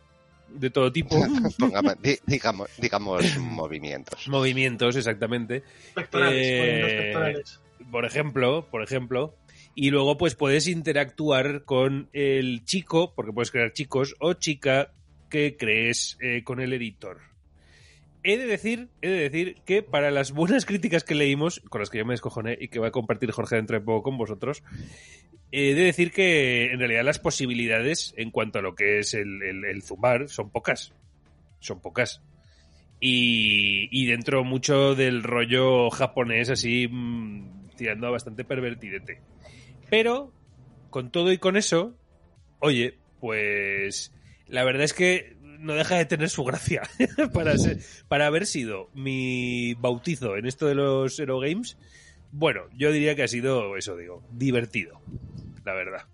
de 0.53 0.69
todo 0.69 0.91
tipo. 0.91 1.15
Pongamos, 1.59 1.95
digamos, 2.25 2.69
digamos 2.77 3.37
movimientos. 3.37 4.27
Movimientos, 4.27 4.95
exactamente. 4.95 5.63
Pectorales, 5.93 6.47
Eh, 6.47 6.97
pectorales. 7.03 7.59
por 7.91 8.05
ejemplo, 8.05 8.67
por 8.69 8.83
ejemplo, 8.83 9.35
y 9.75 9.89
luego 9.89 10.17
pues 10.17 10.35
puedes 10.35 10.67
interactuar 10.67 11.63
con 11.63 12.09
el 12.13 12.63
chico, 12.65 13.13
porque 13.15 13.31
puedes 13.33 13.51
crear 13.51 13.73
chicos 13.73 14.15
o 14.19 14.33
chica 14.33 14.91
que 15.29 15.55
crees 15.57 16.17
eh, 16.21 16.43
con 16.43 16.59
el 16.59 16.73
editor. 16.73 17.19
He 18.23 18.37
de 18.37 18.45
decir, 18.45 18.89
he 19.01 19.09
de 19.09 19.29
decir 19.29 19.55
que 19.65 19.81
para 19.81 20.11
las 20.11 20.31
buenas 20.31 20.65
críticas 20.65 21.03
que 21.03 21.15
leímos, 21.15 21.59
con 21.69 21.79
las 21.81 21.89
que 21.89 21.97
yo 21.97 22.05
me 22.05 22.13
descojoné 22.13 22.55
y 22.59 22.67
que 22.67 22.77
va 22.79 22.89
a 22.89 22.91
compartir 22.91 23.31
Jorge 23.31 23.55
dentro 23.55 23.79
de 23.79 23.83
poco 23.83 24.03
con 24.03 24.17
vosotros, 24.17 24.61
he 25.51 25.73
de 25.73 25.83
decir 25.83 26.11
que 26.11 26.71
en 26.71 26.79
realidad 26.79 27.03
las 27.03 27.19
posibilidades 27.19 28.13
en 28.17 28.31
cuanto 28.31 28.59
a 28.59 28.61
lo 28.61 28.75
que 28.75 28.99
es 28.99 29.13
el, 29.13 29.41
el, 29.43 29.65
el 29.65 29.83
zumbar 29.83 30.29
son 30.29 30.49
pocas. 30.49 30.93
Son 31.59 31.81
pocas. 31.81 32.21
Y, 32.99 33.89
y, 33.91 34.05
dentro 34.05 34.43
mucho 34.43 34.93
del 34.93 35.23
rollo 35.23 35.89
japonés 35.89 36.49
así 36.51 36.87
mmm, 36.87 37.69
tirando 37.75 38.07
a 38.07 38.11
bastante 38.11 38.43
pervertidete. 38.43 39.21
Pero, 39.89 40.31
con 40.91 41.11
todo 41.11 41.31
y 41.31 41.39
con 41.39 41.57
eso, 41.57 41.97
oye, 42.59 42.99
pues 43.19 44.13
la 44.47 44.63
verdad 44.63 44.83
es 44.83 44.93
que 44.93 45.35
no 45.59 45.73
deja 45.73 45.95
de 45.95 46.05
tener 46.05 46.29
su 46.29 46.43
gracia 46.43 46.83
para, 47.33 47.53
para 48.07 48.27
haber 48.27 48.45
sido 48.45 48.89
mi 48.93 49.73
bautizo 49.75 50.37
en 50.37 50.45
esto 50.45 50.67
de 50.67 50.75
los 50.75 51.19
Hero 51.19 51.39
Games. 51.39 51.77
Bueno, 52.31 52.61
yo 52.77 52.91
diría 52.91 53.15
que 53.15 53.23
ha 53.23 53.27
sido, 53.27 53.77
eso 53.77 53.97
digo, 53.97 54.23
divertido, 54.31 55.01
la 55.65 55.73
verdad. 55.73 56.05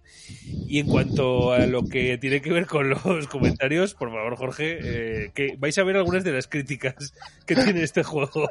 Y 0.67 0.79
en 0.79 0.87
cuanto 0.87 1.53
a 1.53 1.65
lo 1.65 1.83
que 1.83 2.17
tiene 2.17 2.41
que 2.41 2.51
ver 2.51 2.65
con 2.65 2.89
los 3.05 3.27
comentarios, 3.27 3.93
por 3.93 4.09
favor, 4.09 4.35
Jorge, 4.35 4.79
eh, 4.81 5.31
que 5.33 5.55
vais 5.57 5.77
a 5.77 5.83
ver 5.83 5.97
algunas 5.97 6.23
de 6.23 6.31
las 6.31 6.47
críticas 6.47 7.13
que 7.45 7.55
tiene 7.55 7.83
este 7.83 8.03
juego 8.03 8.49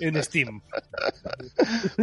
en 0.00 0.22
Steam. 0.22 0.60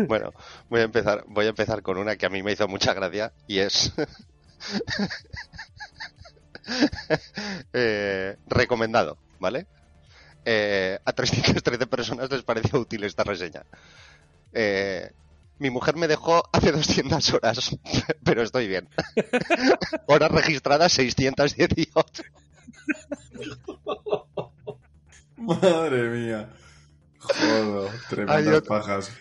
Bueno, 0.07 0.33
voy 0.69 0.81
a 0.81 0.83
empezar, 0.83 1.23
voy 1.27 1.45
a 1.45 1.49
empezar 1.49 1.81
con 1.81 1.97
una 1.97 2.15
que 2.15 2.25
a 2.25 2.29
mí 2.29 2.43
me 2.43 2.51
hizo 2.51 2.67
mucha 2.67 2.93
gracia 2.93 3.33
y 3.47 3.59
es 3.59 3.93
eh, 7.73 8.37
recomendado, 8.47 9.17
¿vale? 9.39 9.67
Eh, 10.45 10.99
a 11.03 11.11
313 11.11 11.87
personas 11.87 12.29
les 12.29 12.43
pareció 12.43 12.79
útil 12.79 13.03
esta 13.03 13.23
reseña. 13.23 13.63
Eh, 14.53 15.11
mi 15.59 15.69
mujer 15.69 15.95
me 15.95 16.07
dejó 16.07 16.43
hace 16.51 16.71
200 16.73 17.33
horas, 17.33 17.77
pero 18.23 18.41
estoy 18.41 18.67
bien. 18.67 18.89
Horas 20.07 20.31
registradas 20.31 20.91
618. 20.93 22.23
Madre 25.37 26.09
mía. 26.09 26.49
Joder, 27.19 27.91
tremendas 28.09 28.47
otro... 28.47 28.63
pajas. 28.63 29.11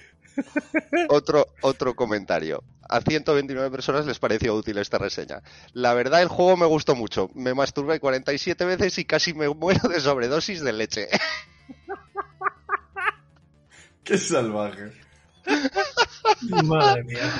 Otro, 1.08 1.46
otro 1.60 1.94
comentario. 1.94 2.64
A 2.88 3.00
129 3.00 3.70
personas 3.70 4.04
les 4.04 4.18
pareció 4.18 4.54
útil 4.54 4.78
esta 4.78 4.98
reseña. 4.98 5.42
La 5.72 5.94
verdad, 5.94 6.22
el 6.22 6.28
juego 6.28 6.56
me 6.56 6.66
gustó 6.66 6.94
mucho. 6.94 7.30
Me 7.34 7.54
masturbé 7.54 8.00
47 8.00 8.64
veces 8.64 8.98
y 8.98 9.04
casi 9.04 9.32
me 9.32 9.48
muero 9.48 9.88
de 9.88 10.00
sobredosis 10.00 10.60
de 10.60 10.72
leche. 10.72 11.08
Qué 14.02 14.18
salvaje. 14.18 14.92
Madre 16.64 17.04
mía. 17.04 17.32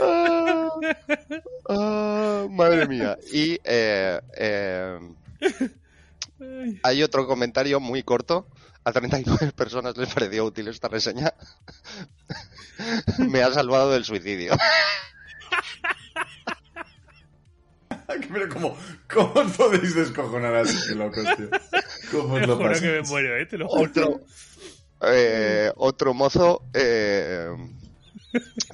ah, 0.00 0.68
ah, 1.68 2.46
madre 2.50 2.86
mía. 2.88 3.18
Y 3.32 3.58
eh, 3.64 4.20
eh, 4.36 4.98
hay 6.82 7.02
otro 7.02 7.26
comentario 7.26 7.80
muy 7.80 8.02
corto. 8.02 8.46
A 8.86 8.92
39 8.92 9.52
personas 9.56 9.96
les 9.96 10.12
pareció 10.12 10.44
útil 10.44 10.68
esta 10.68 10.88
reseña. 10.88 11.32
Me 13.18 13.42
ha 13.42 13.50
salvado 13.52 13.90
del 13.92 14.04
suicidio. 14.04 14.52
Pero 18.06 18.48
como, 18.48 18.76
¿cómo 19.12 19.32
os 19.34 19.52
podéis 19.56 19.94
descojonar 19.94 20.54
así, 20.56 20.94
locos, 20.94 21.24
tío? 21.36 21.48
¿Cómo 22.10 22.34
os 22.34 22.40
Te 22.40 22.46
lo 22.46 22.56
juro 22.56 22.68
pasáis? 22.68 22.80
que 22.82 22.88
me 23.00 23.02
muero, 23.08 23.36
¿eh? 23.36 23.46
Te 23.46 23.56
lo 23.58 23.68
juro. 23.68 23.82
Otro, 23.90 24.20
eh, 25.08 25.72
otro 25.76 26.14
mozo. 26.14 26.62
eh, 26.74 27.48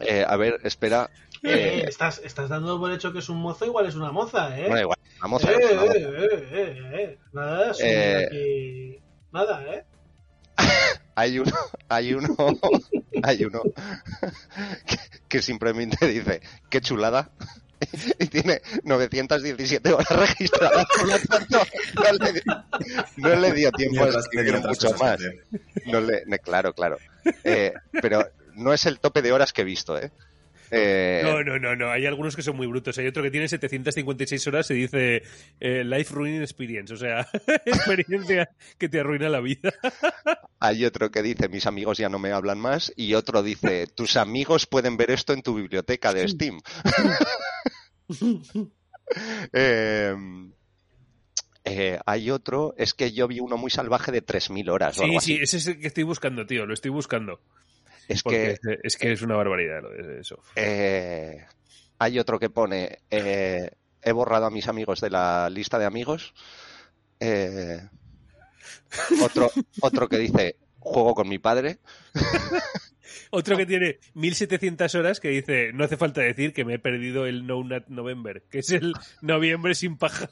eh, 0.00 0.24
a 0.26 0.36
ver, 0.36 0.60
espera. 0.64 1.10
Eh, 1.42 1.80
Eh, 1.82 1.84
estás, 1.88 2.20
estás 2.24 2.48
dando 2.50 2.78
por 2.78 2.92
hecho 2.92 3.12
que 3.12 3.20
es 3.20 3.28
un 3.28 3.38
mozo, 3.38 3.64
igual 3.64 3.86
es 3.86 3.94
una 3.94 4.12
moza, 4.12 4.58
¿eh? 4.58 4.66
bueno, 4.68 4.80
igual, 4.82 4.98
eh, 5.48 5.54
eh, 5.54 5.90
eh, 5.96 6.48
eh, 6.52 6.90
eh. 6.92 7.18
Nada, 7.32 7.72
Eh. 7.80 8.26
aquí. 8.26 9.02
Nada, 9.32 9.64
¿eh? 9.74 9.84
Hay 11.14 11.38
uno, 11.38 11.52
hay 11.88 12.14
uno, 12.14 12.34
hay 13.22 13.44
uno 13.44 13.60
que, 14.86 14.96
que 15.28 15.42
simplemente 15.42 16.06
dice, 16.06 16.40
qué 16.70 16.80
chulada. 16.80 17.30
Y 18.18 18.26
tiene 18.26 18.60
917 18.84 19.92
horas 19.92 20.08
registradas. 20.10 20.86
Por 20.96 21.08
lo 21.08 21.18
tanto, 21.18 21.60
no 21.94 22.12
le, 22.24 22.32
di- 22.32 22.40
no 23.16 23.34
le 23.36 23.52
dio 23.52 23.72
tiempo 23.72 24.04
a 24.04 24.08
escribir 24.08 24.54
mucho 24.54 24.92
cosas 24.92 25.00
más. 25.00 25.20
No 25.86 26.00
le, 26.00 26.22
claro, 26.40 26.72
claro. 26.74 26.98
Eh, 27.44 27.72
pero 28.02 28.28
no 28.54 28.72
es 28.72 28.84
el 28.86 28.98
tope 29.00 29.22
de 29.22 29.32
horas 29.32 29.52
que 29.52 29.62
he 29.62 29.64
visto, 29.64 29.98
¿eh? 29.98 30.10
Eh, 30.70 31.20
No, 31.24 31.42
no, 31.42 31.58
no, 31.58 31.74
no. 31.74 31.90
Hay 31.90 32.06
algunos 32.06 32.36
que 32.36 32.42
son 32.42 32.56
muy 32.56 32.66
brutos. 32.66 32.96
Hay 32.98 33.06
otro 33.06 33.22
que 33.22 33.30
tiene 33.30 33.48
756 33.48 34.46
horas 34.46 34.70
y 34.70 34.74
dice 34.74 35.22
eh, 35.58 35.84
Life 35.84 36.14
Ruining 36.14 36.42
Experience. 36.42 36.94
O 36.94 36.96
sea, 36.96 37.28
experiencia 37.66 38.50
que 38.78 38.88
te 38.88 39.00
arruina 39.00 39.28
la 39.28 39.40
vida. 39.40 39.72
Hay 40.60 40.84
otro 40.84 41.10
que 41.10 41.22
dice, 41.22 41.48
mis 41.48 41.66
amigos 41.66 41.98
ya 41.98 42.08
no 42.08 42.18
me 42.18 42.32
hablan 42.32 42.58
más. 42.58 42.92
Y 42.96 43.14
otro 43.14 43.42
dice, 43.42 43.86
tus 43.86 44.16
amigos 44.16 44.66
pueden 44.66 44.96
ver 44.96 45.10
esto 45.10 45.32
en 45.32 45.42
tu 45.42 45.54
biblioteca 45.54 46.12
de 46.12 46.28
Steam. 46.28 46.60
Eh, 49.52 50.14
eh, 51.64 51.98
hay 52.06 52.30
otro, 52.30 52.74
es 52.78 52.94
que 52.94 53.12
yo 53.12 53.28
vi 53.28 53.40
uno 53.40 53.56
muy 53.56 53.70
salvaje 53.70 54.12
de 54.12 54.24
3.000 54.24 54.70
horas. 54.70 54.98
o 54.98 55.02
Sí, 55.02 55.08
algo 55.08 55.20
sí, 55.20 55.38
ese 55.40 55.56
es 55.58 55.66
el 55.66 55.80
que 55.80 55.88
estoy 55.88 56.04
buscando, 56.04 56.46
tío. 56.46 56.64
Lo 56.66 56.74
estoy 56.74 56.90
buscando. 56.90 57.40
Es 58.10 58.22
Porque 58.22 58.58
que 58.62 58.72
es, 58.72 58.78
es 58.82 58.96
que 58.96 59.12
es 59.12 59.22
una 59.22 59.36
barbaridad 59.36 59.82
lo 59.82 59.90
de 59.90 60.20
eso. 60.20 60.42
eh, 60.56 61.44
hay 61.98 62.18
otro 62.18 62.38
que 62.38 62.50
pone, 62.50 62.98
eh, 63.10 63.70
he 64.02 64.12
borrado 64.12 64.46
a 64.46 64.50
mis 64.50 64.68
amigos 64.68 65.00
de 65.00 65.10
la 65.10 65.48
lista 65.50 65.78
de 65.78 65.84
amigos. 65.84 66.34
Eh, 67.20 67.80
otro, 69.22 69.50
otro 69.82 70.08
que 70.08 70.18
dice, 70.18 70.56
juego 70.78 71.14
con 71.14 71.28
mi 71.28 71.38
padre. 71.38 71.78
Otro 73.32 73.56
que 73.56 73.64
tiene 73.66 74.00
1700 74.14 74.92
horas 74.96 75.20
que 75.20 75.28
dice, 75.28 75.72
no 75.72 75.84
hace 75.84 75.96
falta 75.96 76.20
decir 76.20 76.52
que 76.52 76.64
me 76.64 76.74
he 76.74 76.78
perdido 76.80 77.26
el 77.26 77.46
No 77.46 77.62
Nut 77.62 77.86
November, 77.86 78.42
que 78.50 78.58
es 78.58 78.70
el 78.70 78.92
noviembre 79.20 79.76
sin 79.76 79.96
paja. 79.96 80.28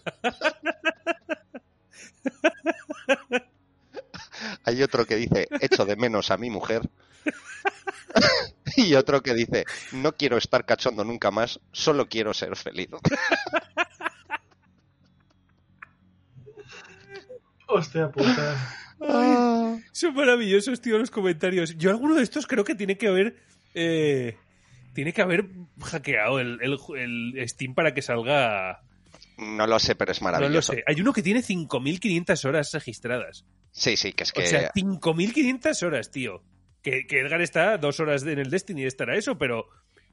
Hay 4.65 4.83
otro 4.83 5.05
que 5.07 5.17
dice, 5.17 5.47
echo 5.61 5.85
de 5.85 5.97
menos 5.97 6.31
a 6.31 6.37
mi 6.39 6.51
mujer. 6.51 6.83
y 8.77 8.95
otro 8.95 9.23
que 9.23 9.35
dice, 9.35 9.65
no 9.93 10.13
quiero 10.17 10.37
estar 10.39 10.65
cachondo 10.65 11.05
nunca 11.05 11.31
más, 11.31 11.61
solo 11.73 12.09
quiero 12.09 12.33
ser 12.35 12.55
feliz. 12.57 12.89
Hostia 17.67 18.11
puta. 18.11 18.57
Ay, 19.01 19.83
son 19.93 20.15
maravillosos, 20.15 20.81
tío, 20.81 20.99
los 20.99 21.11
comentarios. 21.11 21.77
Yo 21.77 21.91
alguno 21.91 22.15
de 22.17 22.23
estos 22.23 22.47
creo 22.47 22.65
que 22.65 22.75
tiene 22.75 22.97
que 22.97 23.09
haber... 23.09 23.37
eh, 23.75 24.37
tiene 24.95 25.13
que 25.13 25.23
haber 25.23 25.45
hackeado 25.81 26.41
el, 26.41 26.59
el- 26.63 26.79
el 27.37 27.49
Steam 27.49 27.75
para 27.75 27.95
que 27.95 28.03
salga... 28.03 28.81
No 29.37 29.67
lo 29.69 29.79
sé, 29.79 29.95
pero 29.95 30.11
es 30.11 30.21
No 30.21 30.29
lo 30.29 30.33
maravilloso. 30.33 30.73
sé. 30.73 30.83
Hay 30.89 31.01
uno 31.01 31.13
que 31.13 31.23
tiene 31.23 31.41
5.500 31.43 32.45
horas 32.45 32.73
registradas. 32.73 33.45
Sí, 33.71 33.97
sí, 33.97 34.13
que 34.13 34.25
es 34.25 34.33
que... 34.33 34.43
O 34.43 34.47
sea, 34.47 34.73
5.500 34.73 35.83
horas, 35.87 36.11
tío. 36.11 36.43
Que, 36.83 37.07
que 37.07 37.21
Edgar 37.21 37.41
está 37.41 37.77
dos 37.79 37.99
horas 38.01 38.23
en 38.23 38.39
el 38.39 38.51
Destiny 38.51 38.83
y 38.83 38.87
estará 38.87 39.17
eso, 39.17 39.37
pero 39.39 39.67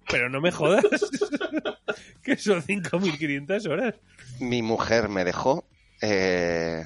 Pero 0.09 0.29
no 0.29 0.39
me 0.41 0.51
jodas. 0.51 0.83
que 2.23 2.37
son 2.37 2.61
5.500 2.61 3.69
horas. 3.69 3.95
Mi 4.39 4.61
mujer 4.61 5.09
me 5.09 5.23
dejó. 5.23 5.67
eh, 6.01 6.83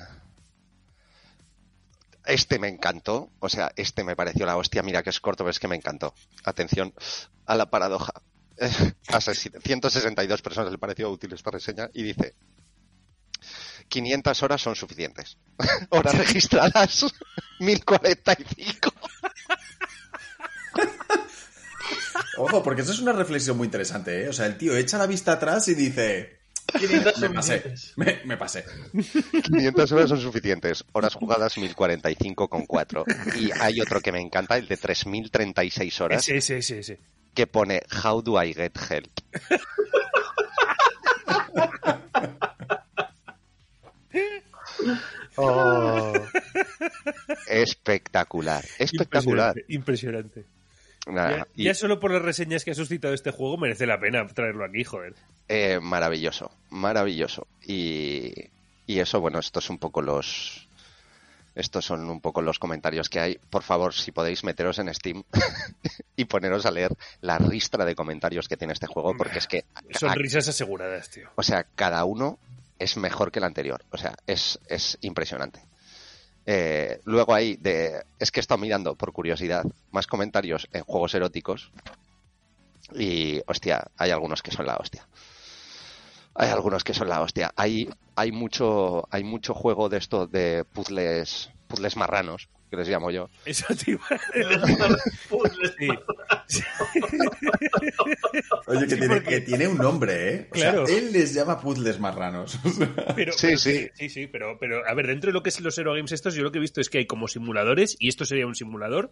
Este 2.25 2.59
me 2.59 2.67
encantó. 2.67 3.31
O 3.39 3.49
sea, 3.49 3.71
este 3.75 4.03
me 4.03 4.15
pareció 4.15 4.45
la 4.45 4.57
hostia. 4.57 4.83
Mira 4.83 5.01
que 5.03 5.09
es 5.09 5.19
corto, 5.19 5.43
pero 5.43 5.51
es 5.51 5.59
que 5.59 5.67
me 5.67 5.75
encantó. 5.75 6.13
Atención 6.43 6.93
a 7.45 7.55
la 7.55 7.69
paradoja. 7.69 8.13
A 9.07 9.21
162 9.21 10.41
personas 10.41 10.71
le 10.71 10.77
pareció 10.77 11.09
útil 11.09 11.31
esta 11.33 11.49
reseña 11.51 11.89
y 11.93 12.03
dice 12.03 12.35
500 13.89 14.43
horas 14.43 14.61
son 14.61 14.75
suficientes. 14.75 15.37
Horas 15.89 16.17
registradas 16.17 17.05
1045. 17.59 18.93
Ojo, 22.37 22.63
porque 22.63 22.81
eso 22.83 22.91
es 22.93 22.99
una 22.99 23.11
reflexión 23.13 23.57
muy 23.57 23.65
interesante, 23.65 24.23
¿eh? 24.23 24.29
O 24.29 24.33
sea, 24.33 24.45
el 24.45 24.57
tío 24.57 24.75
echa 24.77 24.97
la 24.97 25.07
vista 25.07 25.33
atrás 25.33 25.67
y 25.67 25.75
dice... 25.75 26.39
500 26.77 27.17
Me 27.21 27.29
pasé, 27.31 27.73
me, 27.95 28.21
me 28.25 28.37
pasé. 28.37 28.63
500 29.43 29.91
horas 29.91 30.09
son 30.09 30.21
suficientes. 30.21 30.85
Horas 30.91 31.15
jugadas 31.15 31.57
1045 31.57 32.47
con 32.47 32.65
4. 32.67 33.05
Y 33.39 33.49
hay 33.59 33.81
otro 33.81 33.99
que 34.01 34.11
me 34.11 34.21
encanta, 34.21 34.55
el 34.55 34.67
de 34.67 34.77
3036 34.77 36.01
horas, 36.01 36.21
Ese, 36.29 36.37
ese, 36.37 36.57
ese, 36.59 36.79
ese. 36.79 36.99
que 37.33 37.47
pone 37.47 37.81
How 38.03 38.21
do 38.21 38.41
I 38.41 38.53
get 38.53 38.73
help? 38.89 39.09
Oh. 45.35 46.13
Espectacular, 47.47 48.63
espectacular. 48.77 49.55
Impresionante. 49.67 50.43
Ya, 51.07 51.47
y, 51.55 51.63
ya 51.63 51.73
solo 51.73 51.99
por 51.99 52.11
las 52.11 52.21
reseñas 52.21 52.63
que 52.63 52.71
ha 52.71 52.75
suscitado 52.75 53.13
este 53.13 53.31
juego 53.31 53.57
merece 53.57 53.87
la 53.87 53.99
pena 53.99 54.27
traerlo 54.27 54.65
aquí, 54.65 54.83
joder. 54.83 55.15
eh, 55.47 55.79
maravilloso, 55.81 56.51
maravilloso. 56.69 57.47
Y, 57.65 58.31
y 58.85 58.99
eso, 58.99 59.19
bueno, 59.19 59.39
estos 59.39 59.65
son 59.65 59.75
un 59.75 59.79
poco 59.79 60.01
los. 60.01 60.67
Estos 61.55 61.85
son 61.85 62.09
un 62.09 62.21
poco 62.21 62.41
los 62.41 62.59
comentarios 62.59 63.09
que 63.09 63.19
hay. 63.19 63.39
Por 63.49 63.63
favor, 63.63 63.93
si 63.93 64.11
podéis 64.11 64.43
meteros 64.43 64.77
en 64.79 64.93
Steam 64.93 65.23
y 66.15 66.25
poneros 66.25 66.65
a 66.65 66.71
leer 66.71 66.91
la 67.21 67.37
ristra 67.37 67.85
de 67.85 67.95
comentarios 67.95 68.47
que 68.47 68.55
tiene 68.55 68.73
este 68.73 68.87
juego, 68.87 69.15
porque 69.17 69.39
es 69.39 69.47
que 69.47 69.65
Son 69.91 70.13
risas 70.15 70.47
aseguradas, 70.47 71.09
tío. 71.09 71.29
O 71.35 71.43
sea, 71.43 71.65
cada 71.75 72.05
uno 72.05 72.37
es 72.79 72.97
mejor 72.97 73.31
que 73.31 73.39
el 73.39 73.45
anterior. 73.45 73.85
O 73.91 73.97
sea, 73.97 74.15
es, 74.25 74.59
es 74.67 74.97
impresionante. 75.01 75.65
Eh, 76.45 76.99
luego 77.03 77.33
hay 77.35 77.57
de. 77.57 78.03
Es 78.17 78.31
que 78.31 78.39
he 78.39 78.41
estado 78.41 78.59
mirando 78.59 78.95
por 78.95 79.11
curiosidad 79.11 79.63
más 79.91 80.07
comentarios 80.07 80.67
en 80.71 80.83
juegos 80.83 81.13
eróticos. 81.13 81.71
Y, 82.95 83.41
hostia, 83.45 83.91
hay 83.97 84.09
algunos 84.09 84.41
que 84.41 84.51
son 84.51 84.65
la 84.65 84.77
hostia. 84.77 85.07
Hay 86.33 86.49
algunos 86.49 86.83
que 86.83 86.93
son 86.93 87.09
la 87.09 87.21
hostia. 87.21 87.51
Hay, 87.55 87.89
hay 88.15 88.31
mucho, 88.31 89.07
hay 89.11 89.23
mucho 89.23 89.53
juego 89.53 89.89
de 89.89 89.97
esto 89.97 90.25
de 90.25 90.63
puzzles, 90.63 91.51
puzzles 91.67 91.97
marranos, 91.97 92.49
que 92.69 92.77
les 92.77 92.87
llamo 92.87 93.11
yo. 93.11 93.29
Eso 93.45 93.65
te 93.75 93.91
iba 93.91 94.03
a 94.09 94.17
Puzzles. 95.29 95.75
Sí. 96.47 96.59
Oye, 98.69 98.81
que, 98.87 98.89
Sí, 98.95 98.99
tiene, 98.99 99.15
porque- 99.15 99.29
que 99.29 99.41
tiene 99.41 99.67
un 99.67 99.77
nombre, 99.77 100.33
¿eh? 100.35 100.47
O 100.49 100.53
Claro. 100.53 100.85
sea, 100.87 100.97
él 100.97 101.11
les 101.11 101.33
llama 101.33 101.59
puzzles 101.59 101.99
marranos. 101.99 102.57
Pero, 103.15 103.33
Sí, 103.33 103.47
pero 103.47 103.57
sí. 103.57 103.89
sí, 103.93 104.09
sí, 104.09 104.27
pero, 104.27 104.57
pero 104.59 104.87
a 104.87 104.93
ver, 104.93 105.07
dentro 105.07 105.29
de 105.29 105.33
lo 105.33 105.43
que 105.43 105.49
es 105.49 105.59
los 105.59 105.77
Hero 105.77 105.93
Games 105.93 106.11
estos, 106.11 106.35
yo 106.35 106.43
lo 106.43 106.51
que 106.51 106.59
he 106.59 106.61
visto 106.61 106.79
es 106.79 106.89
que 106.89 106.99
hay 106.99 107.05
como 107.07 107.27
simuladores, 107.27 107.97
y 107.99 108.07
esto 108.09 108.25
sería 108.25 108.45
un 108.47 108.55
simulador, 108.55 109.11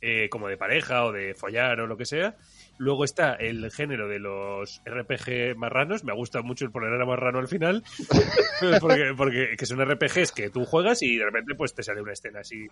eh, 0.00 0.28
como 0.28 0.48
de 0.48 0.56
pareja 0.58 1.04
o 1.04 1.12
de 1.12 1.34
follar 1.34 1.80
o 1.80 1.86
lo 1.86 1.96
que 1.96 2.04
sea. 2.04 2.36
Luego 2.76 3.04
está 3.04 3.34
el 3.34 3.70
género 3.72 4.06
de 4.08 4.18
los 4.18 4.82
RPG 4.84 5.56
marranos, 5.56 6.04
me 6.04 6.12
ha 6.12 6.14
gustado 6.14 6.44
mucho 6.44 6.64
el 6.66 6.70
poner 6.72 6.92
a 7.00 7.06
marrano 7.06 7.38
al 7.38 7.48
final, 7.48 7.82
porque, 8.80 9.14
porque 9.16 9.54
que 9.56 9.66
son 9.66 9.80
RPGs 9.80 10.32
que 10.32 10.50
tú 10.50 10.64
juegas 10.66 11.00
y 11.02 11.16
de 11.16 11.24
repente 11.24 11.54
pues 11.54 11.74
te 11.74 11.82
sale 11.82 12.02
una 12.02 12.12
escena 12.12 12.40
así, 12.40 12.66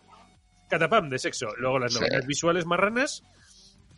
catapam, 0.69 1.09
de 1.09 1.19
sexo. 1.19 1.49
Luego 1.57 1.79
las 1.79 1.95
Sí. 1.95 2.01
novelas 2.01 2.27
visuales 2.27 2.67
marranas 2.67 3.23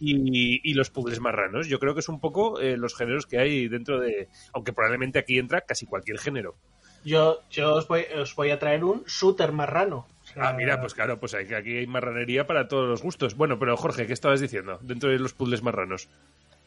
y, 0.00 0.60
y 0.68 0.74
los 0.74 0.90
puzzles 0.90 1.20
marranos. 1.20 1.66
Yo 1.66 1.78
creo 1.78 1.94
que 1.94 2.00
es 2.00 2.08
un 2.08 2.20
poco 2.20 2.60
eh, 2.60 2.76
los 2.76 2.94
géneros 2.96 3.26
que 3.26 3.38
hay 3.38 3.68
dentro 3.68 4.00
de... 4.00 4.28
Aunque 4.52 4.72
probablemente 4.72 5.18
aquí 5.18 5.38
entra 5.38 5.62
casi 5.62 5.86
cualquier 5.86 6.18
género. 6.18 6.56
Yo, 7.04 7.42
yo 7.50 7.74
os, 7.74 7.86
voy, 7.86 8.04
os 8.18 8.34
voy 8.34 8.50
a 8.50 8.58
traer 8.58 8.82
un 8.82 9.04
shooter 9.04 9.52
marrano. 9.52 10.06
Ah, 10.36 10.54
mira, 10.54 10.80
pues 10.80 10.94
claro, 10.94 11.20
pues 11.20 11.34
hay, 11.34 11.52
aquí 11.52 11.76
hay 11.76 11.86
marranería 11.86 12.46
para 12.46 12.66
todos 12.66 12.88
los 12.88 13.02
gustos. 13.02 13.36
Bueno, 13.36 13.58
pero 13.58 13.76
Jorge, 13.76 14.06
¿qué 14.06 14.14
estabas 14.14 14.40
diciendo 14.40 14.78
dentro 14.80 15.10
de 15.10 15.18
los 15.18 15.34
puzzles 15.34 15.62
marranos? 15.62 16.08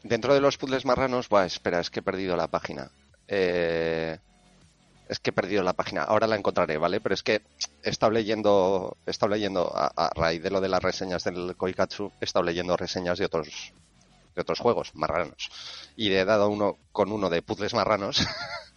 Dentro 0.03 0.35
de 0.35 0.41
los 0.41 0.57
puzzles 0.57 0.85
marranos, 0.85 1.27
buah, 1.27 1.45
espera, 1.45 1.79
es 1.79 1.89
que 1.89 2.01
he 2.01 2.03
perdido 2.03 2.37
la 2.37 2.49
página. 2.49 2.91
Eh, 3.27 4.19
es 5.09 5.19
que 5.19 5.29
he 5.29 5.33
perdido 5.33 5.63
la 5.63 5.73
página. 5.73 6.03
Ahora 6.03 6.27
la 6.27 6.35
encontraré, 6.35 6.77
¿vale? 6.77 6.99
Pero 7.01 7.13
es 7.13 7.23
que 7.23 7.41
he 7.83 7.89
estado 7.89 8.11
leyendo, 8.11 8.97
he 9.05 9.11
estado 9.11 9.31
leyendo 9.33 9.71
a, 9.75 9.91
a 9.95 10.09
raíz 10.15 10.41
de 10.41 10.51
lo 10.51 10.61
de 10.61 10.69
las 10.69 10.83
reseñas 10.83 11.23
del 11.23 11.55
Koikatsu, 11.55 12.11
he 12.21 12.25
estado 12.25 12.43
leyendo 12.45 12.75
reseñas 12.77 13.19
de 13.19 13.25
otros 13.25 13.73
de 14.35 14.41
otros 14.41 14.59
juegos 14.59 14.93
marranos 14.93 15.49
y 15.95 16.09
le 16.09 16.19
he 16.19 16.25
dado 16.25 16.47
uno 16.47 16.77
con 16.91 17.11
uno 17.11 17.27
de 17.27 17.41
puzzles 17.41 17.73
marranos 17.73 18.23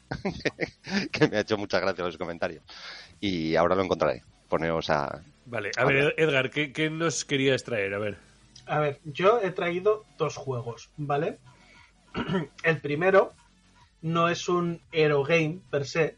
que 1.13 1.29
me 1.29 1.37
ha 1.37 1.41
hecho 1.41 1.59
mucha 1.59 1.79
gracia 1.79 2.03
los 2.03 2.17
comentarios 2.17 2.65
y 3.21 3.57
ahora 3.57 3.75
lo 3.75 3.85
encontraré. 3.85 4.23
Poneos 4.49 4.91
a 4.91 5.23
Vale, 5.47 5.71
a 5.77 5.85
ver, 5.85 6.15
Edgar, 6.17 6.51
¿qué, 6.51 6.73
qué 6.73 6.91
nos 6.91 7.25
querías 7.25 7.65
traer? 7.65 7.95
A 7.95 7.99
ver. 7.99 8.19
A 8.67 8.79
ver, 8.79 9.01
yo 9.05 9.41
he 9.43 9.51
traído 9.51 10.05
dos 10.17 10.37
juegos, 10.37 10.91
¿vale? 10.97 11.39
El 12.63 12.81
primero 12.81 13.33
no 14.03 14.29
es 14.29 14.49
un 14.49 14.81
Hero 14.93 15.23
Game 15.25 15.59
per 15.71 15.87
se, 15.87 16.17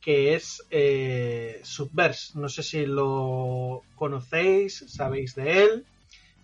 que 0.00 0.34
es 0.34 0.62
eh, 0.70 1.60
Subverse. 1.64 2.38
No 2.38 2.48
sé 2.48 2.62
si 2.62 2.86
lo 2.86 3.82
conocéis, 3.96 4.84
sabéis 4.88 5.34
de 5.34 5.62
él. 5.64 5.86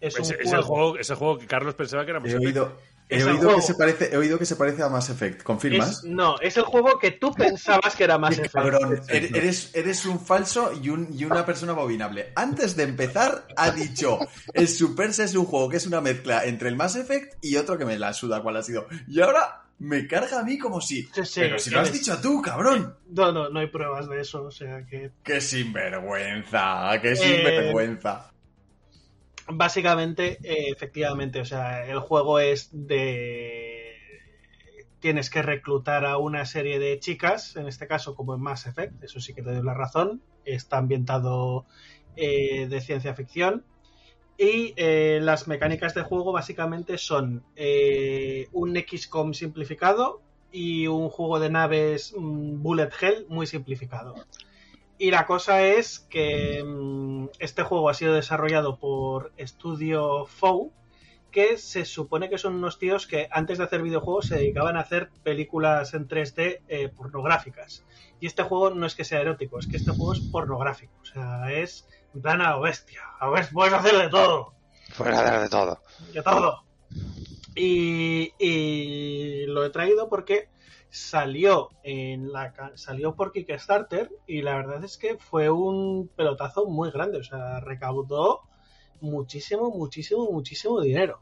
Es, 0.00 0.16
Es, 0.18 0.30
un 0.30 0.36
es 0.40 0.52
el 0.52 0.62
juego, 0.62 0.98
es 0.98 1.10
el 1.10 1.16
juego 1.16 1.38
que 1.38 1.46
Carlos 1.46 1.74
pensaba 1.74 2.04
que 2.04 2.10
era 2.10 2.18
He 2.18 2.22
Mass 2.22 2.30
Effect. 2.32 2.44
oído, 2.46 2.76
he 3.08 3.22
oído 3.22 3.36
juego. 3.38 3.54
que 3.56 3.62
se 3.62 3.74
parece, 3.76 4.10
he 4.12 4.16
oído 4.16 4.36
que 4.36 4.46
se 4.46 4.56
parece 4.56 4.82
a 4.82 4.88
Mass 4.88 5.10
Effect. 5.10 5.44
¿Confirmas? 5.44 5.98
Es- 5.98 6.04
no, 6.04 6.40
es 6.40 6.56
el 6.56 6.64
juego 6.64 6.98
que 6.98 7.12
tú 7.12 7.32
pensabas 7.32 7.94
que 7.94 8.02
era 8.02 8.18
más 8.18 8.30
Qué 8.34 8.42
Effect. 8.46 8.52
cabrón, 8.54 8.96
er- 9.08 9.36
eres, 9.36 9.70
eres 9.74 10.04
un 10.06 10.18
falso 10.18 10.72
y, 10.82 10.88
un, 10.88 11.08
y 11.16 11.24
una 11.24 11.46
persona 11.46 11.70
abominable. 11.70 12.32
Antes 12.34 12.74
de 12.74 12.82
empezar, 12.82 13.46
ha 13.56 13.70
dicho: 13.70 14.18
el 14.54 14.66
Superse 14.66 15.22
es 15.22 15.36
un 15.36 15.44
juego 15.44 15.68
que 15.68 15.76
es 15.76 15.86
una 15.86 16.00
mezcla 16.00 16.44
entre 16.46 16.68
el 16.68 16.74
Mass 16.74 16.96
Effect 16.96 17.34
y 17.44 17.54
otro 17.56 17.78
que 17.78 17.84
me 17.84 17.96
la 17.96 18.12
suda 18.12 18.42
cuál 18.42 18.56
ha 18.56 18.62
sido. 18.64 18.88
Y 19.06 19.20
ahora 19.20 19.62
me 19.82 20.06
carga 20.06 20.40
a 20.40 20.44
mí 20.44 20.58
como 20.58 20.80
si. 20.80 21.02
Sí, 21.02 21.24
sí, 21.24 21.40
Pero 21.40 21.58
si 21.58 21.70
lo 21.70 21.80
has 21.80 21.88
eres- 21.88 22.00
dicho 22.00 22.20
tú, 22.20 22.40
cabrón. 22.40 22.96
No, 23.08 23.32
no, 23.32 23.48
no 23.50 23.60
hay 23.60 23.66
pruebas 23.66 24.08
de 24.08 24.20
eso, 24.20 24.44
o 24.44 24.50
sea 24.50 24.86
que 24.86 25.10
¡Qué 25.24 25.40
sinvergüenza! 25.40 26.94
Eh, 26.94 27.00
¡Qué 27.00 27.16
sinvergüenza! 27.16 28.30
Básicamente, 29.48 30.38
eh, 30.42 30.68
efectivamente, 30.70 31.40
o 31.40 31.44
sea, 31.44 31.84
el 31.86 31.98
juego 31.98 32.38
es 32.38 32.68
de... 32.72 33.88
Tienes 35.00 35.30
que 35.30 35.42
reclutar 35.42 36.06
a 36.06 36.16
una 36.18 36.46
serie 36.46 36.78
de 36.78 37.00
chicas, 37.00 37.56
en 37.56 37.66
este 37.66 37.88
caso 37.88 38.14
como 38.14 38.34
en 38.36 38.40
Mass 38.40 38.66
Effect, 38.66 39.02
eso 39.02 39.18
sí 39.18 39.34
que 39.34 39.42
te 39.42 39.52
doy 39.52 39.62
la 39.64 39.74
razón, 39.74 40.22
está 40.44 40.78
ambientado 40.78 41.66
eh, 42.14 42.68
de 42.68 42.80
ciencia 42.80 43.12
ficción. 43.14 43.64
Y 44.38 44.74
eh, 44.76 45.20
las 45.22 45.46
mecánicas 45.46 45.94
de 45.94 46.02
juego 46.02 46.32
básicamente 46.32 46.98
son 46.98 47.44
eh, 47.54 48.48
un 48.52 48.74
XCOM 48.76 49.34
simplificado 49.34 50.20
y 50.50 50.86
un 50.86 51.08
juego 51.08 51.38
de 51.38 51.50
naves 51.50 52.14
mm, 52.16 52.62
Bullet 52.62 52.90
Hell 53.00 53.26
muy 53.28 53.46
simplificado. 53.46 54.14
Y 54.98 55.10
la 55.10 55.26
cosa 55.26 55.62
es 55.62 55.98
que 55.98 56.62
mm, 56.64 57.26
este 57.38 57.62
juego 57.62 57.88
ha 57.88 57.94
sido 57.94 58.14
desarrollado 58.14 58.78
por 58.78 59.32
Studio 59.38 60.26
Fow, 60.26 60.72
que 61.32 61.56
se 61.56 61.86
supone 61.86 62.28
que 62.28 62.38
son 62.38 62.54
unos 62.54 62.78
tíos 62.78 63.06
que 63.06 63.26
antes 63.32 63.58
de 63.58 63.64
hacer 63.64 63.82
videojuegos 63.82 64.26
se 64.28 64.36
dedicaban 64.36 64.76
a 64.76 64.80
hacer 64.80 65.08
películas 65.24 65.94
en 65.94 66.06
3D 66.06 66.60
eh, 66.68 66.88
pornográficas. 66.90 67.84
Y 68.20 68.26
este 68.26 68.42
juego 68.42 68.70
no 68.70 68.86
es 68.86 68.94
que 68.94 69.04
sea 69.04 69.22
erótico, 69.22 69.58
es 69.58 69.66
que 69.66 69.78
este 69.78 69.90
juego 69.90 70.12
es 70.12 70.20
pornográfico. 70.20 70.92
O 71.00 71.04
sea, 71.06 71.50
es 71.52 71.88
en 72.14 72.22
plan 72.22 72.40
a 72.40 72.52
lo 72.52 72.60
bestia. 72.60 73.02
A 73.18 73.28
ver, 73.30 73.48
puedes 73.52 73.72
hacer 73.72 73.96
de 73.96 74.08
todo 74.08 74.52
fuera 74.92 75.40
de 75.40 75.48
todo. 75.48 75.80
de 76.12 76.22
todo. 76.22 76.64
Y, 77.54 78.32
y 78.38 79.46
lo 79.46 79.64
he 79.64 79.70
traído 79.70 80.08
porque 80.08 80.48
salió 80.90 81.70
en 81.82 82.32
la 82.32 82.52
salió 82.74 83.14
por 83.14 83.32
Kickstarter 83.32 84.10
y 84.26 84.42
la 84.42 84.56
verdad 84.56 84.84
es 84.84 84.98
que 84.98 85.16
fue 85.16 85.50
un 85.50 86.08
pelotazo 86.08 86.66
muy 86.66 86.90
grande, 86.90 87.18
o 87.18 87.24
sea, 87.24 87.60
recaudó 87.60 88.42
muchísimo, 89.00 89.70
muchísimo, 89.70 90.30
muchísimo 90.30 90.80
dinero. 90.80 91.20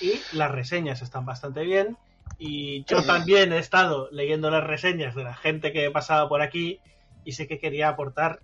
Y 0.00 0.14
las 0.32 0.50
reseñas 0.50 1.02
están 1.02 1.26
bastante 1.26 1.62
bien 1.62 1.96
y 2.38 2.84
yo 2.84 3.02
también 3.04 3.52
he 3.52 3.58
estado 3.58 4.08
leyendo 4.12 4.50
las 4.50 4.64
reseñas 4.64 5.14
de 5.14 5.24
la 5.24 5.34
gente 5.34 5.72
que 5.72 5.90
pasaba 5.90 6.28
por 6.28 6.40
aquí 6.40 6.80
y 7.24 7.32
sé 7.32 7.48
que 7.48 7.58
quería 7.58 7.88
aportar 7.88 8.40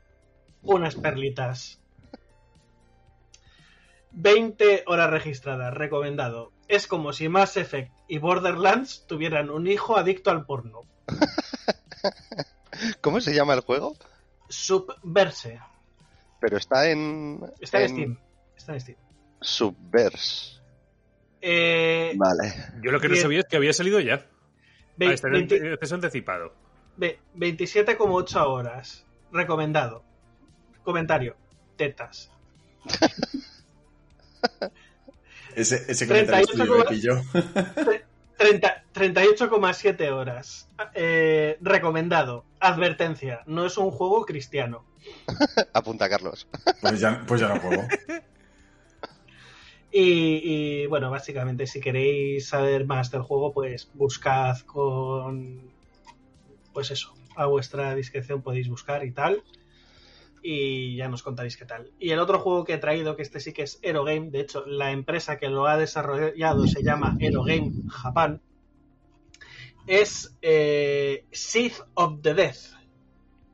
unas 0.64 0.94
perlitas 0.96 1.80
20 4.12 4.84
horas 4.86 5.10
registradas, 5.10 5.74
recomendado. 5.74 6.52
Es 6.68 6.86
como 6.86 7.12
si 7.12 7.28
Mass 7.28 7.56
Effect 7.56 7.92
y 8.08 8.18
Borderlands 8.18 9.04
tuvieran 9.06 9.50
un 9.50 9.66
hijo 9.66 9.96
adicto 9.96 10.30
al 10.30 10.46
porno. 10.46 10.82
¿Cómo 13.00 13.20
se 13.20 13.34
llama 13.34 13.54
el 13.54 13.60
juego? 13.60 13.96
Subverse. 14.48 15.60
Pero 16.40 16.56
está 16.56 16.88
en. 16.90 17.40
Está 17.60 17.82
en, 17.82 17.88
Steam. 17.88 18.18
Está 18.56 18.72
en 18.74 18.80
Steam. 18.80 18.98
Subverse. 19.40 20.60
Eh, 21.40 22.14
Vale. 22.16 22.54
Yo 22.82 22.90
lo 22.90 23.00
que 23.00 23.08
no 23.08 23.16
sabía 23.16 23.40
es 23.40 23.46
que 23.46 23.56
había 23.56 23.72
salido 23.72 24.00
ya. 24.00 24.26
ve- 24.96 25.08
Ah, 25.08 25.12
está 25.12 25.28
en 25.28 25.34
el 25.34 25.46
20 25.46 25.72
acceso 25.74 25.94
anticipado. 25.96 26.54
ve- 26.96 27.18
27,8 27.34 28.46
horas. 28.46 29.04
Recomendado. 29.32 30.04
Comentario. 30.84 31.36
Tetas. 31.76 32.30
Ese, 35.56 35.84
ese 35.86 36.08
comentario 36.08 36.46
38 36.48 36.64
tuyo 36.64 36.78
me 36.78 36.84
pilló. 36.84 37.22
30 38.36 38.84
38,7 38.94 40.10
horas. 40.10 40.68
Eh, 40.94 41.58
recomendado. 41.60 42.44
Advertencia. 42.60 43.42
No 43.46 43.66
es 43.66 43.76
un 43.76 43.90
juego 43.90 44.24
cristiano. 44.24 44.84
Apunta, 45.72 46.08
Carlos. 46.08 46.46
Pues 46.80 47.00
ya, 47.00 47.22
pues 47.26 47.40
ya 47.40 47.48
no 47.48 47.60
juego. 47.60 47.82
Y, 49.96 50.40
y, 50.42 50.86
bueno, 50.86 51.08
básicamente, 51.08 51.68
si 51.68 51.80
queréis 51.80 52.48
saber 52.48 52.84
más 52.84 53.12
del 53.12 53.22
juego, 53.22 53.52
pues 53.52 53.88
buscad 53.94 54.58
con. 54.62 55.70
Pues 56.72 56.90
eso, 56.90 57.14
a 57.36 57.46
vuestra 57.46 57.94
discreción 57.94 58.42
podéis 58.42 58.68
buscar 58.68 59.04
y 59.04 59.12
tal. 59.12 59.44
Y 60.46 60.96
ya 60.96 61.08
nos 61.08 61.22
contaréis 61.22 61.56
qué 61.56 61.64
tal. 61.64 61.90
Y 61.98 62.10
el 62.10 62.18
otro 62.18 62.38
juego 62.38 62.64
que 62.64 62.74
he 62.74 62.78
traído, 62.78 63.16
que 63.16 63.22
este 63.22 63.40
sí 63.40 63.54
que 63.54 63.62
es 63.62 63.80
Aerogame, 63.82 64.30
de 64.30 64.40
hecho, 64.40 64.66
la 64.66 64.90
empresa 64.90 65.38
que 65.38 65.48
lo 65.48 65.66
ha 65.66 65.78
desarrollado 65.78 66.66
se 66.66 66.82
llama 66.82 67.16
Aerogame 67.18 67.72
Japan, 67.88 68.42
es 69.86 70.36
eh, 70.42 71.24
Seed 71.32 71.72
of 71.94 72.20
the 72.20 72.34
Death, 72.34 72.74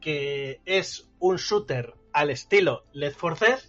que 0.00 0.60
es 0.64 1.08
un 1.20 1.36
shooter 1.36 1.94
al 2.12 2.30
estilo 2.30 2.84
Left 2.92 3.20
4 3.20 3.46
Dead, 3.46 3.60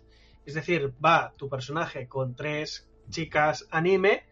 es 0.46 0.56
decir, 0.56 0.92
va 1.04 1.34
tu 1.38 1.48
personaje 1.48 2.08
con 2.08 2.36
tres 2.36 2.90
chicas 3.12 3.68
anime, 3.70 4.24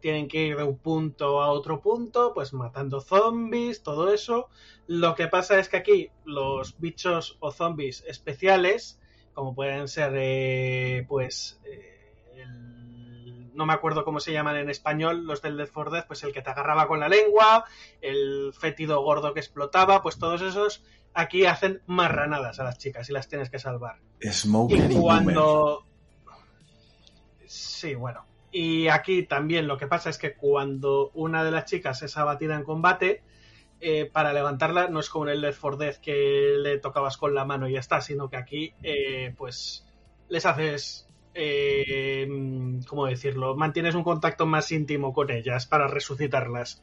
tienen 0.00 0.28
que 0.28 0.44
ir 0.46 0.56
de 0.56 0.62
un 0.62 0.78
punto 0.78 1.42
a 1.42 1.50
otro 1.50 1.80
punto, 1.80 2.32
pues 2.34 2.52
matando 2.52 3.00
zombies, 3.00 3.82
todo 3.82 4.12
eso. 4.12 4.48
Lo 4.86 5.14
que 5.14 5.26
pasa 5.28 5.58
es 5.58 5.68
que 5.68 5.76
aquí 5.78 6.10
los 6.24 6.78
bichos 6.78 7.36
o 7.40 7.50
zombies 7.50 8.04
especiales, 8.06 9.00
como 9.32 9.54
pueden 9.54 9.88
ser, 9.88 10.12
eh, 10.16 11.04
pues, 11.08 11.60
eh, 11.64 12.14
el- 12.36 13.54
no 13.54 13.66
me 13.66 13.72
acuerdo 13.72 14.04
cómo 14.04 14.20
se 14.20 14.32
llaman 14.32 14.56
en 14.56 14.68
español, 14.70 15.26
los 15.26 15.40
del 15.42 15.56
Death 15.56 15.70
for 15.70 15.90
Death, 15.90 16.06
pues 16.06 16.22
el 16.24 16.32
que 16.32 16.42
te 16.42 16.50
agarraba 16.50 16.86
con 16.86 17.00
la 17.00 17.08
lengua, 17.08 17.64
el 18.00 18.52
fétido 18.52 19.02
gordo 19.02 19.32
que 19.34 19.40
explotaba, 19.40 20.02
pues 20.02 20.18
todos 20.18 20.42
esos 20.42 20.84
aquí 21.14 21.46
hacen 21.46 21.82
marranadas 21.86 22.60
a 22.60 22.64
las 22.64 22.76
chicas 22.78 23.08
y 23.08 23.12
las 23.12 23.28
tienes 23.28 23.48
que 23.48 23.58
salvar. 23.58 24.00
Smoker 24.22 24.90
Y 24.90 24.94
cuando. 25.00 25.86
Sí, 27.46 27.94
bueno. 27.94 28.26
Y 28.52 28.88
aquí 28.88 29.24
también 29.24 29.66
lo 29.66 29.76
que 29.76 29.86
pasa 29.86 30.10
es 30.10 30.18
que 30.18 30.34
cuando 30.34 31.10
una 31.14 31.44
de 31.44 31.50
las 31.50 31.66
chicas 31.66 32.02
es 32.02 32.16
abatida 32.16 32.54
en 32.54 32.64
combate, 32.64 33.22
eh, 33.80 34.08
para 34.10 34.32
levantarla 34.32 34.88
no 34.88 35.00
es 35.00 35.10
como 35.10 35.26
en 35.26 35.32
el 35.32 35.40
Left 35.42 35.60
4 35.60 35.78
Dead 35.78 35.96
que 35.96 36.56
le 36.58 36.78
tocabas 36.78 37.18
con 37.18 37.34
la 37.34 37.44
mano 37.44 37.68
y 37.68 37.72
ya 37.72 37.80
está, 37.80 38.00
sino 38.00 38.30
que 38.30 38.36
aquí, 38.36 38.72
eh, 38.82 39.34
pues, 39.36 39.84
les 40.28 40.46
haces. 40.46 41.06
Eh, 41.34 42.26
¿Cómo 42.88 43.06
decirlo? 43.06 43.54
Mantienes 43.54 43.94
un 43.94 44.02
contacto 44.02 44.46
más 44.46 44.72
íntimo 44.72 45.12
con 45.12 45.30
ellas 45.30 45.66
para 45.66 45.86
resucitarlas. 45.86 46.82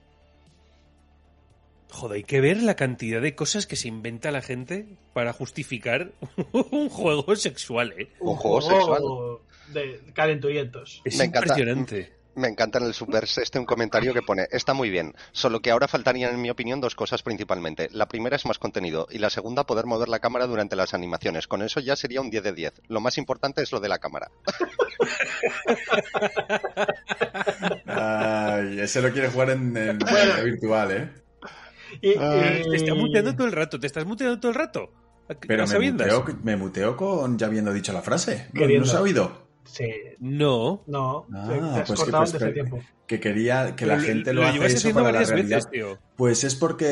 Joder, 1.90 2.18
hay 2.18 2.24
que 2.24 2.42
ver 2.42 2.62
la 2.62 2.76
cantidad 2.76 3.22
de 3.22 3.34
cosas 3.36 3.66
que 3.66 3.76
se 3.76 3.88
inventa 3.88 4.32
la 4.32 4.42
gente 4.42 4.86
para 5.14 5.34
justificar 5.34 6.12
un 6.52 6.90
juego 6.90 7.36
sexual, 7.36 7.94
¿eh? 7.98 8.10
Un 8.20 8.36
juego 8.36 8.62
sexual. 8.62 9.04
De 9.68 10.02
calenturientos. 10.14 11.02
Es 11.06 11.18
Me 11.18 11.26
encanta. 11.26 11.48
impresionante. 11.54 12.14
Me 12.36 12.48
encanta 12.48 12.80
en 12.80 12.86
el 12.86 12.96
Super 12.96 13.26
este 13.26 13.60
un 13.60 13.66
comentario 13.66 14.12
que 14.12 14.24
pone, 14.24 14.48
está 14.50 14.74
muy 14.74 14.90
bien, 14.90 15.14
solo 15.34 15.60
que 15.62 15.70
ahora 15.70 15.88
faltarían 15.88 16.34
en 16.34 16.42
mi 16.42 16.50
opinión 16.50 16.82
dos 16.82 16.96
cosas 16.96 17.22
principalmente. 17.22 17.90
La 17.92 18.08
primera 18.08 18.36
es 18.36 18.46
más 18.48 18.58
contenido 18.58 19.06
y 19.12 19.20
la 19.20 19.30
segunda 19.30 19.66
poder 19.68 19.86
mover 19.86 20.10
la 20.10 20.18
cámara 20.18 20.48
durante 20.48 20.76
las 20.76 20.96
animaciones. 20.96 21.46
Con 21.48 21.62
eso 21.62 21.80
ya 21.80 21.96
sería 21.96 22.22
un 22.22 22.32
10 22.32 22.42
de 22.44 22.54
10. 22.54 22.74
Lo 22.88 23.02
más 23.02 23.20
importante 23.20 23.62
es 23.62 23.72
lo 23.72 23.80
de 23.80 23.88
la 23.88 24.00
cámara. 24.00 24.32
Ay, 27.86 28.80
ese 28.80 29.02
lo 29.02 29.12
quiere 29.12 29.30
jugar 29.30 29.52
en, 29.52 29.76
en 29.78 30.00
realidad 30.00 30.44
virtual, 30.44 30.92
¿eh? 30.92 31.10
Y- 32.02 32.18
Ay, 32.18 32.64
Te 32.70 32.76
está 32.78 32.96
muteando 32.96 33.36
todo 33.36 33.46
el 33.46 33.54
rato, 33.54 33.80
te 33.80 33.88
estás 33.88 34.06
muteando 34.06 34.40
todo 34.40 34.50
el 34.52 34.56
rato. 34.58 34.92
¿A- 35.30 35.36
Pero 35.36 35.68
me 35.68 35.80
muteo, 35.92 36.26
me 36.44 36.56
muteo 36.56 36.98
con 36.98 37.38
ya 37.38 37.46
habiendo 37.48 37.72
dicho 37.72 37.94
la 37.94 38.02
frase. 38.02 38.48
¿No, 38.54 38.60
Queriendo. 38.62 38.86
¿no 38.88 38.92
se 38.92 38.98
ha 38.98 39.02
oído? 39.02 39.44
Sí, 39.66 39.90
No. 40.20 40.84
no, 40.88 41.26
Ah, 41.34 41.48
te, 41.48 41.84
pues 41.86 42.04
que- 42.04 42.12
pues 42.12 42.32
desde 42.34 42.48
que- 42.48 42.54
tiempo. 42.54 42.80
Que 43.08 43.20
quería 43.20 43.76
que 43.76 43.86
la 43.86 43.96
Pero 43.96 44.08
gente 44.08 44.34
lo, 44.34 44.42
llevas 44.52 44.74
hace 44.76 44.90
eso 44.90 44.94
para 44.94 45.12
la 45.12 45.24
realidad. 45.24 45.58
veces, 45.58 45.70
tío. 45.70 45.98
Pues 46.16 46.44
es 46.44 46.56
porque 46.56 46.86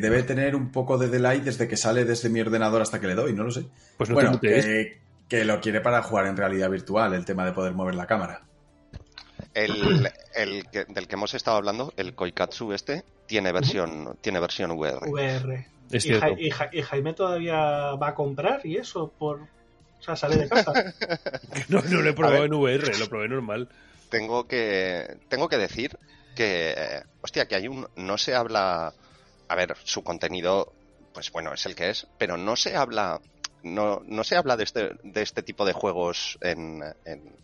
debe 0.00 0.22
tener 0.22 0.54
un 0.56 0.70
poco 0.70 0.98
de 0.98 1.08
delay 1.08 1.40
desde 1.40 1.66
que 1.68 1.76
sale 1.76 2.04
desde 2.04 2.28
mi 2.28 2.40
ordenador 2.40 2.82
hasta 2.82 3.00
que 3.00 3.06
le 3.06 3.14
doy, 3.14 3.32
no 3.32 3.44
lo 3.44 3.50
sé. 3.50 3.64
Pues 3.96 4.10
no 4.10 4.14
bueno, 4.14 4.38
que, 4.40 5.00
que 5.28 5.44
lo 5.44 5.60
quiere 5.60 5.80
para 5.80 6.02
jugar 6.02 6.26
en 6.26 6.36
realidad 6.36 6.70
virtual, 6.70 7.14
el 7.14 7.24
tema 7.24 7.44
de 7.46 7.52
poder 7.52 7.72
mover 7.72 7.94
la 7.94 8.06
cámara. 8.06 8.42
El, 9.54 10.08
el 10.34 10.68
que- 10.70 10.84
del 10.86 11.06
que 11.08 11.14
hemos 11.14 11.34
estado 11.34 11.56
hablando, 11.56 11.92
el 11.96 12.14
Koikatsu 12.14 12.72
este, 12.72 13.04
tiene 13.26 13.52
versión, 13.52 14.16
tiene 14.20 14.40
versión 14.40 14.70
VR. 14.72 15.10
VR. 15.10 15.66
Es 15.90 16.04
y, 16.04 16.08
cierto. 16.08 16.26
Ja- 16.26 16.40
y 16.40 16.50
Ja- 16.50 16.70
y 16.72 16.82
Jaime 16.82 17.14
todavía 17.14 17.58
va 17.94 18.08
a 18.08 18.14
comprar 18.14 18.60
y 18.64 18.76
eso 18.76 19.12
por... 19.18 19.40
Sea, 20.04 20.16
sale 20.16 20.36
de 20.36 20.48
casa. 20.48 20.72
No, 21.68 21.80
no 21.82 22.02
lo 22.02 22.10
he 22.10 22.12
probado 22.12 22.42
ver. 22.42 22.44
en 22.44 22.54
VR, 22.54 22.98
lo 22.98 23.08
probé 23.08 23.28
normal. 23.28 23.68
Tengo 24.10 24.46
que, 24.46 25.18
tengo 25.28 25.48
que 25.48 25.56
decir 25.56 25.98
que, 26.34 27.02
hostia, 27.22 27.46
que 27.46 27.54
hay 27.54 27.68
un, 27.68 27.88
no 27.96 28.18
se 28.18 28.34
habla, 28.34 28.92
a 29.48 29.54
ver, 29.56 29.76
su 29.84 30.02
contenido, 30.02 30.72
pues 31.12 31.32
bueno, 31.32 31.54
es 31.54 31.64
el 31.66 31.74
que 31.74 31.90
es, 31.90 32.06
pero 32.18 32.36
no 32.36 32.56
se 32.56 32.76
habla, 32.76 33.20
no, 33.62 34.02
no 34.06 34.24
se 34.24 34.36
habla 34.36 34.56
de 34.56 34.64
este, 34.64 34.90
de 35.02 35.22
este 35.22 35.42
tipo 35.42 35.64
de 35.64 35.72
juegos 35.72 36.38
en, 36.42 36.82
en 37.04 37.36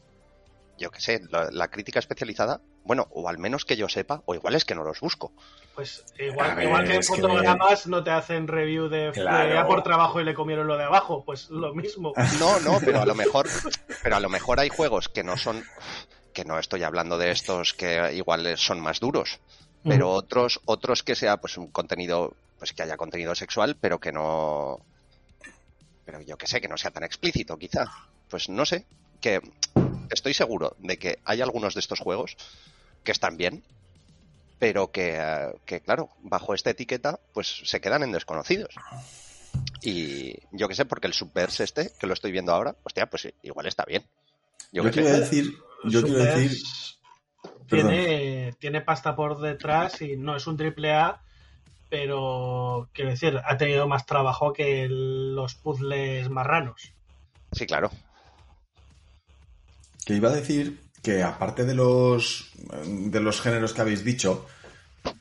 yo 0.81 0.91
qué 0.91 1.01
sé, 1.01 1.21
la, 1.31 1.49
la 1.53 1.69
crítica 1.69 1.99
especializada, 2.01 2.61
bueno, 2.85 3.07
o 3.11 3.29
al 3.29 3.39
menos 3.39 3.65
que 3.65 3.77
yo 3.77 3.89
sepa, 3.89 4.23
o 4.25 4.35
igual 4.35 4.55
es 4.57 4.65
que 4.65 4.75
no 4.75 4.83
los 4.83 4.99
busco. 4.99 5.33
Pues 5.77 6.05
igual, 6.19 6.51
A 6.51 6.55
ver, 6.55 6.65
igual 6.67 6.85
que 6.87 6.95
en 6.95 7.01
que- 7.01 7.07
fotogramas 7.07 7.87
no 7.87 8.03
te 8.03 8.11
hacen 8.11 8.49
review 8.49 8.89
de, 8.89 9.13
Claro. 9.13 9.49
de 9.51 9.59
a 9.59 9.67
por 9.67 9.83
trabajo 9.83 10.21
y 10.21 10.25
le 10.25 10.35
comieron 10.35 10.67
lo 10.67 10.77
de 10.77 10.85
abajo. 10.85 11.23
Pues 11.25 11.51
lo 11.51 11.75
mismo. 11.75 12.13
No, 12.41 12.59
no, 12.61 12.81
pero 12.81 13.01
a 13.03 13.07
lo 13.07 13.15
mejor, 13.15 13.47
pero 14.03 14.17
a 14.17 14.21
lo 14.21 14.29
mejor 14.29 14.59
hay 14.59 14.71
juegos 14.71 15.09
que 15.09 15.23
no 15.23 15.37
son, 15.37 15.63
que 16.33 16.45
no 16.45 16.59
estoy 16.59 16.83
hablando 16.83 17.19
de 17.19 17.31
estos 17.31 17.75
que 17.75 18.15
igual 18.15 18.57
son 18.57 18.81
más 18.81 18.99
duros, 19.01 19.39
pero 19.85 20.11
otros, 20.11 20.61
otros 20.65 21.03
que 21.03 21.15
sea 21.15 21.37
pues 21.37 21.59
un 21.59 21.69
contenido, 21.69 22.35
pues 22.59 22.73
que 22.73 22.83
haya 22.83 22.97
contenido 22.97 23.35
sexual, 23.35 23.77
pero 23.81 23.99
que 24.01 24.13
no, 24.13 24.81
pero 26.07 26.21
yo 26.23 26.37
que 26.37 26.47
sé, 26.47 26.61
que 26.61 26.69
no 26.69 26.77
sea 26.77 26.91
tan 26.91 27.05
explícito, 27.05 27.57
quizá. 27.59 27.87
Pues 28.29 28.49
no 28.49 28.65
sé, 28.65 28.87
que 29.21 29.41
estoy 30.11 30.35
seguro 30.35 30.77
de 30.79 30.99
que 30.99 31.19
hay 31.25 31.41
algunos 31.41 31.75
de 31.75 31.81
estos 31.81 32.01
juegos 32.01 32.37
que 33.05 33.13
están 33.13 33.37
bien, 33.37 33.65
pero 34.59 34.91
que, 34.91 35.17
eh, 35.19 35.53
que 35.65 35.81
claro, 35.81 36.11
bajo 36.19 36.55
esta 36.55 36.71
etiqueta, 36.71 37.21
pues 37.33 37.63
se 37.65 37.81
quedan 37.81 38.03
en 38.03 38.13
desconocidos. 38.13 38.75
Y 39.83 40.35
yo 40.51 40.69
que 40.69 40.75
sé, 40.75 40.85
porque 40.85 41.07
el 41.07 41.15
Subverse 41.15 41.65
este, 41.65 41.93
que 41.99 42.07
lo 42.07 42.13
estoy 42.13 42.33
viendo 42.33 42.53
ahora, 42.53 42.77
hostia, 42.83 43.07
pues 43.09 43.33
igual 43.43 43.67
está 43.67 43.85
bien. 43.87 44.05
Yo, 44.73 44.83
quiero 44.91 45.09
decir, 45.09 45.45
yo 45.85 46.03
quiero 46.03 46.19
Super 46.25 46.35
decir, 46.35 46.63
Tiene, 47.69 48.53
tiene 48.59 48.81
pasta 48.83 49.17
por 49.17 49.41
detrás 49.41 50.03
y 50.03 50.17
no 50.17 50.37
es 50.37 50.47
un 50.47 50.57
triple 50.57 50.93
A, 50.93 51.23
pero 51.89 52.89
quiero 52.93 53.11
decir, 53.11 53.41
ha 53.45 53.57
tenido 53.57 53.89
más 53.89 54.07
trabajo 54.07 54.53
que 54.53 54.85
el- 54.85 55.35
los 55.35 55.55
puzzles 55.55 56.29
marranos. 56.29 56.93
Sí, 57.53 57.67
claro. 57.67 57.91
Que 60.05 60.15
iba 60.15 60.31
a 60.31 60.35
decir 60.35 60.81
que 61.03 61.23
aparte 61.23 61.65
de 61.65 61.75
los 61.75 62.53
de 62.87 63.21
los 63.21 63.41
géneros 63.41 63.73
que 63.73 63.81
habéis 63.81 64.05
dicho, 64.05 64.47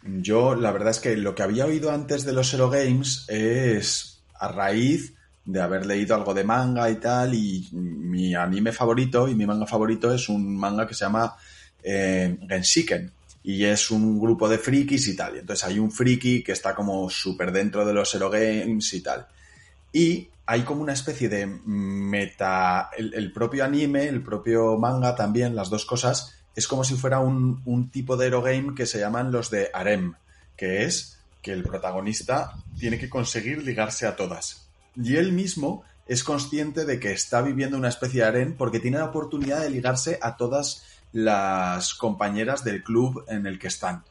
yo 0.03 0.55
la 0.55 0.71
verdad 0.71 0.91
es 0.91 0.99
que 0.99 1.15
lo 1.15 1.35
que 1.35 1.43
había 1.43 1.65
oído 1.65 1.91
antes 1.91 2.25
de 2.25 2.33
los 2.33 2.53
Hero 2.53 2.69
Games 2.69 3.25
es 3.29 4.21
a 4.33 4.49
raíz 4.49 5.13
de 5.45 5.61
haber 5.61 5.85
leído 5.85 6.15
algo 6.15 6.33
de 6.33 6.43
manga 6.43 6.89
y 6.89 6.97
tal, 6.97 7.33
y 7.33 7.67
mi 7.71 8.35
anime 8.35 8.71
favorito 8.71 9.27
y 9.27 9.35
mi 9.35 9.45
manga 9.45 9.65
favorito 9.65 10.13
es 10.13 10.29
un 10.29 10.55
manga 10.55 10.85
que 10.85 10.93
se 10.93 11.05
llama 11.05 11.35
eh, 11.83 12.37
Genshiken. 12.47 13.11
Y 13.41 13.63
es 13.63 13.89
un 13.89 14.19
grupo 14.19 14.47
de 14.47 14.59
frikis 14.59 15.07
y 15.07 15.15
tal. 15.15 15.37
Entonces 15.37 15.65
hay 15.65 15.79
un 15.79 15.91
friki 15.91 16.43
que 16.43 16.51
está 16.51 16.75
como 16.75 17.09
súper 17.09 17.51
dentro 17.51 17.85
de 17.85 17.93
los 17.93 18.13
Hero 18.13 18.29
Games 18.29 18.93
y 18.93 19.01
tal. 19.01 19.25
Y 19.91 20.27
hay 20.49 20.63
como 20.63 20.81
una 20.81 20.93
especie 20.93 21.29
de 21.29 21.45
meta. 21.45 22.89
El, 22.97 23.31
propio 23.31 23.63
anime, 23.63 24.07
el 24.07 24.23
propio 24.23 24.79
manga 24.79 25.15
también, 25.15 25.55
las 25.55 25.69
dos 25.69 25.85
cosas, 25.85 26.33
es 26.55 26.67
como 26.67 26.83
si 26.83 26.95
fuera 26.95 27.19
un, 27.19 27.91
tipo 27.91 28.17
de 28.17 28.25
Eurogame 28.25 28.73
que 28.73 28.87
se 28.87 28.99
llaman 28.99 29.31
los 29.31 29.51
de 29.51 29.69
harem, 29.75 30.15
que 30.57 30.85
es 30.85 31.19
que 31.43 31.51
el 31.51 31.61
protagonista 31.61 32.55
tiene 32.79 32.97
que 32.97 33.11
conseguir 33.11 33.61
ligarse 33.61 34.07
a 34.07 34.15
todas. 34.15 34.67
Y 34.95 35.17
él 35.17 35.33
mismo 35.33 35.83
es 36.07 36.23
consciente 36.23 36.83
de 36.83 36.99
que 36.99 37.11
está 37.11 37.43
viviendo 37.43 37.77
una 37.77 37.89
especie 37.89 38.21
de 38.21 38.27
harem 38.27 38.57
porque 38.57 38.79
tiene 38.79 38.97
la 38.97 39.05
oportunidad 39.05 39.61
de 39.61 39.69
ligarse 39.69 40.17
a 40.19 40.35
todas 40.35 40.83
las 41.11 41.93
compañeras 41.93 42.63
del 42.63 42.83
club 42.83 43.23
en 43.27 43.45
el 43.45 43.59
que 43.59 43.67
están. 43.67 44.03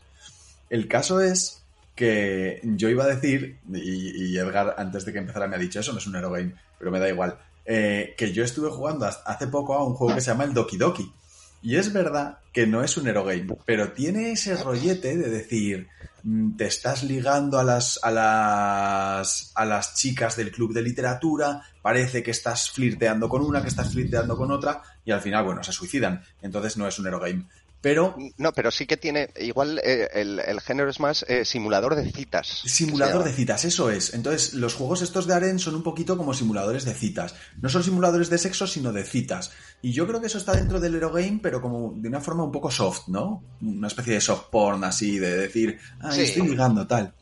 El 0.70 0.86
caso 0.86 1.20
es 1.20 1.64
que 1.98 2.60
yo 2.62 2.88
iba 2.88 3.02
a 3.02 3.08
decir, 3.08 3.58
y, 3.74 4.38
Edgar 4.38 4.76
antes 4.78 5.04
de 5.04 5.12
que 5.12 5.18
empezara 5.18 5.48
me 5.48 5.56
ha 5.56 5.58
dicho 5.58 5.80
eso, 5.80 5.92
no 5.92 5.98
es 5.98 6.06
un 6.06 6.14
Eurogame, 6.14 6.54
pero 6.78 6.92
me 6.92 7.00
da 7.00 7.08
igual, 7.08 7.36
eh, 7.64 8.14
que 8.16 8.32
yo 8.32 8.44
estuve 8.44 8.70
jugando 8.70 9.04
hace 9.04 9.48
poco 9.48 9.74
a 9.74 9.84
un 9.84 9.94
juego 9.94 10.14
que 10.14 10.20
se 10.20 10.30
llama 10.30 10.44
el 10.44 10.54
Doki 10.54 10.76
Doki. 10.76 11.12
Y 11.60 11.74
es 11.74 11.92
verdad 11.92 12.38
que 12.52 12.68
no 12.68 12.84
es 12.84 12.96
un 12.96 13.08
Eurogame, 13.08 13.48
pero 13.66 13.90
tiene 13.90 14.30
ese 14.30 14.56
rollete 14.62 15.16
de 15.16 15.28
decir, 15.28 15.88
mm, 16.22 16.56
te 16.56 16.66
estás 16.66 17.02
ligando 17.02 17.58
a 17.58 17.64
las, 17.64 17.98
a 18.04 18.12
las, 18.12 19.50
a 19.56 19.64
las 19.64 19.96
chicas 19.96 20.36
del 20.36 20.52
club 20.52 20.72
de 20.72 20.82
literatura, 20.82 21.62
parece 21.82 22.22
que 22.22 22.30
estás 22.30 22.70
flirteando 22.70 23.28
con 23.28 23.42
una, 23.42 23.60
que 23.60 23.68
estás 23.68 23.92
flirteando 23.92 24.36
con 24.36 24.52
otra, 24.52 24.82
y 25.04 25.10
al 25.10 25.20
final, 25.20 25.44
bueno, 25.44 25.64
se 25.64 25.72
suicidan. 25.72 26.22
Entonces 26.42 26.76
no 26.76 26.86
es 26.86 26.96
un 27.00 27.06
Eurogame. 27.06 27.48
Pero 27.80 28.16
No, 28.38 28.52
pero 28.52 28.70
sí 28.72 28.86
que 28.86 28.96
tiene, 28.96 29.30
igual 29.38 29.80
eh, 29.84 30.08
el, 30.12 30.40
el 30.40 30.60
género 30.60 30.90
es 30.90 30.98
más 30.98 31.24
eh, 31.28 31.44
simulador 31.44 31.94
de 31.94 32.10
citas. 32.10 32.46
Simulador 32.64 33.22
de 33.22 33.32
citas, 33.32 33.64
eso 33.64 33.90
es. 33.90 34.14
Entonces, 34.14 34.54
los 34.54 34.74
juegos 34.74 35.00
estos 35.02 35.26
de 35.26 35.34
Aren 35.34 35.60
son 35.60 35.76
un 35.76 35.84
poquito 35.84 36.16
como 36.16 36.34
simuladores 36.34 36.84
de 36.84 36.94
citas. 36.94 37.36
No 37.62 37.68
son 37.68 37.84
simuladores 37.84 38.30
de 38.30 38.38
sexo, 38.38 38.66
sino 38.66 38.92
de 38.92 39.04
citas. 39.04 39.52
Y 39.80 39.92
yo 39.92 40.08
creo 40.08 40.20
que 40.20 40.26
eso 40.26 40.38
está 40.38 40.52
dentro 40.54 40.80
del 40.80 40.94
Eurogame, 40.94 41.38
pero 41.40 41.62
como 41.62 41.92
de 41.94 42.08
una 42.08 42.20
forma 42.20 42.42
un 42.42 42.50
poco 42.52 42.70
soft, 42.70 43.06
¿no? 43.08 43.44
Una 43.62 43.86
especie 43.86 44.14
de 44.14 44.20
soft 44.20 44.46
porn 44.50 44.82
así, 44.82 45.18
de 45.18 45.36
decir, 45.36 45.78
ah, 46.00 46.10
Sí. 46.10 46.22
estoy 46.22 46.48
ligando, 46.48 46.84
tal. 46.86 47.14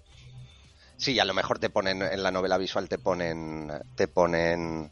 Sí, 0.96 1.18
a 1.18 1.26
lo 1.26 1.34
mejor 1.34 1.58
te 1.58 1.68
ponen 1.68 2.00
en 2.00 2.22
la 2.22 2.30
novela 2.30 2.56
visual 2.56 2.88
te 2.88 2.96
ponen 2.98 3.70
te 3.94 4.08
ponen 4.08 4.90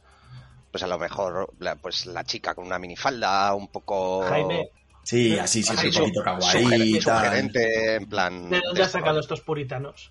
pues 0.71 0.83
a 0.83 0.87
lo 0.87 0.99
mejor 0.99 1.51
pues 1.81 2.05
la 2.05 2.25
chica 2.25 2.55
con 2.55 2.67
una 2.67 2.79
minifalda 2.79 3.55
un 3.55 3.69
poco 3.69 4.23
Jaime, 4.29 4.69
Sí, 5.05 5.39
así, 5.39 5.63
sí, 5.63 5.75
así 5.77 5.87
un 5.89 5.93
poquito 5.93 6.23
kawaii 6.23 7.01
sugerente 7.01 7.95
en 7.97 8.07
plan 8.07 8.51
¿de 8.51 8.61
dónde 8.65 8.83
has 8.83 8.91
sacado 8.91 9.21
estos 9.21 9.41
puritanos? 9.43 10.11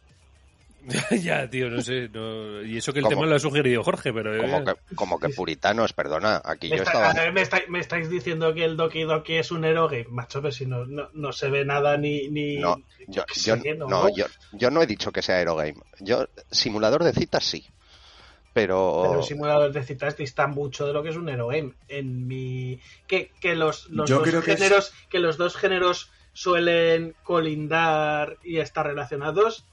ya, 1.21 1.49
tío, 1.49 1.69
no 1.69 1.81
sé. 1.81 2.09
no- 2.09 2.61
Y 2.61 2.77
eso 2.77 2.91
que 2.91 2.99
el 2.99 3.03
¿Cómo? 3.05 3.15
tema 3.15 3.25
lo 3.25 3.35
ha 3.35 3.39
sugerido 3.39 3.83
Jorge, 3.83 4.11
pero... 4.11 4.35
eh, 4.35 4.39
como 4.39 4.63
que, 4.65 4.73
como 4.95 5.19
que 5.19 5.29
puritanos, 5.29 5.93
perdona, 5.93 6.41
aquí 6.43 6.69
Me, 6.69 6.75
yo 6.77 6.83
está- 6.83 6.91
estaba 6.91 7.09
a 7.09 7.13
ver, 7.13 7.33
me 7.33 7.41
estáis, 7.41 7.69
me 7.69 7.79
estáis 7.79 8.09
diciendo 8.09 8.53
que 8.53 8.65
el 8.65 8.75
Doki 8.75 9.03
Doki 9.03 9.35
es 9.35 9.51
un 9.51 9.63
Eurogame, 9.63 10.05
macho, 10.09 10.41
pero 10.41 10.51
si 10.51 10.65
no, 10.65 10.85
no, 10.85 11.09
no 11.13 11.31
se 11.31 11.49
ve 11.49 11.63
nada 11.63 11.97
ni... 11.97 12.27
ni 12.27 12.57
No, 12.57 12.77
yo, 13.07 13.23
qué 13.25 13.39
yo, 13.39 13.55
sé, 13.55 13.75
no, 13.75 14.09
yo, 14.13 14.25
yo 14.51 14.69
no 14.71 14.81
he 14.81 14.85
dicho 14.87 15.11
que 15.13 15.21
sea 15.21 15.37
Aerogame. 15.37 15.75
Yo, 16.01 16.27
simulador 16.51 17.03
de 17.05 17.13
citas 17.13 17.45
sí. 17.45 17.65
Pero, 18.53 18.99
Pero 19.03 19.19
el 19.19 19.25
simulador 19.25 19.71
de 19.73 19.83
citas 19.83 20.15
dista 20.15 20.45
mucho 20.47 20.85
de 20.85 20.93
lo 20.93 21.01
que 21.01 21.09
es 21.09 21.15
un 21.15 21.27
Eurogame. 21.29 21.73
En 21.87 22.27
mi. 22.27 22.79
Que, 23.07 23.31
que 23.41 23.55
los, 23.55 23.89
los 23.89 24.09
dos 24.09 24.21
creo 24.23 24.41
que 24.43 24.51
es- 24.51 24.57
géneros. 24.59 24.93
Que 25.09 25.19
los 25.19 25.37
dos 25.37 25.55
géneros 25.55 26.11
suelen 26.33 27.15
colindar 27.23 28.37
y 28.43 28.59
estar 28.59 28.85
relacionados. 28.85 29.65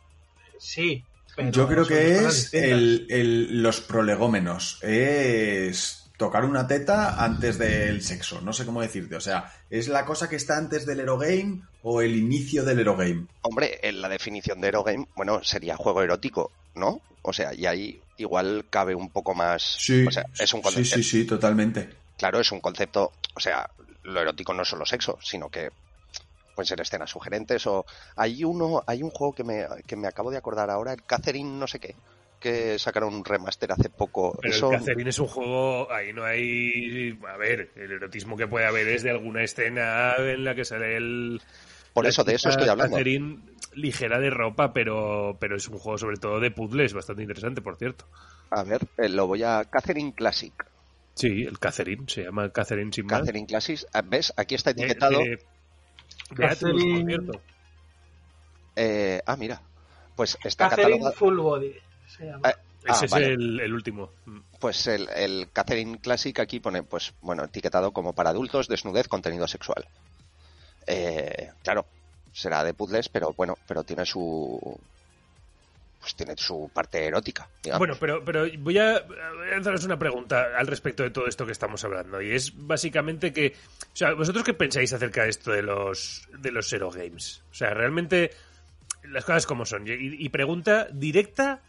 Sí. 0.58 1.04
pero 1.36 1.50
Yo 1.50 1.68
creo 1.68 1.86
que 1.86 2.16
es 2.24 2.54
el, 2.54 3.06
el- 3.10 3.62
los 3.62 3.80
prolegómenos. 3.80 4.78
Es 4.82 6.10
tocar 6.16 6.44
una 6.44 6.66
teta 6.66 7.22
antes 7.24 7.58
del 7.58 8.02
sexo. 8.02 8.40
No 8.42 8.52
sé 8.52 8.66
cómo 8.66 8.82
decirte. 8.82 9.16
O 9.16 9.20
sea, 9.20 9.52
¿es 9.70 9.88
la 9.88 10.04
cosa 10.04 10.28
que 10.28 10.36
está 10.36 10.56
antes 10.58 10.84
del 10.86 11.00
Eurogame 11.00 11.62
o 11.82 12.02
el 12.02 12.16
inicio 12.16 12.64
del 12.64 12.78
Eurogame? 12.80 13.26
hombre, 13.42 13.78
en 13.82 14.00
la 14.02 14.08
definición 14.08 14.60
de 14.60 14.66
Aerogame, 14.68 15.06
bueno, 15.16 15.42
sería 15.42 15.76
juego 15.76 16.02
erótico, 16.02 16.52
¿no? 16.74 17.00
O 17.22 17.32
sea, 17.32 17.54
y 17.54 17.64
ahí 17.66 18.00
igual 18.22 18.66
cabe 18.70 18.94
un 18.94 19.10
poco 19.10 19.34
más. 19.34 19.62
Sí, 19.78 20.06
o 20.06 20.10
sea, 20.10 20.24
es 20.38 20.52
un 20.54 20.62
sí, 20.64 20.84
sí, 20.84 21.02
sí, 21.02 21.24
totalmente. 21.24 21.88
Claro, 22.16 22.40
es 22.40 22.52
un 22.52 22.60
concepto. 22.60 23.12
O 23.34 23.40
sea, 23.40 23.68
lo 24.04 24.20
erótico 24.20 24.54
no 24.54 24.62
es 24.62 24.68
solo 24.68 24.84
sexo, 24.84 25.18
sino 25.22 25.48
que 25.48 25.70
pueden 26.54 26.66
ser 26.66 26.80
escenas 26.80 27.10
sugerentes 27.10 27.66
o. 27.66 27.86
Hay 28.16 28.44
uno, 28.44 28.82
hay 28.86 29.02
un 29.02 29.10
juego 29.10 29.34
que 29.34 29.44
me, 29.44 29.66
que 29.86 29.96
me 29.96 30.08
acabo 30.08 30.30
de 30.30 30.38
acordar 30.38 30.70
ahora, 30.70 30.92
el 30.92 31.02
Catherine 31.04 31.58
no 31.58 31.66
sé 31.66 31.78
qué, 31.78 31.94
que 32.40 32.78
sacaron 32.78 33.14
un 33.14 33.24
remaster 33.24 33.70
hace 33.70 33.90
poco. 33.90 34.36
Pero 34.40 34.54
Eso, 34.54 34.72
el 34.72 34.78
Catherine 34.78 35.10
es 35.10 35.18
un 35.18 35.28
juego, 35.28 35.92
ahí 35.92 36.12
no 36.12 36.24
hay... 36.24 37.18
A 37.28 37.36
ver, 37.36 37.70
el 37.76 37.92
erotismo 37.92 38.36
que 38.36 38.48
puede 38.48 38.66
haber 38.66 38.88
es 38.88 39.02
de 39.02 39.10
alguna 39.10 39.44
escena 39.44 40.14
en 40.18 40.44
la 40.44 40.54
que 40.54 40.64
sale 40.64 40.96
el... 40.96 41.40
por 41.92 42.06
eso, 42.06 42.24
de 42.24 42.34
eso 42.34 42.48
estoy 42.48 42.68
hablando. 42.68 42.96
Catherine 42.96 43.38
ligera 43.74 44.18
de 44.18 44.30
ropa, 44.30 44.72
pero, 44.72 45.36
pero 45.40 45.56
es 45.56 45.68
un 45.68 45.78
juego 45.78 45.98
sobre 45.98 46.16
todo 46.16 46.40
de 46.40 46.50
puzzles, 46.50 46.92
bastante 46.92 47.22
interesante, 47.22 47.60
por 47.62 47.76
cierto. 47.76 48.06
A 48.50 48.62
ver, 48.64 48.80
eh, 48.98 49.08
lo 49.08 49.26
voy 49.26 49.42
a. 49.44 49.64
Catherine 49.64 50.12
Classic. 50.14 50.52
Sí, 51.14 51.42
el 51.44 51.58
Catherine, 51.58 52.04
se 52.06 52.24
llama 52.24 52.50
Catherine 52.50 52.92
sin 52.92 53.06
más. 53.06 53.20
Catherine 53.20 53.46
Classic. 53.46 53.80
Ah, 53.92 54.02
¿Ves? 54.02 54.32
Aquí 54.36 54.54
está 54.54 54.72
De- 54.72 54.82
etiquetado. 54.82 55.18
de- 55.18 55.24
de 55.26 56.44
Atlus, 56.46 56.60
por 56.72 56.80
Catherine- 56.80 57.06
cierto. 57.06 57.40
eh, 58.76 59.20
ah, 59.26 59.36
mira. 59.36 59.60
Pues 60.16 60.36
está 60.44 60.68
Catherine 60.68 60.92
catalogado. 60.98 61.16
Full 61.18 61.38
Body. 61.38 61.74
Se 62.06 62.26
llama. 62.26 62.40
Ah, 62.44 62.54
ah, 62.88 62.92
Ese 62.92 63.06
vale. 63.08 63.26
es 63.26 63.30
el, 63.32 63.60
el 63.60 63.72
último. 63.74 64.10
Mm. 64.26 64.38
Pues 64.58 64.86
el, 64.86 65.08
el 65.14 65.48
Catherine 65.52 65.98
Classic 66.00 66.38
aquí 66.40 66.60
pone, 66.60 66.82
pues, 66.82 67.14
bueno, 67.22 67.44
etiquetado 67.44 67.92
como 67.92 68.12
para 68.14 68.30
adultos, 68.30 68.68
desnudez, 68.68 69.08
contenido 69.08 69.46
sexual. 69.48 69.86
Eh, 70.86 71.50
claro, 71.62 71.86
será 72.32 72.64
de 72.64 72.74
puzzles, 72.74 73.08
pero 73.08 73.32
bueno, 73.32 73.56
pero 73.66 73.84
tiene 73.84 74.04
su. 74.04 74.78
Pues 76.00 76.14
tiene 76.14 76.34
su 76.36 76.70
parte 76.72 77.04
erótica. 77.04 77.46
digamos. 77.62 77.78
Bueno, 77.78 77.96
pero, 78.00 78.24
pero 78.24 78.46
voy 78.58 78.78
a 78.78 79.04
haceros 79.58 79.84
una 79.84 79.98
pregunta 79.98 80.46
al 80.56 80.66
respecto 80.66 81.02
de 81.02 81.10
todo 81.10 81.26
esto 81.26 81.44
que 81.44 81.52
estamos 81.52 81.84
hablando. 81.84 82.22
Y 82.22 82.32
es 82.34 82.52
básicamente 82.56 83.32
que. 83.32 83.54
O 83.82 83.96
sea, 83.96 84.14
¿vosotros 84.14 84.44
qué 84.44 84.54
pensáis 84.54 84.92
acerca 84.92 85.24
de 85.24 85.30
esto 85.30 85.50
de 85.52 85.62
los, 85.62 86.26
de 86.38 86.52
los 86.52 86.68
Zero 86.68 86.90
Games? 86.90 87.42
O 87.50 87.54
sea, 87.54 87.70
realmente. 87.74 88.30
Las 89.04 89.24
cosas 89.24 89.46
como 89.46 89.64
son. 89.66 89.86
Y, 89.86 89.92
y 89.92 90.28
pregunta 90.28 90.88
directa 90.92 91.60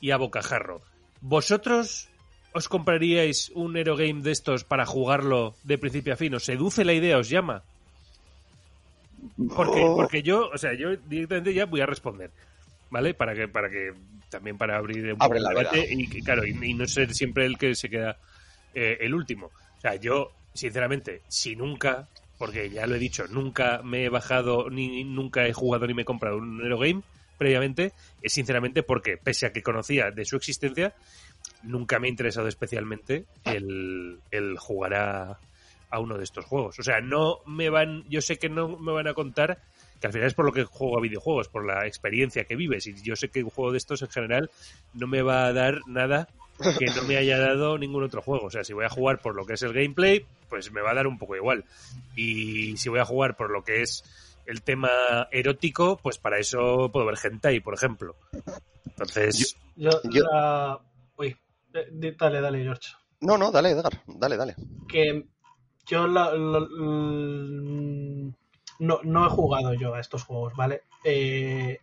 y 0.00 0.10
a 0.10 0.16
bocajarro. 0.16 0.82
¿Vosotros 1.20 2.08
os 2.52 2.68
compraríais 2.68 3.50
un 3.54 3.76
Hero 3.76 3.96
Game 3.96 4.22
de 4.22 4.32
estos 4.32 4.64
para 4.64 4.84
jugarlo 4.84 5.54
de 5.64 5.78
principio 5.78 6.12
a 6.12 6.16
fin? 6.16 6.34
¿Os 6.34 6.44
seduce 6.44 6.84
la 6.84 6.92
idea? 6.92 7.18
¿Os 7.18 7.28
llama? 7.28 7.62
Porque, 9.54 9.80
Oh. 9.84 9.96
porque 9.96 10.22
yo, 10.22 10.48
o 10.52 10.58
sea, 10.58 10.74
yo 10.74 10.96
directamente 10.96 11.54
ya 11.54 11.66
voy 11.66 11.80
a 11.80 11.86
responder, 11.86 12.30
¿vale? 12.90 13.14
Para 13.14 13.34
que, 13.34 13.48
para 13.48 13.70
que 13.70 13.92
también 14.28 14.58
para 14.58 14.76
abrir 14.76 15.12
un 15.12 15.22
Abre 15.22 15.40
poco 15.40 15.50
el 15.50 15.56
debate 15.56 15.86
y, 15.92 16.06
claro, 16.22 16.46
y, 16.46 16.56
y 16.62 16.74
no 16.74 16.86
ser 16.86 17.14
siempre 17.14 17.46
el 17.46 17.58
que 17.58 17.74
se 17.74 17.88
queda 17.88 18.16
eh, 18.74 18.98
el 19.00 19.14
último. 19.14 19.46
O 19.46 19.80
sea, 19.80 19.94
yo, 19.96 20.32
sinceramente, 20.54 21.22
si 21.28 21.54
nunca, 21.54 22.08
porque 22.38 22.70
ya 22.70 22.86
lo 22.86 22.94
he 22.96 22.98
dicho, 22.98 23.26
nunca 23.28 23.82
me 23.82 24.04
he 24.04 24.08
bajado, 24.08 24.70
ni 24.70 25.04
nunca 25.04 25.46
he 25.46 25.52
jugado 25.52 25.86
ni 25.86 25.94
me 25.94 26.02
he 26.02 26.06
comprado 26.06 26.38
un 26.38 26.60
Eurogame 26.60 27.02
previamente, 27.38 27.92
es 28.22 28.32
sinceramente 28.32 28.82
porque, 28.82 29.16
pese 29.16 29.46
a 29.46 29.52
que 29.52 29.62
conocía 29.62 30.10
de 30.10 30.24
su 30.24 30.36
existencia, 30.36 30.94
nunca 31.62 31.98
me 31.98 32.06
ha 32.06 32.10
interesado 32.10 32.48
especialmente 32.48 33.24
el, 33.44 34.20
el 34.30 34.56
jugar 34.58 34.94
a, 34.94 35.38
a 35.92 36.00
uno 36.00 36.16
de 36.18 36.24
estos 36.24 36.44
juegos. 36.46 36.78
O 36.78 36.82
sea, 36.82 37.00
no 37.00 37.38
me 37.46 37.70
van, 37.70 38.02
yo 38.08 38.20
sé 38.20 38.38
que 38.38 38.48
no 38.48 38.66
me 38.78 38.92
van 38.92 39.06
a 39.06 39.14
contar 39.14 39.58
que 40.00 40.06
al 40.08 40.12
final 40.12 40.26
es 40.26 40.34
por 40.34 40.44
lo 40.46 40.52
que 40.52 40.64
juego 40.64 40.98
a 40.98 41.00
videojuegos, 41.00 41.48
por 41.48 41.64
la 41.64 41.86
experiencia 41.86 42.44
que 42.44 42.56
vives. 42.56 42.86
Y 42.88 43.00
yo 43.04 43.14
sé 43.14 43.28
que 43.28 43.44
un 43.44 43.50
juego 43.50 43.70
de 43.70 43.78
estos 43.78 44.02
en 44.02 44.08
general 44.08 44.50
no 44.94 45.06
me 45.06 45.22
va 45.22 45.46
a 45.46 45.52
dar 45.52 45.78
nada 45.86 46.26
que 46.78 46.86
no 46.86 47.04
me 47.04 47.16
haya 47.16 47.38
dado 47.38 47.78
ningún 47.78 48.02
otro 48.02 48.20
juego. 48.22 48.46
O 48.46 48.50
sea, 48.50 48.64
si 48.64 48.72
voy 48.72 48.84
a 48.84 48.88
jugar 48.88 49.20
por 49.20 49.36
lo 49.36 49.46
que 49.46 49.54
es 49.54 49.62
el 49.62 49.72
gameplay, 49.72 50.24
pues 50.48 50.72
me 50.72 50.80
va 50.80 50.90
a 50.90 50.94
dar 50.94 51.06
un 51.06 51.18
poco 51.18 51.36
igual. 51.36 51.64
Y 52.16 52.76
si 52.78 52.88
voy 52.88 52.98
a 52.98 53.04
jugar 53.04 53.36
por 53.36 53.50
lo 53.50 53.62
que 53.62 53.82
es 53.82 54.02
el 54.46 54.62
tema 54.62 55.28
erótico, 55.30 55.98
pues 56.02 56.18
para 56.18 56.38
eso 56.38 56.90
puedo 56.92 57.06
ver 57.06 57.18
hentai, 57.22 57.60
por 57.60 57.74
ejemplo. 57.74 58.16
Entonces, 58.86 59.56
Yo, 59.76 59.90
yo- 60.10 60.24
la- 60.24 60.80
Uy, 61.16 61.36
dale, 62.18 62.40
dale, 62.40 62.62
George. 62.62 62.88
No, 63.20 63.38
no, 63.38 63.52
dale, 63.52 63.70
Edgar, 63.70 63.92
dale, 64.06 64.36
dale. 64.36 64.56
Que 64.88 65.24
yo 65.86 66.06
l- 66.06 66.18
no, 68.78 69.00
no 69.02 69.26
he 69.26 69.30
jugado 69.30 69.74
yo 69.74 69.94
a 69.94 70.00
estos 70.00 70.24
juegos, 70.24 70.54
¿vale? 70.56 70.82
Eh, 71.04 71.78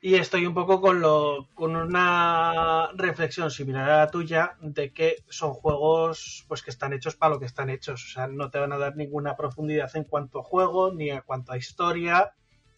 y 0.00 0.14
estoy 0.14 0.46
un 0.46 0.54
poco 0.54 0.80
con, 0.80 1.00
lo, 1.00 1.48
con 1.54 1.74
una 1.74 2.88
reflexión 2.94 3.50
similar 3.50 3.90
a 3.90 3.96
la 3.98 4.10
tuya 4.10 4.56
de 4.60 4.92
que 4.92 5.16
son 5.28 5.52
juegos 5.54 6.44
pues 6.46 6.62
que 6.62 6.70
están 6.70 6.92
hechos 6.92 7.16
para 7.16 7.34
lo 7.34 7.40
que 7.40 7.46
están 7.46 7.68
hechos. 7.68 8.04
O 8.04 8.08
sea, 8.08 8.28
no 8.28 8.48
te 8.50 8.60
van 8.60 8.72
a 8.72 8.78
dar 8.78 8.96
ninguna 8.96 9.36
profundidad 9.36 9.90
en 9.96 10.04
cuanto 10.04 10.38
a 10.40 10.44
juego, 10.44 10.92
ni 10.92 11.10
a 11.10 11.22
cuanto 11.22 11.52
a 11.52 11.56
historia, 11.56 12.32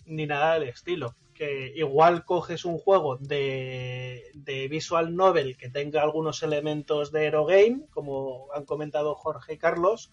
ni 0.07 0.27
nada 0.27 0.55
del 0.55 0.69
estilo. 0.71 1.15
Que 1.41 1.73
igual 1.75 2.27
coges 2.27 2.67
un 2.67 2.77
juego 2.77 3.17
de, 3.17 4.25
de 4.35 4.69
visual 4.69 5.17
novel 5.17 5.57
que 5.57 5.71
tenga 5.71 6.03
algunos 6.03 6.43
elementos 6.43 7.13
de 7.13 7.25
Eurogame, 7.25 7.87
como 7.89 8.49
han 8.53 8.67
comentado 8.67 9.15
Jorge 9.15 9.55
y 9.55 9.57
Carlos, 9.57 10.13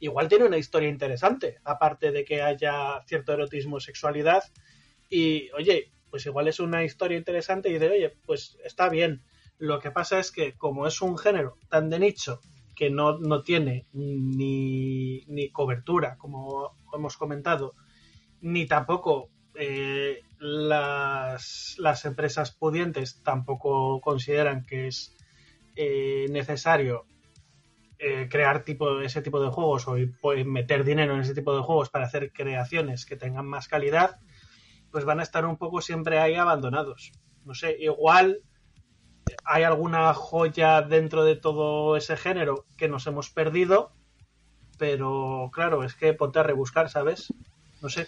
igual 0.00 0.28
tiene 0.28 0.44
una 0.44 0.58
historia 0.58 0.90
interesante, 0.90 1.60
aparte 1.64 2.12
de 2.12 2.26
que 2.26 2.42
haya 2.42 3.02
cierto 3.06 3.32
erotismo, 3.32 3.80
sexualidad. 3.80 4.44
Y, 5.08 5.50
oye, 5.52 5.92
pues 6.10 6.26
igual 6.26 6.46
es 6.46 6.60
una 6.60 6.84
historia 6.84 7.16
interesante 7.16 7.70
y 7.70 7.78
de, 7.78 7.88
oye, 7.88 8.16
pues 8.26 8.58
está 8.62 8.90
bien. 8.90 9.22
Lo 9.56 9.78
que 9.78 9.90
pasa 9.90 10.18
es 10.18 10.30
que 10.30 10.58
como 10.58 10.86
es 10.86 11.00
un 11.00 11.16
género 11.16 11.56
tan 11.70 11.88
de 11.88 12.00
nicho 12.00 12.40
que 12.74 12.90
no, 12.90 13.16
no 13.16 13.42
tiene 13.42 13.86
ni, 13.94 15.24
ni 15.26 15.48
cobertura, 15.48 16.18
como 16.18 16.76
hemos 16.92 17.16
comentado, 17.16 17.72
ni 18.42 18.66
tampoco 18.66 19.30
eh, 19.58 20.22
las, 20.38 21.76
las, 21.78 22.04
empresas 22.04 22.52
pudientes 22.52 23.22
tampoco 23.22 24.00
consideran 24.00 24.64
que 24.66 24.88
es 24.88 25.16
eh, 25.74 26.26
necesario 26.30 27.06
eh, 27.98 28.28
crear 28.30 28.62
tipo, 28.62 29.00
ese 29.00 29.22
tipo 29.22 29.40
de 29.40 29.48
juegos 29.48 29.88
o 29.88 29.96
meter 30.44 30.84
dinero 30.84 31.14
en 31.14 31.20
ese 31.20 31.34
tipo 31.34 31.56
de 31.56 31.62
juegos 31.62 31.88
para 31.88 32.04
hacer 32.04 32.32
creaciones 32.32 33.06
que 33.06 33.16
tengan 33.16 33.46
más 33.46 33.68
calidad, 33.68 34.18
pues 34.90 35.04
van 35.04 35.20
a 35.20 35.22
estar 35.22 35.46
un 35.46 35.56
poco 35.56 35.80
siempre 35.80 36.18
ahí 36.18 36.34
abandonados. 36.34 37.12
No 37.44 37.54
sé, 37.54 37.76
igual 37.78 38.42
hay 39.44 39.62
alguna 39.62 40.12
joya 40.14 40.82
dentro 40.82 41.24
de 41.24 41.36
todo 41.36 41.96
ese 41.96 42.16
género 42.16 42.66
que 42.76 42.88
nos 42.88 43.06
hemos 43.06 43.30
perdido, 43.30 43.92
pero 44.78 45.50
claro, 45.52 45.84
es 45.84 45.94
que 45.94 46.12
ponte 46.12 46.38
a 46.38 46.42
rebuscar, 46.42 46.90
¿sabes? 46.90 47.32
No 47.80 47.88
sé. 47.88 48.06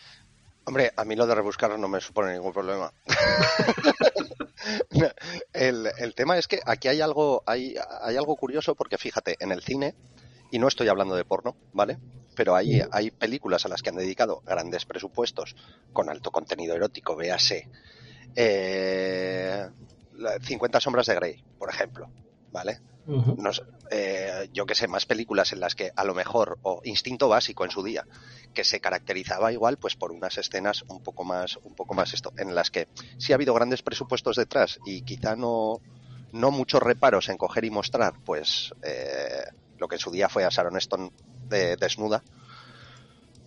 Hombre, 0.69 0.93
a 0.97 1.05
mí 1.07 1.17
lo 1.17 1.27
de 1.27 1.35
rebuscar 1.35 1.79
no 1.79 1.89
me 1.89 1.99
supone 1.99 2.35
ningún 2.35 2.53
problema. 2.53 2.93
el, 5.55 6.15
tema 6.15 6.37
es 6.37 6.47
que 6.47 6.61
aquí 6.67 6.89
hay 6.89 7.01
algo, 7.01 7.43
hay, 7.47 7.75
hay 8.03 8.19
algo 8.19 8.37
curioso 8.37 8.75
porque 8.75 8.99
fíjate, 8.99 9.39
en 9.41 9.51
el 9.51 9.63
cine, 9.63 9.95
y 10.51 10.59
no 10.59 10.69
estoy 10.69 10.89
hablando 10.89 11.17
de 11.17 11.25
porno, 11.25 11.57
¿vale? 11.73 11.97
Pero 12.37 12.55
hay, 12.55 12.83
hay 12.93 13.11
películas 13.11 13.65
a 13.65 13.71
las 13.71 13.83
que 13.83 13.89
han 13.89 13.97
dedicado 13.97 14.43
grandes 14.45 14.85
presupuestos 14.85 15.57
con 15.95 16.11
alto 16.11 16.31
contenido 16.31 16.77
erótico, 16.77 17.17
véase. 17.17 17.71
Eh, 18.37 19.67
50 20.43 20.81
sombras 20.81 21.07
de 21.07 21.15
Grey, 21.15 21.43
por 21.59 21.71
ejemplo, 21.71 22.11
¿vale? 22.53 22.79
Eh, 23.91 24.51
yo 24.53 24.67
que 24.67 24.75
sé, 24.75 24.87
más 24.87 25.07
películas 25.07 25.53
en 25.53 25.61
las 25.61 25.75
que 25.75 25.91
a 25.97 26.05
lo 26.05 26.15
mejor, 26.15 26.59
o 26.63 26.81
Instinto 26.85 27.29
Básico 27.29 27.65
en 27.65 27.71
su 27.71 27.83
día, 27.83 28.05
que 28.53 28.65
se 28.65 28.81
caracterizaba 28.81 29.53
igual 29.53 29.79
pues 29.79 29.97
por 29.97 30.13
unas 30.13 30.37
escenas 30.37 30.85
un 30.89 31.03
poco 31.03 31.25
más, 31.25 31.57
un 31.63 31.75
poco 31.75 31.95
más 31.95 32.13
esto, 32.13 32.33
en 32.37 32.55
las 32.55 32.71
que 32.71 32.89
sí 33.17 33.33
ha 33.33 33.37
habido 33.37 33.55
grandes 33.55 33.83
presupuestos 33.83 34.37
detrás 34.37 34.79
y 34.85 35.03
quizá 35.03 35.37
no, 35.37 35.81
no 36.33 36.51
muchos 36.51 36.83
reparos 36.83 37.29
en 37.31 37.39
coger 37.39 37.65
y 37.65 37.71
mostrar 37.71 38.15
pues 38.25 38.75
eh, 38.83 39.45
lo 39.79 39.89
que 39.89 39.97
en 39.97 40.01
su 40.01 40.11
día 40.11 40.29
fue 40.29 40.45
a 40.45 40.51
Sharon 40.51 40.77
Stone 40.77 41.11
de, 41.49 41.77
desnuda, 41.77 42.23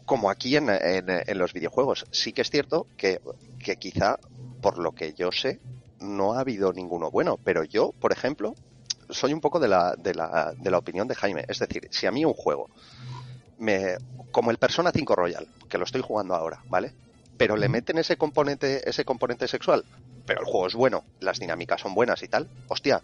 como 0.05 0.31
aquí 0.31 0.55
en, 0.55 0.69
en, 0.69 1.37
los 1.37 1.53
videojuegos. 1.53 2.05
Sí 2.11 2.33
que 2.33 2.41
es 2.41 2.49
cierto 2.49 2.87
que, 2.97 3.21
que 3.59 3.77
quizá, 3.77 4.17
por 4.61 4.79
lo 4.79 4.93
que 4.93 5.13
yo 5.13 5.31
sé, 5.31 5.59
no 5.99 6.33
ha 6.33 6.39
habido 6.39 6.73
ninguno 6.73 7.11
bueno, 7.11 7.37
pero 7.37 7.63
yo, 7.63 7.93
por 7.99 8.11
ejemplo, 8.11 8.55
soy 9.11 9.33
un 9.33 9.41
poco 9.41 9.59
de 9.59 9.67
la, 9.67 9.95
de 9.97 10.13
la, 10.13 10.53
de 10.57 10.71
la 10.71 10.77
opinión 10.77 11.07
de 11.07 11.15
Jaime. 11.15 11.45
Es 11.47 11.59
decir, 11.59 11.87
si 11.91 12.07
a 12.07 12.11
mí 12.11 12.25
un 12.25 12.33
juego, 12.33 12.69
me, 13.59 13.97
como 14.31 14.51
el 14.51 14.57
Persona 14.57 14.91
5 14.93 15.15
Royal, 15.15 15.47
que 15.69 15.77
lo 15.77 15.83
estoy 15.83 16.01
jugando 16.01 16.35
ahora, 16.35 16.63
¿vale? 16.69 16.93
Pero 17.37 17.55
le 17.55 17.69
meten 17.69 17.97
ese 17.97 18.17
componente, 18.17 18.87
ese 18.89 19.05
componente 19.05 19.47
sexual, 19.47 19.85
pero 20.25 20.41
el 20.41 20.45
juego 20.45 20.67
es 20.67 20.75
bueno, 20.75 21.03
las 21.19 21.39
dinámicas 21.39 21.81
son 21.81 21.93
buenas 21.93 22.21
y 22.23 22.27
tal, 22.27 22.47
hostia, 22.67 23.01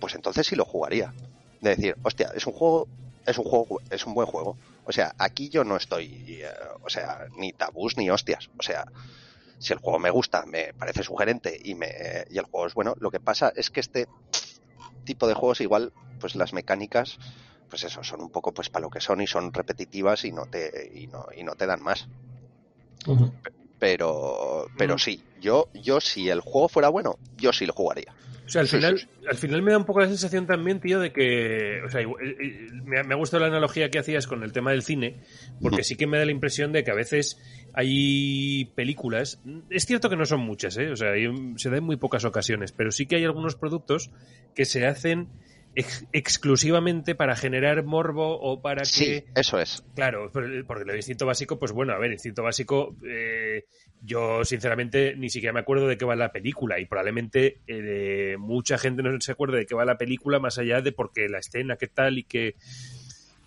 pues 0.00 0.14
entonces 0.14 0.46
sí 0.46 0.56
lo 0.56 0.64
jugaría. 0.64 1.12
De 1.60 1.70
decir, 1.70 1.96
hostia, 2.02 2.30
es 2.34 2.46
un 2.46 2.52
juego, 2.52 2.88
es 3.26 3.38
un 3.38 3.44
juego, 3.44 3.80
es 3.90 4.04
un 4.06 4.14
buen 4.14 4.26
juego. 4.26 4.56
O 4.84 4.92
sea, 4.92 5.14
aquí 5.18 5.48
yo 5.48 5.64
no 5.64 5.76
estoy, 5.76 6.42
eh, 6.42 6.50
o 6.82 6.90
sea, 6.90 7.26
ni 7.38 7.52
tabús 7.52 7.96
ni 7.96 8.10
hostias. 8.10 8.50
O 8.58 8.62
sea, 8.62 8.84
si 9.58 9.72
el 9.72 9.78
juego 9.78 9.98
me 9.98 10.10
gusta, 10.10 10.44
me 10.44 10.74
parece 10.74 11.02
sugerente 11.02 11.58
y 11.64 11.74
me 11.74 11.88
y 12.30 12.38
el 12.38 12.44
juego 12.44 12.66
es 12.66 12.74
bueno, 12.74 12.94
lo 13.00 13.10
que 13.10 13.20
pasa 13.20 13.52
es 13.56 13.70
que 13.70 13.80
este 13.80 14.08
tipo 15.04 15.26
de 15.26 15.34
juegos 15.34 15.60
igual 15.60 15.92
pues 16.20 16.34
las 16.34 16.52
mecánicas 16.52 17.18
pues 17.68 17.84
eso 17.84 18.02
son 18.04 18.20
un 18.20 18.30
poco 18.30 18.52
pues 18.52 18.70
para 18.70 18.84
lo 18.84 18.90
que 18.90 19.00
son 19.00 19.20
y 19.20 19.26
son 19.26 19.52
repetitivas 19.52 20.24
y 20.24 20.32
no 20.32 20.46
te 20.46 20.90
y 20.94 21.06
no, 21.06 21.26
y 21.36 21.42
no 21.42 21.54
te 21.54 21.66
dan 21.66 21.82
más. 21.82 22.06
Pero 23.78 24.66
pero 24.78 24.98
sí 24.98 25.22
yo 25.40 25.68
yo 25.74 26.00
si 26.00 26.28
el 26.28 26.40
juego 26.40 26.68
fuera 26.68 26.88
bueno 26.88 27.16
yo 27.36 27.52
sí 27.52 27.66
lo 27.66 27.72
jugaría 27.72 28.14
o 28.46 28.48
sea, 28.48 28.60
al 28.60 28.68
final, 28.68 29.08
al 29.28 29.36
final 29.36 29.62
me 29.62 29.72
da 29.72 29.78
un 29.78 29.84
poco 29.84 30.00
la 30.00 30.08
sensación 30.08 30.46
también, 30.46 30.78
tío, 30.80 31.00
de 31.00 31.12
que. 31.12 31.80
O 31.84 31.88
sea, 31.88 32.02
eh, 32.02 32.06
eh, 32.20 32.68
me, 32.84 32.98
ha 32.98 33.16
gustado 33.16 33.40
la 33.40 33.48
analogía 33.48 33.90
que 33.90 33.98
hacías 33.98 34.26
con 34.26 34.42
el 34.42 34.52
tema 34.52 34.72
del 34.72 34.82
cine, 34.82 35.20
porque 35.62 35.82
sí 35.82 35.96
que 35.96 36.06
me 36.06 36.18
da 36.18 36.26
la 36.26 36.30
impresión 36.30 36.70
de 36.72 36.84
que 36.84 36.90
a 36.90 36.94
veces 36.94 37.40
hay 37.72 38.66
películas. 38.74 39.40
Es 39.70 39.86
cierto 39.86 40.10
que 40.10 40.16
no 40.16 40.26
son 40.26 40.40
muchas, 40.40 40.76
¿eh? 40.76 40.90
O 40.90 40.96
sea, 40.96 41.12
se 41.56 41.70
da 41.70 41.76
en 41.78 41.84
muy 41.84 41.96
pocas 41.96 42.24
ocasiones, 42.24 42.72
pero 42.72 42.90
sí 42.90 43.06
que 43.06 43.16
hay 43.16 43.24
algunos 43.24 43.56
productos 43.56 44.10
que 44.54 44.66
se 44.66 44.86
hacen 44.86 45.28
exclusivamente 45.74 47.14
para 47.14 47.36
generar 47.36 47.84
morbo 47.84 48.38
o 48.40 48.60
para 48.60 48.82
que... 48.82 48.86
Sí, 48.86 49.24
eso 49.34 49.58
es. 49.58 49.84
Claro, 49.94 50.30
porque 50.32 50.84
lo 50.84 50.92
de 50.92 50.98
instinto 50.98 51.26
básico, 51.26 51.58
pues 51.58 51.72
bueno, 51.72 51.92
a 51.92 51.98
ver, 51.98 52.12
instinto 52.12 52.42
básico, 52.42 52.96
eh, 53.04 53.64
yo 54.02 54.44
sinceramente 54.44 55.16
ni 55.16 55.30
siquiera 55.30 55.52
me 55.52 55.60
acuerdo 55.60 55.86
de 55.86 55.96
qué 55.96 56.04
va 56.04 56.16
la 56.16 56.32
película 56.32 56.78
y 56.78 56.86
probablemente 56.86 57.60
eh, 57.66 58.36
mucha 58.38 58.78
gente 58.78 59.02
no 59.02 59.20
se 59.20 59.32
acuerde 59.32 59.58
de 59.58 59.66
qué 59.66 59.74
va 59.74 59.84
la 59.84 59.98
película 59.98 60.38
más 60.38 60.58
allá 60.58 60.80
de 60.80 60.92
porque 60.92 61.28
la 61.28 61.38
escena, 61.38 61.76
qué 61.76 61.88
tal 61.88 62.18
y 62.18 62.24
que... 62.24 62.54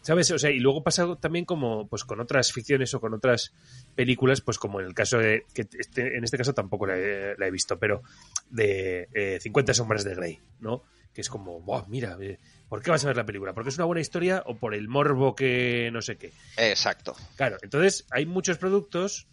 ¿Sabes? 0.01 0.31
O 0.31 0.39
sea, 0.39 0.51
y 0.51 0.59
luego 0.59 0.83
pasa 0.83 1.17
también 1.19 1.43
como 1.43 1.89
pues 1.89 2.05
con 2.05 2.21
otras 2.21 2.53
ficciones 2.53 2.93
o 2.93 3.01
con 3.01 3.13
otras 3.13 3.53
películas, 3.93 4.39
pues 4.39 4.57
como 4.57 4.79
en 4.79 4.85
el 4.85 4.93
caso 4.93 5.17
de, 5.17 5.43
que 5.53 5.67
este, 5.77 6.15
en 6.15 6.23
este 6.23 6.37
caso 6.37 6.53
tampoco 6.53 6.87
la 6.87 6.95
he, 6.97 7.51
visto, 7.51 7.77
pero 7.77 8.03
de 8.49 9.09
eh, 9.13 9.37
50 9.41 9.73
sombras 9.73 10.05
de 10.05 10.15
Grey, 10.15 10.39
¿no? 10.61 10.83
Que 11.17 11.21
es 11.21 11.29
como, 11.29 11.63
mira, 11.87 12.15
eh, 12.21 12.37
¿por 12.69 12.83
qué 12.83 12.91
vas 12.91 13.03
a 13.03 13.07
ver 13.07 13.17
la 13.17 13.25
película? 13.25 13.51
¿Porque 13.51 13.71
es 13.71 13.75
una 13.77 13.85
buena 13.85 14.01
historia 14.01 14.43
o 14.45 14.55
por 14.55 14.75
el 14.75 14.87
morbo 14.87 15.33
que 15.33 15.89
no 15.91 15.99
sé 15.99 16.15
qué? 16.15 16.31
Exacto. 16.57 17.15
Claro, 17.35 17.57
entonces 17.63 18.05
hay 18.11 18.27
muchos 18.27 18.59
productos, 18.59 19.25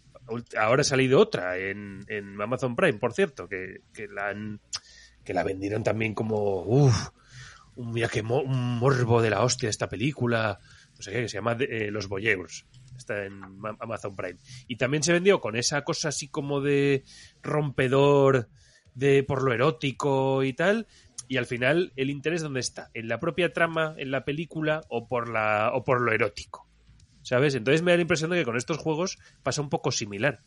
ahora 0.57 0.81
ha 0.81 0.83
salido 0.83 1.19
otra 1.19 1.59
en, 1.59 2.03
Amazon 2.41 2.75
Prime, 2.75 2.97
por 2.97 3.13
cierto, 3.13 3.47
que, 3.47 3.81
la 4.11 4.29
han, 4.29 4.59
que 5.23 5.35
la 5.35 5.43
vendieron 5.43 5.83
también 5.83 6.15
como, 6.15 6.63
uff, 6.63 7.09
un, 7.75 7.91
mira, 7.91 8.07
que 8.07 8.21
un 8.21 8.79
morbo 8.79 9.21
de 9.21 9.29
la 9.29 9.43
hostia 9.43 9.69
esta 9.69 9.87
película, 9.87 10.57
no 10.95 11.03
sé 11.03 11.11
qué, 11.11 11.21
que 11.21 11.29
se 11.29 11.37
llama 11.37 11.55
eh, 11.59 11.91
Los 11.91 12.07
Boyeurs 12.07 12.65
está 12.97 13.25
en 13.25 13.43
Amazon 13.79 14.15
Prime. 14.15 14.39
Y 14.67 14.77
también 14.77 15.03
se 15.03 15.13
vendió 15.13 15.39
con 15.39 15.55
esa 15.55 15.83
cosa 15.83 16.09
así 16.09 16.29
como 16.29 16.61
de 16.61 17.03
rompedor 17.43 18.49
de 18.95 19.23
por 19.23 19.43
lo 19.43 19.53
erótico 19.53 20.43
y 20.43 20.53
tal, 20.53 20.87
y 21.27 21.37
al 21.37 21.45
final 21.45 21.91
el 21.95 22.09
interés 22.09 22.41
dónde 22.41 22.59
está, 22.59 22.89
en 22.93 23.07
la 23.07 23.19
propia 23.19 23.53
trama, 23.53 23.95
en 23.97 24.11
la 24.11 24.25
película 24.25 24.81
o 24.89 25.07
por 25.07 25.29
la 25.29 25.71
o 25.73 25.83
por 25.83 26.01
lo 26.01 26.11
erótico. 26.11 26.67
¿Sabes? 27.21 27.55
Entonces 27.55 27.81
me 27.81 27.91
da 27.91 27.97
la 27.97 28.03
impresión 28.03 28.29
de 28.29 28.37
que 28.37 28.45
con 28.45 28.55
estos 28.55 28.77
juegos 28.77 29.17
pasa 29.41 29.61
un 29.61 29.69
poco 29.69 29.91
similar, 29.91 30.41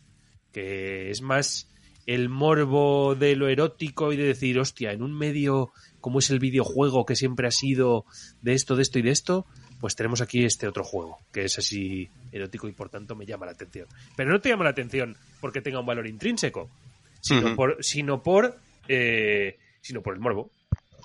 que 0.53 1.11
es 1.11 1.23
más 1.23 1.69
el 2.07 2.29
morbo 2.29 3.17
de 3.17 3.37
lo 3.37 3.49
erótico 3.49 4.13
y 4.13 4.17
de 4.17 4.25
decir, 4.25 4.59
hostia, 4.59 4.93
en 4.93 5.03
un 5.03 5.13
medio 5.13 5.73
como 6.01 6.21
es 6.21 6.31
el 6.31 6.39
videojuego 6.39 7.05
que 7.05 7.17
siempre 7.17 7.49
ha 7.49 7.51
sido 7.51 8.07
de 8.41 8.55
esto, 8.55 8.77
de 8.77 8.83
esto 8.83 8.99
y 8.99 9.03
de 9.03 9.11
esto, 9.11 9.47
pues 9.81 9.95
tenemos 9.95 10.21
aquí 10.21 10.45
este 10.45 10.67
otro 10.67 10.85
juego, 10.85 11.19
que 11.33 11.45
es 11.45 11.59
así 11.59 12.09
erótico 12.33 12.69
y 12.69 12.73
por 12.73 12.89
tanto 12.89 13.15
me 13.15 13.27
llama 13.27 13.47
la 13.47 13.53
atención. 13.53 13.87
Pero 14.17 14.31
no 14.31 14.41
te 14.41 14.49
llama 14.49 14.65
la 14.65 14.71
atención 14.71 15.17
porque 15.41 15.61
tenga 15.61 15.81
un 15.81 15.87
valor 15.87 16.07
intrínseco, 16.07 16.71
sino 17.21 17.55
por, 17.55 17.77
sino 17.81 18.23
por, 18.23 18.57
eh, 18.89 19.59
sino 19.81 20.01
por 20.03 20.15
el 20.15 20.21
morbo. 20.21 20.51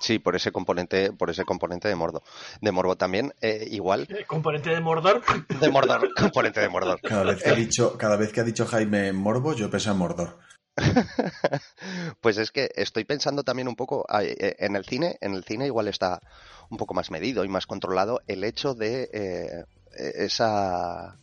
Sí, 0.00 0.18
por 0.18 0.36
ese 0.36 0.52
componente, 0.52 1.12
por 1.12 1.30
ese 1.30 1.44
componente 1.44 1.88
de 1.88 1.94
Mordo. 1.94 2.22
De 2.60 2.72
Morbo 2.72 2.96
también, 2.96 3.32
eh, 3.40 3.66
igual. 3.70 4.08
¿Componente 4.26 4.70
de 4.70 4.80
Mordor? 4.80 5.22
De 5.60 5.70
Mordor, 5.70 6.08
componente 6.18 6.60
de 6.60 6.68
Mordor. 6.68 7.00
Cada 7.00 7.24
vez 7.24 7.42
que 7.42 7.50
ha 7.50 7.54
dicho, 7.54 7.96
cada 7.96 8.16
vez 8.16 8.32
que 8.32 8.40
ha 8.40 8.44
dicho 8.44 8.66
Jaime 8.66 9.12
Morbo, 9.12 9.54
yo 9.54 9.70
pensé 9.70 9.90
en 9.90 9.98
Mordor. 9.98 10.38
pues 12.20 12.36
es 12.38 12.50
que 12.50 12.70
estoy 12.74 13.04
pensando 13.04 13.44
también 13.44 13.68
un 13.68 13.76
poco 13.76 14.04
eh, 14.20 14.56
en 14.58 14.74
el 14.74 14.84
cine, 14.84 15.18
en 15.20 15.34
el 15.34 15.44
cine 15.44 15.66
igual 15.66 15.86
está 15.86 16.20
un 16.68 16.78
poco 16.78 16.94
más 16.94 17.12
medido 17.12 17.44
y 17.44 17.48
más 17.48 17.66
controlado 17.66 18.20
el 18.26 18.42
hecho 18.42 18.74
de 18.74 19.08
eh, 19.12 19.64
esa 19.96 21.16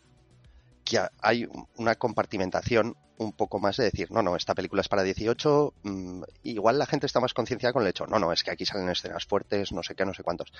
que 0.83 0.99
hay 1.21 1.47
una 1.77 1.95
compartimentación 1.95 2.95
un 3.21 3.33
poco 3.33 3.59
más 3.59 3.77
de 3.77 3.83
decir, 3.83 4.09
no, 4.11 4.23
no, 4.23 4.35
esta 4.35 4.55
película 4.55 4.81
es 4.81 4.89
para 4.89 5.03
18, 5.03 5.73
mm, 5.83 6.23
igual 6.43 6.79
la 6.79 6.87
gente 6.87 7.05
está 7.05 7.19
más 7.19 7.35
concienciada 7.35 7.71
con 7.71 7.83
el 7.83 7.89
hecho, 7.89 8.07
no, 8.07 8.17
no, 8.17 8.33
es 8.33 8.43
que 8.43 8.49
aquí 8.49 8.65
salen 8.65 8.89
escenas 8.89 9.25
fuertes, 9.25 9.71
no 9.71 9.83
sé 9.83 9.93
qué, 9.93 10.05
no 10.05 10.13
sé 10.13 10.23
cuántos. 10.23 10.51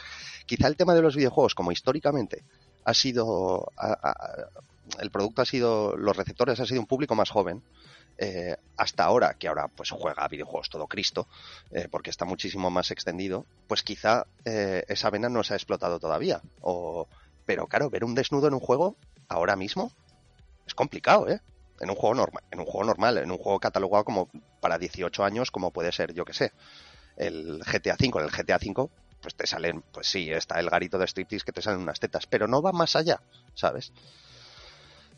Quizá 0.45 0.67
el 0.67 0.77
tema 0.77 0.93
de 0.93 1.01
los 1.01 1.15
videojuegos, 1.15 1.55
como 1.55 1.71
históricamente 1.71 2.43
ha 2.85 2.93
sido, 2.93 3.71
el 4.99 5.09
producto 5.09 5.41
ha 5.41 5.45
sido, 5.45 5.97
los 5.97 6.15
receptores 6.15 6.59
ha 6.59 6.65
sido 6.65 6.81
un 6.81 6.87
público 6.87 7.15
más 7.15 7.31
joven, 7.31 7.63
eh, 8.19 8.55
hasta 8.77 9.05
ahora, 9.05 9.33
que 9.33 9.47
ahora 9.47 9.67
pues 9.67 9.89
juega 9.89 10.23
a 10.23 10.27
videojuegos 10.27 10.69
todo 10.69 10.85
Cristo, 10.85 11.27
eh, 11.71 11.87
porque 11.89 12.11
está 12.11 12.25
muchísimo 12.25 12.69
más 12.69 12.91
extendido, 12.91 13.47
pues 13.67 13.81
quizá 13.81 14.27
eh, 14.45 14.83
esa 14.87 15.09
vena 15.09 15.29
no 15.29 15.43
se 15.43 15.53
ha 15.53 15.57
explotado 15.57 15.99
todavía, 15.99 16.41
o 16.61 17.07
Pero 17.47 17.65
claro, 17.65 17.89
ver 17.89 18.03
un 18.03 18.13
desnudo 18.13 18.47
en 18.47 18.53
un 18.53 18.59
juego 18.59 18.95
ahora 19.27 19.55
mismo 19.55 19.91
es 20.65 20.73
complicado, 20.75 21.27
¿eh? 21.29 21.41
En 21.79 21.89
un 21.89 21.95
juego 21.95 22.13
normal, 22.15 22.43
en 22.51 22.59
un 22.59 22.65
juego 22.65 22.85
normal, 22.85 23.17
en 23.17 23.31
un 23.31 23.37
juego 23.37 23.59
catalogado 23.59 24.03
como 24.05 24.29
para 24.59 24.77
18 24.77 25.23
años, 25.23 25.49
como 25.51 25.71
puede 25.71 25.91
ser, 25.91 26.13
yo 26.13 26.25
que 26.25 26.33
sé, 26.33 26.51
el 27.17 27.59
GTA 27.63 27.95
V. 27.99 28.19
En 28.19 28.25
el 28.25 28.31
GTA 28.31 28.57
V, 28.57 28.89
pues 29.21 29.35
te 29.35 29.47
salen, 29.47 29.83
pues 29.91 30.07
sí, 30.07 30.31
está 30.31 30.59
el 30.59 30.69
garito 30.69 30.97
de 30.99 31.07
striptease 31.07 31.43
que 31.45 31.51
te 31.51 31.61
salen 31.61 31.81
unas 31.81 31.99
tetas, 31.99 32.27
pero 32.27 32.47
no 32.47 32.61
va 32.61 32.71
más 32.71 32.95
allá, 32.95 33.19
¿sabes? 33.55 33.91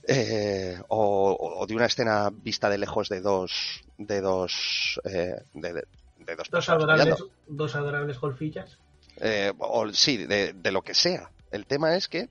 Eh, 0.05 0.77
o, 0.89 1.37
o 1.39 1.65
de 1.65 1.75
una 1.75 1.85
escena 1.85 2.29
vista 2.31 2.69
de 2.69 2.77
lejos 2.77 3.07
de 3.07 3.21
dos, 3.21 3.81
de 3.97 4.19
dos, 4.21 4.99
eh, 5.05 5.35
de, 5.53 5.73
de- 5.73 5.87
de 6.17 6.35
dos 6.37 6.49
Dos 6.49 6.69
adorables, 6.69 7.15
dos 7.47 7.75
adorables 7.75 8.19
golfillas. 8.19 8.77
Eh, 9.17 9.51
o 9.59 9.91
sí, 9.93 10.17
de, 10.25 10.53
de 10.53 10.71
lo 10.71 10.81
que 10.81 10.93
sea. 10.93 11.31
El 11.51 11.65
tema 11.65 11.95
es 11.95 12.07
que 12.07 12.29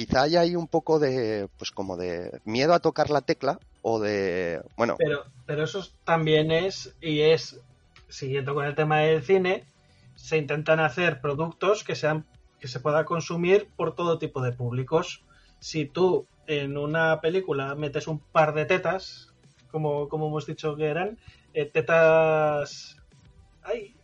quizá 0.00 0.22
haya 0.22 0.40
ahí 0.40 0.56
un 0.56 0.66
poco 0.66 0.98
de, 0.98 1.46
pues 1.58 1.70
como 1.70 1.98
de 1.98 2.40
miedo 2.46 2.72
a 2.72 2.78
tocar 2.78 3.10
la 3.10 3.20
tecla 3.20 3.60
o 3.82 4.00
de, 4.00 4.62
bueno, 4.74 4.94
Pero, 4.96 5.24
pero 5.44 5.64
eso 5.64 5.86
también 6.04 6.50
es, 6.50 6.96
y 7.02 7.20
es, 7.20 7.60
siguiendo 8.08 8.54
con 8.54 8.64
el 8.64 8.74
tema 8.74 9.00
del 9.00 9.22
cine, 9.22 9.66
se 10.14 10.38
intentan 10.38 10.80
hacer 10.80 11.20
productos 11.20 11.84
que 11.84 11.94
sean 11.96 12.24
que 12.58 12.66
se 12.66 12.80
pueda 12.80 13.04
consumir 13.04 13.68
por 13.76 13.94
todo 13.94 14.18
tipo 14.18 14.40
de 14.40 14.52
públicos. 14.52 15.22
Si 15.58 15.84
tú 15.84 16.26
en 16.46 16.78
una 16.78 17.20
película 17.20 17.74
metes 17.74 18.08
un 18.08 18.20
par 18.20 18.54
de 18.54 18.64
tetas, 18.64 19.34
como, 19.70 20.08
como 20.08 20.28
hemos 20.28 20.46
dicho 20.46 20.76
que 20.76 20.86
eran, 20.86 21.18
eh, 21.52 21.66
tetas... 21.66 22.96
Ay, 23.62 23.94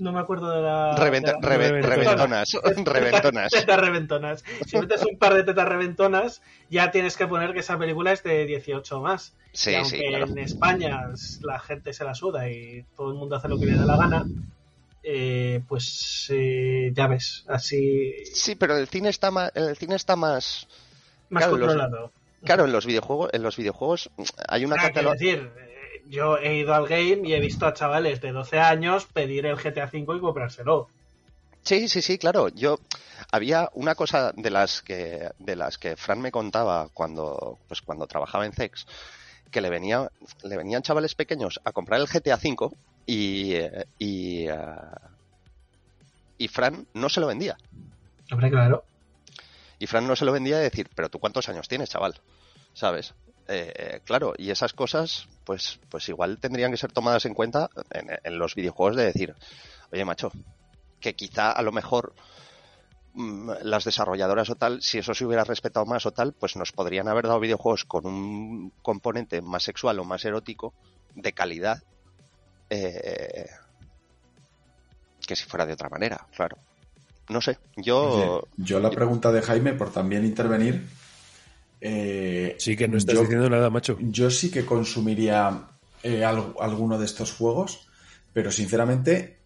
no 0.00 0.12
me 0.12 0.20
acuerdo 0.20 0.50
de 0.50 0.62
la... 0.62 0.96
reventa- 0.96 1.34
de 1.40 1.40
la- 1.42 1.48
reve- 1.48 1.82
reventonas. 1.82 2.48
reventonas. 2.84 3.52
Tetas 3.52 3.78
reventonas. 3.80 4.44
Si 4.66 4.78
metes 4.78 5.02
un 5.04 5.18
par 5.18 5.34
de 5.34 5.44
tetas 5.44 5.68
reventonas, 5.68 6.42
ya 6.68 6.90
tienes 6.90 7.16
que 7.16 7.26
poner 7.26 7.52
que 7.52 7.60
esa 7.60 7.78
película 7.78 8.12
es 8.12 8.22
de 8.22 8.46
18 8.46 8.98
o 8.98 9.02
más. 9.02 9.34
Sí, 9.52 9.70
y 9.70 9.74
aunque 9.74 9.98
sí, 9.98 10.04
claro. 10.08 10.26
en 10.26 10.38
España 10.38 11.00
la 11.42 11.58
gente 11.60 11.92
se 11.92 12.04
la 12.04 12.14
suda 12.14 12.48
y 12.50 12.84
todo 12.96 13.10
el 13.10 13.16
mundo 13.16 13.36
hace 13.36 13.48
lo 13.48 13.58
que 13.58 13.66
le 13.66 13.76
da 13.76 13.84
la 13.84 13.96
gana, 13.96 14.24
eh, 15.02 15.60
pues 15.68 16.26
eh, 16.30 16.90
ya 16.94 17.06
ves, 17.06 17.44
así 17.48 18.12
Sí, 18.32 18.54
pero 18.54 18.76
el 18.76 18.86
cine 18.86 19.08
está 19.08 19.30
más, 19.30 19.50
el 19.54 19.76
cine 19.76 19.96
está 19.96 20.14
más, 20.14 20.68
más 21.30 21.42
Claro, 21.44 21.56
los- 21.56 21.68
controlado. 21.68 22.12
claro, 22.44 22.64
en 22.66 22.72
los 22.72 22.86
videojuegos, 22.86 23.30
en 23.32 23.42
los 23.42 23.56
videojuegos 23.56 24.10
hay 24.48 24.64
una 24.66 24.76
Ah, 24.78 24.90
decir, 25.12 25.50
yo 26.10 26.36
he 26.36 26.56
ido 26.56 26.74
al 26.74 26.86
game 26.86 27.26
y 27.26 27.34
he 27.34 27.40
visto 27.40 27.66
a 27.66 27.72
chavales 27.72 28.20
de 28.20 28.32
12 28.32 28.58
años 28.58 29.06
pedir 29.06 29.46
el 29.46 29.56
GTA 29.56 29.88
V 29.92 30.16
y 30.16 30.20
comprárselo. 30.20 30.88
Sí, 31.62 31.88
sí, 31.88 32.02
sí, 32.02 32.18
claro. 32.18 32.48
Yo 32.48 32.78
había 33.30 33.70
una 33.74 33.94
cosa 33.94 34.32
de 34.36 34.50
las 34.50 34.82
que 34.82 35.30
de 35.38 35.56
las 35.56 35.78
que 35.78 35.96
Fran 35.96 36.20
me 36.20 36.32
contaba 36.32 36.88
cuando 36.92 37.58
pues 37.68 37.80
cuando 37.82 38.06
trabajaba 38.06 38.46
en 38.46 38.52
Zex 38.52 38.86
que 39.50 39.60
le 39.60 39.70
venía 39.70 40.10
le 40.42 40.56
venían 40.56 40.82
chavales 40.82 41.14
pequeños 41.14 41.60
a 41.64 41.72
comprar 41.72 42.00
el 42.00 42.06
GTA 42.06 42.36
V 42.36 42.74
y 43.06 43.54
eh, 43.54 43.86
y, 43.98 44.48
eh, 44.48 44.56
y 46.38 46.48
Fran 46.48 46.86
no 46.94 47.08
se 47.08 47.20
lo 47.20 47.26
vendía. 47.26 47.56
Hombre, 48.32 48.50
claro. 48.50 48.84
Y 49.78 49.86
Fran 49.86 50.06
no 50.06 50.16
se 50.16 50.24
lo 50.24 50.32
vendía 50.32 50.58
de 50.58 50.64
decir, 50.64 50.88
pero 50.94 51.08
tú 51.08 51.18
cuántos 51.18 51.48
años 51.48 51.68
tienes, 51.68 51.90
chaval, 51.90 52.14
¿sabes? 52.74 53.14
Eh, 53.52 53.72
eh, 53.74 54.00
claro, 54.04 54.32
y 54.38 54.50
esas 54.50 54.72
cosas, 54.72 55.28
pues, 55.44 55.80
pues 55.88 56.08
igual 56.08 56.38
tendrían 56.38 56.70
que 56.70 56.76
ser 56.76 56.92
tomadas 56.92 57.24
en 57.24 57.34
cuenta 57.34 57.68
en, 57.90 58.06
en 58.22 58.38
los 58.38 58.54
videojuegos 58.54 58.94
de 58.94 59.06
decir, 59.06 59.34
oye, 59.90 60.04
macho, 60.04 60.30
que 61.00 61.16
quizá 61.16 61.50
a 61.50 61.60
lo 61.62 61.72
mejor 61.72 62.14
mm, 63.14 63.50
las 63.62 63.82
desarrolladoras 63.82 64.50
o 64.50 64.54
tal, 64.54 64.80
si 64.82 64.98
eso 64.98 65.14
se 65.14 65.24
hubiera 65.24 65.42
respetado 65.42 65.84
más 65.84 66.06
o 66.06 66.12
tal, 66.12 66.32
pues 66.32 66.54
nos 66.54 66.70
podrían 66.70 67.08
haber 67.08 67.26
dado 67.26 67.40
videojuegos 67.40 67.84
con 67.84 68.06
un 68.06 68.72
componente 68.82 69.42
más 69.42 69.64
sexual 69.64 69.98
o 69.98 70.04
más 70.04 70.24
erótico, 70.24 70.72
de 71.16 71.32
calidad, 71.32 71.82
eh, 72.68 73.48
que 75.26 75.34
si 75.34 75.44
fuera 75.44 75.66
de 75.66 75.72
otra 75.72 75.88
manera, 75.88 76.24
claro. 76.36 76.56
No 77.28 77.40
sé, 77.40 77.58
yo... 77.76 78.46
Yo 78.56 78.78
la 78.78 78.90
pregunta 78.90 79.32
de 79.32 79.42
Jaime, 79.42 79.72
por 79.72 79.92
también 79.92 80.24
intervenir. 80.24 80.99
Eh, 81.80 82.56
Sí 82.58 82.76
que 82.76 82.88
no 82.88 82.98
estás 82.98 83.14
yo- 83.14 83.22
diciendo 83.22 83.48
nada, 83.48 83.70
macho. 83.70 83.96
Yo 84.00 84.30
sí 84.30 84.50
que 84.50 84.64
consumiría 84.64 85.66
eh, 86.02 86.24
al- 86.24 86.54
alguno 86.60 86.98
de 86.98 87.04
estos 87.06 87.32
juegos, 87.32 87.86
pero 88.32 88.50
sinceramente 88.50 89.38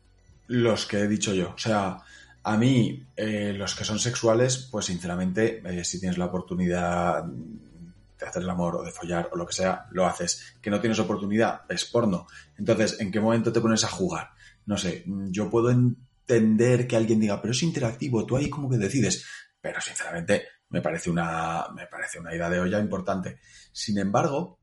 los 0.47 0.87
que 0.87 0.99
he 1.01 1.09
dicho 1.09 1.33
yo. 1.35 1.53
O 1.55 1.59
sea, 1.59 1.99
a 2.43 2.57
mí 2.57 3.07
eh, 3.17 3.53
los 3.57 3.75
que 3.75 3.85
son 3.85 3.99
sexuales, 3.99 4.69
pues 4.71 4.87
sinceramente, 4.87 5.63
si 5.85 5.99
tienes 6.01 6.19
la 6.19 6.27
oportunidad 6.27 7.25
de 7.25 8.27
hacer 8.27 8.43
el 8.43 8.51
amor 8.51 8.77
o 8.77 8.83
de 8.85 8.91
follar 8.93 9.31
o 9.33 9.37
lo 9.37 9.47
que 9.47 9.55
sea, 9.55 9.87
lo 9.91 10.07
haces. 10.07 10.55
Que 10.61 10.71
no 10.71 10.81
tienes 10.81 10.99
oportunidad, 10.99 11.63
es 11.69 11.85
porno. 11.87 12.27
Entonces, 12.59 13.01
¿en 13.01 13.11
qué 13.11 13.21
momento 13.21 13.53
te 13.53 13.61
pones 13.61 13.83
a 13.85 13.89
jugar? 13.89 14.31
No 14.67 14.77
sé, 14.79 15.03
mm, 15.07 15.31
yo 15.31 15.51
puedo 15.51 15.71
entender 15.71 16.87
que 16.87 16.97
alguien 16.97 17.21
diga, 17.21 17.41
pero 17.41 17.53
es 17.53 17.63
interactivo, 17.63 18.25
tú 18.27 18.37
ahí 18.37 18.49
como 18.51 18.69
que 18.71 18.77
decides. 18.79 19.25
Pero 19.61 19.81
sinceramente, 19.81 20.45
me 20.75 20.83
parece 20.83 21.09
una, 21.09 21.69
me 21.73 21.87
parece 21.87 22.19
una 22.19 22.35
idea 22.35 22.51
de 22.51 22.59
olla 22.59 22.81
importante. 22.81 23.39
Sin 23.73 23.97
embargo, 23.97 24.59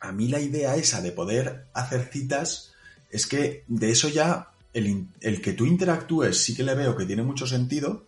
a 0.00 0.12
mí 0.12 0.28
la 0.28 0.40
idea 0.40 0.76
esa 0.76 1.00
de 1.00 1.10
poder 1.10 1.68
hacer 1.72 2.04
citas 2.12 2.74
es 3.10 3.26
que 3.26 3.64
de 3.66 3.90
eso 3.90 4.10
ya 4.10 4.50
el, 4.74 5.08
el 5.22 5.40
que 5.40 5.54
tú 5.54 5.64
interactúes 5.64 6.44
sí 6.44 6.54
que 6.54 6.64
le 6.64 6.74
veo 6.74 6.94
que 6.94 7.06
tiene 7.06 7.22
mucho 7.22 7.46
sentido 7.46 8.04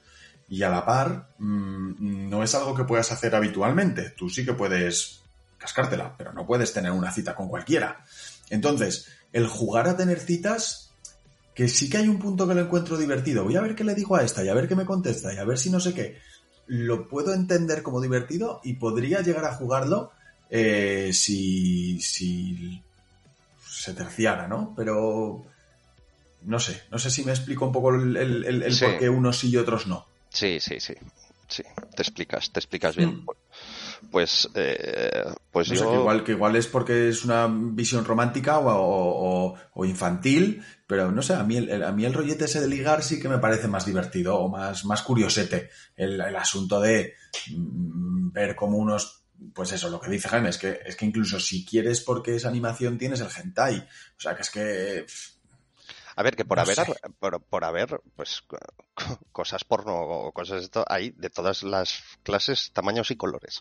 y 0.50 0.62
a 0.62 0.68
la 0.68 0.84
par 0.84 1.30
mm, 1.38 2.28
no 2.28 2.42
es 2.42 2.54
algo 2.54 2.74
que 2.74 2.84
puedas 2.84 3.10
hacer 3.10 3.34
habitualmente. 3.34 4.10
Tú 4.10 4.28
sí 4.28 4.44
que 4.44 4.52
puedes 4.52 5.22
cascártela, 5.56 6.14
pero 6.14 6.34
no 6.34 6.46
puedes 6.46 6.74
tener 6.74 6.92
una 6.92 7.10
cita 7.10 7.34
con 7.34 7.48
cualquiera. 7.48 8.04
Entonces, 8.50 9.08
el 9.32 9.46
jugar 9.46 9.88
a 9.88 9.96
tener 9.96 10.20
citas, 10.20 10.92
que 11.54 11.68
sí 11.68 11.88
que 11.88 11.96
hay 11.96 12.08
un 12.08 12.18
punto 12.18 12.46
que 12.46 12.54
lo 12.54 12.60
encuentro 12.60 12.98
divertido. 12.98 13.44
Voy 13.44 13.56
a 13.56 13.60
ver 13.60 13.74
qué 13.74 13.82
le 13.82 13.94
digo 13.94 14.14
a 14.14 14.22
esta 14.22 14.44
y 14.44 14.48
a 14.48 14.54
ver 14.54 14.68
qué 14.68 14.76
me 14.76 14.84
contesta 14.84 15.34
y 15.34 15.38
a 15.38 15.44
ver 15.44 15.58
si 15.58 15.70
no 15.70 15.80
sé 15.80 15.94
qué. 15.94 16.18
Lo 16.68 17.08
puedo 17.08 17.34
entender 17.34 17.82
como 17.82 18.00
divertido 18.00 18.60
y 18.62 18.74
podría 18.74 19.20
llegar 19.22 19.44
a 19.46 19.54
jugarlo 19.54 20.12
eh, 20.50 21.10
si, 21.12 22.00
si 22.00 22.82
se 23.66 23.92
terciara, 23.94 24.46
¿no? 24.48 24.74
Pero 24.76 25.44
no 26.42 26.60
sé, 26.60 26.82
no 26.90 26.98
sé 26.98 27.10
si 27.10 27.24
me 27.24 27.32
explico 27.32 27.66
un 27.66 27.72
poco 27.72 27.94
el, 27.94 28.16
el- 28.16 28.44
el- 28.44 28.62
el 28.62 28.74
Sí. 28.74 28.84
por 28.84 28.98
qué 28.98 29.08
unos 29.08 29.38
sí 29.38 29.50
y 29.50 29.56
otros 29.56 29.86
no. 29.86 30.06
Sí, 30.30 30.58
sí, 30.60 30.78
sí. 30.80 30.94
Sí, 31.48 31.62
te 31.96 32.02
explicas, 32.02 32.50
te 32.52 32.60
explicas 32.60 32.94
bien. 32.96 33.10
Mm. 33.16 33.26
Pues, 34.10 34.48
eh, 34.54 35.24
pues 35.50 35.68
yo... 35.68 35.90
que 35.90 35.96
igual, 35.96 36.24
que 36.24 36.32
igual 36.32 36.56
es 36.56 36.66
porque 36.66 37.08
es 37.08 37.24
una 37.24 37.46
visión 37.50 38.04
romántica 38.04 38.58
o, 38.58 38.68
o- 38.68 39.48
o- 39.52 39.54
o 39.74 39.84
infantil, 39.84 40.62
pero 40.86 41.10
no 41.10 41.22
sé, 41.22 41.34
a 41.34 41.42
mí 41.42 41.56
el, 41.56 41.68
el- 41.68 41.82
a 41.84 41.92
mí 41.92 42.04
el 42.04 42.14
rollete 42.14 42.44
ese 42.46 42.60
de 42.60 42.68
ligar 42.68 43.02
sí 43.02 43.20
que 43.20 43.28
me 43.28 43.38
parece 43.38 43.68
más 43.68 43.84
divertido 43.86 44.36
o 44.38 44.48
más, 44.48 44.84
más 44.84 45.02
curiosete. 45.02 45.70
El, 45.96 46.20
el 46.20 46.36
asunto 46.36 46.80
de 46.80 47.14
mm, 47.54 48.30
ver 48.32 48.54
como 48.56 48.78
unos, 48.78 49.22
pues 49.54 49.72
eso, 49.72 49.88
lo 49.90 50.00
que 50.00 50.10
dice 50.10 50.28
Jaime, 50.28 50.48
es 50.50 50.58
que, 50.58 50.80
es 50.84 50.96
que 50.96 51.06
incluso 51.06 51.38
si 51.40 51.64
quieres 51.64 52.00
porque 52.00 52.36
es 52.36 52.44
animación 52.44 52.98
tienes 52.98 53.20
el 53.20 53.28
hentai. 53.34 53.78
O 54.16 54.20
sea, 54.20 54.34
que 54.34 54.42
es 54.42 54.50
que... 54.50 55.06
A 56.18 56.22
ver, 56.24 56.34
que 56.34 56.44
por 56.44 56.58
No 56.58 56.62
haber, 56.64 56.76
por, 57.20 57.40
por 57.44 57.62
haber, 57.64 58.00
pues, 58.16 58.42
co- 58.42 58.58
co- 58.94 59.18
cosas 59.32 59.62
porno 59.62 59.94
o 60.00 60.32
cosas 60.32 60.58
de 60.60 60.64
esto, 60.64 60.84
hay 60.88 61.10
de 61.10 61.30
todas 61.30 61.62
las 61.62 62.02
clases, 62.24 62.72
tamaños 62.72 63.12
y 63.12 63.16
colores. 63.16 63.60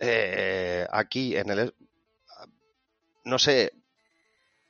Eh, 0.00 0.84
aquí 0.90 1.36
en 1.36 1.50
el, 1.50 1.74
no 3.24 3.38
sé, 3.38 3.72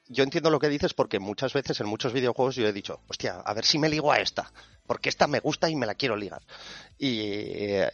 yo 0.08 0.22
entiendo 0.22 0.50
lo 0.50 0.58
que 0.60 0.68
dices 0.68 0.92
porque 0.92 1.18
muchas 1.18 1.54
veces 1.54 1.80
en 1.80 1.86
muchos 1.86 2.12
videojuegos 2.12 2.56
yo 2.56 2.66
he 2.68 2.72
dicho, 2.74 3.00
hostia, 3.08 3.40
a 3.40 3.54
ver 3.54 3.64
si 3.64 3.78
me 3.78 3.88
ligo 3.88 4.12
a 4.12 4.18
esta, 4.20 4.52
porque 4.86 5.08
esta 5.08 5.26
me 5.26 5.40
gusta 5.40 5.70
y 5.70 5.76
me 5.76 5.86
la 5.86 5.94
quiero 5.94 6.14
ligar. 6.16 6.42
Y, 6.98 7.22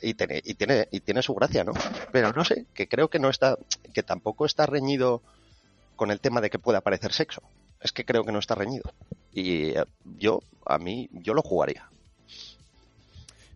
y 0.02 0.14
tiene, 0.14 0.42
y 0.44 0.54
tiene, 0.54 0.88
y 0.90 0.98
tiene 1.00 1.22
su 1.22 1.34
gracia, 1.36 1.62
¿no? 1.62 1.72
Pero 2.10 2.32
no 2.32 2.44
sé, 2.44 2.66
que 2.74 2.88
creo 2.88 3.08
que 3.08 3.20
no 3.20 3.28
está, 3.30 3.56
que 3.94 4.02
tampoco 4.02 4.44
está 4.44 4.66
reñido 4.66 5.22
con 5.94 6.10
el 6.10 6.20
tema 6.20 6.40
de 6.40 6.50
que 6.50 6.58
pueda 6.58 6.78
aparecer 6.78 7.12
sexo. 7.12 7.42
Es 7.80 7.92
que 7.92 8.04
creo 8.04 8.24
que 8.24 8.32
no 8.32 8.38
está 8.38 8.54
reñido. 8.54 8.92
Y 9.32 9.70
eh, 9.70 9.84
yo, 10.18 10.42
a 10.66 10.78
mí, 10.78 11.08
yo 11.12 11.34
lo 11.34 11.42
jugaría. 11.42 11.88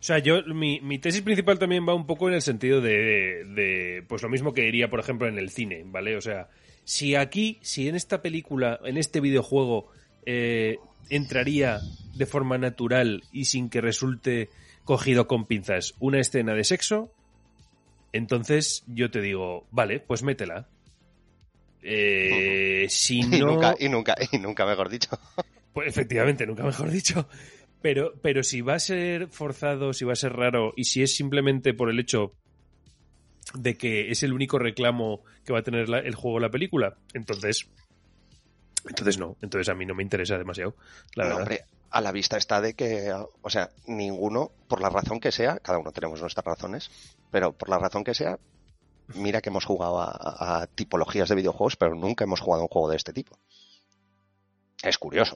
O 0.03 0.05
sea, 0.05 0.19
yo, 0.19 0.43
mi, 0.43 0.81
mi 0.81 0.99
tesis 0.99 1.21
principal 1.21 1.59
también 1.59 1.87
va 1.87 1.93
un 1.93 2.05
poco 2.05 2.27
en 2.27 2.35
el 2.35 2.41
sentido 2.41 2.81
de, 2.81 4.03
pues 4.09 4.21
lo 4.21 4.27
mismo 4.27 4.53
que 4.53 4.63
diría, 4.63 4.89
por 4.89 4.99
ejemplo, 4.99 5.29
en 5.29 5.39
el 5.39 5.49
cine, 5.49 5.83
¿vale? 5.85 6.17
O 6.17 6.21
sea, 6.21 6.49
si 6.83 7.15
aquí, 7.15 7.57
si 7.61 7.87
en 7.87 7.95
esta 7.95 8.21
película, 8.21 8.81
en 8.83 8.97
este 8.97 9.21
videojuego, 9.21 9.87
eh, 10.25 10.77
entraría 11.09 11.79
de 12.15 12.25
forma 12.25 12.57
natural 12.57 13.23
y 13.31 13.45
sin 13.45 13.69
que 13.69 13.79
resulte 13.79 14.49
cogido 14.83 15.25
con 15.27 15.45
pinzas 15.45 15.95
una 15.99 16.19
escena 16.19 16.53
de 16.53 16.65
sexo, 16.65 17.09
entonces 18.11 18.83
yo 18.87 19.09
te 19.09 19.21
digo, 19.21 19.65
vale, 19.71 19.99
pues 20.01 20.21
métela. 20.21 20.67
Eh, 21.83 22.85
si 22.89 23.19
Y 23.21 23.25
no... 23.39 23.47
nunca, 23.47 23.75
y 23.79 23.89
nunca, 23.89 24.15
y 24.31 24.37
nunca 24.39 24.65
mejor 24.65 24.89
dicho. 24.89 25.09
Pues 25.73 25.87
efectivamente, 25.87 26.45
nunca 26.45 26.63
mejor 26.63 26.91
dicho. 26.91 27.27
Pero, 27.81 28.13
pero 28.21 28.43
si 28.43 28.61
va 28.61 28.75
a 28.75 28.79
ser 28.79 29.27
forzado, 29.27 29.91
si 29.91 30.05
va 30.05 30.13
a 30.13 30.15
ser 30.15 30.33
raro, 30.33 30.71
y 30.77 30.83
si 30.83 31.01
es 31.01 31.15
simplemente 31.15 31.73
por 31.73 31.89
el 31.89 31.99
hecho 31.99 32.31
de 33.55 33.75
que 33.75 34.11
es 34.11 34.21
el 34.21 34.33
único 34.33 34.59
reclamo 34.59 35.23
que 35.43 35.51
va 35.51 35.59
a 35.59 35.63
tener 35.63 35.89
la- 35.89 35.97
el 35.97 36.13
juego 36.13 36.37
o 36.37 36.39
la 36.39 36.51
película, 36.51 36.95
entonces. 37.15 37.67
Entonces 38.87 39.17
no, 39.17 39.35
entonces 39.41 39.67
a 39.69 39.73
mí 39.75 39.85
no 39.87 39.95
me 39.95 40.03
interesa 40.03 40.37
demasiado, 40.37 40.75
la 41.15 41.23
No, 41.23 41.29
verdad. 41.29 41.41
hombre, 41.41 41.61
a 41.89 42.01
la 42.01 42.11
vista 42.11 42.37
está 42.37 42.61
de 42.61 42.75
que, 42.75 43.11
o 43.41 43.49
sea, 43.49 43.71
ninguno, 43.87 44.51
por 44.67 44.79
la 44.79 44.89
razón 44.89 45.19
que 45.19 45.31
sea, 45.31 45.57
cada 45.59 45.79
uno 45.79 45.91
tenemos 45.91 46.21
nuestras 46.21 46.45
razones, 46.45 46.91
pero 47.31 47.53
por 47.53 47.69
la 47.69 47.79
razón 47.79 48.03
que 48.03 48.13
sea, 48.13 48.37
mira 49.15 49.41
que 49.41 49.49
hemos 49.49 49.65
jugado 49.65 50.01
a, 50.01 50.61
a 50.61 50.67
tipologías 50.67 51.29
de 51.29 51.35
videojuegos, 51.35 51.75
pero 51.75 51.95
nunca 51.95 52.23
hemos 52.23 52.39
jugado 52.39 52.61
a 52.61 52.65
un 52.65 52.69
juego 52.69 52.89
de 52.89 52.97
este 52.97 53.13
tipo. 53.13 53.37
Es 54.83 54.97
curioso. 54.97 55.35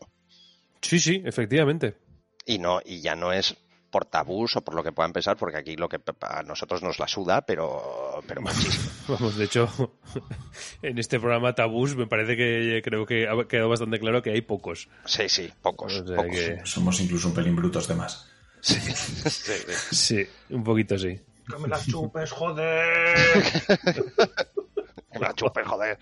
Sí, 0.81 0.99
sí, 0.99 1.21
efectivamente. 1.25 1.97
Y 2.45 2.59
no, 2.59 2.79
y 2.85 3.01
ya 3.01 3.15
no 3.15 3.31
es 3.33 3.55
por 3.89 4.03
tabús 4.05 4.55
o 4.57 4.61
por 4.61 4.75
lo 4.75 4.83
que 4.83 4.91
puedan 4.91 5.13
pensar, 5.13 5.37
porque 5.37 5.57
aquí 5.57 5.75
lo 5.77 5.87
que 5.87 5.99
a 6.21 6.43
nosotros 6.43 6.83
nos 6.83 6.99
la 6.99 7.07
suda, 7.07 7.41
pero, 7.45 8.21
pero 8.27 8.41
muchísimo. 8.43 8.91
Vamos, 9.07 9.37
de 9.37 9.45
hecho, 9.45 9.93
en 10.81 10.97
este 10.97 11.19
programa 11.19 11.55
Tabús 11.55 11.95
me 11.95 12.05
parece 12.07 12.35
que 12.35 12.81
creo 12.83 13.05
que 13.05 13.27
ha 13.27 13.47
quedado 13.47 13.69
bastante 13.69 13.99
claro 13.99 14.21
que 14.21 14.31
hay 14.31 14.41
pocos. 14.41 14.89
Sí, 15.05 15.29
sí, 15.29 15.51
pocos, 15.61 15.93
O 16.01 16.07
sea 16.07 16.17
pocos. 16.17 16.31
que- 16.31 16.61
Somos 16.65 16.99
incluso 16.99 17.29
un 17.29 17.33
pelín 17.33 17.55
brutos 17.55 17.87
de 17.87 17.95
más. 17.95 18.27
Sí, 18.59 18.75
sí, 18.81 18.93
sí. 19.29 19.95
Sí, 19.95 20.29
un 20.53 20.63
poquito 20.63 20.97
sí. 20.97 21.19
Que 21.49 21.57
me 21.57 21.67
la 21.67 21.79
chupes, 21.85 22.31
joder. 22.31 23.15
Que 25.13 25.19
me 25.19 25.19
la 25.19 25.33
chupen, 25.33 25.65
joder. 25.65 25.97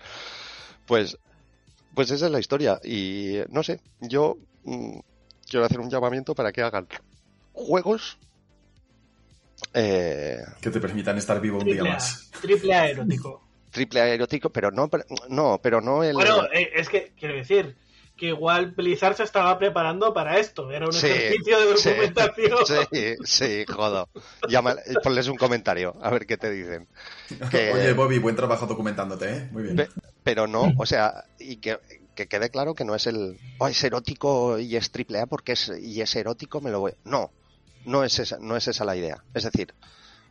Pues, 0.86 1.18
pues 1.94 2.10
esa 2.10 2.26
es 2.26 2.32
la 2.32 2.40
historia. 2.40 2.80
Y 2.84 3.38
no 3.50 3.62
sé, 3.62 3.80
yo 4.00 4.36
mm, 4.64 4.98
quiero 5.48 5.66
hacer 5.66 5.80
un 5.80 5.90
llamamiento 5.90 6.34
para 6.34 6.52
que 6.52 6.62
hagan 6.62 6.86
juegos. 7.52 8.18
eh, 9.74 10.38
Que 10.60 10.70
te 10.70 10.80
permitan 10.80 11.16
estar 11.18 11.40
vivo 11.40 11.58
un 11.58 11.64
día 11.64 11.82
A, 11.82 11.84
más. 11.84 12.30
triple 12.40 12.74
A 12.74 12.88
erótico. 12.88 13.42
triple 13.70 14.00
A 14.00 14.08
erótico, 14.08 14.50
pero 14.50 14.70
no, 14.70 14.88
pero- 14.88 15.04
no, 15.28 15.58
pero 15.62 15.80
no 15.80 16.02
el. 16.04 16.14
Bueno, 16.14 16.44
eh, 16.52 16.70
es 16.74 16.88
que, 16.88 17.12
quiero 17.18 17.34
decir, 17.34 17.76
que 18.16 18.26
igual 18.28 18.72
Blizzard 18.72 19.14
se 19.16 19.22
estaba 19.24 19.58
preparando 19.58 20.12
para 20.14 20.38
esto. 20.38 20.70
Era 20.70 20.86
un 20.86 20.92
Sí, 20.92 21.06
ejercicio 21.06 21.58
de 21.58 21.66
documentación. 21.66 22.58
Sí, 22.92 23.16
sí, 23.24 23.64
jodo. 23.68 24.08
Llama- 24.48 24.76
ponles 25.02 25.28
un 25.28 25.36
comentario, 25.36 25.94
a 26.00 26.10
ver 26.10 26.26
qué 26.26 26.36
te 26.36 26.50
dicen. 26.50 26.88
Que- 27.50 27.72
Oye, 27.72 27.92
Bobby, 27.92 28.18
buen 28.18 28.34
trabajo 28.36 28.66
documentándote, 28.66 29.30
¿eh? 29.36 29.48
Muy 29.52 29.62
bien. 29.64 29.88
Pero 30.22 30.46
no, 30.46 30.72
o 30.78 30.86
sea, 30.86 31.24
y 31.38 31.56
que, 31.58 31.78
que 32.14 32.26
quede 32.26 32.50
claro 32.50 32.74
que 32.74 32.84
no 32.84 32.94
es 32.94 33.06
el. 33.06 33.36
Oh, 33.58 33.68
es 33.68 33.84
erótico 33.84 34.58
y 34.58 34.76
es 34.76 34.90
triple 34.90 35.20
A 35.20 35.26
porque 35.26 35.52
es, 35.52 35.70
y 35.80 36.00
es 36.00 36.16
erótico, 36.16 36.60
me 36.60 36.70
lo 36.70 36.80
voy. 36.80 36.94
No, 37.04 37.30
no 37.84 38.02
es, 38.02 38.18
esa, 38.18 38.38
no 38.40 38.56
es 38.56 38.66
esa 38.66 38.84
la 38.84 38.96
idea. 38.96 39.22
Es 39.34 39.44
decir, 39.44 39.74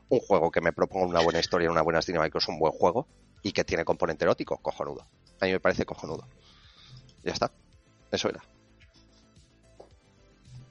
un 0.10 0.20
juego 0.20 0.52
que 0.52 0.60
me 0.62 0.74
proponga 0.74 1.06
una 1.06 1.22
buena 1.22 1.40
historia, 1.40 1.70
una 1.72 1.82
buena 1.84 2.02
cinemática, 2.02 2.40
es 2.40 2.48
un 2.48 2.60
buen 2.60 2.74
juego 2.74 3.08
y 3.44 3.52
que 3.54 3.64
tiene 3.64 3.86
componente 3.86 4.26
erótico, 4.26 4.58
cojonudo. 4.58 5.08
A 5.40 5.46
mí 5.46 5.52
me 5.52 5.60
parece 5.60 5.86
cojonudo. 5.86 6.28
Ya 7.24 7.32
está. 7.34 7.52
Eso 8.12 8.30
era. 8.30 8.42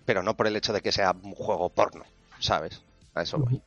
Pero 0.06 0.22
no 0.22 0.36
por 0.36 0.46
el 0.46 0.56
hecho 0.56 0.72
de 0.72 0.80
que 0.82 0.92
sea 0.92 1.12
un 1.22 1.34
juego 1.34 1.68
porno, 1.70 2.04
¿sabes? 2.38 2.82
A 3.14 3.22
eso 3.22 3.38
voy. 3.38 3.60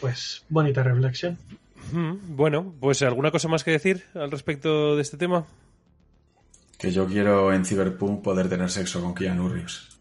Pues 0.00 0.44
bonita 0.48 0.82
reflexión. 0.82 1.38
Mm, 1.92 2.36
Bueno, 2.36 2.74
pues 2.80 3.02
¿alguna 3.02 3.30
cosa 3.30 3.48
más 3.48 3.64
que 3.64 3.70
decir 3.70 4.04
al 4.14 4.30
respecto 4.30 4.96
de 4.96 5.02
este 5.02 5.16
tema? 5.16 5.46
Que 6.78 6.92
yo 6.92 7.06
quiero 7.06 7.52
en 7.52 7.64
Cyberpunk 7.64 8.22
poder 8.22 8.48
tener 8.48 8.70
sexo 8.70 9.00
con 9.00 9.14
Keanu 9.14 9.48
Reeves. 9.48 9.98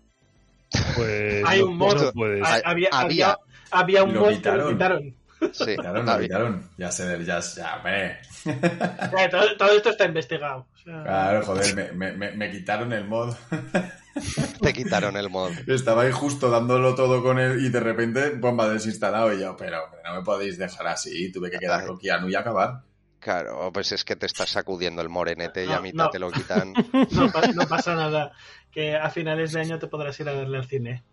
Pues 0.96 1.44
Hay 1.46 1.62
un 1.62 1.78
modo. 1.78 2.12
no 2.14 2.24
Hay- 2.46 2.62
había, 2.66 2.90
había. 2.92 3.32
había, 3.32 3.38
había 3.72 4.04
un 4.04 4.14
Lo 4.14 4.20
mod 4.22 4.28
que 4.42 4.52
lo 4.52 4.70
quitaron. 4.70 5.16
Sí, 5.54 5.76
Claro, 5.76 6.04
lo 6.04 6.20
quitaron. 6.20 6.70
Ya 6.78 6.92
sé, 6.92 7.24
ya, 7.26 7.40
ya, 7.40 7.76
hombre. 7.78 8.18
Eh, 8.46 9.28
todo, 9.30 9.56
todo 9.58 9.72
esto 9.72 9.90
está 9.90 10.06
investigado. 10.06 10.66
O 10.74 10.78
sea, 10.78 11.04
Claro, 11.04 11.46
joder, 11.46 11.76
me, 11.76 11.92
me- 11.92 12.12
me- 12.14 12.32
me 12.32 12.52
quitaron 12.52 12.92
el 12.94 13.06
mod. 13.06 13.36
te 14.62 14.74
quitaron 14.74 15.16
el 15.18 15.30
mod. 15.30 15.52
Estaba 15.68 16.04
ahí 16.04 16.12
justo 16.12 16.50
dándolo 16.50 16.96
todo 16.96 17.22
con 17.22 17.40
él 17.40 17.64
y 17.64 17.70
de 17.70 17.80
repente, 17.80 18.32
bomba 18.32 18.68
desinstalado. 18.70 19.34
Y 19.34 19.40
yo, 19.42 19.56
pero 19.58 19.84
hombre, 19.86 20.00
no 20.04 20.16
me 20.16 20.22
podéis 20.24 20.58
dejar 20.58 20.88
así. 20.88 21.32
Tuve 21.32 21.52
que 21.52 21.60
quedar 21.60 21.86
con 21.86 21.98
Keanu 22.00 22.30
y 22.30 22.36
acabar. 22.36 22.82
Claro, 23.20 23.72
pues 23.74 23.92
es 23.92 24.04
que 24.06 24.16
te 24.16 24.26
estás 24.28 24.50
sacudiendo 24.52 25.02
el 25.02 25.10
morenete 25.10 25.66
y 25.66 25.72
a 25.72 25.82
mitad 25.82 26.06
no. 26.06 26.10
te 26.10 26.20
lo 26.20 26.32
quitan. 26.32 26.74
no, 27.12 27.32
pa- 27.32 27.48
no 27.54 27.68
pasa 27.68 27.96
nada. 27.96 28.32
Que 28.72 28.96
a 28.96 29.10
finales 29.10 29.52
de 29.52 29.62
año 29.62 29.80
te 29.80 29.88
podrás 29.88 30.20
ir 30.20 30.30
a 30.30 30.34
verle 30.34 30.58
al 30.58 30.66
cine. 30.68 31.04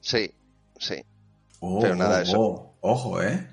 Sí, 0.00 0.32
sí. 0.78 1.04
Oh, 1.60 1.80
Pero 1.80 1.94
nada, 1.96 2.18
oh, 2.18 2.22
eso- 2.22 2.40
oh. 2.40 2.74
Ojo, 2.80 3.22
¿eh? 3.22 3.46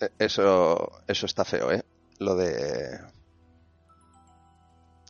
E- 0.00 0.10
Eso, 0.18 1.02
eso 1.06 1.26
está 1.26 1.44
feo, 1.44 1.70
¿eh? 1.72 1.84
Lo 2.18 2.34
de... 2.36 2.98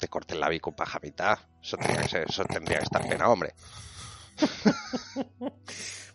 Te 0.01 0.09
corten 0.09 0.41
la 0.41 0.49
bicupaja 0.49 0.99
a 0.99 1.01
mitad. 1.01 1.39
Eso 1.63 1.77
tendría 1.77 2.03
que, 2.03 2.09
ser- 2.09 2.27
eso 2.29 2.45
tendría 2.45 2.79
que 2.79 2.85
estar 2.85 3.09
pena, 3.09 3.29
hombre. 3.29 3.55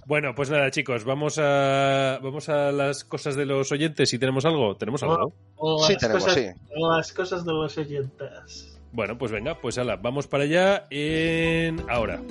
Bueno, 0.06 0.34
pues 0.34 0.50
nada, 0.50 0.72
chicos, 0.72 1.04
vamos 1.04 1.38
a 1.38 2.18
vamos 2.24 2.48
a 2.48 2.72
las 2.72 3.04
cosas 3.04 3.36
de 3.36 3.46
los 3.46 3.70
oyentes. 3.74 4.10
Si 4.10 4.18
tenemos 4.18 4.46
algo, 4.46 4.78
tenemos 4.78 5.04
algo. 5.04 5.34
O 5.58 5.86
Sí 5.86 5.94
las 5.94 6.02
tenemos, 6.02 6.24
cosas, 6.24 6.40
sí. 6.42 6.48
o 6.78 6.96
las 6.96 7.12
cosas 7.12 7.46
de 7.46 7.52
los 7.52 7.78
oyentes. 7.78 8.80
Bueno, 8.94 9.18
pues 9.18 9.34
venga, 9.34 9.60
pues 9.60 9.78
ala, 9.78 9.98
vamos 9.98 10.26
para 10.28 10.46
allá 10.46 10.88
en 10.92 11.84
ahora. 11.90 12.22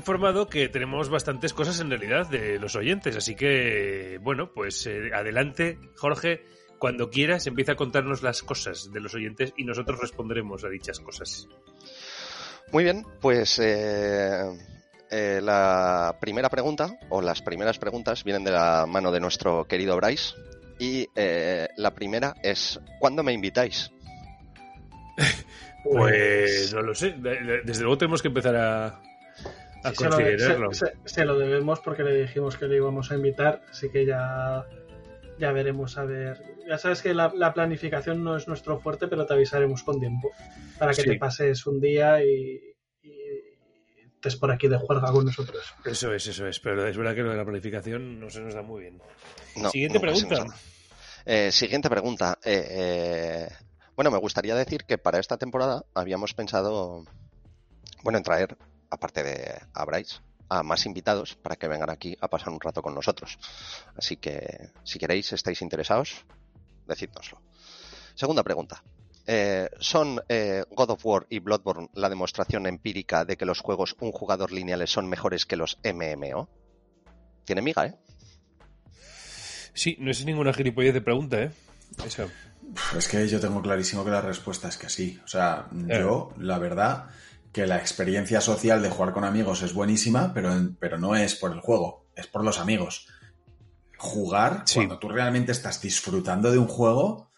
Informado 0.00 0.48
que 0.48 0.68
tenemos 0.68 1.08
bastantes 1.10 1.52
cosas 1.52 1.78
en 1.80 1.90
realidad 1.90 2.28
de 2.28 2.58
los 2.58 2.74
oyentes, 2.76 3.16
así 3.16 3.34
que 3.36 4.18
bueno, 4.22 4.50
pues 4.54 4.86
eh, 4.86 5.10
adelante, 5.14 5.78
Jorge, 5.96 6.42
cuando 6.78 7.10
quieras 7.10 7.46
empieza 7.46 7.72
a 7.72 7.76
contarnos 7.76 8.22
las 8.22 8.42
cosas 8.42 8.90
de 8.92 9.00
los 9.00 9.14
oyentes 9.14 9.52
y 9.56 9.64
nosotros 9.64 10.00
responderemos 10.00 10.64
a 10.64 10.68
dichas 10.68 10.98
cosas. 11.00 11.46
Muy 12.72 12.84
bien, 12.84 13.04
pues 13.20 13.58
eh, 13.62 14.42
eh, 15.10 15.40
la 15.42 16.16
primera 16.20 16.48
pregunta, 16.48 16.98
o 17.10 17.20
las 17.20 17.42
primeras 17.42 17.78
preguntas, 17.78 18.24
vienen 18.24 18.44
de 18.44 18.52
la 18.52 18.86
mano 18.88 19.12
de 19.12 19.20
nuestro 19.20 19.64
querido 19.66 19.96
Bryce. 19.96 20.34
Y 20.78 21.06
la 21.76 21.90
primera 21.94 22.34
es, 22.42 22.80
¿cuándo 22.98 23.22
me 23.22 23.32
invitáis? 23.34 23.90
Pues 25.82 26.74
no 26.74 26.82
lo 26.82 26.94
sé, 26.94 27.12
de- 27.12 27.40
de- 27.40 27.60
desde 27.64 27.82
luego 27.82 27.96
tenemos 27.96 28.20
que 28.20 28.28
empezar 28.28 28.54
a, 28.54 29.00
a 29.82 29.90
Sí, 29.90 29.96
se, 29.96 30.04
lo, 30.08 30.16
de- 30.16 30.24
considerarlo. 30.24 30.72
se- 30.72 30.86
se- 30.86 30.92
se 31.04 31.24
lo 31.24 31.38
debemos 31.38 31.80
porque 31.80 32.02
le 32.02 32.14
dijimos 32.22 32.56
que 32.56 32.66
le 32.66 32.76
íbamos 32.76 33.10
a 33.10 33.14
invitar, 33.14 33.62
así 33.70 33.90
que 33.90 34.04
ya, 34.06 34.64
ya 35.38 35.52
veremos 35.52 35.96
a 35.98 36.04
ver. 36.04 36.42
Ya 36.68 36.78
sabes 36.78 37.02
que 37.02 37.14
la, 37.14 37.32
la 37.34 37.52
planificación 37.54 38.22
no 38.22 38.36
es 38.36 38.46
nuestro 38.46 38.78
fuerte, 38.78 39.08
pero 39.08 39.26
te 39.26 39.34
avisaremos 39.34 39.82
con 39.82 39.98
tiempo 39.98 40.30
para 40.78 40.92
que 40.92 41.02
Sí. 41.02 41.08
te 41.08 41.16
pases 41.16 41.66
un 41.66 41.80
día 41.80 42.22
y, 42.24 42.60
y 43.02 43.12
estés 44.14 44.36
por 44.36 44.50
aquí 44.52 44.68
de 44.68 44.76
juerga 44.76 45.10
con 45.10 45.24
nosotros. 45.24 45.64
Eso 45.84 46.12
es, 46.12 46.26
eso 46.26 46.46
es, 46.46 46.60
pero 46.60 46.86
es 46.86 46.96
verdad 46.96 47.14
que 47.14 47.22
lo 47.22 47.30
de 47.30 47.36
la 47.38 47.44
planificación 47.44 48.20
no 48.20 48.28
se 48.30 48.40
nos 48.40 48.54
da 48.54 48.62
muy 48.62 48.82
bien. 48.82 49.00
No, 49.56 49.70
Siguiente 49.70 49.98
pregunta. 49.98 50.44
Eh, 51.26 51.50
siguiente 51.52 51.88
pregunta. 51.90 52.38
Eh, 52.44 52.66
eh, 52.70 53.48
bueno, 53.96 54.10
me 54.10 54.18
gustaría 54.18 54.54
decir 54.54 54.84
que 54.84 54.98
para 54.98 55.18
esta 55.18 55.36
temporada 55.38 55.84
habíamos 55.94 56.34
pensado, 56.34 57.04
bueno, 58.02 58.18
en 58.18 58.24
traer, 58.24 58.56
aparte 58.90 59.22
de 59.22 59.60
a 59.72 59.84
Bryce, 59.84 60.20
a 60.48 60.62
más 60.62 60.84
invitados 60.86 61.36
para 61.36 61.56
que 61.56 61.68
vengan 61.68 61.90
aquí 61.90 62.16
a 62.20 62.28
pasar 62.28 62.50
un 62.50 62.60
rato 62.60 62.82
con 62.82 62.94
nosotros. 62.94 63.38
Así 63.96 64.16
que, 64.16 64.70
si 64.84 64.98
queréis, 64.98 65.32
estáis 65.32 65.62
interesados, 65.62 66.24
decídnoslo. 66.86 67.40
Segunda 68.14 68.42
pregunta. 68.42 68.82
Eh, 69.26 69.68
¿Son 69.78 70.20
eh, 70.28 70.64
God 70.70 70.90
of 70.90 71.06
War 71.06 71.26
y 71.30 71.38
Bloodborne 71.38 71.88
la 71.94 72.08
demostración 72.08 72.66
empírica 72.66 73.24
de 73.24 73.36
que 73.36 73.44
los 73.44 73.60
juegos 73.60 73.94
un 74.00 74.10
jugador 74.10 74.50
lineales 74.50 74.90
son 74.90 75.08
mejores 75.08 75.46
que 75.46 75.56
los 75.56 75.78
MMO? 75.84 76.48
Tiene 77.44 77.62
miga, 77.62 77.86
¿eh? 77.86 77.94
Sí, 79.72 79.96
no 80.00 80.10
es 80.10 80.24
ninguna 80.24 80.52
gilipollez 80.52 80.94
de 80.94 81.00
pregunta, 81.00 81.42
¿eh? 81.42 81.50
Eso. 82.04 82.28
Uf, 82.62 82.96
Es 82.96 83.08
que 83.08 83.26
yo 83.28 83.40
tengo 83.40 83.62
clarísimo 83.62 84.04
que 84.04 84.10
la 84.10 84.20
respuesta 84.20 84.68
es 84.68 84.76
que 84.76 84.88
sí. 84.88 85.20
O 85.24 85.28
sea, 85.28 85.68
yo, 85.72 86.34
la 86.38 86.58
verdad, 86.58 87.06
que 87.52 87.66
la 87.66 87.78
experiencia 87.78 88.40
social 88.40 88.80
de 88.82 88.90
jugar 88.90 89.12
con 89.12 89.24
amigos 89.24 89.62
es 89.62 89.74
buenísima, 89.74 90.32
pero, 90.32 90.52
pero 90.78 90.98
no 90.98 91.16
es 91.16 91.34
por 91.34 91.52
el 91.52 91.60
juego, 91.60 92.06
es 92.14 92.26
por 92.26 92.44
los 92.44 92.58
amigos. 92.58 93.08
Jugar, 93.98 94.62
Sí. 94.66 94.76
cuando 94.76 94.98
tú 94.98 95.08
realmente 95.08 95.52
estás 95.52 95.80
disfrutando 95.82 96.50
de 96.50 96.58
un 96.58 96.68
juego, 96.68 97.30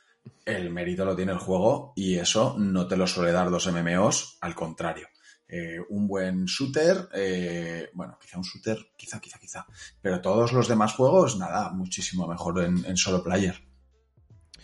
el 0.45 0.71
mérito 0.71 1.05
lo 1.05 1.17
tiene 1.17 1.33
el 1.33 1.39
juego 1.39 1.93
y 1.97 2.17
eso 2.19 2.55
no 2.59 2.87
te 2.87 2.97
lo 2.97 3.07
suele 3.07 3.33
dar 3.33 3.51
dos 3.51 3.67
MMOs, 3.67 4.39
al 4.41 4.55
contrario. 4.55 5.09
Eh, 5.49 5.79
un 5.91 6.07
buen 6.07 6.45
shooter, 6.47 7.09
eh, 7.15 7.91
bueno, 7.95 8.17
quizá 8.21 8.39
un 8.39 8.45
shooter, 8.45 8.79
quizá, 8.97 9.21
quizá, 9.21 9.39
quizá, 9.39 9.67
pero 10.01 10.21
todos 10.21 10.53
los 10.53 10.69
demás 10.69 10.95
juegos, 10.95 11.37
nada, 11.37 11.71
muchísimo 11.73 12.27
mejor 12.27 12.63
en, 12.63 12.85
en 12.87 12.97
solo 12.97 13.23
player. 13.23 13.61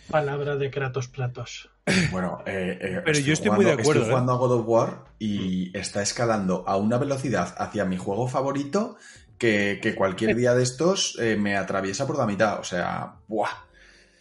Palabra 0.09 0.55
de 0.55 0.71
Kratos 0.71 1.07
Platos. 1.07 1.69
Bueno, 2.11 2.39
eh, 2.45 2.77
eh, 2.81 3.01
Pero 3.03 3.19
yo 3.19 3.33
estoy 3.33 3.51
muy 3.51 3.65
de 3.65 3.71
acuerdo, 3.71 3.91
Estoy 3.91 4.01
¿eh? 4.03 4.11
jugando 4.11 4.33
a 4.33 4.37
God 4.37 4.51
of 4.59 4.67
War 4.67 5.03
y 5.19 5.77
está 5.77 6.01
escalando 6.01 6.63
a 6.67 6.77
una 6.77 6.97
velocidad 6.97 7.53
hacia 7.57 7.85
mi 7.85 7.97
juego 7.97 8.27
favorito 8.27 8.95
que, 9.37 9.79
que 9.81 9.95
cualquier 9.95 10.35
día 10.35 10.53
de 10.53 10.63
estos 10.63 11.17
eh, 11.19 11.35
me 11.37 11.55
atraviesa 11.57 12.05
por 12.05 12.17
la 12.17 12.25
mitad. 12.25 12.59
O 12.59 12.63
sea, 12.63 13.13
¡buah! 13.27 13.49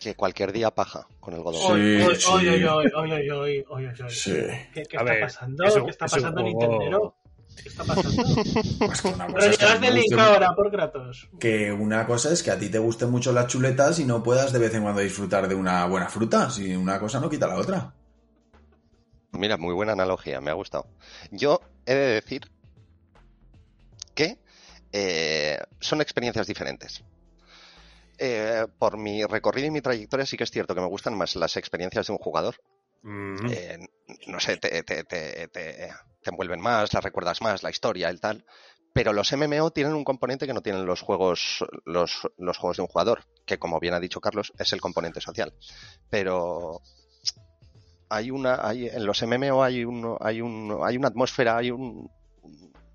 Que 0.01 0.15
cualquier 0.15 0.53
día 0.53 0.70
paja 0.70 1.07
con 1.19 1.35
el 1.35 1.43
God 1.43 1.57
of 1.57 1.70
War. 1.70 1.78
Sí. 1.81 1.99
Sí. 4.11 4.31
¿Qué, 4.31 4.69
qué 4.74 4.81
está 4.82 5.03
ver, 5.03 5.20
pasando? 5.23 5.65
¿Qué 5.85 5.90
está 5.90 6.07
pasando, 6.07 6.40
juego- 6.43 6.61
Nintendero? 6.61 7.15
¿Qué 7.62 7.68
está 7.68 7.85
pasando? 7.85 8.10
Pues 8.78 9.02
que 9.02 9.09
una 9.09 9.26
cosa, 9.26 9.39
Pero 9.39 9.51
es 9.51 9.59
que, 9.59 9.90
link 9.90 10.06
guste- 10.12 10.20
ahora 10.20 10.55
por 10.55 10.70
Kratos. 10.70 11.28
que 11.40 11.72
una 11.72 12.06
cosa 12.06 12.32
es 12.32 12.43
que 12.43 12.51
a 12.51 12.59
ti 12.59 12.68
te 12.68 12.78
gusten 12.78 13.10
mucho 13.10 13.32
las 13.32 13.47
chuletas 13.48 13.98
y 13.98 14.05
no 14.05 14.22
puedas 14.22 14.52
de 14.52 14.59
vez 14.59 14.74
en 14.74 14.82
cuando 14.82 15.01
disfrutar 15.01 15.48
de 15.48 15.55
una 15.55 15.85
buena 15.86 16.09
fruta. 16.09 16.51
Si 16.51 16.74
una 16.74 16.98
cosa 17.01 17.20
no 17.20 17.28
quita 17.28 17.47
la 17.47 17.56
otra. 17.56 17.94
Mira, 19.32 19.56
muy 19.56 19.74
buena 19.74 19.93
analogía, 19.93 20.40
me 20.40 20.51
ha 20.51 20.55
gustado. 20.55 20.86
Yo 21.30 21.60
he 21.86 21.94
de 21.94 22.06
decir 22.14 22.43
que 24.14 24.39
eh, 24.93 25.59
son 25.80 26.01
experiencias 26.01 26.47
diferentes. 26.47 27.05
Eh, 28.20 28.66
por 28.78 28.97
mi 28.97 29.24
recorrido 29.24 29.68
y 29.68 29.70
mi 29.70 29.80
trayectoria 29.80 30.26
sí 30.26 30.36
que 30.36 30.44
es 30.44 30.51
cierto 30.51 30.74
que 30.74 30.80
me 30.80 30.89
gustan 30.89 31.16
más 31.16 31.36
las 31.36 31.56
experiencias 31.56 32.06
de 32.09 32.12
un 32.12 32.18
jugador. 32.18 32.56
Mm. 33.02 33.47
Eh, 33.51 33.78
no 34.26 34.40
sé, 34.40 34.56
te, 34.56 34.82
te- 34.82 35.05
te- 35.05 35.48
te- 36.23 36.31
envuelven 36.31 36.61
más, 36.61 36.93
las 36.93 37.03
recuerdas 37.05 37.40
más, 37.43 37.62
la 37.62 37.70
historia, 37.70 38.09
el 38.09 38.20
tal. 38.20 38.45
Pero 38.93 39.12
los 39.12 39.31
MMO 39.32 39.70
tienen 39.70 39.95
un 39.95 40.03
componente 40.05 40.47
que 40.47 40.55
no 40.55 40.62
tienen 40.62 40.85
los 40.86 41.03
juegos, 41.03 41.65
los, 41.85 42.23
los 42.39 42.57
juegos 42.57 42.77
de 42.78 42.82
un 42.82 42.89
jugador, 42.89 43.24
que 43.47 43.59
como 43.59 43.78
bien 43.78 43.95
ha 43.95 44.01
dicho 44.01 44.20
Carlos, 44.20 44.53
es 44.59 44.73
el 44.73 44.81
componente 44.81 45.20
social. 45.20 45.53
Pero 46.11 46.81
hay 48.09 48.31
una, 48.31 48.66
hay, 48.66 48.86
en 48.89 49.05
los 49.05 49.23
MMO 49.23 49.62
hay 49.62 49.85
un, 49.85 50.16
hay 50.20 50.40
un, 50.40 50.78
hay 50.85 50.97
una 50.97 51.09
atmósfera, 51.09 51.59
hay 51.59 51.70
un, 51.70 52.11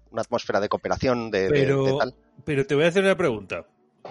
una 0.09 0.21
atmósfera 0.21 0.59
de 0.59 0.69
cooperación, 0.69 1.29
de, 1.31 1.43
de- 1.43 1.49
Pero- 1.49 1.83
de 1.85 1.93
tal. 1.97 2.15
Pero 2.43 2.65
te 2.65 2.75
voy 2.75 2.85
a 2.85 2.87
hacer 2.87 3.03
una 3.03 3.15
pregunta. 3.15 3.65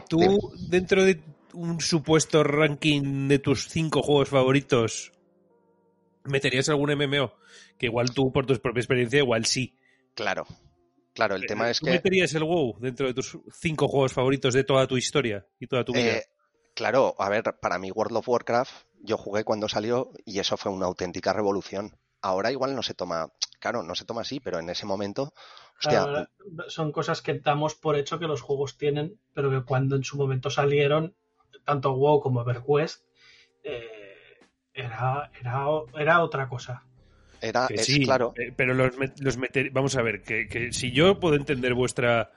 ¿Tú, 0.08 0.18
Dime. 0.18 0.38
dentro 0.68 1.04
de 1.04 1.20
un 1.52 1.80
supuesto 1.80 2.42
ranking 2.44 3.28
de 3.28 3.38
tus 3.40 3.68
cinco 3.68 4.00
juegos 4.02 4.28
favoritos, 4.30 5.12
meterías 6.24 6.68
algún 6.68 6.92
MMO? 6.94 7.34
Que 7.78 7.86
igual 7.86 8.10
tú, 8.12 8.32
por 8.32 8.46
tu 8.46 8.54
propia 8.60 8.80
experiencia, 8.80 9.18
igual 9.18 9.44
sí. 9.44 9.76
Claro, 10.14 10.46
claro, 11.14 11.36
el 11.36 11.46
tema 11.46 11.70
es 11.70 11.80
¿Tú 11.80 11.86
que... 11.86 11.92
meterías 11.92 12.34
el 12.34 12.44
WoW 12.44 12.78
dentro 12.80 13.06
de 13.06 13.14
tus 13.14 13.38
cinco 13.52 13.88
juegos 13.88 14.12
favoritos 14.12 14.54
de 14.54 14.64
toda 14.64 14.86
tu 14.86 14.96
historia 14.96 15.46
y 15.58 15.66
toda 15.66 15.84
tu 15.84 15.92
vida? 15.92 16.16
Eh, 16.16 16.24
claro, 16.74 17.14
a 17.18 17.28
ver, 17.28 17.44
para 17.60 17.78
mí 17.78 17.90
World 17.90 18.18
of 18.18 18.28
Warcraft 18.28 18.72
yo 19.02 19.16
jugué 19.16 19.44
cuando 19.44 19.68
salió 19.68 20.12
y 20.24 20.38
eso 20.38 20.56
fue 20.56 20.72
una 20.72 20.86
auténtica 20.86 21.32
revolución. 21.32 21.96
Ahora 22.20 22.52
igual 22.52 22.76
no 22.76 22.82
se 22.82 22.94
toma, 22.94 23.32
claro, 23.58 23.82
no 23.82 23.94
se 23.94 24.04
toma 24.04 24.20
así, 24.20 24.38
pero 24.38 24.60
en 24.60 24.70
ese 24.70 24.86
momento, 24.86 25.34
hostia, 25.76 26.04
Claro, 26.04 26.28
son 26.68 26.92
cosas 26.92 27.20
que 27.20 27.40
damos 27.40 27.74
por 27.74 27.96
hecho 27.96 28.20
que 28.20 28.28
los 28.28 28.42
juegos 28.42 28.78
tienen, 28.78 29.18
pero 29.34 29.50
que 29.50 29.64
cuando 29.64 29.96
en 29.96 30.04
su 30.04 30.16
momento 30.16 30.48
salieron, 30.50 31.16
tanto 31.64 31.94
WoW 31.94 32.20
como 32.20 32.42
EverQuest, 32.42 33.04
eh, 33.64 34.11
era, 34.74 35.30
era, 35.40 35.64
era 35.98 36.22
otra 36.22 36.48
cosa. 36.48 36.82
era, 37.40 37.66
Que 37.68 37.74
es 37.74 37.84
sí, 37.86 38.04
claro, 38.04 38.32
eh, 38.36 38.52
pero 38.54 38.74
los, 38.74 38.96
met- 38.98 39.18
los 39.20 39.36
meter- 39.36 39.70
vamos 39.72 39.96
a 39.96 40.02
ver, 40.02 40.22
que, 40.22 40.48
que 40.48 40.72
si 40.72 40.92
yo 40.92 41.18
puedo 41.20 41.34
entender 41.36 41.74
vuestra 41.74 42.30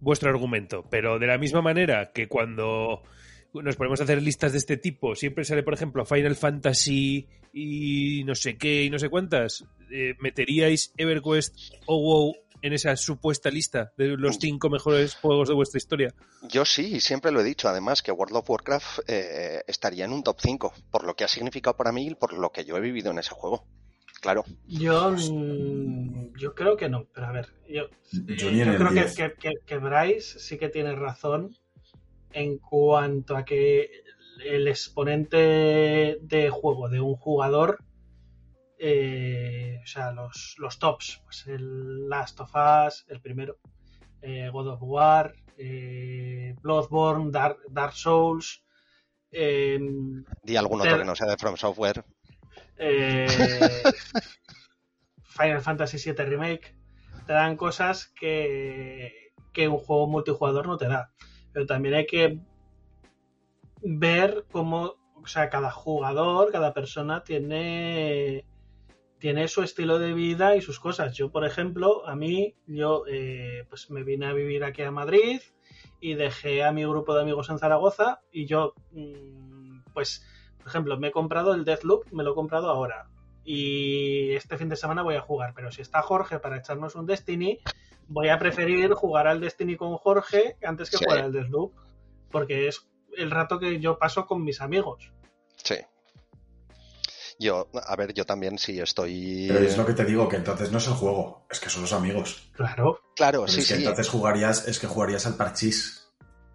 vuestro 0.00 0.28
argumento, 0.28 0.84
pero 0.90 1.18
de 1.18 1.26
la 1.26 1.38
misma 1.38 1.62
manera 1.62 2.10
que 2.12 2.28
cuando 2.28 3.02
nos 3.54 3.76
ponemos 3.76 4.00
a 4.00 4.04
hacer 4.04 4.20
listas 4.20 4.52
de 4.52 4.58
este 4.58 4.76
tipo, 4.76 5.14
siempre 5.14 5.44
sale, 5.44 5.62
por 5.62 5.72
ejemplo, 5.74 6.04
Final 6.04 6.34
Fantasy 6.36 7.26
y 7.52 8.22
no 8.24 8.34
sé 8.34 8.56
qué 8.58 8.82
y 8.84 8.90
no 8.90 8.98
sé 8.98 9.08
cuántas, 9.08 9.64
eh, 9.90 10.14
¿meteríais 10.18 10.92
EverQuest 10.96 11.56
o 11.86 11.96
WoW 12.02 12.34
en 12.64 12.72
esa 12.72 12.96
supuesta 12.96 13.50
lista 13.50 13.92
de 13.98 14.16
los 14.16 14.38
cinco 14.38 14.70
mejores 14.70 15.14
juegos 15.16 15.48
de 15.48 15.54
vuestra 15.54 15.78
historia? 15.78 16.14
yo 16.48 16.64
sí, 16.64 16.94
y 16.96 17.00
siempre 17.00 17.30
lo 17.30 17.40
he 17.40 17.44
dicho, 17.44 17.68
además 17.68 18.02
que 18.02 18.10
World 18.10 18.36
of 18.36 18.48
Warcraft 18.48 19.00
eh, 19.06 19.62
estaría 19.66 20.04
en 20.06 20.12
un 20.12 20.22
top 20.22 20.38
5, 20.40 20.72
por 20.90 21.04
lo 21.04 21.14
que 21.14 21.24
ha 21.24 21.28
significado 21.28 21.76
para 21.76 21.92
mí 21.92 22.06
y 22.08 22.14
por 22.14 22.32
lo 22.32 22.50
que 22.50 22.64
yo 22.64 22.76
he 22.76 22.80
vivido 22.80 23.10
en 23.10 23.18
ese 23.18 23.30
juego. 23.34 23.64
Claro, 24.20 24.44
Yo, 24.66 25.10
mm, 25.10 26.36
yo 26.38 26.54
creo 26.54 26.76
que 26.76 26.88
no, 26.88 27.06
pero 27.12 27.26
a 27.26 27.32
ver, 27.32 27.48
yo, 27.68 27.88
Yo 28.12 28.48
eh, 28.48 28.64
yo 28.64 28.76
creo 28.76 28.88
que, 28.88 28.94
10. 28.94 29.14
que, 29.14 29.32
que- 29.38 29.58
que 29.66 29.76
Bryce 29.78 30.38
sí 30.38 30.56
que 30.56 30.70
tiene 30.70 30.94
razón 30.94 31.54
en 32.32 32.56
cuanto 32.58 33.36
a 33.36 33.44
que 33.44 33.90
el 34.44 34.66
exponente 34.68 35.36
de 36.20 36.50
juego 36.50 36.88
de 36.88 37.00
un 37.00 37.16
jugador, 37.16 37.78
eh, 38.78 39.80
o 39.82 39.86
sea, 39.86 40.12
los, 40.12 40.56
los 40.58 40.78
tops, 40.78 41.20
pues 41.24 41.46
el 41.46 42.08
Last 42.08 42.40
of 42.40 42.52
Us, 42.54 43.04
el 43.08 43.20
primero, 43.20 43.58
eh, 44.22 44.48
God 44.52 44.68
of 44.68 44.82
War, 44.82 45.34
eh, 45.56 46.54
Bloodborne, 46.62 47.30
Dark, 47.30 47.58
Dark 47.68 47.94
Souls, 47.94 48.64
eh, 49.30 49.78
di 50.42 50.56
algún 50.56 50.80
otro 50.80 50.98
que 50.98 51.04
no 51.04 51.14
sea 51.16 51.26
de 51.26 51.36
From 51.36 51.56
Software. 51.56 52.04
eh, 52.76 53.26
Final 55.24 55.60
Fantasy 55.60 55.98
VII 55.98 56.24
Remake, 56.24 56.76
te 57.26 57.32
dan 57.32 57.56
cosas 57.56 58.08
que, 58.18 59.32
que 59.52 59.68
un 59.68 59.78
juego 59.78 60.06
multijugador 60.06 60.66
no 60.66 60.76
te 60.76 60.86
da. 60.86 61.10
Pero 61.52 61.66
también 61.66 61.94
hay 61.94 62.06
que 62.06 62.38
ver 63.82 64.44
cómo, 64.50 64.94
o 65.14 65.26
sea, 65.26 65.50
cada 65.50 65.70
jugador, 65.70 66.52
cada 66.52 66.72
persona 66.72 67.22
tiene, 67.24 68.44
tiene 69.24 69.48
su 69.48 69.62
estilo 69.62 69.98
de 69.98 70.12
vida 70.12 70.54
y 70.54 70.60
sus 70.60 70.78
cosas. 70.78 71.16
Yo, 71.16 71.32
por 71.32 71.46
ejemplo, 71.46 72.06
a 72.06 72.14
mí, 72.14 72.56
yo 72.66 73.04
eh, 73.08 73.64
pues 73.70 73.90
me 73.90 74.02
vine 74.02 74.26
a 74.26 74.34
vivir 74.34 74.64
aquí 74.64 74.82
a 74.82 74.90
Madrid 74.90 75.40
y 75.98 76.12
dejé 76.12 76.62
a 76.62 76.72
mi 76.72 76.84
grupo 76.84 77.14
de 77.14 77.22
amigos 77.22 77.48
en 77.48 77.58
Zaragoza 77.58 78.20
y 78.30 78.44
yo, 78.44 78.74
mm, 78.90 79.78
pues, 79.94 80.26
por 80.58 80.66
ejemplo, 80.68 80.98
me 80.98 81.08
he 81.08 81.10
comprado 81.10 81.54
el 81.54 81.64
Deathloop, 81.64 82.12
me 82.12 82.22
lo 82.22 82.32
he 82.32 82.34
comprado 82.34 82.68
ahora. 82.68 83.08
Y 83.42 84.32
este 84.32 84.58
fin 84.58 84.68
de 84.68 84.76
semana 84.76 85.00
voy 85.00 85.14
a 85.14 85.22
jugar, 85.22 85.54
pero 85.56 85.72
si 85.72 85.80
está 85.80 86.02
Jorge 86.02 86.38
para 86.38 86.58
echarnos 86.58 86.94
un 86.94 87.06
Destiny, 87.06 87.60
voy 88.08 88.28
a 88.28 88.38
preferir 88.38 88.92
jugar 88.92 89.26
al 89.26 89.40
Destiny 89.40 89.76
con 89.76 89.96
Jorge 89.96 90.58
antes 90.62 90.90
que 90.90 90.98
Sí. 90.98 91.04
jugar 91.06 91.24
al 91.24 91.32
Deathloop, 91.32 91.72
porque 92.30 92.68
es 92.68 92.86
el 93.16 93.30
rato 93.30 93.58
que 93.58 93.80
yo 93.80 93.98
paso 93.98 94.26
con 94.26 94.44
mis 94.44 94.60
amigos. 94.60 95.10
Sí. 95.56 95.76
Yo, 97.38 97.68
a 97.86 97.96
ver, 97.96 98.14
yo 98.14 98.24
también 98.24 98.58
sí 98.58 98.78
estoy... 98.80 99.46
Pero 99.48 99.64
es 99.64 99.76
lo 99.76 99.84
que 99.84 99.92
te 99.92 100.04
digo, 100.04 100.28
que 100.28 100.36
entonces 100.36 100.70
no 100.70 100.78
es 100.78 100.86
el 100.86 100.94
juego, 100.94 101.46
es 101.50 101.58
que 101.60 101.68
son 101.68 101.82
los 101.82 101.92
amigos. 101.92 102.50
Claro. 102.54 103.00
Claro, 103.16 103.40
Pero 103.40 103.52
sí, 103.52 103.60
es 103.60 103.68
que 103.68 103.74
sí. 103.74 103.80
entonces 103.82 104.08
jugarías, 104.08 104.68
es 104.68 104.78
que 104.78 104.86
jugarías 104.86 105.26
al 105.26 105.36
parchís. 105.36 106.08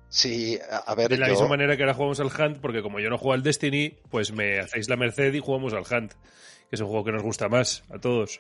Sí, 0.08 0.58
a 0.88 0.96
ver, 0.96 1.10
De 1.10 1.18
la 1.18 1.28
yo- 1.28 1.34
misma 1.34 1.50
manera 1.50 1.76
que 1.78 1.84
ahora 1.84 1.94
jugamos 1.94 2.20
al 2.20 2.28
Hunt, 2.28 2.60
porque 2.62 2.82
como 2.82 3.00
yo 3.00 3.10
no 3.10 3.18
juego 3.18 3.34
al 3.34 3.44
Destiny, 3.44 3.98
pues 4.10 4.32
me 4.32 4.60
hacéis 4.60 4.90
la 4.90 4.96
merced 4.96 5.34
y 5.34 5.40
jugamos 5.40 5.74
al 5.74 5.84
Hunt, 5.84 6.14
que 6.14 6.76
es 6.76 6.80
un 6.82 6.88
juego 6.88 7.04
que 7.04 7.12
nos 7.12 7.22
gusta 7.24 7.48
más 7.50 7.84
a 7.94 8.00
todos. 8.00 8.40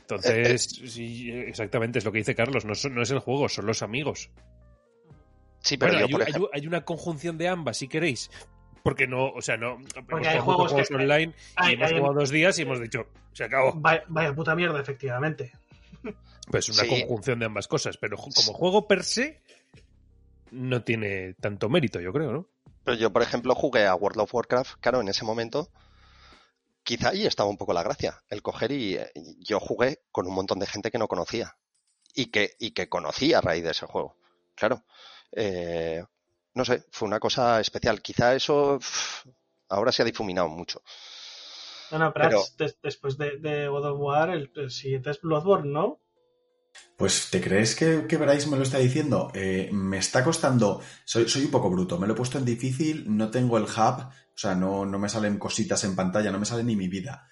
Entonces, 0.00 0.62
sí, 0.86 1.30
exactamente, 1.30 2.00
es 2.00 2.04
lo 2.04 2.10
que 2.10 2.18
dice 2.18 2.34
Carlos, 2.34 2.64
no, 2.64 2.72
es 2.72 3.10
el 3.10 3.18
juego, 3.20 3.48
son 3.48 3.66
los 3.66 3.82
amigos. 3.82 4.30
Sí, 5.62 5.76
pero 5.76 5.92
Bueno, 5.92 6.00
yo, 6.00 6.06
hay, 6.06 6.12
por 6.12 6.22
hay- 6.22 6.28
ejemplo... 6.30 6.50
hay 6.54 6.66
una 6.66 6.84
conjunción 6.84 7.38
de 7.38 7.46
ambas, 7.48 7.76
si 7.76 7.86
queréis. 7.86 8.30
Porque 8.82 9.06
no, 9.06 9.28
o 9.30 9.42
sea, 9.42 9.56
no. 9.56 9.78
hemos 9.96 10.26
hay 10.26 10.38
juegos 10.38 10.72
muchos 10.72 10.88
que- 10.88 10.94
online 10.94 11.34
hay- 11.56 11.72
y 11.72 11.74
hemos 11.74 11.90
hay- 11.90 11.98
jugado 11.98 12.14
dos 12.14 12.30
días 12.30 12.58
y 12.58 12.62
hemos 12.62 12.80
dicho, 12.80 13.06
se 13.32 13.44
acabó. 13.44 13.72
Vaya, 13.74 14.04
vaya 14.08 14.34
puta 14.34 14.54
mierda, 14.54 14.80
efectivamente. 14.80 15.52
Pues 16.50 16.68
una 16.70 16.82
Sí. 16.82 16.88
conjunción 16.88 17.38
de 17.38 17.46
ambas 17.46 17.68
cosas, 17.68 17.96
pero 17.98 18.16
como 18.16 18.34
juego 18.54 18.88
per 18.88 19.04
se, 19.04 19.40
no 20.50 20.82
tiene 20.82 21.34
tanto 21.34 21.68
mérito, 21.68 22.00
yo 22.00 22.12
creo, 22.12 22.32
¿no? 22.32 22.46
Pero 22.84 22.96
yo, 22.96 23.12
por 23.12 23.22
ejemplo, 23.22 23.54
jugué 23.54 23.86
a 23.86 23.94
World 23.94 24.20
of 24.20 24.34
Warcraft, 24.34 24.80
claro, 24.80 25.00
en 25.00 25.08
ese 25.08 25.24
momento, 25.24 25.68
quizá 26.82 27.10
ahí 27.10 27.26
estaba 27.26 27.48
un 27.50 27.56
poco 27.58 27.72
la 27.72 27.82
gracia, 27.82 28.22
el 28.30 28.42
coger 28.42 28.72
y, 28.72 28.96
y 29.14 29.44
yo 29.44 29.60
jugué 29.60 30.00
con 30.10 30.26
un 30.26 30.34
montón 30.34 30.58
de 30.58 30.66
gente 30.66 30.90
que 30.90 30.98
no 30.98 31.06
conocía 31.06 31.56
y 32.14 32.26
que, 32.26 32.56
y 32.58 32.72
que 32.72 32.88
conocía 32.88 33.38
a 33.38 33.42
raíz 33.42 33.62
de 33.62 33.70
ese 33.70 33.86
juego. 33.86 34.16
Claro, 34.56 34.84
eh, 35.32 36.02
no 36.54 36.64
sé, 36.64 36.84
fue 36.90 37.08
una 37.08 37.20
cosa 37.20 37.60
especial. 37.60 38.02
Quizá 38.02 38.34
eso 38.34 38.78
ahora 39.68 39.92
se 39.92 40.02
ha 40.02 40.04
difuminado 40.04 40.48
mucho. 40.48 40.82
No, 41.92 41.98
no, 41.98 42.06
Prats, 42.14 42.56
des- 42.56 42.78
después 42.82 43.18
de, 43.18 43.38
de 43.38 43.68
God 43.68 43.84
of 43.90 43.98
War, 44.00 44.30
el, 44.30 44.50
el 44.54 44.70
siguiente 44.70 45.10
es 45.10 45.20
Bloodborne, 45.20 45.72
¿no? 45.72 46.00
Pues, 46.96 47.30
¿te 47.30 47.40
crees 47.40 47.74
que, 47.74 48.06
que 48.06 48.16
Bryce 48.16 48.48
me 48.48 48.56
lo 48.56 48.62
está 48.62 48.78
diciendo? 48.78 49.30
Eh, 49.34 49.70
me 49.72 49.98
está 49.98 50.22
costando. 50.22 50.80
Soy, 51.04 51.28
soy 51.28 51.44
un 51.46 51.50
poco 51.50 51.70
bruto. 51.70 51.98
Me 51.98 52.06
lo 52.06 52.12
he 52.12 52.16
puesto 52.16 52.38
en 52.38 52.44
difícil, 52.44 53.04
no 53.16 53.30
tengo 53.30 53.56
el 53.58 53.64
hub, 53.64 54.06
o 54.06 54.36
sea, 54.36 54.54
no, 54.54 54.86
no 54.86 54.98
me 54.98 55.08
salen 55.08 55.38
cositas 55.38 55.82
en 55.84 55.96
pantalla, 55.96 56.30
no 56.30 56.38
me 56.38 56.46
sale 56.46 56.62
ni 56.62 56.76
mi 56.76 56.88
vida. 56.88 57.26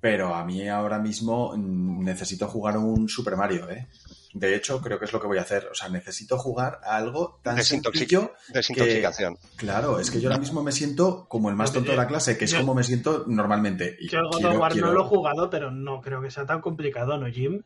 Pero 0.00 0.34
a 0.34 0.44
mí 0.44 0.68
ahora 0.68 0.98
mismo 0.98 1.56
mm, 1.56 2.04
necesito 2.04 2.46
jugar 2.46 2.78
un 2.78 3.08
Super 3.08 3.36
Mario, 3.36 3.68
¿eh? 3.70 3.88
De 4.34 4.54
hecho, 4.54 4.80
creo 4.80 4.98
que 4.98 5.06
es 5.06 5.12
lo 5.12 5.20
que 5.20 5.26
voy 5.26 5.38
a 5.38 5.42
hacer. 5.42 5.68
O 5.72 5.74
sea, 5.74 5.88
necesito 5.88 6.38
jugar 6.38 6.78
a 6.84 6.96
algo 6.96 7.40
tan 7.42 7.56
sencillo. 7.64 8.32
Desintoxicación. 8.52 9.36
Claro, 9.56 9.98
es 9.98 10.10
que 10.10 10.20
yo 10.20 10.28
ahora 10.28 10.38
mismo 10.38 10.62
me 10.62 10.70
siento 10.70 11.26
como 11.28 11.48
el 11.48 11.56
más 11.56 11.72
tonto 11.72 11.90
de 11.92 11.96
la 11.96 12.06
clase, 12.06 12.36
que 12.38 12.44
es 12.44 12.52
Yo- 12.52 12.60
como 12.60 12.74
me 12.74 12.84
siento 12.84 13.24
normalmente. 13.26 13.96
Y 13.98 14.08
Yo 14.08 14.18
el 14.20 14.26
God 14.26 14.36
quiero- 14.36 14.50
of 14.52 14.58
War 14.60 14.72
quiero- 14.72 14.86
no 14.88 14.92
lo 14.92 15.00
he 15.04 15.08
jugado, 15.08 15.50
pero 15.50 15.70
no 15.70 16.00
creo 16.02 16.20
que 16.22 16.30
sea 16.30 16.46
tan 16.46 16.60
complicado, 16.60 17.16
¿no, 17.18 17.26
Jim? 17.26 17.62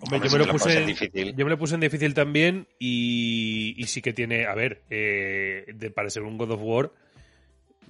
Hombre, 0.00 0.28
yo, 0.28 0.32
me 0.36 0.44
lo 0.44 0.50
puse 0.50 0.72
en 0.72 0.78
en, 0.78 0.86
difícil. 0.88 1.36
yo 1.36 1.44
me 1.44 1.50
lo 1.52 1.58
puse 1.58 1.74
en 1.76 1.80
difícil 1.82 2.12
también 2.14 2.66
y, 2.80 3.74
y 3.76 3.84
sí 3.86 4.02
que 4.02 4.12
tiene, 4.12 4.46
a 4.46 4.54
ver, 4.54 4.82
eh, 4.90 5.66
de, 5.76 5.90
para 5.92 6.10
ser 6.10 6.24
un 6.24 6.38
God 6.38 6.50
of 6.52 6.60
War, 6.62 6.90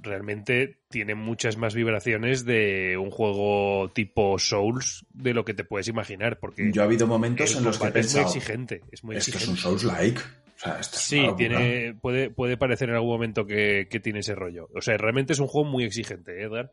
realmente 0.03 0.81
tiene 0.89 1.15
muchas 1.15 1.57
más 1.57 1.75
vibraciones 1.75 2.45
de 2.45 2.97
un 2.99 3.11
juego 3.11 3.91
tipo 3.95 4.39
Souls 4.39 5.07
de 5.15 5.33
lo 5.33 5.45
que 5.45 5.55
te 5.55 5.65
puedes 5.65 5.89
imaginar, 5.89 6.39
porque 6.41 6.71
Yo 6.73 6.83
ha 6.83 6.85
habido 6.87 7.07
momentos 7.07 7.57
en 7.57 7.65
los 7.65 7.79
que 7.79 7.85
he 7.85 7.89
combate 7.89 8.01
es 8.01 8.15
muy 8.15 8.23
pensado, 8.23 8.27
exigente, 8.37 8.81
es 8.91 9.05
muy 9.05 9.17
esto 9.17 9.31
es 9.31 9.37
exigente. 9.37 9.51
un 9.53 9.57
Souls-like. 9.79 10.21
O 10.21 10.59
sea, 10.65 10.79
esto 10.79 10.97
es 10.97 11.03
Sí, 11.03 11.27
tiene, 11.37 11.95
puede, 12.01 12.31
puede 12.31 12.57
parecer 12.57 12.89
en 12.89 12.95
algún 12.97 13.11
momento 13.11 13.47
que, 13.47 13.89
que 13.91 14.01
tiene 14.01 14.21
ese 14.21 14.35
rollo. 14.35 14.69
O 14.75 14.81
sea, 14.81 14.97
realmente 14.97 15.33
es 15.33 15.39
un 15.41 15.47
juego 15.49 15.69
muy 15.69 15.85
exigente, 15.85 16.41
¿eh, 16.41 16.45
Edgar. 16.45 16.71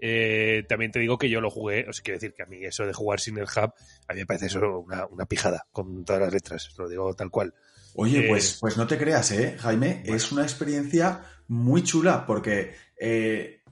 Eh, 0.00 0.64
también 0.68 0.92
te 0.92 1.00
digo 1.00 1.18
que 1.18 1.28
yo 1.28 1.40
lo 1.40 1.50
jugué, 1.50 1.84
o 1.88 1.92
sea, 1.92 2.02
quiero 2.04 2.16
decir 2.20 2.32
que 2.32 2.42
a 2.44 2.46
mí 2.46 2.64
eso 2.64 2.86
de 2.86 2.92
jugar 2.92 3.18
sin 3.20 3.36
el 3.38 3.44
hub, 3.44 3.72
a 4.06 4.12
mí 4.14 4.20
me 4.20 4.26
parece 4.26 4.46
eso 4.46 4.60
una, 4.80 5.06
una 5.06 5.26
pijada, 5.26 5.66
con 5.72 6.04
todas 6.04 6.22
las 6.22 6.32
letras, 6.32 6.72
lo 6.78 6.88
digo 6.88 7.14
tal 7.14 7.30
cual. 7.30 7.52
Oye, 7.94 8.20
Eh, 8.20 8.28
pues, 8.28 8.58
pues 8.60 8.76
no 8.76 8.86
te 8.86 8.96
creas, 8.96 9.32
¿eh, 9.32 9.56
Jaime? 9.58 10.00
bueno. 10.02 10.16
Es 10.16 10.30
una 10.30 10.42
experiencia 10.42 11.20
muy 11.48 11.82
chula 11.82 12.26
porque 12.26 12.74
eh, 12.98 13.62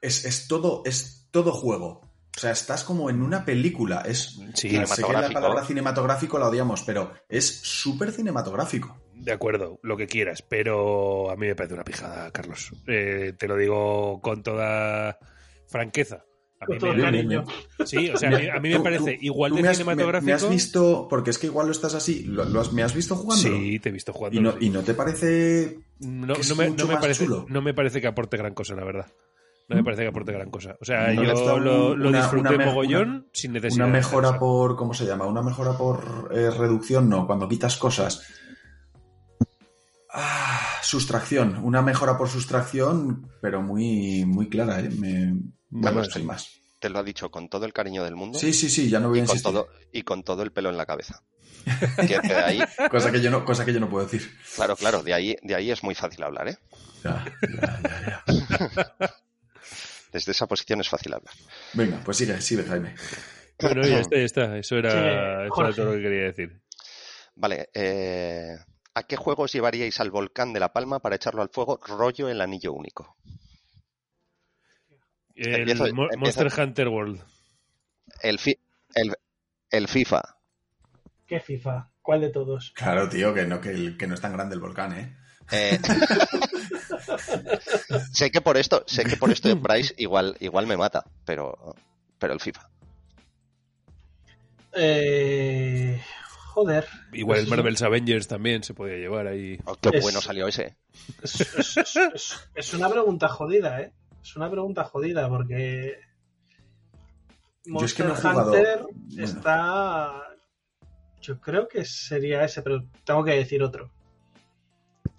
es, 0.00 0.24
es 0.24 0.48
todo, 0.48 0.82
es 0.84 1.28
todo 1.30 1.52
juego. 1.52 2.10
O 2.36 2.40
sea, 2.40 2.52
estás 2.52 2.84
como 2.84 3.10
en 3.10 3.22
una 3.22 3.44
película. 3.44 4.02
Es, 4.06 4.40
Sí, 4.54 4.70
sé 4.70 5.02
que 5.02 5.12
la 5.12 5.30
palabra 5.30 5.64
cinematográfico 5.64 6.38
la 6.38 6.48
odiamos, 6.48 6.82
pero 6.82 7.12
es 7.28 7.46
súper 7.46 8.12
cinematográfico. 8.12 8.98
De 9.14 9.32
acuerdo, 9.32 9.78
lo 9.82 9.96
que 9.96 10.06
quieras, 10.06 10.42
pero 10.42 11.30
a 11.30 11.36
mí 11.36 11.46
me 11.46 11.54
parece 11.54 11.74
una 11.74 11.84
pijada, 11.84 12.30
Carlos. 12.30 12.72
Eh, 12.86 13.34
te 13.36 13.46
lo 13.48 13.56
digo 13.56 14.20
con 14.22 14.42
toda 14.42 15.18
franqueza. 15.68 16.24
A 16.60 16.66
mí 16.66 16.78
me- 16.78 17.02
cariño. 17.02 17.44
sí, 17.86 18.10
o 18.10 18.16
sea, 18.18 18.28
a 18.28 18.38
mí, 18.38 18.48
a 18.48 18.60
mí 18.60 18.68
me 18.68 18.80
parece 18.80 19.14
tú- 19.14 19.24
igual 19.24 19.50
tú 19.50 19.56
de 19.56 19.62
me 19.62 19.68
has- 19.68 19.76
cinematográfico. 19.78 20.26
Me, 20.26 20.32
me 20.32 20.36
has 20.36 20.48
visto, 20.50 21.06
porque 21.08 21.30
es 21.30 21.38
que 21.38 21.46
igual 21.46 21.66
lo 21.66 21.72
estás 21.72 21.94
así, 21.94 22.24
lo, 22.24 22.44
lo 22.44 22.60
has- 22.60 22.72
¿me 22.72 22.82
has 22.82 22.94
visto 22.94 23.16
jugando? 23.16 23.42
Sí, 23.42 23.78
te 23.78 23.88
he 23.88 23.92
visto 23.92 24.12
jugando. 24.12 24.38
¿Y 24.38 24.42
no, 24.42 24.54
¿Y 24.60 24.68
no 24.70 24.82
te 24.82 24.92
parece 24.94 25.78
No, 26.00 26.34
que 26.34 26.40
es 26.42 26.50
no 26.50 26.56
me, 26.56 26.68
no 26.70 27.00
parece, 27.00 27.24
chulo? 27.24 27.46
no 27.48 27.62
me 27.62 27.72
parece 27.72 28.00
que 28.00 28.06
aporte 28.08 28.36
gran 28.36 28.52
cosa, 28.54 28.74
la 28.74 28.84
verdad. 28.84 29.06
No 29.68 29.76
me 29.76 29.84
parece 29.84 30.02
que 30.02 30.08
aporte 30.08 30.32
gran 30.32 30.50
cosa. 30.50 30.76
O 30.80 30.84
sea, 30.84 31.12
¿No 31.14 31.22
le 31.22 31.30
has 31.30 31.38
yo 31.38 31.58
lo, 31.60 31.94
lo 31.96 32.08
una- 32.08 32.18
disfruté 32.18 32.54
una 32.56 32.66
mogollón 32.66 33.28
sin 33.32 33.52
necesidad. 33.52 33.86
una 33.86 33.94
mejora 33.96 34.36
por, 34.36 34.74
¿cómo 34.76 34.92
se 34.94 35.06
llama? 35.06 35.26
Una 35.26 35.42
mejora 35.42 35.74
por 35.78 36.28
eh, 36.34 36.50
reducción, 36.50 37.08
no, 37.08 37.24
cuando 37.26 37.48
quitas 37.48 37.76
cosas. 37.76 38.26
Ah, 40.12 40.78
sustracción, 40.82 41.56
una 41.62 41.82
mejora 41.82 42.18
por 42.18 42.28
sustracción, 42.28 43.30
pero 43.40 43.62
muy, 43.62 44.24
muy 44.26 44.48
clara, 44.48 44.80
¿eh? 44.80 44.90
Me, 44.90 45.34
bueno, 45.68 46.02
más. 46.24 46.50
Te 46.80 46.88
lo 46.88 46.98
ha 46.98 47.02
dicho 47.02 47.30
con 47.30 47.48
todo 47.48 47.66
el 47.66 47.72
cariño 47.72 48.02
del 48.04 48.16
mundo 48.16 48.38
Sí, 48.38 48.52
sí, 48.52 48.70
sí, 48.70 48.88
ya 48.88 48.98
no 49.00 49.10
voy 49.10 49.20
a 49.20 49.22
y, 49.22 49.26
con 49.26 49.36
insistir. 49.36 49.52
todo, 49.52 49.68
y 49.92 50.02
con 50.02 50.22
todo 50.24 50.42
el 50.42 50.50
pelo 50.50 50.70
en 50.70 50.76
la 50.76 50.86
cabeza. 50.86 51.22
Que 52.08 52.18
de 52.26 52.34
ahí, 52.34 52.60
Cosa 52.90 53.12
que 53.12 53.20
yo 53.20 53.30
no, 53.30 53.44
cosa 53.44 53.64
que 53.64 53.72
yo 53.72 53.80
no 53.80 53.88
puedo 53.88 54.06
decir. 54.06 54.30
claro, 54.56 54.76
claro, 54.76 55.02
de 55.02 55.14
ahí, 55.14 55.36
de 55.42 55.54
ahí 55.54 55.70
es 55.70 55.82
muy 55.84 55.94
fácil 55.94 56.22
hablar, 56.22 56.48
¿eh? 56.48 56.58
Ya, 57.04 57.24
ya, 57.42 57.80
ya, 57.82 58.22
ya. 58.26 59.14
Desde 60.12 60.32
esa 60.32 60.46
posición 60.48 60.80
es 60.80 60.88
fácil 60.88 61.14
hablar. 61.14 61.32
Venga, 61.74 62.00
pues 62.04 62.16
sigue, 62.16 62.40
sigue, 62.40 62.64
Jaime. 62.64 62.94
Bueno, 63.60 63.86
ya 63.86 64.00
está, 64.00 64.16
ya 64.16 64.22
está. 64.24 64.58
Eso 64.58 64.76
era, 64.76 64.90
Sí, 64.90 64.98
eso 65.52 65.60
era 65.62 65.74
todo 65.74 65.84
lo 65.86 65.92
que 65.92 66.02
quería 66.02 66.22
decir. 66.24 66.60
Vale, 67.36 67.68
eh, 67.74 68.56
¿a 69.00 69.02
qué 69.04 69.16
juegos 69.16 69.52
llevaríais 69.52 69.98
al 70.00 70.10
volcán 70.10 70.52
de 70.52 70.60
La 70.60 70.72
Palma 70.72 71.00
para 71.00 71.16
echarlo 71.16 71.42
al 71.42 71.48
fuego 71.48 71.78
rollo 71.86 72.28
el 72.28 72.40
anillo 72.40 72.72
único? 72.72 73.16
El 75.34 75.62
Empiezo- 75.68 75.92
Mo- 75.94 76.08
empiezo. 76.12 76.40
Monster 76.42 76.60
Hunter 76.64 76.88
World. 76.88 77.20
El, 78.22 78.38
fi- 78.38 78.58
el, 78.94 79.14
el 79.70 79.88
FIFA. 79.88 80.20
¿Qué 81.26 81.40
FIFA? 81.40 81.88
¿Cuál 82.02 82.20
de 82.22 82.30
todos? 82.30 82.72
Claro, 82.72 83.08
tío, 83.08 83.32
que 83.32 83.46
no, 83.46 83.60
que 83.60 84.06
no 84.06 84.14
es 84.14 84.20
tan 84.20 84.32
grande 84.32 84.54
el 84.54 84.60
volcán, 84.60 84.92
¿eh? 84.98 85.16
Eh, 85.52 85.78
sé 88.12 88.30
que 88.30 88.40
por 88.40 88.56
esto, 88.56 88.84
sé 88.86 89.04
que 89.04 89.16
por 89.16 89.30
esto 89.30 89.54
Bryce 89.56 89.94
igual, 89.98 90.36
igual 90.40 90.66
me 90.66 90.76
mata, 90.76 91.04
pero, 91.24 91.74
pero 92.18 92.32
el 92.34 92.40
FIFA. 92.40 92.68
Eh, 94.72 96.00
joder. 96.50 96.86
Igual 97.12 97.40
el 97.40 97.46
Marvel's 97.48 97.82
Avengers 97.82 98.26
también 98.28 98.62
se 98.62 98.74
podía 98.74 98.96
llevar 98.96 99.26
ahí. 99.26 99.58
Oh, 99.64 99.76
qué 99.76 99.90
Es- 99.96 100.02
bueno 100.02 100.20
salió 100.20 100.48
ese. 100.48 100.76
Es, 101.22 101.40
es- 101.40 101.76
es- 101.76 101.96
es- 101.96 102.50
es 102.54 102.74
una 102.74 102.88
pregunta 102.90 103.28
jodida, 103.28 103.80
¿eh? 103.80 103.92
Es 104.22 104.36
una 104.36 104.50
pregunta 104.50 104.84
jodida 104.84 105.28
porque. 105.28 105.98
Yo 107.64 107.84
es 107.84 107.94
que 107.94 108.02
Monster 108.02 108.06
no 108.06 108.12
he 108.12 108.16
jugado- 108.16 108.50
Hunter 108.52 108.82
bueno. 108.82 109.24
está. 109.24 110.12
Yo 111.22 111.40
creo 111.40 111.68
que 111.68 111.84
sería 111.84 112.44
ese, 112.44 112.62
pero 112.62 112.82
tengo 113.04 113.22
que 113.24 113.32
decir 113.36 113.62
otro. 113.62 113.90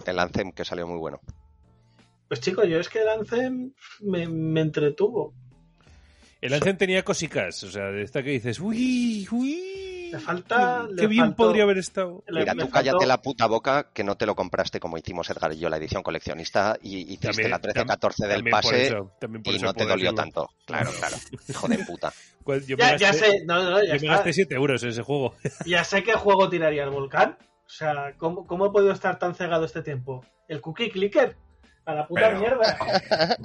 El 0.05 0.17
Anthem 0.19 0.51
que 0.51 0.65
salió 0.65 0.87
muy 0.87 0.97
bueno. 0.97 1.21
Pues 2.27 2.41
chicos, 2.41 2.67
yo 2.67 2.79
es 2.79 2.89
que 2.89 3.01
el 3.01 3.09
Anthem 3.09 3.73
me, 4.01 4.27
me 4.27 4.61
entretuvo. 4.61 5.33
El 6.41 6.53
Anthem 6.55 6.75
tenía 6.75 7.03
cosicas, 7.03 7.61
o 7.63 7.69
sea, 7.69 7.85
de 7.91 8.01
esta 8.01 8.23
que 8.23 8.31
dices, 8.31 8.59
uy, 8.59 9.27
uy. 9.31 9.90
Le 10.11 10.19
falta- 10.19 10.85
Qué 10.87 10.93
le 11.01 11.07
bien 11.07 11.23
faltó- 11.25 11.35
podría 11.37 11.63
haber 11.63 11.77
estado. 11.77 12.23
Mira, 12.29 12.53
tú 12.53 12.59
faltó- 12.59 12.73
cállate 12.73 13.05
la 13.05 13.21
puta 13.21 13.45
boca 13.47 13.91
que 13.93 14.03
no 14.03 14.15
te 14.15 14.25
lo 14.25 14.35
compraste 14.35 14.79
como 14.79 14.97
hicimos 14.97 15.29
Edgar 15.29 15.53
y 15.53 15.59
yo 15.59 15.69
la 15.69 15.77
edición 15.77 16.03
coleccionista 16.03 16.77
y 16.81 17.13
hiciste 17.13 17.47
la 17.49 17.59
tam- 17.59 17.71
13-14 17.73 18.27
del 18.27 18.37
también 18.37 18.51
por 18.51 18.61
pase 18.61 18.85
eso, 18.87 19.11
también 19.19 19.43
por 19.43 19.53
y 19.53 19.59
no 19.59 19.73
te 19.73 19.83
dolió 19.85 20.11
decirlo. 20.11 20.15
tanto. 20.15 20.49
Claro, 20.65 20.91
claro. 20.97 21.15
Hijo 21.47 21.67
de 21.67 21.77
puta. 21.79 22.13
Pues 22.43 22.67
yo 22.67 22.75
me 22.77 22.83
Ya, 22.83 22.97
ya 22.97 23.11
gasté- 23.11 23.31
sé, 23.31 23.43
no, 23.45 23.63
no, 23.63 23.83
ya, 23.83 23.95
yo 23.95 24.01
me 24.01 24.07
gasté 24.07 24.33
7 24.33 24.55
euros 24.55 24.83
en 24.83 24.89
ese 24.89 25.01
juego. 25.01 25.35
ya 25.65 25.83
sé 25.83 26.03
qué 26.03 26.13
juego 26.13 26.49
tiraría 26.49 26.83
el 26.83 26.89
volcán. 26.89 27.37
O 27.65 27.69
sea, 27.73 28.13
¿cómo, 28.17 28.45
¿cómo 28.47 28.65
he 28.65 28.69
podido 28.71 28.91
estar 28.91 29.17
tan 29.17 29.33
cegado 29.33 29.63
este 29.65 29.81
tiempo? 29.81 30.25
¿El 30.49 30.59
cookie 30.59 30.89
clicker? 30.91 31.37
A 31.85 31.95
la 31.95 32.07
puta 32.07 32.21
Pero- 32.21 32.39
mierda. 32.39 32.77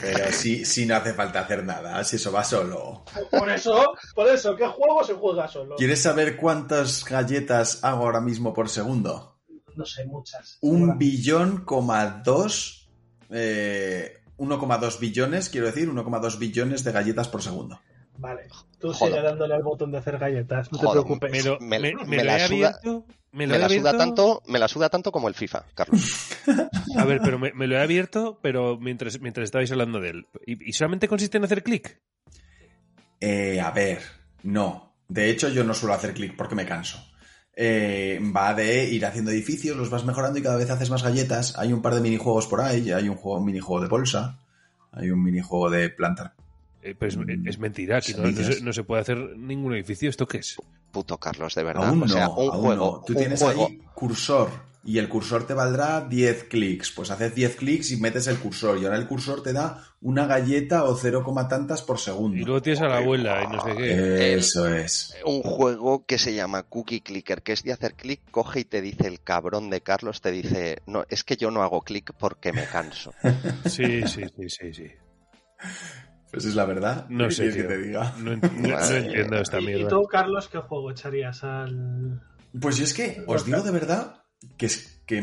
Pero 0.00 0.32
sí, 0.32 0.64
sí 0.64 0.86
no 0.86 0.96
hace 0.96 1.14
falta 1.14 1.40
hacer 1.40 1.64
nada, 1.64 2.02
si 2.04 2.16
eso 2.16 2.32
va 2.32 2.42
solo. 2.42 3.04
Por 3.30 3.50
eso, 3.50 3.94
por 4.14 4.28
eso, 4.28 4.56
¿qué 4.56 4.66
juego 4.66 5.04
se 5.04 5.14
juega 5.14 5.46
solo? 5.48 5.76
¿Quieres 5.76 6.02
saber 6.02 6.36
cuántas 6.36 7.04
galletas 7.04 7.84
hago 7.84 8.04
ahora 8.04 8.20
mismo 8.20 8.52
por 8.52 8.68
segundo? 8.68 9.38
No 9.76 9.84
sé, 9.84 10.04
muchas. 10.06 10.58
Un 10.62 10.98
billón, 10.98 11.64
coma 11.64 12.22
dos, 12.24 12.90
eh, 13.30 14.22
1,2 14.38 14.98
billones, 14.98 15.48
quiero 15.48 15.66
decir, 15.66 15.88
1,2 15.88 16.38
billones 16.38 16.82
de 16.84 16.92
galletas 16.92 17.28
por 17.28 17.42
segundo. 17.42 17.80
Vale, 18.18 18.42
tú 18.78 18.92
Joder. 18.92 19.14
sigue 19.14 19.22
dándole 19.26 19.54
al 19.54 19.62
botón 19.62 19.90
de 19.92 19.98
hacer 19.98 20.18
galletas, 20.18 20.70
no 20.72 20.78
te 20.78 20.86
preocupes. 20.88 21.30
Me 21.30 21.42
lo, 21.42 21.58
Me- 21.60 21.78
me- 21.80 21.94
me 21.94 22.04
me 22.06 22.16
lo 22.18 22.24
la 22.24 22.36
he 22.36 22.48
suda- 22.48 22.68
abierto. 22.68 23.06
Me 23.32 23.46
lo 23.46 23.50
Me 23.52 23.56
he 23.56 23.60
la 23.60 23.68
suda 23.68 23.96
tanto, 23.98 24.42
me 24.46 24.58
la 24.58 24.68
suda 24.68 24.88
tanto 24.88 25.12
como 25.12 25.28
el 25.28 25.34
FIFA, 25.34 25.64
Carlos. 25.74 26.28
A 26.96 27.04
ver, 27.04 27.20
pero 27.22 27.38
me, 27.38 27.52
me 27.52 27.66
lo 27.66 27.76
he 27.76 27.82
abierto, 27.82 28.38
pero 28.42 28.78
mientras, 28.78 29.20
mientras 29.20 29.44
estabais 29.44 29.70
hablando 29.72 30.00
de 30.00 30.08
él. 30.10 30.26
¿Y, 30.46 30.70
y 30.70 30.72
solamente 30.72 31.06
consiste 31.08 31.36
en 31.36 31.44
hacer 31.44 31.62
clic? 31.62 32.00
Eh, 33.20 33.60
a 33.60 33.70
ver, 33.72 34.00
no. 34.42 34.94
De 35.08 35.30
hecho, 35.30 35.48
yo 35.50 35.64
no 35.64 35.74
suelo 35.74 35.94
hacer 35.94 36.14
clic 36.14 36.34
porque 36.36 36.54
me 36.54 36.64
canso. 36.66 36.98
Eh, 37.54 38.20
va 38.34 38.54
de 38.54 38.84
ir 38.84 39.04
haciendo 39.06 39.30
edificios, 39.30 39.76
los 39.76 39.90
vas 39.90 40.04
mejorando 40.04 40.38
y 40.38 40.42
cada 40.42 40.56
vez 40.56 40.70
haces 40.70 40.90
más 40.90 41.02
galletas. 41.02 41.58
Hay 41.58 41.72
un 41.72 41.82
par 41.82 41.94
de 41.94 42.00
minijuegos 42.00 42.46
por 42.46 42.60
ahí, 42.60 42.90
hay 42.90 43.08
un, 43.08 43.16
juego, 43.16 43.38
un 43.38 43.44
minijuego 43.46 43.82
de 43.82 43.88
bolsa, 43.88 44.38
hay 44.92 45.10
un 45.10 45.22
minijuego 45.22 45.70
de 45.70 45.90
plantar. 45.90 46.32
Eh, 46.86 46.94
pero 46.98 47.08
es, 47.08 47.16
Mm, 47.16 47.48
es 47.48 47.58
mentira, 47.58 47.98
aquí 47.98 48.14
no, 48.14 48.30
se, 48.32 48.60
no 48.62 48.72
se 48.72 48.84
puede 48.84 49.02
hacer 49.02 49.18
ningún 49.36 49.74
edificio. 49.74 50.08
¿Esto 50.08 50.26
qué 50.26 50.38
es? 50.38 50.56
Puto 50.92 51.18
Carlos, 51.18 51.54
de 51.54 51.64
verdad. 51.64 51.88
Aún 51.88 52.04
o 52.04 52.08
sea, 52.08 52.26
no, 52.26 52.36
un 52.36 52.50
aún 52.50 52.62
juego, 52.62 52.92
no. 52.92 53.02
Tú 53.04 53.12
un 53.12 53.18
tienes 53.18 53.40
juego, 53.40 53.66
ahí 53.66 53.80
cursor 53.94 54.50
y 54.86 54.98
el 54.98 55.08
cursor 55.08 55.46
te 55.46 55.52
valdrá 55.52 56.00
10 56.00 56.44
clics. 56.44 56.92
Pues 56.92 57.10
haces 57.10 57.34
10 57.34 57.56
clics 57.56 57.90
y 57.90 57.96
metes 57.96 58.28
el 58.28 58.38
cursor 58.38 58.78
y 58.78 58.84
ahora 58.84 58.96
el 58.96 59.08
cursor 59.08 59.42
te 59.42 59.52
da 59.52 59.82
una 60.00 60.26
galleta 60.26 60.84
o 60.84 60.96
0, 60.96 61.24
tantas 61.48 61.82
por 61.82 61.98
segundo. 61.98 62.36
Y 62.36 62.44
luego 62.44 62.62
tienes 62.62 62.80
a 62.82 62.86
la 62.86 62.98
abuela 62.98 63.42
y 63.42 63.52
no 63.52 63.60
sé 63.62 63.74
qué. 63.76 64.34
Eso 64.34 64.68
es. 64.72 65.16
un 65.24 65.42
juego 65.42 66.06
que 66.06 66.18
se 66.18 66.34
llama 66.34 66.62
Cookie 66.62 67.00
Clicker, 67.00 67.42
que 67.42 67.52
es 67.52 67.64
de 67.64 67.72
hacer 67.72 67.94
clic, 67.94 68.20
coge 68.30 68.60
y 68.60 68.64
te 68.64 68.80
dice 68.80 69.08
el 69.08 69.20
cabrón 69.20 69.70
de 69.70 69.80
Carlos, 69.80 70.20
te 70.20 70.30
dice, 70.30 70.82
no, 70.86 71.04
es 71.08 71.24
que 71.24 71.36
yo 71.36 71.50
no 71.50 71.62
hago 71.62 71.82
clic 71.82 72.12
porque 72.16 72.52
me 72.52 72.64
canso. 72.66 73.12
Sí, 73.66 74.02
sí, 74.06 74.22
sí, 74.36 74.48
sí, 74.48 74.72
sí. 74.72 74.90
Pues 76.32 76.44
es 76.44 76.54
la 76.54 76.64
verdad. 76.64 77.06
No 77.08 77.28
¿Qué 77.28 77.34
sé, 77.34 77.50
que 77.52 77.62
te 77.62 77.78
diga? 77.78 78.14
No, 78.18 78.32
ent- 78.32 78.90
entiendo 79.04 79.36
esta 79.38 79.58
¿Y, 79.60 79.62
y 79.62 79.66
mierda. 79.66 79.88
tú, 79.88 80.02
Carlos, 80.04 80.48
qué 80.48 80.58
juego 80.58 80.90
echarías 80.90 81.42
al...? 81.44 82.20
Pues 82.60 82.76
yo 82.78 82.84
es 82.84 82.94
que 82.94 83.22
os 83.26 83.44
digo 83.44 83.60
de 83.62 83.70
verdad 83.70 84.22
que, 84.56 84.66
es, 84.66 85.02
que 85.06 85.22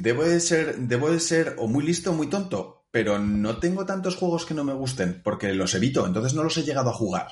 debo 0.00 0.24
de 0.24 0.40
ser, 0.40 0.76
debo 0.78 1.10
de 1.10 1.20
ser 1.20 1.56
o 1.58 1.68
muy 1.68 1.84
listo 1.84 2.10
o 2.10 2.14
muy 2.14 2.26
tonto, 2.28 2.86
pero 2.90 3.18
no 3.18 3.58
tengo 3.58 3.86
tantos 3.86 4.16
juegos 4.16 4.44
que 4.46 4.54
no 4.54 4.64
me 4.64 4.72
gusten, 4.74 5.20
porque 5.22 5.52
los 5.54 5.74
evito, 5.74 6.06
entonces 6.06 6.34
no 6.34 6.42
los 6.44 6.56
he 6.58 6.62
llegado 6.64 6.90
a 6.90 6.94
jugar. 6.94 7.28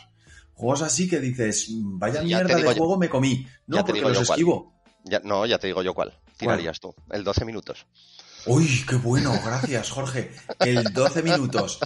Juegos 0.54 0.82
así 0.82 1.08
que 1.08 1.20
dices, 1.20 1.68
vaya 1.72 2.16
Ya 2.22 2.38
mierda 2.38 2.56
de 2.56 2.62
yo- 2.62 2.74
juego 2.74 2.96
me 2.98 3.08
comí. 3.08 3.46
No, 3.66 3.76
ya 3.78 3.82
te 3.84 3.86
porque 3.92 3.98
digo 4.00 4.08
los 4.10 4.18
yo 4.20 4.26
cuál. 4.26 4.38
esquivo. 4.38 4.82
Ya, 5.04 5.20
no, 5.24 5.46
ya 5.46 5.58
te 5.58 5.66
digo 5.66 5.82
yo 5.82 5.94
cuál. 5.94 6.12
Tirarías 6.36 6.78
tú. 6.80 6.94
El 7.10 7.24
12 7.24 7.44
minutos. 7.44 7.86
Uy, 8.46 8.84
qué 8.88 8.96
bueno, 8.96 9.32
gracias, 9.44 9.90
Jorge. 9.90 10.30
El 10.60 10.84
12 10.84 11.22
minutos. 11.22 11.78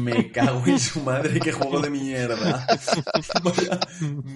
Me 0.00 0.30
cago 0.32 0.62
en 0.66 0.78
su 0.80 1.00
madre, 1.00 1.38
qué 1.40 1.52
juego 1.52 1.80
de 1.80 1.90
mierda. 1.90 2.66
Vaya, 3.42 3.80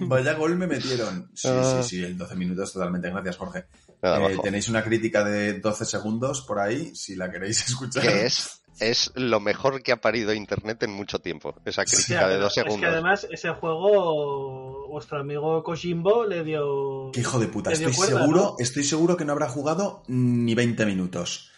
vaya 0.07 0.33
gol 0.33 0.55
me 0.55 0.67
metieron. 0.67 1.29
Sí, 1.33 1.47
Ah. 1.51 1.81
sí, 1.83 1.89
sí, 1.97 2.03
el 2.03 2.17
12 2.17 2.35
minutos 2.35 2.73
totalmente. 2.73 3.09
Gracias, 3.09 3.37
Jorge. 3.37 3.65
Eh, 4.01 4.37
tenéis 4.43 4.69
una 4.69 4.83
crítica 4.83 5.23
de 5.23 5.59
12 5.59 5.85
segundos 5.85 6.41
por 6.41 6.59
ahí, 6.59 6.95
si 6.95 7.15
la 7.15 7.31
queréis 7.31 7.67
escuchar. 7.67 8.03
que 8.03 8.25
es, 8.25 8.61
es 8.79 9.11
lo 9.15 9.39
mejor 9.39 9.81
que 9.81 9.91
ha 9.91 10.01
parido 10.01 10.33
Internet 10.33 10.83
en 10.83 10.91
mucho 10.91 11.19
tiempo. 11.19 11.55
Esa 11.65 11.83
Sí, 11.85 11.95
crítica 11.97 12.27
de 12.27 12.37
dos 12.37 12.55
Es 12.57 12.63
que 12.63 12.69
segundos. 12.69 12.91
además 12.91 13.27
ese 13.31 13.49
juego, 13.51 14.87
vuestro 14.89 15.19
amigo 15.19 15.63
Kojimbo 15.63 16.25
le 16.25 16.43
dio... 16.43 17.09
Qué 17.13 17.21
hijo 17.21 17.39
de 17.39 17.47
puta, 17.47 17.71
estoy 17.71 17.93
cuerda, 17.93 18.19
seguro, 18.19 18.41
¿no? 18.41 18.55
estoy 18.59 18.83
seguro 18.83 19.17
que 19.17 19.25
no 19.25 19.31
habrá 19.33 19.49
jugado 19.49 20.03
ni 20.07 20.53
20 20.55 20.85
minutos. 20.85 21.51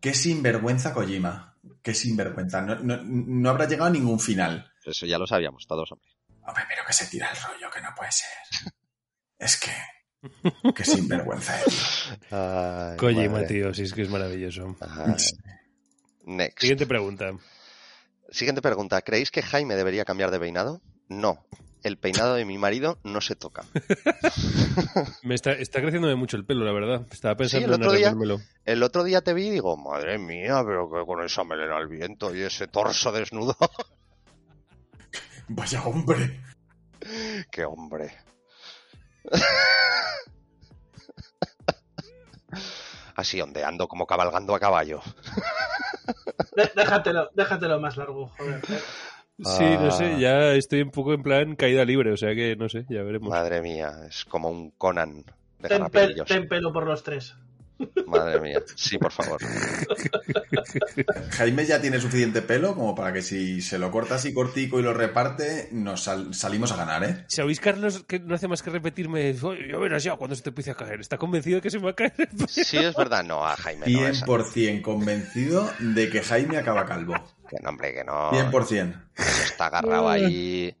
Qué 0.00 0.14
sinvergüenza 0.14 0.92
Kojima. 0.94 1.56
Qué 1.82 1.94
sinvergüenza. 1.94 2.60
No, 2.62 2.76
no- 2.76 3.02
no 3.04 3.50
habrá 3.50 3.66
llegado 3.66 3.88
a 3.88 3.92
ningún 3.92 4.18
final. 4.20 4.70
Eso 4.84 5.06
ya 5.06 5.18
lo 5.18 5.26
sabíamos 5.26 5.66
todos, 5.66 5.92
hombre. 5.92 6.08
Hombre, 6.42 6.64
pero 6.68 6.82
que 6.86 6.92
se 6.92 7.06
tira 7.06 7.30
el 7.30 7.36
rollo, 7.36 7.70
que 7.70 7.80
no 7.80 7.88
puede 7.96 8.10
ser. 8.12 8.28
Es 9.38 9.56
que. 9.58 9.70
Qué 10.74 10.84
sinvergüenza 10.84 11.60
es. 11.62 12.10
Ay, 12.30 12.96
Kojima, 12.96 13.28
madre. 13.32 13.46
tío, 13.46 13.72
sí 13.74 13.82
es 13.82 13.92
que 13.92 14.02
es 14.02 14.10
maravilloso. 14.10 14.76
Ay. 14.80 15.14
Next. 16.24 16.60
Siguiente 16.60 16.86
pregunta. 16.86 17.32
Siguiente 18.30 18.62
pregunta. 18.62 19.00
¿Creéis 19.02 19.30
que 19.30 19.42
Jaime 19.42 19.76
debería 19.76 20.04
cambiar 20.04 20.30
de 20.30 20.38
peinado? 20.40 20.80
No. 21.08 21.44
El 21.82 21.96
peinado 21.96 22.34
de 22.34 22.44
mi 22.44 22.58
marido 22.58 22.98
no 23.04 23.20
se 23.20 23.36
toca. 23.36 23.64
Me 25.22 25.34
está, 25.34 25.52
está 25.52 25.80
creciéndome 25.80 26.14
mucho 26.14 26.36
el 26.36 26.44
pelo, 26.44 26.64
la 26.64 26.72
verdad. 26.72 27.06
Estaba 27.10 27.36
pensando 27.36 27.68
el 27.68 27.74
en 27.74 27.80
día- 27.80 27.88
arreglármelo. 27.90 28.38
El 28.66 28.82
otro 28.82 29.02
día 29.02 29.22
te 29.22 29.32
vi 29.32 29.46
y 29.46 29.50
digo, 29.50 29.76
madre 29.76 30.18
mía, 30.18 30.62
pero 30.66 30.90
que 30.90 31.04
con 31.06 31.24
esa 31.24 31.42
melena 31.44 31.76
al 31.78 31.88
viento 31.88 32.34
y 32.34 32.42
ese 32.42 32.66
torso 32.66 33.12
desnudo. 33.12 33.56
Vaya 35.48 35.82
hombre. 35.84 36.40
¡Qué 37.50 37.64
hombre! 37.64 38.14
Así 43.16 43.40
ondeando 43.40 43.86
como 43.88 44.06
cabalgando 44.06 44.54
a 44.54 44.60
caballo. 44.60 45.00
De- 46.56 46.70
déjatelo, 46.74 47.30
déjatelo 47.34 47.80
más 47.80 47.96
largo, 47.96 48.28
joder. 48.36 48.60
Sí, 49.44 49.64
no 49.64 49.86
Ah. 49.86 49.90
sé, 49.90 50.18
ya 50.20 50.52
estoy 50.52 50.82
un 50.82 50.90
poco 50.90 51.14
en 51.14 51.22
plan 51.22 51.56
caída 51.56 51.84
libre, 51.84 52.12
o 52.12 52.16
sea 52.16 52.34
que 52.34 52.56
no 52.56 52.68
sé, 52.68 52.84
ya 52.88 53.02
veremos. 53.02 53.28
Madre 53.30 53.62
mía, 53.62 53.92
es 54.08 54.24
como 54.26 54.48
un 54.50 54.70
Conan 54.72 55.24
de 55.58 55.68
Ten, 55.68 55.82
pel- 55.82 55.90
garrapinillos. 55.92 56.26
ten 56.28 56.48
pelo 56.48 56.72
por 56.72 56.86
los 56.86 57.02
tres. 57.02 57.34
Madre 58.06 58.38
mía, 58.42 58.60
sí, 58.76 58.98
por 58.98 59.10
favor. 59.10 59.40
Jaime 61.30 61.64
ya 61.64 61.80
tiene 61.80 61.98
suficiente 62.00 62.42
pelo 62.42 62.74
como 62.74 62.94
para 62.94 63.12
que 63.12 63.22
si 63.22 63.62
se 63.62 63.78
lo 63.78 63.90
corta 63.90 64.16
así 64.16 64.34
cortico 64.34 64.78
y 64.78 64.82
lo 64.82 64.92
reparte, 64.92 65.68
nos 65.72 66.02
sal- 66.02 66.34
salimos 66.34 66.72
a 66.72 66.76
ganar, 66.76 67.04
¿eh? 67.04 67.24
¿Sabéis, 67.28 67.58
Carlos, 67.60 68.04
que 68.06 68.18
no 68.18 68.34
hace 68.34 68.48
más 68.48 68.62
que 68.62 68.68
repetirme, 68.70 69.34
"Oye, 69.42 69.68
ya 69.70 69.78
verás 69.78 70.04
ya 70.04 70.16
cuando 70.16 70.36
se 70.36 70.42
te 70.42 70.50
empiece 70.50 70.70
a 70.72 70.74
caer? 70.74 71.00
¿Está 71.00 71.16
convencido 71.16 71.56
de 71.56 71.62
que 71.62 71.70
se 71.70 71.78
me 71.78 71.84
va 71.86 71.90
a 71.92 71.94
caer? 71.94 72.12
Sí, 72.48 72.76
es 72.76 72.94
verdad, 72.94 73.24
no, 73.24 73.46
a 73.46 73.56
Jaime 73.56 73.86
no. 73.88 74.06
esa- 74.06 74.26
100% 74.26 74.82
convencido 74.82 75.70
de 75.78 76.10
que 76.10 76.20
Jaime 76.22 76.58
acaba 76.58 76.84
calvo. 76.84 77.14
Que 77.50 77.56
no, 77.62 77.68
hombre, 77.70 77.92
que 77.92 78.04
no. 78.04 78.30
100%. 78.30 79.02
Eso 79.16 79.42
está 79.44 79.66
agarrado 79.66 80.08
ahí. 80.10 80.74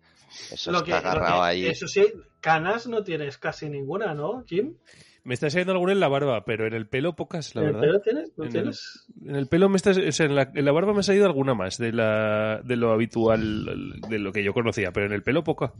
Eso 0.52 0.70
Lo 0.70 0.84
que, 0.84 0.92
está 0.92 1.02
lo 1.02 1.08
agarrado 1.10 1.40
que- 1.42 1.46
ahí. 1.48 1.66
Eso 1.66 1.86
sí, 1.88 2.06
canas 2.40 2.86
no 2.86 3.02
tienes 3.02 3.36
casi 3.38 3.68
ninguna, 3.68 4.14
¿no, 4.14 4.44
Jim? 4.46 4.76
Me 5.24 5.34
está 5.34 5.50
saliendo 5.50 5.72
alguna 5.72 5.92
en 5.92 6.00
la 6.00 6.08
barba, 6.08 6.44
pero 6.46 6.66
en 6.66 6.72
el 6.72 6.88
pelo 6.88 7.14
pocas, 7.14 7.54
la 7.54 7.60
¿En 7.62 7.66
el 7.68 7.72
verdad. 7.74 7.88
pelo 7.88 8.00
tienes? 8.00 8.32
¿No 8.38 8.44
En 8.44 8.48
el- 8.48 8.52
tienes? 8.52 9.04
En 9.26 9.36
el 9.36 9.46
pelo 9.48 9.68
me 9.68 9.76
está, 9.76 9.90
o 9.90 10.12
sea, 10.12 10.24
en 10.26 10.34
la, 10.34 10.50
en 10.54 10.64
la 10.64 10.72
barba 10.72 10.94
me 10.94 11.00
ha 11.00 11.02
salido 11.02 11.26
alguna 11.26 11.52
más 11.54 11.76
de 11.76 11.92
la 11.92 12.60
de 12.64 12.76
lo 12.76 12.92
habitual, 12.92 14.00
de 14.08 14.18
lo 14.18 14.32
que 14.32 14.42
yo 14.42 14.54
conocía, 14.54 14.92
pero 14.92 15.04
en 15.06 15.12
el 15.12 15.22
pelo 15.22 15.44
poca. 15.44 15.74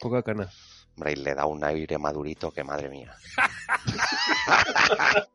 Poca 0.00 0.22
cana. 0.22 0.48
Hombre, 0.96 1.12
y 1.12 1.16
le 1.16 1.34
da 1.34 1.46
un 1.46 1.62
aire 1.64 1.96
madurito 1.98 2.50
que 2.50 2.64
madre 2.64 2.88
mía. 2.90 3.14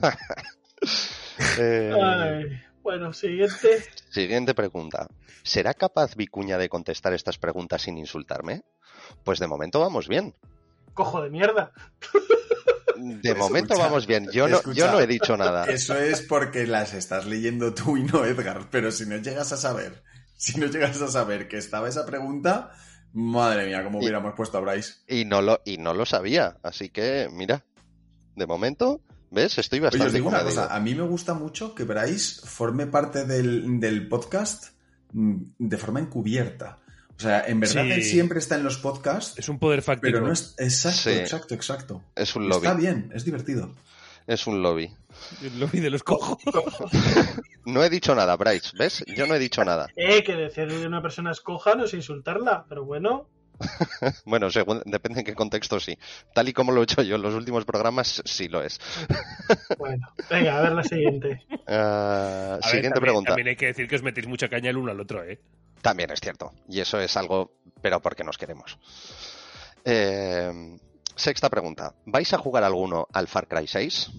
Eh, 1.58 1.92
Ay, 2.02 2.60
bueno, 2.82 3.12
siguiente. 3.12 3.84
Siguiente 4.10 4.54
pregunta. 4.54 5.06
¿Será 5.42 5.74
capaz 5.74 6.14
Vicuña 6.16 6.58
de 6.58 6.68
contestar 6.68 7.12
estas 7.14 7.38
preguntas 7.38 7.82
sin 7.82 7.96
insultarme? 7.98 8.62
Pues 9.24 9.38
de 9.38 9.46
momento 9.46 9.80
vamos 9.80 10.08
bien. 10.08 10.34
Cojo 10.94 11.22
de 11.22 11.30
mierda. 11.30 11.72
De 12.96 13.30
Escucha, 13.30 13.34
momento 13.34 13.78
vamos 13.78 14.06
bien. 14.06 14.28
Yo 14.32 14.44
no, 14.48 14.56
yo 14.56 14.56
escucha. 14.58 14.92
no 14.92 15.00
he 15.00 15.06
dicho 15.06 15.36
nada. 15.36 15.64
Eso 15.66 15.96
es 15.96 16.20
porque 16.22 16.66
las 16.66 16.92
estás 16.92 17.24
leyendo 17.26 17.72
tú 17.72 17.96
y 17.96 18.02
no 18.04 18.24
Edgar, 18.24 18.68
pero 18.70 18.90
si 18.92 19.06
no 19.06 19.16
llegas 19.16 19.52
a 19.52 19.56
saber, 19.56 20.02
si 20.36 20.58
no 20.60 20.66
llegas 20.66 21.00
a 21.00 21.08
saber 21.08 21.48
que 21.48 21.56
estaba 21.56 21.88
esa 21.88 22.04
pregunta, 22.04 22.72
madre 23.12 23.66
mía, 23.66 23.82
cómo 23.84 23.98
Y- 23.98 24.02
hubiéramos 24.02 24.34
puesto 24.36 24.58
a 24.58 24.60
Bryce. 24.60 24.94
Y 25.08 25.24
no 25.24 25.40
lo, 25.40 25.60
y 25.64 25.78
no 25.78 25.94
lo 25.94 26.04
sabía. 26.04 26.58
Así 26.62 26.90
que, 26.90 27.28
mira, 27.32 27.64
de 28.36 28.46
momento, 28.46 29.00
¿ves? 29.30 29.58
Estoy 29.58 29.78
Oye, 29.78 29.86
os 29.88 29.92
bastante 29.92 30.14
digo 30.16 30.28
una 30.28 30.42
cosa, 30.42 30.74
a 30.74 30.80
mí 30.80 30.94
me 30.94 31.02
gusta 31.02 31.34
mucho 31.34 31.74
que 31.74 31.84
Bryce 31.84 32.40
forme 32.46 32.86
parte 32.86 33.24
del, 33.24 33.80
del 33.80 34.08
podcast 34.08 34.68
mm, 35.12 35.36
de 35.58 35.76
forma 35.78 36.00
encubierta. 36.00 36.78
O 37.16 37.22
sea, 37.22 37.44
en 37.46 37.60
verdad 37.60 37.82
Sí. 37.84 37.90
él 37.92 38.02
siempre 38.02 38.38
está 38.38 38.54
en 38.56 38.64
los 38.64 38.78
podcasts, 38.78 39.38
Es 39.38 39.48
un 39.50 39.58
poder 39.58 39.82
fáctico. 39.82 40.12
pero 40.12 40.26
no 40.26 40.32
es... 40.32 40.54
Exacto, 40.58 40.98
Sí. 41.00 41.10
exacto, 41.10 41.54
exacto. 41.54 42.02
Es 42.14 42.34
un 42.34 42.48
lobby. 42.48 42.66
Está 42.66 42.78
bien, 42.78 43.10
es 43.14 43.24
divertido. 43.24 43.74
Es 44.26 44.46
un 44.46 44.62
lobby. 44.62 44.90
El 45.42 45.60
lobby 45.60 45.80
de 45.80 45.90
los 45.90 46.02
cojos. 46.02 46.38
No 47.66 47.84
he 47.84 47.90
dicho 47.90 48.14
nada, 48.14 48.36
Bryce. 48.36 48.70
¿Ves? 48.76 49.04
Yo 49.14 49.26
no 49.26 49.34
he 49.34 49.38
dicho 49.38 49.62
nada. 49.64 49.86
Eh, 49.94 50.24
que 50.24 50.34
decir 50.34 50.66
de 50.72 50.86
una 50.86 51.02
persona 51.02 51.30
es 51.30 51.40
coja 51.42 51.74
no 51.74 51.84
es 51.84 51.92
insultarla, 51.92 52.64
pero 52.68 52.84
bueno. 52.86 53.28
Bueno, 54.24 54.50
según, 54.50 54.82
depende 54.84 55.20
en 55.20 55.26
qué 55.26 55.34
contexto 55.34 55.80
sí. 55.80 55.98
Tal 56.34 56.48
y 56.48 56.52
como 56.52 56.72
lo 56.72 56.80
he 56.80 56.84
hecho 56.84 57.02
yo 57.02 57.16
en 57.16 57.22
los 57.22 57.34
últimos 57.34 57.64
programas, 57.64 58.22
sí 58.24 58.48
lo 58.48 58.62
es. 58.62 58.80
Bueno, 59.78 60.08
venga, 60.28 60.58
a 60.58 60.62
ver 60.62 60.72
la 60.72 60.82
siguiente. 60.82 61.44
Ah, 61.66 62.58
ver, 62.60 62.64
siguiente 62.64 62.90
también, 62.90 63.02
pregunta. 63.02 63.30
También 63.30 63.48
hay 63.48 63.56
que 63.56 63.66
decir 63.66 63.88
que 63.88 63.96
os 63.96 64.02
metéis 64.02 64.26
mucha 64.26 64.48
caña 64.48 64.70
el 64.70 64.76
uno 64.76 64.90
al 64.90 65.00
otro, 65.00 65.22
¿eh? 65.24 65.40
También 65.80 66.10
es 66.10 66.20
cierto. 66.20 66.52
Y 66.68 66.80
eso 66.80 67.00
es 67.00 67.16
algo, 67.16 67.58
pero 67.80 68.00
porque 68.00 68.24
nos 68.24 68.36
queremos. 68.36 68.78
Eh, 69.84 70.78
sexta 71.16 71.48
pregunta. 71.48 71.94
¿Vais 72.04 72.32
a 72.32 72.38
jugar 72.38 72.64
alguno 72.64 73.06
al 73.12 73.28
Far 73.28 73.48
Cry 73.48 73.66
6? 73.66 74.10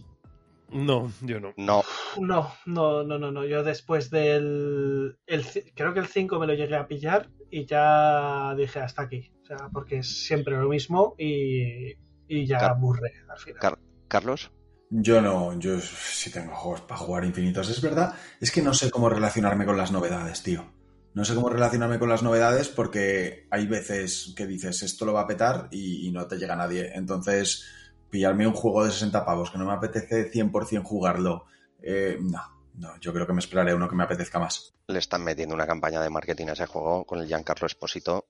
No, 0.71 1.11
yo 1.21 1.39
no. 1.39 1.53
No. 1.57 1.83
No, 2.19 2.53
no, 2.65 3.03
no, 3.03 3.17
no, 3.19 3.31
no. 3.31 3.45
Yo 3.45 3.63
después 3.63 4.09
del. 4.09 5.17
El, 5.25 5.45
creo 5.75 5.93
que 5.93 5.99
el 5.99 6.07
5 6.07 6.39
me 6.39 6.47
lo 6.47 6.53
llegué 6.53 6.75
a 6.75 6.87
pillar 6.87 7.29
y 7.49 7.65
ya 7.65 8.53
dije 8.55 8.79
hasta 8.79 9.01
aquí. 9.03 9.31
O 9.43 9.45
sea, 9.45 9.69
porque 9.71 9.97
es 9.99 10.25
siempre 10.25 10.55
lo 10.57 10.69
mismo 10.69 11.15
y, 11.17 11.93
y 12.27 12.45
ya 12.45 12.59
Car- 12.59 12.71
aburre 12.71 13.11
al 13.29 13.37
final. 13.37 13.59
Car- 13.59 13.79
Carlos. 14.07 14.51
Yo 14.89 15.21
no, 15.21 15.57
yo 15.57 15.79
sí 15.79 16.31
tengo 16.31 16.53
juegos 16.53 16.81
para 16.81 16.99
jugar 16.99 17.23
infinitos. 17.23 17.69
Es 17.69 17.81
verdad, 17.81 18.13
es 18.41 18.51
que 18.51 18.61
no 18.61 18.73
sé 18.73 18.91
cómo 18.91 19.09
relacionarme 19.09 19.65
con 19.65 19.77
las 19.77 19.91
novedades, 19.91 20.43
tío. 20.43 20.73
No 21.13 21.23
sé 21.25 21.33
cómo 21.35 21.49
relacionarme 21.49 21.99
con 21.99 22.09
las 22.09 22.23
novedades 22.23 22.67
porque 22.69 23.47
hay 23.51 23.67
veces 23.67 24.33
que 24.35 24.47
dices 24.47 24.81
esto 24.83 25.05
lo 25.05 25.13
va 25.13 25.21
a 25.21 25.27
petar 25.27 25.67
y, 25.71 26.07
y 26.07 26.11
no 26.11 26.27
te 26.27 26.37
llega 26.37 26.55
nadie. 26.57 26.91
Entonces, 26.93 27.65
pillarme 28.11 28.45
un 28.45 28.53
juego 28.53 28.83
de 28.85 28.91
60 28.91 29.25
pavos 29.25 29.49
que 29.49 29.57
no 29.57 29.65
me 29.65 29.73
apetece 29.73 30.29
100% 30.31 30.83
jugarlo, 30.83 31.45
eh, 31.81 32.17
no, 32.21 32.41
no, 32.75 32.99
yo 32.99 33.11
creo 33.13 33.25
que 33.25 33.33
me 33.33 33.39
esperaré 33.39 33.73
uno 33.73 33.89
que 33.89 33.95
me 33.95 34.03
apetezca 34.03 34.37
más. 34.39 34.73
Le 34.87 34.99
están 34.99 35.23
metiendo 35.23 35.55
una 35.55 35.65
campaña 35.65 36.01
de 36.01 36.09
marketing 36.09 36.47
a 36.47 36.53
ese 36.53 36.65
juego 36.67 37.05
con 37.05 37.19
el 37.19 37.27
Giancarlo 37.27 37.65
Esposito 37.65 38.25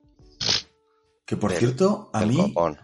Que 1.25 1.35
por 1.37 1.49
Del- 1.51 1.59
cierto, 1.59 2.09
a 2.13 2.25
mí 2.25 2.35
copón. 2.35 2.77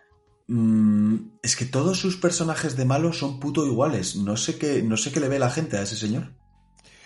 mm, 0.48 1.38
es 1.44 1.56
que 1.56 1.65
todos 1.65 1.99
sus 1.99 2.18
personajes 2.18 2.76
de 2.78 2.86
malos 2.86 3.19
son 3.19 3.40
puto 3.40 3.65
iguales. 3.65 4.15
No 4.15 4.38
sé 4.38 4.57
qué, 4.57 4.82
no 4.82 4.98
sé 4.98 5.11
qué 5.11 5.19
le 5.19 5.28
ve 5.30 5.40
la 5.40 5.49
gente 5.49 5.78
a 5.78 5.82
ese 5.84 5.95
señor. 5.95 6.34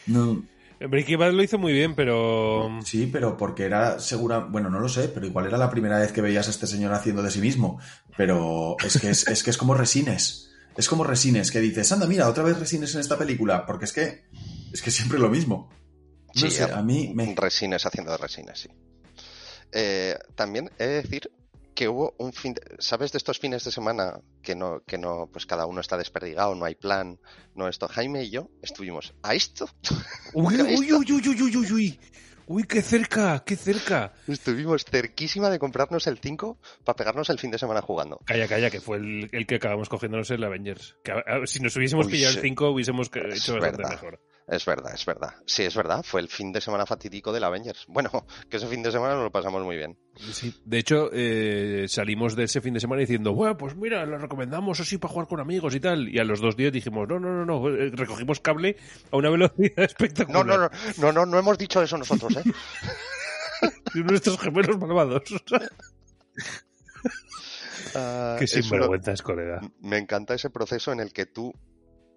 No, 0.07 0.43
Breaking 0.87 1.17
Bad 1.19 1.33
lo 1.33 1.43
hizo 1.43 1.57
muy 1.57 1.73
bien, 1.73 1.95
pero. 1.95 2.69
Sí, 2.83 3.07
pero 3.11 3.37
porque 3.37 3.63
era 3.65 3.99
segura, 3.99 4.39
bueno, 4.39 4.69
no 4.69 4.79
lo 4.79 4.89
sé, 4.89 5.07
pero 5.09 5.25
igual 5.25 5.45
era 5.47 5.57
la 5.57 5.69
primera 5.69 5.99
vez 5.99 6.11
que 6.11 6.21
veías 6.21 6.47
a 6.47 6.51
este 6.51 6.67
señor 6.67 6.93
haciendo 6.93 7.21
de 7.23 7.31
sí 7.31 7.39
mismo. 7.39 7.79
Pero 8.17 8.75
es 8.83 8.99
que 8.99 9.09
es, 9.09 9.27
es 9.27 9.43
que 9.43 9.49
es 9.49 9.57
como 9.57 9.73
Resines. 9.73 10.51
Es 10.77 10.87
como 10.87 11.03
Resines, 11.03 11.51
que 11.51 11.59
dices, 11.59 11.91
anda, 11.91 12.07
mira, 12.07 12.29
otra 12.29 12.43
vez 12.43 12.57
Resines 12.59 12.93
en 12.95 13.01
esta 13.01 13.17
película, 13.17 13.65
porque 13.65 13.85
es 13.85 13.93
que 13.93 14.23
es 14.71 14.81
que 14.81 14.91
siempre 14.91 15.19
lo 15.19 15.29
mismo. 15.29 15.69
No 16.33 16.41
Sí, 16.41 16.49
sé, 16.51 16.63
a 16.63 16.81
mí 16.81 17.11
me... 17.13 17.35
Resines 17.35 17.85
haciendo 17.85 18.11
de 18.11 18.17
resines, 18.17 18.57
sí. 18.59 18.69
Eh, 19.73 20.17
también 20.35 20.71
he 20.79 20.85
de 20.85 21.01
decir 21.01 21.29
que 21.81 21.87
hubo 21.89 22.13
un 22.19 22.31
fin, 22.31 22.53
de- 22.53 22.61
¿sabes 22.77 23.11
de 23.11 23.17
estos 23.17 23.39
fines 23.39 23.63
de 23.63 23.71
semana 23.71 24.19
que 24.43 24.53
no, 24.53 24.83
que 24.85 24.99
no, 24.99 25.27
pues 25.33 25.47
cada 25.47 25.65
uno 25.65 25.81
está 25.81 25.97
desperdigado, 25.97 26.53
no 26.53 26.65
hay 26.65 26.75
plan, 26.75 27.19
no 27.55 27.67
esto? 27.67 27.87
Jaime 27.87 28.23
y 28.23 28.29
yo 28.29 28.49
estuvimos 28.61 29.15
a 29.23 29.33
esto, 29.33 29.67
Uy, 30.35 30.57
¿Lo 30.57 30.63
has 30.65 30.79
uy, 30.79 30.93
uy, 30.93 31.11
uy, 31.11 31.27
uy, 31.27 31.41
uy, 31.41 31.55
uy, 31.57 31.71
uy. 31.73 31.99
Uy, 32.45 32.63
qué 32.65 32.83
cerca, 32.83 33.43
qué 33.43 33.55
cerca. 33.55 34.13
estuvimos 34.27 34.85
cerquísima 34.85 35.49
de 35.49 35.57
comprarnos 35.57 36.05
el 36.05 36.19
5 36.19 36.59
para 36.83 36.95
pegarnos 36.97 37.29
el 37.31 37.39
fin 37.39 37.49
de 37.49 37.57
semana 37.57 37.81
jugando. 37.81 38.19
Calla, 38.25 38.47
calla, 38.47 38.69
que 38.69 38.79
fue 38.81 38.97
el, 38.97 39.29
el 39.31 39.47
que 39.47 39.55
acabamos 39.55 39.89
cogiéndonos 39.89 40.29
el 40.29 40.43
Avengers. 40.43 40.97
Que, 41.03 41.13
a- 41.13 41.23
a- 41.43 41.47
si 41.47 41.61
nos 41.61 41.75
hubiésemos 41.77 42.05
Uy, 42.05 42.11
pillado 42.11 42.33
sí. 42.33 42.39
el 42.39 42.43
5, 42.43 42.69
hubiésemos 42.69 43.07
hecho 43.07 43.53
bastante 43.53 43.59
verdad. 43.77 43.89
mejor. 43.89 44.19
Es 44.47 44.65
verdad, 44.65 44.93
es 44.93 45.05
verdad. 45.05 45.35
Sí, 45.45 45.63
es 45.63 45.75
verdad, 45.75 46.03
fue 46.03 46.21
el 46.21 46.27
fin 46.27 46.51
de 46.51 46.61
semana 46.61 46.85
fatídico 46.85 47.31
del 47.31 47.43
Avengers. 47.43 47.85
Bueno, 47.87 48.09
que 48.49 48.57
ese 48.57 48.67
fin 48.67 48.83
de 48.83 48.91
semana 48.91 49.15
nos 49.15 49.23
lo 49.23 49.31
pasamos 49.31 49.63
muy 49.63 49.77
bien. 49.77 49.97
Sí. 50.15 50.53
De 50.65 50.79
hecho, 50.79 51.09
eh, 51.13 51.85
salimos 51.87 52.35
de 52.35 52.43
ese 52.43 52.61
fin 52.61 52.73
de 52.73 52.79
semana 52.79 53.01
diciendo, 53.01 53.33
bueno, 53.33 53.57
pues 53.57 53.75
mira, 53.75 54.05
lo 54.05 54.17
recomendamos 54.17 54.79
así 54.79 54.97
para 54.97 55.13
jugar 55.13 55.27
con 55.27 55.39
amigos 55.39 55.75
y 55.75 55.79
tal. 55.79 56.09
Y 56.09 56.19
a 56.19 56.23
los 56.23 56.41
dos 56.41 56.57
días 56.57 56.73
dijimos, 56.73 57.07
no, 57.07 57.19
no, 57.19 57.29
no, 57.29 57.45
no, 57.45 57.69
eh, 57.69 57.91
recogimos 57.93 58.39
cable 58.39 58.75
a 59.11 59.17
una 59.17 59.29
velocidad 59.29 59.71
espectacular. 59.79 60.45
No, 60.45 60.57
no, 60.57 60.57
no, 60.57 60.69
no, 60.97 61.11
no, 61.11 61.25
no 61.25 61.39
hemos 61.39 61.57
dicho 61.57 61.81
eso 61.81 61.97
nosotros, 61.97 62.35
¿eh? 62.37 62.43
Nuestros 63.95 64.39
gemelos 64.39 64.77
malvados. 64.79 65.23
Ah, 67.95 68.35
Qué 68.39 68.47
sinvergüenzas, 68.47 69.21
colega. 69.21 69.61
Me 69.81 69.97
encanta 69.97 70.33
ese 70.33 70.49
proceso 70.49 70.91
en 70.91 70.99
el 70.99 71.13
que 71.13 71.25
tú, 71.25 71.53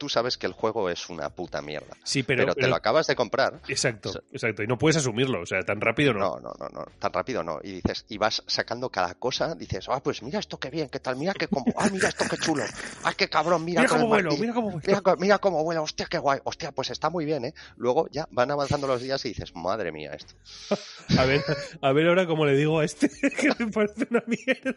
tú 0.05 0.11
sabes 0.11 0.37
que 0.37 0.47
el 0.47 0.53
juego 0.53 0.91
es 0.91 1.09
una 1.09 1.31
puta 1.31 1.63
mierda. 1.63 1.97
Sí, 2.05 2.23
Pero, 2.23 2.43
pero, 2.43 2.55
te 2.55 2.61
pero- 2.61 2.69
lo 2.69 2.77
acabas 2.77 3.07
de 3.07 3.17
comprar. 3.17 3.61
Exacto, 3.69 4.13
exacto. 4.33 4.63
Y 4.63 4.67
no 4.67 4.77
puedes 4.77 4.99
asumirlo, 4.99 5.41
o 5.41 5.47
sea, 5.47 5.63
tan 5.63 5.81
rápido 5.81 6.13
no. 6.13 6.37
No, 6.37 6.41
no, 6.41 6.53
no, 6.61 6.69
no, 6.69 6.85
tan 6.99 7.11
rápido 7.11 7.43
no. 7.43 7.59
Y 7.63 7.73
dices, 7.81 8.05
y 8.11 8.19
vas 8.19 8.43
sacando 8.47 8.91
cada 8.91 9.15
cosa, 9.15 9.55
dices, 9.55 9.87
ah, 9.89 10.03
pues 10.03 10.23
mira 10.23 10.41
esto 10.41 10.59
qué 10.59 10.69
bien, 10.69 10.91
qué 10.91 11.01
tal, 11.01 11.17
mira 11.17 11.33
qué 11.33 11.49
combo, 11.49 11.73
ah, 11.79 11.89
mira 11.91 12.09
esto 12.11 12.27
qué 12.29 12.37
chulo, 12.37 12.65
ah, 13.05 13.15
qué 13.17 13.31
cabrón, 13.31 13.65
mira, 13.65 13.87
cómo 13.87 14.03
el 14.03 14.09
vuelo, 14.09 14.37
mira 14.37 14.53
cómo 14.53 14.71
vuelo. 14.73 15.17
Mira, 15.19 15.39
cómo 15.39 15.65
vuela, 15.65 15.81
hostia, 15.81 16.05
qué 16.05 16.19
guay, 16.19 16.41
hostia, 16.45 16.71
pues 16.73 16.91
está 16.91 17.09
muy 17.09 17.25
bien, 17.25 17.47
¿eh? 17.47 17.55
Luego 17.79 18.09
ya 18.11 18.29
van 18.31 18.51
avanzando 18.51 18.87
los 18.87 19.01
días 19.01 19.25
y 19.25 19.29
dices, 19.29 19.55
madre 19.57 19.91
mía, 19.91 20.13
esto. 20.13 20.35
A 21.19 21.25
ver, 21.25 21.43
a 21.81 21.93
ver 21.93 22.09
ahora 22.09 22.27
cómo 22.27 22.45
le 22.45 22.55
digo 22.57 22.81
a 22.81 22.85
este, 22.85 23.09
que 23.39 23.49
me 23.65 23.71
parece 23.73 24.07
una 24.11 24.23
mierda. 24.27 24.75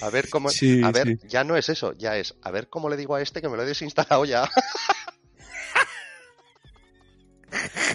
A 0.00 0.08
ver 0.10 0.30
cómo, 0.30 0.48
Sí, 0.50 0.82
a 0.82 0.90
ver, 0.92 1.08
sí. 1.08 1.18
ya 1.28 1.44
no 1.44 1.56
es 1.56 1.68
eso, 1.68 1.92
ya 1.92 2.16
es, 2.16 2.34
a 2.42 2.50
ver 2.50 2.68
cómo 2.68 2.88
le 2.88 2.96
digo 2.96 3.16
a 3.16 3.20
este 3.22 3.42
que 3.42 3.48
me 3.48 3.56
lo 3.56 3.64
he 3.64 3.66
desinstalado 3.88 4.24
ya. 4.24 4.48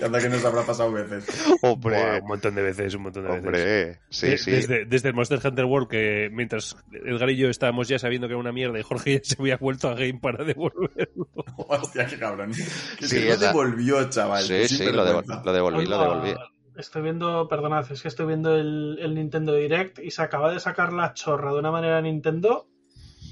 Anda 0.03 0.20
que 0.20 0.28
nos 0.30 0.44
habrá 0.44 0.64
pasado 0.64 0.91
veces. 0.91 1.26
Hombre, 1.61 1.95
Buah, 2.02 2.20
un 2.22 2.28
montón 2.28 2.56
de 2.56 2.64
veces, 2.64 2.94
un 2.95 3.03
montón 3.03 3.24
de 3.24 3.30
veces. 3.30 3.45
hombre, 3.45 3.99
sí, 4.10 4.28
De- 4.30 4.38
sí. 4.38 4.52
Desde, 4.52 4.86
desde 4.86 5.10
el 5.10 5.15
Monster 5.15 5.40
Hunter 5.45 5.65
World, 5.65 5.88
que 5.88 6.30
mientras 6.34 6.76
Edgar 6.91 7.30
y 7.30 7.38
yo 7.38 7.48
estábamos 7.49 7.88
ya 7.88 7.99
sabiendo 7.99 8.28
que 8.28 8.34
era 8.34 8.40
una 8.40 8.52
mierda 8.52 8.80
y 8.80 8.84
Jorge 8.84 9.14
ya 9.24 9.24
se 9.24 9.36
había 9.40 9.57
vuelto 9.57 9.88
a 9.90 9.94
Game 9.94 10.20
para 10.20 10.44
devolverlo. 10.44 11.30
Hostia, 11.57 12.07
qué 12.07 12.18
cabrón. 12.18 12.52
Que 12.99 13.07
Sí, 13.07 13.24
lo 13.28 13.38
devolvió, 13.38 14.10
chaval. 14.10 14.44
Sí, 14.44 14.68
sí, 14.68 14.86
lo, 14.91 15.06
devol- 15.06 15.44
lo 15.45 15.53
devolví, 15.53 15.86
lo 15.86 15.99
devolví. 16.02 16.34
Estoy 16.76 17.03
viendo, 17.03 17.48
perdonad, 17.48 17.90
es 17.91 18.02
que 18.02 18.07
estoy 18.07 18.26
viendo 18.26 18.56
el, 18.56 18.98
el 18.99 19.14
Nintendo 19.14 19.53
Direct 19.53 19.99
y 19.99 20.10
se 20.10 20.24
acaba 20.24 20.52
de 20.52 20.60
sacar 20.60 20.91
la 20.91 21.14
chorra 21.14 21.53
de 21.53 21.60
una 21.60 21.70
manera 21.72 22.02
Nintendo. 22.02 22.68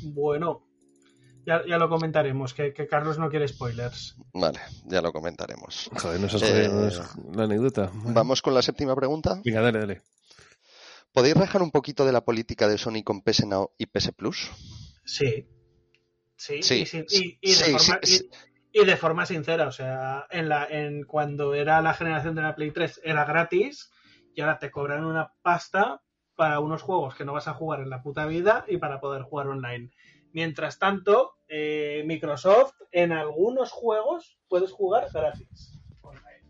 Bueno, 0.03 0.67
ya, 1.45 1.61
ya 1.67 1.77
lo 1.77 1.89
comentaremos, 1.89 2.53
que, 2.53 2.73
que 2.73 2.87
Carlos 2.87 3.17
no 3.19 3.29
quiere 3.29 3.47
spoilers. 3.47 4.15
Vale, 4.33 4.59
ya 4.85 5.01
lo 5.01 5.11
comentaremos. 5.11 5.89
Joder, 6.01 6.23
has 6.25 6.41
Eh, 6.41 6.91
la 7.33 7.43
anécdota. 7.43 7.91
Vamos 7.93 8.41
con 8.41 8.53
la 8.53 8.61
séptima 8.61 8.95
pregunta. 8.95 9.41
Venga, 9.43 9.61
dale, 9.61 9.79
dale. 9.79 10.01
¿Podéis 11.13 11.35
rajar 11.35 11.61
un 11.61 11.71
poquito 11.71 12.05
de 12.05 12.13
la 12.13 12.21
política 12.23 12.67
de 12.67 12.77
Sony 12.77 13.03
con 13.03 13.21
PS 13.21 13.45
Now 13.45 13.71
y 13.77 13.85
PS 13.87 14.13
Plus? 14.13 14.49
Sí. 15.03 15.45
Sí, 16.37 16.63
Sí, 16.63 16.75
y, 16.81 16.85
sin- 16.85 17.05
y- 17.09 17.37
y 17.41 17.49
de 17.49 17.53
sí, 17.55 17.71
forma, 17.71 17.99
sí, 18.01 18.29
y- 18.73 18.81
y 18.81 18.85
de 18.85 18.97
forma 18.97 19.25
sincera, 19.25 19.67
o 19.67 19.71
sea, 19.71 20.25
en 20.31 20.47
la, 20.49 20.65
en 20.65 21.03
cuando 21.03 21.53
era 21.53 21.81
la 21.81 21.93
generación 21.93 22.35
de 22.35 22.41
la 22.41 22.55
Play 22.55 22.71
3 22.71 22.99
era 23.03 23.25
gratis 23.25 23.91
y 24.33 24.41
ahora 24.41 24.57
te 24.57 24.71
cobran 24.71 25.03
una 25.05 25.33
pasta 25.43 26.01
para 26.35 26.59
unos 26.61 26.81
juegos 26.81 27.13
que 27.15 27.25
no 27.25 27.33
vas 27.33 27.47
a 27.49 27.53
jugar 27.53 27.81
en 27.81 27.89
la 27.89 28.01
puta 28.01 28.25
vida 28.25 28.65
y 28.67 28.77
para 28.77 28.99
poder 29.01 29.23
jugar 29.23 29.47
online. 29.49 29.91
Mientras 30.33 30.79
tanto, 30.79 31.37
eh, 31.47 32.03
Microsoft 32.05 32.73
en 32.91 33.11
algunos 33.11 33.71
juegos 33.71 34.37
puedes 34.47 34.71
jugar 34.71 35.09
gratis. 35.13 35.79
online. 36.01 36.45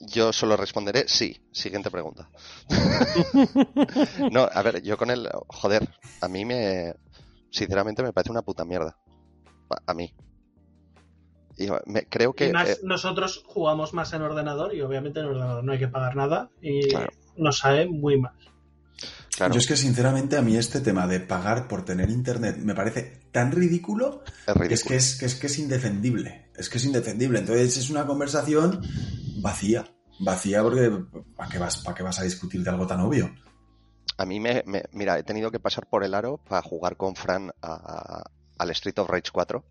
Yo 0.00 0.32
solo 0.32 0.56
responderé 0.56 1.08
sí. 1.08 1.40
Siguiente 1.52 1.90
pregunta. 1.90 2.28
no, 4.30 4.48
a 4.52 4.62
ver, 4.62 4.82
yo 4.82 4.96
con 4.96 5.10
el... 5.10 5.28
Joder, 5.48 5.88
a 6.20 6.28
mí 6.28 6.44
me... 6.44 6.94
Sinceramente 7.50 8.02
me 8.02 8.12
parece 8.12 8.30
una 8.30 8.42
puta 8.42 8.64
mierda. 8.64 8.96
A, 9.86 9.94
mí. 9.94 10.12
Y 11.58 11.68
me- 11.86 12.06
creo 12.06 12.34
que... 12.34 12.48
y 12.48 12.52
más, 12.52 12.68
eh, 12.68 12.78
nosotros 12.82 13.42
jugamos 13.46 13.94
más 13.94 14.12
en 14.12 14.22
ordenador 14.22 14.74
y 14.74 14.82
obviamente 14.82 15.20
en 15.20 15.26
ordenador 15.26 15.64
no 15.64 15.72
hay 15.72 15.78
que 15.78 15.88
pagar 15.88 16.14
nada 16.16 16.50
y 16.60 16.88
Claro. 16.88 17.08
nos 17.36 17.58
sale 17.58 17.86
muy 17.86 18.18
mal. 18.20 18.34
Claro, 19.36 19.54
Yo 19.54 19.60
es 19.60 19.66
que 19.66 19.76
sinceramente 19.76 20.36
a 20.36 20.42
mí 20.42 20.56
este 20.56 20.80
tema 20.80 21.06
de 21.06 21.20
pagar 21.20 21.68
por 21.68 21.84
tener 21.84 22.10
internet 22.10 22.56
me 22.58 22.74
parece 22.74 23.20
tan 23.32 23.52
ridículo 23.52 24.22
es 24.64 24.68
que 24.68 24.74
es 24.74 24.82
que 24.84 24.96
es, 24.96 25.16
que 25.18 25.26
es 25.26 25.34
que 25.36 25.46
es 25.48 25.58
indefendible. 25.58 26.50
Es 26.56 26.68
que 26.68 26.78
es 26.78 26.84
indefendible. 26.84 27.38
Entonces 27.40 27.76
es 27.76 27.90
una 27.90 28.06
conversación 28.06 28.80
vacía. 29.42 29.84
Vacía 30.18 30.62
porque 30.62 30.90
¿para 31.36 31.50
qué 31.50 31.58
vas, 31.58 31.78
para 31.78 31.94
qué 31.94 32.02
vas 32.02 32.18
a 32.18 32.22
discutir 32.24 32.62
de 32.64 32.70
algo 32.70 32.86
tan 32.86 33.00
obvio? 33.00 33.34
A 34.18 34.24
mí 34.24 34.40
me, 34.40 34.62
me- 34.66 34.84
Mira, 34.92 35.18
he 35.18 35.22
tenido 35.24 35.50
que 35.50 35.60
pasar 35.60 35.86
por 35.86 36.02
el 36.04 36.14
aro 36.14 36.38
para 36.38 36.62
jugar 36.62 36.96
con 36.96 37.14
Fran 37.16 37.50
a- 37.60 38.22
al 38.58 38.70
Street 38.70 38.98
of 38.98 39.10
Rage 39.10 39.30
4. 39.30 39.62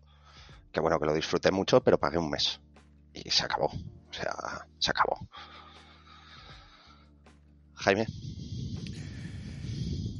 Que 0.70 0.78
bueno, 0.80 1.00
que 1.00 1.06
lo 1.06 1.14
disfruté 1.14 1.50
mucho, 1.50 1.82
pero 1.82 1.98
pagué 1.98 2.18
un 2.18 2.30
mes. 2.30 2.60
Y 3.12 3.28
se 3.30 3.44
acabó. 3.44 3.66
O 3.66 4.12
sea, 4.12 4.32
se 4.78 4.90
acabó. 4.92 5.28
Jaime. 7.74 8.06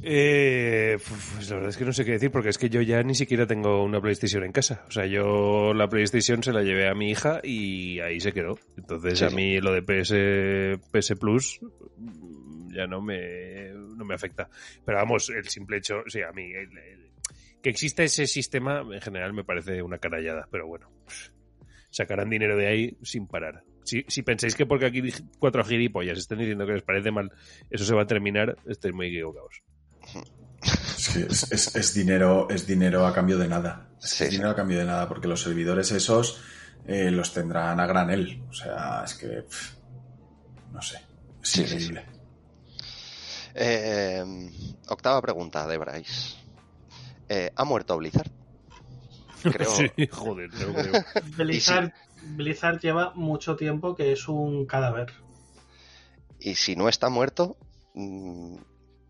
Eh, 0.03 0.97
pues 1.35 1.49
la 1.49 1.55
verdad 1.55 1.69
es 1.69 1.77
que 1.77 1.85
no 1.85 1.93
sé 1.93 2.05
qué 2.05 2.11
decir, 2.11 2.31
porque 2.31 2.49
es 2.49 2.57
que 2.57 2.69
yo 2.69 2.81
ya 2.81 3.01
ni 3.03 3.15
siquiera 3.15 3.47
tengo 3.47 3.83
una 3.83 3.99
PlayStation 4.01 4.43
en 4.43 4.51
casa. 4.51 4.83
O 4.87 4.91
sea, 4.91 5.05
yo 5.05 5.73
la 5.73 5.89
PlayStation 5.89 6.41
se 6.43 6.53
la 6.53 6.61
llevé 6.63 6.87
a 6.87 6.93
mi 6.95 7.09
hija 7.11 7.39
y 7.43 7.99
ahí 7.99 8.19
se 8.19 8.31
quedó. 8.31 8.57
Entonces 8.77 9.19
Sí, 9.19 9.25
a 9.25 9.29
sí. 9.29 9.35
mí 9.35 9.59
lo 9.59 9.73
de 9.73 9.81
PS, 9.81 10.79
PS 10.91 11.15
Plus 11.15 11.59
mm, 11.97 12.73
ya 12.75 12.87
no 12.87 13.01
me, 13.01 13.69
no 13.71 14.05
me 14.05 14.13
afecta. 14.15 14.49
Pero 14.85 14.97
vamos, 14.97 15.29
el 15.29 15.47
simple 15.49 15.77
hecho, 15.77 16.03
sí, 16.07 16.21
a 16.21 16.31
mí, 16.31 16.51
el- 16.51 16.77
el- 16.77 17.11
que 17.61 17.69
exista 17.71 18.03
ese 18.03 18.27
sistema 18.27 18.81
en 18.91 19.01
general 19.01 19.33
me 19.33 19.43
parece 19.43 19.81
una 19.81 19.97
carallada, 19.97 20.47
pero 20.51 20.67
bueno, 20.67 20.89
sacarán 21.89 22.29
dinero 22.29 22.55
de 22.55 22.67
ahí 22.67 22.97
sin 23.01 23.27
parar. 23.27 23.63
Si, 23.83 24.03
si 24.07 24.21
pensáis 24.21 24.53
que 24.55 24.65
porque 24.65 24.85
aquí 24.85 25.01
cuatro 25.39 25.63
gilipollas 25.63 26.17
estén 26.17 26.39
diciendo 26.39 26.65
que 26.67 26.73
les 26.73 26.83
parece 26.83 27.09
mal, 27.09 27.31
eso 27.69 27.83
se 27.85 27.95
va 27.95 28.03
a 28.03 28.07
terminar, 28.07 28.57
estáis 28.67 28.93
muy 28.93 29.07
equivocados. 29.07 29.63
Es 30.97 31.09
que 31.09 31.19
es, 31.23 31.51
es- 31.51 31.75
es 31.75 31.93
dinero, 31.93 32.47
es 32.49 32.65
dinero 32.65 33.05
a 33.05 33.13
cambio 33.13 33.37
de 33.37 33.47
nada. 33.47 33.89
Es 34.01 34.09
Sí, 34.11 34.25
sí. 34.25 34.31
dinero 34.31 34.51
a 34.51 34.55
cambio 34.55 34.77
de 34.79 34.85
nada, 34.85 35.07
porque 35.07 35.27
los 35.27 35.41
servidores 35.41 35.91
esos 35.91 36.41
eh, 36.85 37.11
los 37.11 37.33
tendrán 37.33 37.79
a 37.79 37.85
granel. 37.85 38.43
O 38.49 38.53
sea, 38.53 39.03
es 39.05 39.13
que. 39.15 39.27
pff, 39.43 39.73
no 40.71 40.81
sé. 40.81 40.97
Es 41.41 41.49
Sí, 41.49 41.65
sí, 41.67 41.73
increíble. 41.75 42.05
Eh, 43.55 44.23
octava 44.87 45.21
pregunta 45.21 45.67
de 45.67 45.77
Bryce. 45.77 46.35
Eh, 47.29 47.51
¿Ha 47.55 47.63
muerto 47.65 47.97
Blizzard? 47.97 48.31
Creo, 49.43 49.69
Sí, 49.75 50.07
joder, 50.11 50.49
no 50.53 50.73
creo. 50.73 51.03
Blizzard, 51.37 51.93
Blizzard 52.35 52.79
lleva 52.79 53.13
mucho 53.15 53.55
tiempo 53.55 53.95
que 53.95 54.11
es 54.11 54.27
un 54.27 54.65
cadáver. 54.65 55.13
Y 56.39 56.55
si 56.55 56.75
no 56.75 56.87
está 56.87 57.09
muerto, 57.09 57.57
mm, 57.95 58.57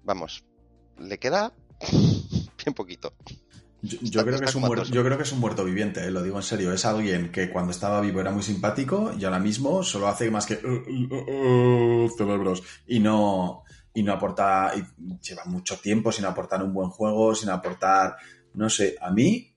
vamos, 0.04 0.46
le 1.00 1.18
queda 1.18 1.54
bien 2.64 2.74
poquito. 2.76 3.14
Yo, 3.82 4.26
creo 4.26 4.40
que 4.40 4.46
es 4.46 4.56
un 4.56 4.64
muerto, 4.64 4.86
yo 4.86 5.04
creo 5.04 5.18
que 5.18 5.24
es 5.24 5.32
un 5.32 5.40
muerto 5.40 5.64
viviente, 5.64 6.04
eh, 6.04 6.12
lo 6.12 6.24
digo 6.24 6.38
en 6.38 6.44
serio. 6.44 6.74
Es 6.74 6.84
alguien 6.86 7.32
que 7.32 7.50
cuando 7.52 7.72
estaba 7.72 8.02
vivo 8.02 8.20
era 8.20 8.32
muy 8.32 8.42
simpático 8.42 9.14
y 9.18 9.24
ahora 9.24 9.40
mismo 9.40 9.84
solo 9.84 10.08
hace 10.08 10.32
más 10.32 10.48
que 10.48 10.56
"Uh, 10.56 10.90
uh, 10.90 11.16
uh, 11.16 12.06
uh", 12.06 12.10
cerebros 12.18 12.64
y 12.88 13.00
no 13.00 13.64
y 13.94 14.04
no 14.04 14.14
aporta 14.14 14.74
y 14.76 14.84
lleva 15.22 15.46
mucho 15.46 15.78
tiempo 15.78 16.12
sin 16.12 16.26
aportar 16.26 16.64
un 16.64 16.74
buen 16.74 16.90
juego, 16.90 17.34
sin 17.34 17.50
aportar, 17.50 18.18
no 18.54 18.70
sé, 18.70 18.96
a 19.00 19.12
mí 19.12 19.56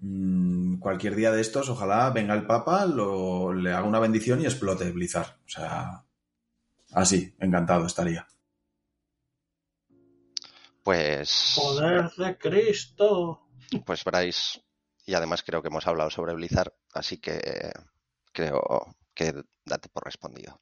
mm, 0.00 0.76
cualquier 0.78 1.14
día 1.14 1.32
de 1.32 1.40
estos, 1.40 1.68
ojalá 1.68 2.10
venga 2.10 2.34
el 2.34 2.46
Papa, 2.46 2.86
lo, 2.86 3.52
le 3.52 3.72
haga 3.72 3.86
una 3.86 4.00
bendición 4.00 4.40
y 4.40 4.44
explote 4.44 4.90
Blizzard. 4.92 5.38
O 5.44 5.48
sea, 5.48 6.04
así, 6.92 7.34
encantado 7.40 7.86
estaría. 7.86 8.26
Pues, 10.86 11.54
Poder 11.56 12.12
de 12.16 12.38
Cristo. 12.38 13.42
pues 13.84 14.04
Bryce, 14.04 14.60
y 15.04 15.14
además 15.14 15.42
creo 15.42 15.60
que 15.60 15.66
hemos 15.66 15.84
hablado 15.88 16.10
sobre 16.10 16.32
Blizzard, 16.34 16.72
así 16.94 17.18
que 17.18 17.72
creo, 18.32 18.94
que 19.12 19.34
date 19.64 19.88
por 19.88 20.04
respondido. 20.04 20.60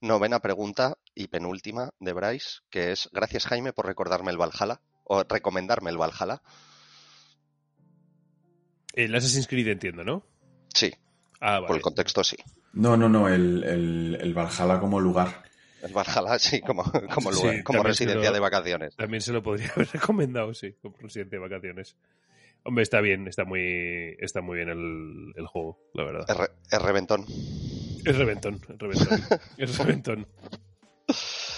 Novena 0.00 0.40
pregunta 0.40 0.96
y 1.14 1.28
penúltima 1.28 1.90
de 2.00 2.14
Bryce, 2.14 2.60
que 2.70 2.92
es 2.92 3.10
gracias 3.12 3.44
Jaime 3.44 3.74
por 3.74 3.84
recordarme 3.84 4.30
el 4.30 4.38
Valhalla 4.38 4.80
o 5.04 5.22
recomendarme 5.24 5.90
el 5.90 5.98
Valhalla. 5.98 6.40
El 8.94 9.14
Assassin's 9.14 9.46
Creed 9.46 9.68
entiendo, 9.68 10.04
¿no? 10.04 10.24
Sí, 10.72 10.90
Ah, 11.38 11.60
por 11.66 11.76
el 11.76 11.82
contexto 11.82 12.24
sí. 12.24 12.38
No, 12.72 12.96
no, 12.96 13.10
no, 13.10 13.28
el, 13.28 13.62
el, 13.62 14.18
el 14.22 14.32
Valhalla 14.32 14.80
como 14.80 15.00
lugar. 15.00 15.44
El 15.86 15.92
Valhalla 15.94 16.38
sí, 16.38 16.60
como, 16.60 16.84
como, 17.14 17.32
Sí, 17.32 17.62
como 17.62 17.82
residencia 17.82 18.28
lo- 18.30 18.34
de 18.34 18.40
vacaciones. 18.40 18.96
También 18.96 19.20
se 19.20 19.32
lo 19.32 19.42
podría 19.42 19.68
haber 19.76 19.88
recomendado, 19.88 20.52
sí, 20.54 20.74
como 20.82 20.94
presidente 20.94 21.36
de 21.36 21.40
vacaciones. 21.42 21.96
Hombre, 22.64 22.82
está 22.82 23.00
bien, 23.00 23.28
está 23.28 23.44
muy, 23.44 24.16
está 24.18 24.40
muy 24.40 24.56
bien 24.56 24.68
el, 24.68 25.32
el 25.36 25.46
juego, 25.46 25.78
la 25.94 26.04
verdad. 26.04 26.24
Es, 26.28 26.36
re- 26.36 26.50
es 26.70 26.82
reventón. 26.82 27.24
Es 28.04 28.16
reventón, 28.18 28.54
es 28.68 28.78
reventón. 28.78 29.20
es 29.56 29.78
reventón. 29.78 30.26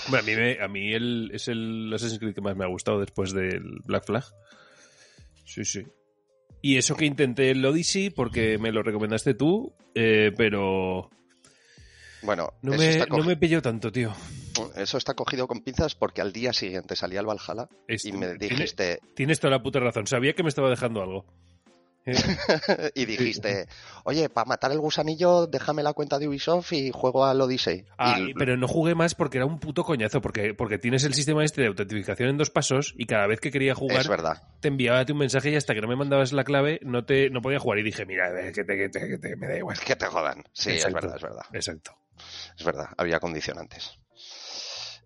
Hombre, 0.06 0.20
a 0.20 0.22
mí, 0.22 0.34
me- 0.36 0.60
a 0.62 0.68
mí 0.68 0.92
el, 0.92 1.30
es 1.32 1.48
el 1.48 1.90
Assassin's 1.94 2.18
Creed 2.20 2.34
que 2.34 2.40
más 2.42 2.56
me 2.56 2.64
ha 2.64 2.68
gustado 2.68 3.00
después 3.00 3.32
del 3.32 3.80
Black 3.84 4.05
Flag. 4.06 4.24
Sí, 5.44 5.64
sí. 5.64 5.86
Y 6.60 6.76
eso 6.76 6.96
que 6.96 7.06
intenté 7.06 7.50
el 7.52 7.64
Odyssey 7.64 8.10
porque 8.10 8.59
me 8.59 8.72
lo 8.72 8.82
recomendaste 8.82 9.32
tú, 9.34 9.72
eh, 9.94 10.32
pero 10.36 11.09
Bueno, 12.22 12.52
no 12.62 12.72
eso, 12.74 12.82
me, 12.82 12.88
está 12.90 13.06
no 13.06 13.24
me 13.24 13.36
pilló 13.36 13.62
tanto, 13.62 13.92
tío. 13.92 14.12
eso 14.76 14.98
está 14.98 15.14
cogido 15.14 15.46
con 15.46 15.60
pinzas 15.60 15.94
porque 15.94 16.20
al 16.20 16.32
día 16.32 16.52
siguiente 16.52 16.96
salía 16.96 17.20
el 17.20 17.26
Valhalla 17.26 17.68
y 17.88 18.12
me 18.12 18.34
dijiste, 18.34 19.00
Tienes 19.14 19.40
toda 19.40 19.52
la 19.52 19.62
puta 19.62 19.80
razón. 19.80 20.06
Sabía 20.06 20.32
que 20.32 20.42
me 20.42 20.48
estaba 20.48 20.70
dejando 20.70 21.02
algo. 21.02 21.24
Eh, 22.06 22.14
y 22.94 23.04
dijiste, 23.04 23.66
oye, 24.04 24.30
para 24.30 24.46
matar 24.46 24.72
el 24.72 24.78
gusanillo, 24.78 25.46
déjame 25.46 25.82
la 25.82 25.92
cuenta 25.92 26.18
de 26.18 26.26
Ubisoft 26.26 26.72
y 26.72 26.90
juego 26.90 27.26
al 27.26 27.38
Odyssey. 27.40 27.84
Ah, 27.98 28.18
Y- 28.18 28.32
pero 28.32 28.56
no 28.56 28.66
jugué 28.66 28.94
más 28.94 29.14
porque 29.14 29.36
era 29.36 29.44
un 29.46 29.58
puto 29.60 29.84
coñazo, 29.84 30.22
porque, 30.22 30.54
porque 30.54 30.78
tienes 30.78 31.04
el 31.04 31.12
sistema 31.12 31.44
este 31.44 31.60
de 31.60 31.66
autentificación 31.68 32.30
en 32.30 32.38
dos 32.38 32.48
pasos 32.48 32.94
y 32.96 33.04
cada 33.04 33.26
vez 33.26 33.40
que 33.40 33.50
quería 33.50 33.74
jugar 33.74 34.00
es 34.00 34.08
verdad. 34.08 34.42
te 34.60 34.68
enviaba 34.68 35.04
un 35.10 35.18
mensaje 35.18 35.50
y 35.50 35.56
hasta 35.56 35.74
que 35.74 35.82
no 35.82 35.88
me 35.88 35.96
mandabas 35.96 36.32
la 36.32 36.44
clave 36.44 36.80
no 36.82 37.04
te 37.04 37.28
no 37.28 37.42
podía 37.42 37.58
jugar 37.58 37.78
y 37.80 37.82
dije, 37.82 38.06
mira, 38.06 38.30
que 38.54 38.64
te, 38.64 38.76
que 38.76 38.88
te, 38.88 39.00
que 39.08 39.18
te- 39.18 39.36
me 39.36 39.46
da 39.46 39.58
igual. 39.58 39.76
Que 39.78 39.94
te 39.96 40.06
jodan. 40.06 40.44
Sí, 40.52 40.70
Exacto. 40.70 40.88
es 40.88 41.02
verdad, 41.04 41.16
es 41.16 41.22
verdad. 41.22 41.42
Exacto. 41.52 41.92
Es 42.56 42.64
verdad, 42.64 42.88
había 42.96 43.20
condicionantes. 43.20 43.98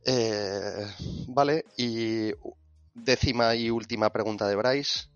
Eh, 0.05 0.86
vale, 1.28 1.65
y 1.77 2.32
décima 2.94 3.55
y 3.55 3.70
última 3.70 4.11
pregunta 4.11 4.49
de 4.49 4.57
Bryce. 4.57 5.09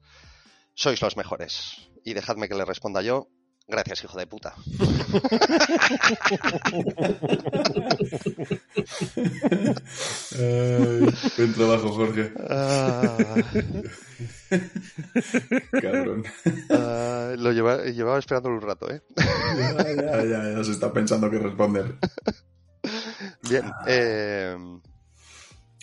Sois 0.74 1.00
los 1.00 1.16
mejores. 1.16 1.88
Y 2.04 2.14
dejadme 2.14 2.48
que 2.48 2.54
le 2.54 2.64
responda 2.64 3.02
yo. 3.02 3.28
Gracias, 3.68 4.04
hijo 4.04 4.16
de 4.18 4.26
puta. 4.26 4.54
Ay, 10.38 11.06
buen 11.36 11.54
trabajo, 11.54 11.88
Jorge. 11.92 12.32
Ah, 12.48 13.34
Cabrón. 15.82 16.24
ah, 16.70 17.34
lo 17.38 17.52
lleva- 17.52 17.84
llevaba 17.84 18.18
esperándolo 18.18 18.56
un 18.56 18.62
rato, 18.62 18.90
¿eh? 18.90 19.02
Ya, 19.16 19.94
ya, 19.94 20.24
ya, 20.24 20.50
ya 20.56 20.64
se 20.64 20.72
está 20.72 20.92
pensando 20.92 21.30
qué 21.30 21.38
responder. 21.38 21.96
Bien. 23.48 23.64
eh, 23.86 24.56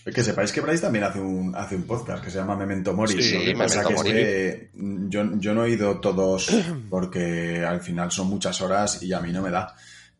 Que 0.05 0.21
sepáis 0.21 0.51
que 0.51 0.59
Bryce 0.59 0.81
también 0.81 1.05
hace 1.05 1.19
un, 1.19 1.55
hace 1.55 1.75
un 1.75 1.83
podcast 1.83 2.23
que 2.23 2.29
se 2.29 2.37
llama 2.37 2.57
Memento 2.57 2.93
Mori. 2.93 3.21
Sí, 3.21 3.39
que 3.39 3.55
Memento 3.55 3.87
que 3.87 3.93
es 3.93 4.03
que, 4.03 4.69
mm, 4.73 5.09
yo, 5.09 5.23
yo 5.37 5.53
no 5.53 5.63
he 5.63 5.69
ido 5.69 5.99
todos 6.01 6.49
porque 6.89 7.63
al 7.65 7.79
final 7.81 8.11
son 8.11 8.27
muchas 8.27 8.59
horas 8.61 9.01
y 9.01 9.13
a 9.13 9.21
mí 9.21 9.31
no 9.31 9.41
me 9.41 9.49
da. 9.49 9.73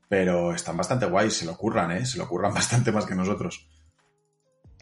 Pero 0.08 0.54
están 0.54 0.78
bastante 0.78 1.06
guays, 1.06 1.34
se 1.34 1.46
lo 1.46 1.58
curran, 1.58 1.92
¿eh? 1.92 2.06
Se 2.06 2.18
lo 2.18 2.28
curran 2.30 2.54
bastante 2.56 2.92
más 2.94 3.06
que 3.06 3.16
nosotros. 3.16 3.68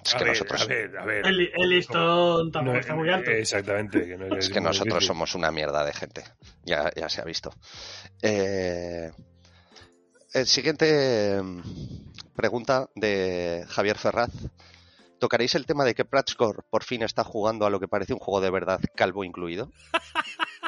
es 0.05 0.13
a, 0.13 0.17
que 0.19 0.23
ver, 0.23 0.33
nosotros, 0.33 0.61
a 0.61 0.65
ver, 0.67 0.97
a 0.97 1.05
ver. 1.05 1.25
El, 1.25 1.51
el 1.55 1.69
listón 1.69 2.51
tampoco 2.51 2.73
No, 2.73 2.79
está 2.79 2.95
muy 2.95 3.09
alto. 3.09 3.31
Exactamente. 3.31 4.05
Que 4.05 4.17
no 4.17 4.37
es 4.37 4.49
que 4.53 4.61
nosotros 4.61 4.95
difícil. 4.95 5.07
somos 5.07 5.33
una 5.33 5.49
mierda 5.51 5.83
de 5.83 5.93
gente. 5.93 6.23
Ya, 6.63 6.91
ya 6.95 7.09
se 7.09 7.21
ha 7.21 7.25
visto. 7.25 7.51
Eh, 8.21 9.09
el 10.33 10.45
siguiente 10.45 11.41
mm, 11.41 11.61
pregunta 12.35 12.87
de 12.93 13.65
Javier 13.67 13.97
Ferraz. 13.97 14.29
¿Tocaréis 15.21 15.53
el 15.53 15.67
tema 15.67 15.85
de 15.85 15.93
que 15.93 16.03
Pratscore 16.03 16.63
por 16.71 16.83
fin 16.83 17.03
está 17.03 17.23
jugando 17.23 17.67
a 17.67 17.69
lo 17.69 17.79
que 17.79 17.87
parece 17.87 18.11
un 18.13 18.17
juego 18.17 18.41
de 18.41 18.49
verdad, 18.49 18.79
calvo 18.95 19.23
incluido? 19.23 19.71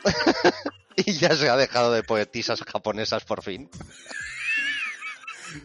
y 0.96 1.14
ya 1.14 1.36
se 1.36 1.50
ha 1.50 1.58
dejado 1.58 1.92
de 1.92 2.04
poetisas 2.04 2.62
japonesas 2.62 3.26
por 3.26 3.42
fin. 3.42 3.68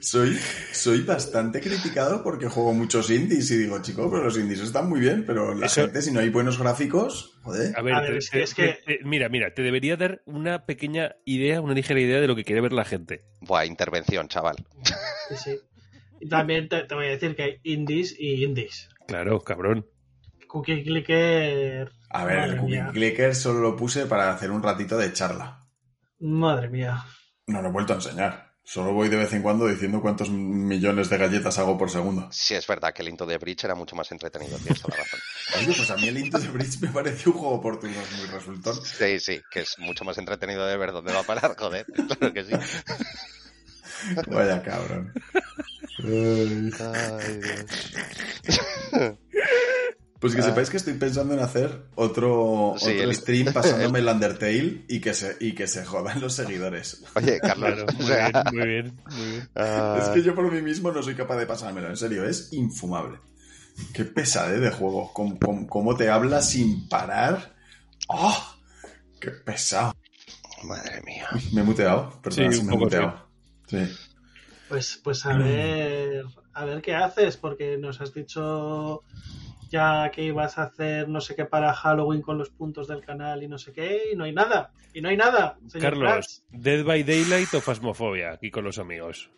Soy, 0.00 0.38
soy 0.72 1.02
bastante 1.02 1.60
criticado 1.60 2.22
porque 2.22 2.48
juego 2.48 2.72
muchos 2.72 3.10
indies 3.10 3.50
y 3.50 3.58
digo, 3.58 3.80
chico, 3.82 4.10
pero 4.10 4.24
los 4.24 4.38
indies 4.38 4.60
están 4.60 4.88
muy 4.88 5.00
bien, 5.00 5.26
pero 5.26 5.54
la 5.54 5.66
Eso- 5.66 5.82
gente, 5.82 6.00
si 6.00 6.10
no 6.10 6.20
hay 6.20 6.30
buenos 6.30 6.58
gráficos, 6.58 7.38
joder. 7.42 7.74
A 7.76 7.82
ver, 7.82 7.94
A 7.94 8.00
ver, 8.00 8.12
te- 8.12 8.16
es 8.18 8.30
que- 8.30 8.38
te- 8.38 8.42
es 8.44 8.54
que- 8.54 8.78
te- 8.86 9.04
mira, 9.04 9.28
mira, 9.28 9.52
te 9.52 9.60
debería 9.60 9.98
dar 9.98 10.22
una 10.24 10.64
pequeña 10.64 11.16
idea, 11.26 11.60
una 11.60 11.74
ligera 11.74 12.00
idea 12.00 12.20
de 12.22 12.26
lo 12.26 12.34
que 12.36 12.44
quiere 12.44 12.62
ver 12.62 12.72
la 12.72 12.86
gente. 12.86 13.26
Buah, 13.42 13.66
intervención, 13.66 14.28
chaval. 14.28 14.56
Sí, 15.28 15.36
sí. 15.36 15.60
También 16.28 16.68
te, 16.68 16.84
te 16.84 16.94
voy 16.94 17.06
a 17.06 17.10
decir 17.10 17.34
que 17.36 17.42
hay 17.42 17.60
indies 17.62 18.14
y 18.18 18.44
indies. 18.44 18.88
Claro, 19.06 19.40
cabrón. 19.40 19.86
Cookie 20.48 20.82
Clicker. 20.82 21.90
A 22.10 22.24
ver, 22.24 22.36
Madre 22.38 22.52
el 22.52 22.58
Cookie 22.58 22.72
mía. 22.72 22.90
Clicker 22.92 23.34
solo 23.34 23.60
lo 23.60 23.76
puse 23.76 24.06
para 24.06 24.30
hacer 24.32 24.50
un 24.50 24.62
ratito 24.62 24.96
de 24.96 25.12
charla. 25.12 25.66
Madre 26.20 26.68
mía. 26.68 27.04
No 27.46 27.62
lo 27.62 27.68
he 27.68 27.72
vuelto 27.72 27.92
a 27.92 27.96
enseñar. 27.96 28.48
Solo 28.64 28.92
voy 28.92 29.08
de 29.08 29.16
vez 29.16 29.32
en 29.32 29.40
cuando 29.40 29.66
diciendo 29.66 30.02
cuántos 30.02 30.28
millones 30.28 31.08
de 31.08 31.16
galletas 31.16 31.58
hago 31.58 31.78
por 31.78 31.88
segundo. 31.88 32.28
Sí, 32.30 32.54
es 32.54 32.66
verdad 32.66 32.92
que 32.92 33.00
el 33.00 33.08
Into 33.08 33.24
de 33.24 33.38
Bridge 33.38 33.64
era 33.64 33.74
mucho 33.74 33.96
más 33.96 34.12
entretenido, 34.12 34.58
tienes 34.58 34.82
toda 34.82 34.98
la 34.98 35.04
razón. 35.04 35.20
Oye, 35.56 35.74
pues 35.74 35.90
a 35.90 35.96
mí 35.96 36.08
el 36.08 36.18
Into 36.18 36.38
the 36.38 36.48
Bridge 36.48 36.78
me 36.82 36.88
pareció 36.88 37.32
un 37.32 37.38
juego 37.38 37.62
por 37.62 37.80
turnos 37.80 38.12
muy 38.18 38.26
resultón. 38.26 38.74
Sí, 38.84 39.20
sí, 39.20 39.40
que 39.50 39.60
es 39.60 39.78
mucho 39.78 40.04
más 40.04 40.18
entretenido 40.18 40.66
de 40.66 40.76
ver 40.76 40.92
dónde 40.92 41.14
va 41.14 41.20
a 41.20 41.22
parar, 41.22 41.56
joder. 41.56 41.86
Claro 42.18 42.34
que 42.34 42.44
sí. 42.44 42.52
Vaya 44.26 44.62
cabrón. 44.62 45.14
Ay. 46.04 46.70
Ay, 46.80 47.40
Dios. 47.40 49.18
Pues 50.20 50.34
que 50.34 50.40
Ah. 50.40 50.46
sepáis 50.46 50.68
que 50.68 50.78
estoy 50.78 50.94
pensando 50.94 51.32
en 51.34 51.38
hacer 51.38 51.84
otro, 51.94 52.74
Sí, 52.76 52.86
otro 52.90 53.02
el- 53.04 53.14
stream 53.14 53.52
pasándome 53.54 54.00
el 54.00 54.08
Undertale 54.08 54.84
y 54.88 55.00
que 55.00 55.14
se, 55.14 55.36
y 55.38 55.54
que 55.54 55.68
se 55.68 55.84
jodan 55.84 56.20
los 56.20 56.34
seguidores. 56.34 57.04
Oye, 57.14 57.38
Carlos, 57.42 57.70
Claro, 57.74 57.86
o 57.88 57.92
muy 57.92 58.04
sea, 58.04 58.28
bien, 58.32 58.44
muy 58.52 58.66
bien, 58.66 59.00
muy 59.16 59.26
bien. 59.30 59.48
ah, 59.54 59.96
Es 60.02 60.08
que 60.08 60.22
yo 60.24 60.34
por 60.34 60.50
mí 60.52 60.60
mismo 60.60 60.90
no 60.90 61.04
soy 61.04 61.14
capaz 61.14 61.36
de 61.36 61.46
pasármelo, 61.46 61.88
en 61.88 61.96
serio, 61.96 62.28
es 62.28 62.52
infumable. 62.52 63.20
Qué 63.94 64.04
pesadez 64.06 64.60
de 64.60 64.72
juego, 64.72 65.12
cómo, 65.12 65.38
cómo- 65.38 65.68
cómo 65.68 65.96
te 65.96 66.10
habla 66.10 66.42
sin 66.42 66.88
parar. 66.88 67.54
¡Oh! 68.08 68.36
¡Qué 69.20 69.30
pesado! 69.30 69.94
Madre 70.64 71.00
mía. 71.06 71.28
Me 71.52 71.60
he 71.60 71.64
muteado, 71.64 72.20
perdón, 72.20 72.52
Sí, 72.52 72.58
un 72.58 72.66
me 72.66 72.72
he 72.72 72.74
poco 72.74 72.84
muteado. 72.86 73.28
Sí. 73.68 73.88
Pues, 74.68 75.00
pues 75.02 75.24
a 75.26 75.36
ver, 75.36 76.24
a 76.52 76.64
ver 76.64 76.82
qué 76.82 76.94
haces, 76.94 77.36
porque 77.36 77.78
nos 77.78 78.00
has 78.00 78.12
dicho 78.12 79.02
ya 79.70 80.10
que 80.10 80.22
ibas 80.24 80.56
a 80.58 80.62
hacer 80.64 81.08
no 81.08 81.20
sé 81.20 81.34
qué 81.34 81.44
para 81.44 81.72
Halloween 81.74 82.22
con 82.22 82.38
los 82.38 82.50
puntos 82.50 82.88
del 82.88 83.02
canal 83.04 83.42
y 83.42 83.48
no 83.48 83.58
sé 83.58 83.72
qué, 83.72 84.02
y 84.12 84.16
no 84.16 84.24
hay 84.24 84.32
nada, 84.32 84.72
y 84.94 85.00
no 85.00 85.08
hay 85.08 85.16
nada. 85.16 85.58
señor 85.68 85.90
Carlos, 85.92 86.10
Prats. 86.10 86.44
Dead 86.50 86.84
by 86.84 87.02
Daylight 87.02 87.52
o 87.54 87.60
Fasmofobia, 87.60 88.32
aquí 88.32 88.50
con 88.50 88.64
los 88.64 88.78
amigos. 88.78 89.30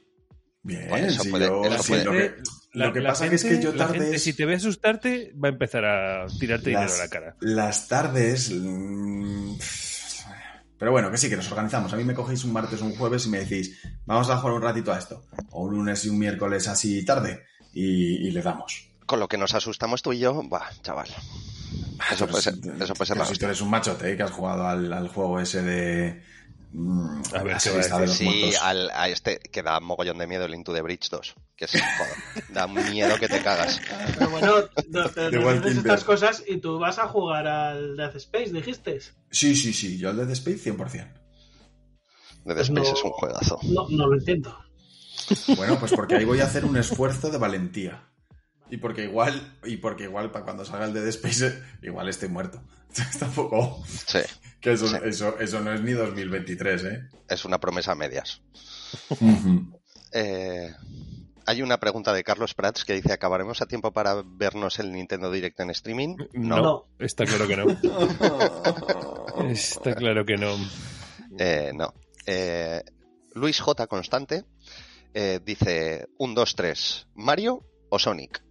Bien, 0.63 0.89
Bueno, 0.89 1.07
eso 1.07 1.23
si 1.23 1.31
puede- 1.31 1.47
yo- 1.47 1.65
eso 1.65 1.83
sí, 1.83 1.89
puede. 1.93 2.05
lo 2.05 2.13
que, 2.13 2.35
La- 2.75 2.87
lo 2.87 2.93
que 2.93 3.01
la 3.01 3.09
pasa 3.11 3.25
gente- 3.29 3.37
es 3.37 3.45
que 3.45 3.63
yo 3.63 3.73
la 3.73 3.79
tardes... 3.87 4.03
gente, 4.03 4.19
si 4.19 4.33
te 4.35 4.45
ve 4.47 4.55
asustarte, 4.57 5.33
va 5.43 5.49
a 5.49 5.53
empezar 5.53 5.85
a 5.85 6.27
tirarte 6.39 6.71
dinero 6.71 6.93
a 6.93 6.99
la 6.99 7.09
cara. 7.09 7.37
las 7.41 7.89
tardes... 7.89 8.53
mm, 8.53 9.55
Pero 10.81 10.93
bueno, 10.93 11.11
que 11.11 11.19
sí, 11.19 11.29
que 11.29 11.37
nos 11.37 11.51
organizamos. 11.51 11.93
A 11.93 11.97
mí 11.97 12.05
me 12.05 12.15
cogéis 12.15 12.43
un 12.43 12.55
martes 12.55 12.81
o 12.81 12.87
un 12.87 12.97
jueves 12.97 13.27
y 13.27 13.29
me 13.29 13.39
decís, 13.39 13.79
vamos 14.07 14.31
a 14.31 14.39
jugar 14.39 14.55
un 14.55 14.63
ratito 14.63 14.91
a 14.91 14.99
esto. 14.99 15.23
O 15.51 15.65
un 15.65 15.75
lunes 15.75 16.07
y 16.07 16.09
un 16.09 16.19
miércoles 16.19 16.67
así 16.69 17.05
tarde. 17.05 17.45
Y, 17.75 18.27
y 18.27 18.31
le 18.31 18.41
damos. 18.41 18.89
Con 19.05 19.21
lo 19.21 19.29
que 19.29 19.37
nos 19.37 19.55
asustamos 19.55 20.01
tú 20.01 20.15
y 20.15 20.21
yo, 20.21 20.43
bah, 20.49 20.71
chaval. 20.83 21.09
Eso 22.11 22.25
Pero 22.25 22.29
puede 22.29 22.43
ser, 22.43 22.55
eso 22.81 22.95
puede 22.95 23.15
ser 23.15 23.27
si 23.27 23.39
tú 23.39 23.45
eres 23.45 23.61
un 23.61 23.69
machote, 23.69 24.11
¿eh? 24.11 24.17
que 24.17 24.23
has 24.23 24.31
jugado 24.31 24.67
al, 24.67 24.91
al 24.91 25.09
juego 25.09 25.39
ese 25.39 25.63
de... 25.63 26.23
mm, 26.73 27.23
A 27.35 27.43
ver, 27.43 27.57
¿qué 27.63 27.71
va 27.71 27.97
a 27.97 28.01
de 28.01 28.09
Sí, 28.09 28.53
al, 28.61 28.91
a 28.91 29.09
este 29.09 29.39
que 29.39 29.63
da 29.63 29.81
mogollón 29.81 30.19
de 30.19 30.27
miedo 30.27 30.45
el 30.45 30.55
Into 30.55 30.73
the 30.73 30.83
Bridge 30.83 31.09
2. 31.11 31.35
Que 31.57 31.65
es, 31.67 31.73
joder, 31.73 32.45
da 32.55 32.67
miedo 32.67 33.19
que 33.19 33.29
te 33.29 33.43
cagas. 33.43 33.81
Pero 34.19 34.31
bueno, 34.31 34.55
no- 34.89 35.09
te- 35.11 35.31
De 35.31 35.71
estas 35.71 36.05
cosas 36.05 36.43
y 36.47 36.57
tú 36.59 36.79
vas 36.79 36.99
a 36.99 37.09
jugar 37.09 37.47
al 37.47 37.97
Death 37.97 38.17
Space, 38.17 38.51
dijiste. 38.53 38.99
Sí, 39.31 39.55
sí, 39.55 39.73
sí. 39.73 39.99
Yo 39.99 40.09
al 40.11 40.17
Dead 40.17 40.31
Space 40.31 40.73
100%. 40.73 40.77
The 40.91 42.55
Pues 42.55 42.59
Space 42.69 42.73
no- 42.73 42.83
es 42.97 43.05
un 43.05 43.11
juegazo. 43.11 43.59
No, 43.65 43.87
no 43.91 44.07
lo 44.07 44.17
entiendo. 44.19 44.59
Bueno, 45.57 45.79
pues 45.79 45.93
porque 45.93 46.17
ahí 46.17 46.25
voy 46.25 46.41
a 46.41 46.45
hacer 46.45 46.65
un 46.65 46.77
esfuerzo 46.77 47.31
de 47.31 47.39
valentía. 47.39 48.07
Y 48.71 48.79
porque 48.79 49.05
igual, 49.05 49.59
y 49.65 49.77
porque 49.77 50.05
igual 50.05 50.31
para 50.31 50.45
cuando 50.45 50.65
salga 50.65 50.87
el 50.87 50.95
Dead 50.95 51.07
Space, 51.09 51.63
igual 51.83 52.09
estoy 52.09 52.29
muerto. 52.31 52.63
Tampoco. 53.19 53.85
Sí. 54.07 54.21
Que 54.61 54.73
eso, 54.73 54.87
Sí. 54.89 54.97
eso, 55.05 55.39
eso 55.39 55.61
no 55.61 55.73
es 55.73 55.81
ni 55.81 55.93
2023, 55.93 56.85
¿eh? 56.85 57.09
Es 57.29 57.45
una 57.45 57.59
promesa 57.59 57.93
a 57.93 57.95
medias. 57.95 58.43
Eh, 60.13 60.71
hay 61.47 61.63
una 61.63 61.79
pregunta 61.81 62.13
de 62.13 62.23
Carlos 62.25 62.55
Prats 62.55 62.85
que 62.85 62.95
dice: 62.95 63.13
¿acabaremos 63.13 63.63
a 63.63 63.67
tiempo 63.67 63.93
para 63.93 64.23
vernos 64.25 64.79
el 64.79 64.93
Nintendo 64.93 65.31
Direct 65.31 65.59
en 65.61 65.71
streaming? 65.71 66.17
No, 66.35 66.57
No. 66.61 66.87
está 66.99 67.25
claro 67.25 67.47
que 67.47 67.57
no. 67.57 67.65
Está 69.51 69.95
claro 69.95 70.25
que 70.25 70.37
no. 70.37 70.55
Eh, 71.39 71.71
no. 71.75 71.95
Eh, 72.27 72.83
Luis 73.35 73.61
J. 73.61 73.87
Constante 73.87 74.45
eh, 75.15 75.41
dice: 75.45 76.07
1, 76.19 76.35
2, 76.35 76.55
3. 76.57 77.07
¿Mario 77.15 77.65
o 77.89 77.99
Sonic? 77.99 78.43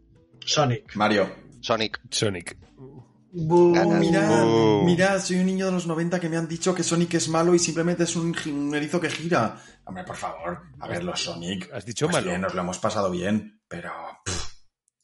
Sonic. 0.45 0.95
Mario. 0.95 1.29
Sonic. 1.61 1.99
Sonic. 2.09 2.57
Bu- 3.31 3.73
Ganas. 3.73 3.99
Mira, 3.99 4.29
mira, 4.83 5.19
soy 5.19 5.37
un 5.37 5.45
niño 5.45 5.67
de 5.67 5.71
los 5.73 5.85
90 5.87 6.19
que 6.19 6.29
me 6.29 6.37
han 6.37 6.47
dicho 6.47 6.73
que 6.73 6.83
Sonic 6.83 7.13
es 7.15 7.29
malo 7.29 7.53
y 7.53 7.59
simplemente 7.59 8.03
es 8.03 8.15
un, 8.15 8.73
erizo 8.73 8.99
que 8.99 9.09
gira. 9.09 9.61
Hombre, 9.85 10.03
por 10.03 10.15
favor, 10.15 10.63
a 10.79 10.87
ver, 10.87 11.03
los 11.03 11.21
Sonic. 11.23 11.71
¿Has 11.73 11.85
dicho 11.85 12.07
pues 12.07 12.17
malo? 12.17 12.27
bien, 12.29 12.41
nos 12.41 12.53
lo 12.55 12.61
hemos 12.61 12.79
pasado 12.79 13.11
bien, 13.11 13.61
pero 13.67 13.91
pff, 14.25 14.53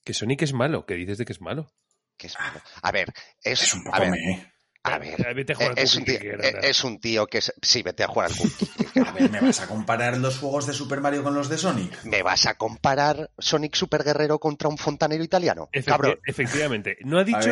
Que 0.04 0.14
Sonic 0.14 0.42
es 0.44 0.54
malo. 0.54 0.86
¿Qué 0.86 0.96
dices 0.96 1.18
de 1.18 1.26
que 1.26 1.34
es 1.34 1.42
malo? 1.42 1.72
Que 2.18 2.28
es 2.28 2.38
malo. 2.40 2.62
A 2.82 2.92
ver, 2.92 3.14
es, 3.44 3.62
es 3.62 3.74
un 3.74 3.82
a 3.82 3.92
poco 3.92 4.00
ver, 4.02 4.12
me. 4.12 4.52
a 4.84 4.98
ver, 5.00 5.22
Eh, 5.28 5.34
Vete 5.34 5.54
a 5.54 5.56
jugar 5.56 5.72
eh, 5.72 5.82
es, 5.84 5.96
un 5.96 6.06
tío, 6.06 6.16
eh, 6.22 6.60
es 6.64 6.84
un 6.84 7.00
tío 7.00 7.28
que... 7.28 7.42
se- 7.42 7.54
Sí, 7.62 7.84
vete 7.84 8.04
a 8.04 8.08
jugar 8.08 8.30
al 8.32 8.38
Cookie. 8.38 9.00
A 9.06 9.12
ver, 9.12 9.30
¿me 9.30 9.42
vas 9.42 9.60
a 9.62 9.68
comparar 9.68 10.18
los 10.18 10.38
juegos 10.40 10.66
de 10.68 10.74
Super 10.74 11.02
Mario 11.02 11.24
con 11.24 11.34
los 11.36 11.50
de 11.50 11.58
Sonic? 11.58 12.04
¿Me 12.06 12.24
vas 12.24 12.46
a 12.46 12.54
comparar 12.56 13.30
Sonic 13.38 13.76
Super 13.76 14.04
Guerrero 14.04 14.40
contra 14.40 14.70
un 14.70 14.78
fontanero 14.78 15.24
italiano? 15.24 15.70
Efecti- 15.74 15.86
Cabrón. 15.86 16.20
Efectivamente. 16.26 16.98
No 17.04 17.20
ha 17.20 17.24
dicho. 17.24 17.50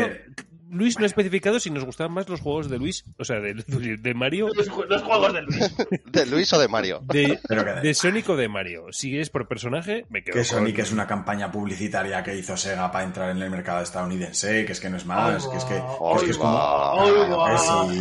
Luis 0.74 0.98
no 0.98 1.04
ha 1.04 1.08
especificado 1.08 1.60
si 1.60 1.70
nos 1.70 1.86
gustaban 1.86 2.14
más 2.14 2.28
los 2.28 2.42
juegos 2.42 2.70
de 2.70 2.78
Luis, 2.78 3.04
o 3.18 3.24
sea, 3.24 3.40
de, 3.40 3.54
de 3.54 4.14
Mario, 4.14 4.50
Los, 4.54 4.70
ju- 4.70 4.86
los 4.88 5.02
juegos 5.04 5.34
de 5.34 5.42
Luis. 5.44 5.76
¿De 6.12 6.26
Luis 6.26 6.52
o 6.54 6.60
de 6.60 6.68
Mario? 6.68 7.02
de, 7.08 7.94
Sonic 7.94 8.30
o 8.30 8.36
de 8.36 8.50
Mario. 8.50 8.86
Si 8.92 9.18
es 9.18 9.30
por 9.30 9.48
personaje, 9.48 10.06
me 10.10 10.24
quedo 10.24 10.34
que 10.34 10.40
con- 10.40 10.46
Sonic 10.60 10.80
es 10.80 10.92
una 10.92 11.08
campaña 11.08 11.52
publicitaria 11.52 12.24
que 12.24 12.36
hizo 12.38 12.58
Sega 12.58 12.92
para 12.92 13.06
entrar 13.06 13.30
en 13.30 13.42
el 13.42 13.50
mercado 13.50 13.82
estadounidense, 13.84 14.66
que 14.66 14.72
es 14.72 14.80
que 14.80 14.90
no 14.90 14.98
es 14.98 15.06
más, 15.06 15.48
que 15.48 15.58
es 15.58 15.66
que, 15.66 15.76
que 15.76 16.16
es, 16.16 16.24
que 16.24 16.32
es 16.32 16.38
como... 16.38 17.46
Que 17.46 17.58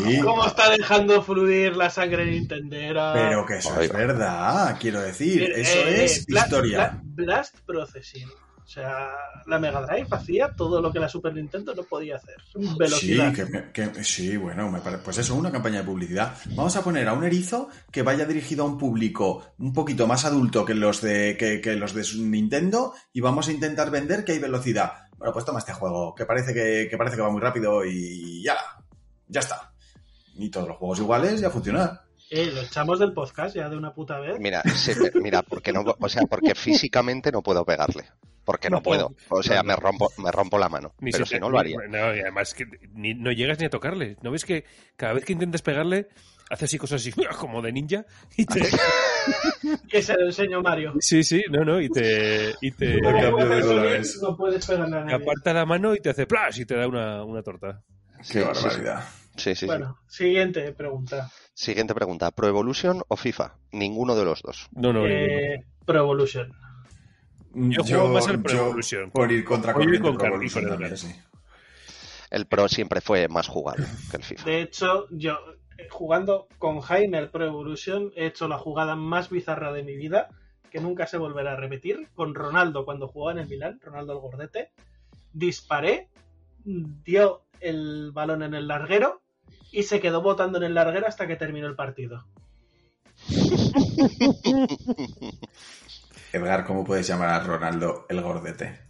sí. 0.09 0.19
¿Cómo 0.21 0.47
está 0.47 0.71
dejando 0.71 1.23
fluir 1.23 1.77
la 1.77 1.91
sangre 1.91 2.27
nintendera? 2.27 3.13
Pero 3.13 3.45
que 3.47 3.57
eso 3.59 3.79
es 3.81 3.93
verdad, 3.93 4.77
quiero 4.81 5.01
decir, 5.01 5.43
Eh, 5.43 5.61
eso 5.61 5.79
eh, 5.79 6.05
es 6.05 6.27
historia. 6.29 7.01
Bla- 7.03 7.25
Blast 7.25 7.59
Processing. 7.67 8.29
O 8.73 8.75
sea, 8.75 9.11
la 9.49 9.59
Mega 9.59 9.83
Drive 9.83 10.07
hacía 10.13 10.49
todo 10.57 10.81
lo 10.81 10.91
que 10.91 10.99
la 10.99 11.07
Super 11.07 11.35
Nintendo 11.35 11.75
no 11.75 11.83
podía 11.83 12.17
hacer. 12.17 12.37
Velocidad. 12.79 13.29
Sí, 13.29 13.35
que, 13.37 13.45
me- 13.45 13.71
que- 13.71 14.03
sí, 14.03 14.35
bueno, 14.39 14.71
me 14.71 14.81
pare- 14.81 14.97
pues 14.97 15.19
eso, 15.19 15.35
una 15.35 15.53
campaña 15.53 15.81
de 15.81 15.85
publicidad. 15.85 16.35
Vamos 16.55 16.75
a 16.77 16.83
poner 16.83 17.07
a 17.07 17.13
un 17.13 17.23
erizo 17.23 17.69
que 17.91 18.01
vaya 18.01 18.25
dirigido 18.25 18.65
a 18.65 18.67
un 18.67 18.79
público 18.79 19.45
un 19.59 19.75
poquito 19.75 20.07
más 20.07 20.25
adulto 20.25 20.65
que 20.65 20.73
los 20.73 21.03
de 21.03 21.37
que, 21.37 21.61
que 21.61 21.77
los 21.77 21.93
de 21.93 22.03
su 22.03 22.25
Nintendo 22.25 22.95
y 23.13 23.21
vamos 23.21 23.47
a 23.49 23.53
intentar 23.53 23.91
vender 23.91 24.25
que 24.25 24.33
hay 24.33 24.39
velocidad. 24.39 24.93
Bueno, 25.19 25.35
pues 25.35 25.45
toma 25.45 25.59
este 25.59 25.75
juego, 25.75 26.15
que 26.15 26.25
parece 26.25 26.55
que, 26.55 26.89
que 26.91 26.97
parece 26.97 27.17
que 27.17 27.23
va 27.23 27.31
muy 27.31 27.43
rápido 27.43 27.85
y 27.85 28.43
ya, 28.43 28.57
ya 29.29 29.41
está. 29.41 29.71
Y 30.37 30.49
todos 30.49 30.67
los 30.69 30.79
juegos 30.79 30.99
iguales 30.99 31.43
ya 31.43 31.51
funcionan. 31.51 32.01
Eh, 32.31 32.51
lo 32.51 32.63
echamos 32.63 32.99
del 32.99 33.13
podcast 33.13 33.55
ya 33.55 33.69
de 33.69 33.77
una 33.77 33.93
puta 33.93 34.19
vez. 34.19 34.41
Mira, 34.41 34.63
sí, 34.75 34.93
mira, 35.17 35.43
porque 35.43 35.75
no, 35.75 35.85
o 36.01 36.09
sea, 36.09 36.23
porque 36.23 36.55
físicamente 36.55 37.31
no 37.31 37.43
puedo 37.43 37.67
pegarle. 37.67 38.07
Porque 38.45 38.69
no, 38.71 38.77
No, 38.79 38.83
puedo. 38.83 39.15
O 39.29 39.43
sea, 39.43 39.59
no, 39.59 39.65
me 39.65 39.75
no. 39.75 39.81
rompo, 39.81 40.11
me 40.19 40.33
rompo 40.33 40.59
la 40.59 40.69
mano. 40.69 40.95
Ni 41.01 41.13
pero 41.13 41.25
si 41.27 41.39
no 41.39 41.49
lo 41.49 41.59
haría. 41.59 41.77
No, 41.89 42.15
y 42.15 42.21
además 42.21 42.55
que 42.55 42.67
ni- 42.93 43.15
no 43.15 43.31
llegas 43.33 43.59
ni 43.61 43.67
a 43.67 43.71
tocarle. 43.71 44.17
¿No 44.23 44.31
ves 44.31 44.45
que 44.45 44.65
cada 44.97 45.13
vez 45.13 45.25
que 45.25 45.33
intentas 45.33 45.63
pegarle, 45.63 46.09
hace 46.51 46.65
así 46.65 46.79
cosas 46.79 47.01
así 47.01 47.13
como 47.39 47.63
de 47.63 47.73
ninja? 47.73 48.05
Y 48.37 48.45
te... 48.47 48.61
Que 49.89 50.03
se 50.03 50.15
lo 50.15 50.27
enseño 50.27 50.61
Mario. 50.63 50.95
Sí, 50.99 51.23
sí, 51.23 51.43
no, 51.51 51.65
no, 51.65 51.81
y 51.81 51.89
te, 51.89 52.53
y 52.61 52.73
te, 52.73 52.87
de 53.01 53.61
dólares. 53.61 54.19
No 54.21 54.37
puedes 54.37 54.67
pegarle 54.67 54.97
a 54.97 55.01
te 55.01 55.05
nadie. 55.13 55.15
aparta 55.23 55.55
la 55.55 55.65
mano 55.65 55.95
y 55.95 56.01
te 56.01 56.11
hace 56.11 56.27
plas 56.27 56.59
y 56.59 56.67
te 56.67 56.75
da 56.75 56.89
una, 56.89 57.25
una 57.25 57.43
torta. 57.43 57.83
Qué 58.19 58.25
Sí, 58.25 58.41
barbaridad. 58.41 59.05
Sí, 59.37 59.51
sí, 59.51 59.55
sí. 59.55 59.67
Bueno, 59.67 59.99
siguiente 60.09 60.73
pregunta. 60.73 61.31
Siguiente 61.55 61.95
pregunta. 61.95 62.31
¿Pro 62.33 62.49
Evolution 62.49 63.03
o 63.09 63.17
FIFA? 63.17 63.55
Ninguno 63.73 64.15
de 64.17 64.25
los 64.25 64.43
dos. 64.43 64.69
No, 64.73 64.93
no. 64.93 65.07
Eh, 65.07 65.65
Pro 65.87 66.01
Evolution. 66.01 66.53
Yo 67.55 67.85
juego 67.85 68.09
más 68.09 68.29
al 68.29 68.43
Pro 68.43 68.53
Evolution. 68.53 69.11
Por 69.11 69.31
ir 69.31 69.45
contra 69.45 69.75
con 69.75 70.17
Pro 70.17 70.27
Evolution 70.27 70.65
con 70.65 70.73
también, 70.73 70.97
sí. 70.97 71.15
El 72.31 72.47
Pro 72.47 72.69
siempre 72.69 73.01
fue 73.01 73.29
más 73.29 73.47
jugable 73.47 73.87
que 74.11 74.17
el 74.17 74.23
FIFA. 74.23 74.45
De 74.45 74.63
hecho, 74.63 75.07
yo 75.11 75.39
eh, 75.77 75.87
jugando 75.91 76.49
con 76.59 76.81
Jaime 76.81 77.19
al 77.19 77.31
Pro 77.31 77.45
Evolution 77.45 78.11
he 78.17 78.27
hecho 78.27 78.49
la 78.49 78.59
jugada 78.59 78.97
más 78.97 79.29
bizarra 79.29 79.73
de 79.73 79.83
mi 79.83 79.97
vida, 79.97 80.29
que 80.71 80.81
nunca 80.81 81.07
se 81.07 81.19
volverá 81.19 81.53
a 81.53 81.57
repetir, 81.57 82.09
con 82.15 82.35
Ronaldo 82.35 82.87
cuando 82.87 83.09
jugaba 83.09 83.33
en 83.33 83.45
el 83.45 83.49
Milán, 83.49 83.81
Ronaldo 83.83 84.15
el 84.15 84.21
gordete. 84.21 84.71
Disparé, 85.33 86.09
dio 86.65 87.43
el 87.61 88.13
balón 88.13 88.43
en 88.43 88.55
el 88.55 88.69
larguero 88.69 89.23
y 89.71 89.83
se 89.83 90.01
quedó 90.01 90.23
botando 90.23 90.59
en 90.59 90.65
el 90.65 90.75
larguero 90.75 91.07
hasta 91.07 91.27
que 91.27 91.37
terminó 91.37 91.67
el 91.67 91.77
partido. 91.77 92.25
Edgar, 96.33 96.65
¿cómo 96.65 96.85
puedes 96.85 97.07
llamar 97.07 97.31
a 97.31 97.41
Ronaldo 97.41 98.07
el 98.09 98.21
gordete? 98.23 98.81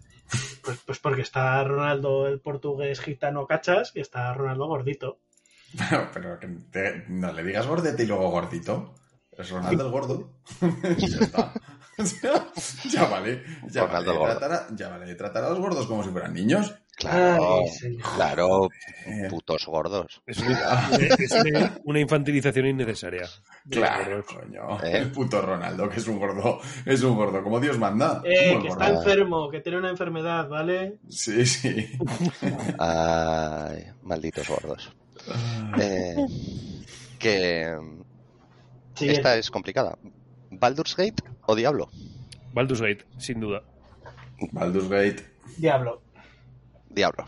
Pues, 0.64 0.78
pues 0.86 0.98
porque 0.98 1.22
está 1.22 1.62
Ronaldo 1.64 2.26
el 2.28 2.40
portugués 2.40 3.00
gitano 3.00 3.46
cachas 3.46 3.92
y 3.94 4.00
está 4.00 4.32
Ronaldo 4.32 4.66
gordito. 4.66 5.18
Pero, 5.76 6.08
pero 6.14 6.38
que 6.38 6.46
te- 6.70 7.04
no 7.08 7.32
le 7.32 7.42
digas 7.42 7.66
gordete 7.66 8.04
y 8.04 8.06
luego 8.06 8.30
gordito. 8.30 8.94
Es 9.36 9.50
Ronaldo 9.50 9.84
el 9.86 9.90
gordo. 9.90 10.30
ya 10.98 11.18
está. 11.20 11.52
ya 12.90 13.04
vale. 13.06 13.42
Ya 13.70 13.86
Ronaldo 13.86 13.88
vale, 13.88 14.10
el 14.12 14.18
gordo. 14.18 14.38
tratar 14.38 14.52
a, 14.52 14.76
ya 14.76 14.88
vale. 14.88 15.14
Tratar 15.14 15.44
a 15.44 15.50
los 15.50 15.58
gordos 15.58 15.86
como 15.86 16.02
si 16.02 16.10
fueran 16.10 16.34
niños. 16.34 16.74
Claro, 16.94 17.60
Ay, 17.60 17.96
claro, 18.16 18.68
Eh, 19.06 19.26
putos 19.30 19.64
gordos. 19.66 20.20
Es 20.26 20.38
una, 20.40 20.90
es 21.18 21.32
una- 21.32 21.78
una 21.84 22.00
infantilización 22.00 22.66
innecesaria. 22.66 23.26
claro, 23.70 24.22
coño. 24.26 24.78
¿Eh? 24.84 24.98
El 24.98 25.10
puto 25.10 25.40
Ronaldo, 25.40 25.88
que 25.88 25.98
es 26.00 26.06
un 26.06 26.18
gordo. 26.18 26.60
Es 26.84 27.02
un 27.02 27.16
gordo, 27.16 27.42
como 27.42 27.58
Dios 27.60 27.78
manda. 27.78 28.20
Eh, 28.24 28.58
que 28.60 28.68
gordo. 28.68 28.72
está 28.72 28.88
enfermo, 28.90 29.50
que 29.50 29.60
tiene 29.60 29.78
una 29.78 29.88
enfermedad, 29.88 30.46
¿vale? 30.48 30.98
Sí, 31.08 31.46
sí. 31.46 31.92
Ay, 32.78 33.84
malditos 34.02 34.48
gordos. 34.48 34.92
Eh, 35.80 36.14
que 37.18 37.74
Esta 39.00 39.36
es 39.36 39.50
complicada. 39.50 39.98
¿Baldur's 40.50 40.96
Gate 40.96 41.22
o 41.46 41.54
Diablo? 41.54 41.88
Baldur's 42.52 42.80
Gate, 42.80 43.04
sin 43.18 43.40
duda. 43.40 43.62
Baldur's 44.52 44.88
Gate. 44.88 45.24
Diablo. 45.56 46.02
Diablo. 46.90 47.24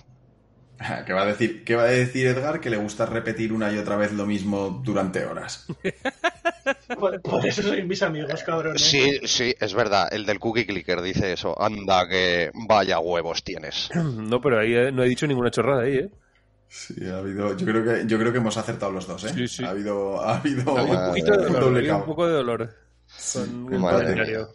¿Qué 1.06 1.12
va, 1.12 1.22
a 1.22 1.26
decir, 1.26 1.64
¿Qué 1.64 1.76
va 1.76 1.84
a 1.84 1.86
decir 1.86 2.26
Edgar? 2.26 2.60
Que 2.60 2.68
le 2.68 2.76
gusta 2.76 3.06
repetir 3.06 3.52
una 3.52 3.72
y 3.72 3.78
otra 3.78 3.96
vez 3.96 4.12
lo 4.12 4.26
mismo 4.26 4.82
durante 4.84 5.24
horas. 5.24 5.66
Por, 6.98 7.20
por 7.20 7.44
eso 7.46 7.62
sois 7.62 7.84
mis 7.84 8.02
amigos, 8.02 8.42
cabrones. 8.42 8.80
Sí, 8.80 9.20
sí, 9.24 9.54
es 9.60 9.74
verdad. 9.74 10.08
El 10.12 10.24
del 10.24 10.38
Cookie 10.38 10.64
Clicker 10.64 11.02
dice 11.02 11.32
eso. 11.32 11.60
Anda, 11.60 12.08
que 12.08 12.50
vaya 12.54 12.98
huevos 13.00 13.44
tienes. 13.44 13.90
No, 13.94 14.40
pero 14.40 14.60
ahí 14.60 14.74
eh, 14.74 14.90
no 14.90 15.02
he 15.02 15.08
dicho 15.08 15.26
ninguna 15.26 15.50
chorrada 15.50 15.82
ahí, 15.82 15.96
¿eh? 15.96 16.10
Sí, 16.74 17.06
ha 17.06 17.18
habido. 17.18 17.56
Yo 17.56 17.66
creo 17.66 17.84
que, 17.84 18.04
yo 18.04 18.18
creo 18.18 18.32
que 18.32 18.38
hemos 18.38 18.56
acertado 18.56 18.90
los 18.90 19.06
dos, 19.06 19.22
¿eh? 19.22 19.32
Sí, 19.32 19.46
sí. 19.46 19.64
Ha 19.64 19.70
habido. 19.70 20.20
Ha 20.20 20.38
habido. 20.38 20.76
Había 20.76 20.82
un 20.82 20.96
madre 20.96 21.08
poquito 21.08 21.30
de 21.30 21.48
dolor, 21.48 21.94
un 21.94 22.04
poco 22.04 22.26
de 22.26 22.32
dolor. 22.32 22.74
Con 23.32 23.72
un. 23.72 24.48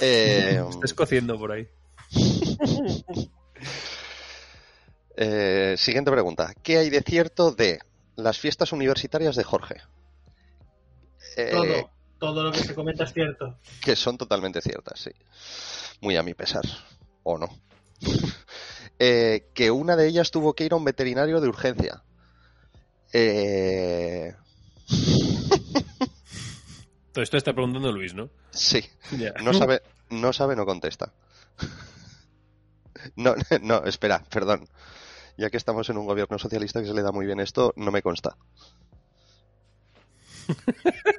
Eh, 0.00 0.60
Estás 0.68 0.92
cociendo 0.94 1.38
por 1.38 1.52
ahí. 1.52 1.68
eh, 5.16 5.76
siguiente 5.78 6.10
pregunta. 6.10 6.52
¿Qué 6.60 6.78
hay 6.78 6.90
de 6.90 7.02
cierto 7.02 7.52
de 7.52 7.78
las 8.16 8.38
fiestas 8.40 8.72
universitarias 8.72 9.36
de 9.36 9.44
Jorge? 9.44 9.76
Eh, 11.36 11.50
Todo, 11.52 11.90
todo 12.18 12.42
lo 12.42 12.50
que 12.52 12.58
se 12.58 12.74
comenta 12.74 13.04
es 13.04 13.12
cierto. 13.12 13.60
que 13.80 13.94
son 13.94 14.18
totalmente 14.18 14.60
ciertas, 14.60 14.98
sí. 14.98 15.12
Muy 16.00 16.16
a 16.16 16.24
mi 16.24 16.34
pesar. 16.34 16.64
¿O 17.22 17.38
no? 17.38 17.48
Eh, 19.02 19.46
que 19.54 19.70
una 19.70 19.96
de 19.96 20.06
ellas 20.06 20.30
tuvo 20.30 20.52
que 20.54 20.64
ir 20.66 20.74
a 20.74 20.76
un 20.76 20.84
veterinario 20.84 21.40
de 21.40 21.48
urgencia. 21.48 22.02
Eh, 23.14 24.34
Todo 27.12 27.24
esto 27.24 27.38
está 27.38 27.54
preguntando 27.54 27.90
Luis, 27.90 28.12
¿no? 28.14 28.28
sí. 28.50 28.84
No 29.42 29.52
sabe, 29.54 29.82
no 30.10 30.32
sabe, 30.32 30.54
no 30.54 30.64
contesta. 30.66 31.12
No, 33.16 33.34
no, 33.62 33.82
espera, 33.86 34.22
perdón. 34.30 34.68
Ya 35.38 35.48
que 35.48 35.56
estamos 35.56 35.88
en 35.88 35.96
un 35.96 36.04
gobierno 36.04 36.38
socialista 36.38 36.82
que 36.82 36.86
se 36.88 36.92
le 36.92 37.00
da 37.00 37.12
muy 37.12 37.24
bien 37.24 37.40
esto, 37.40 37.72
no 37.76 37.90
me 37.90 38.02
consta. 38.02 38.36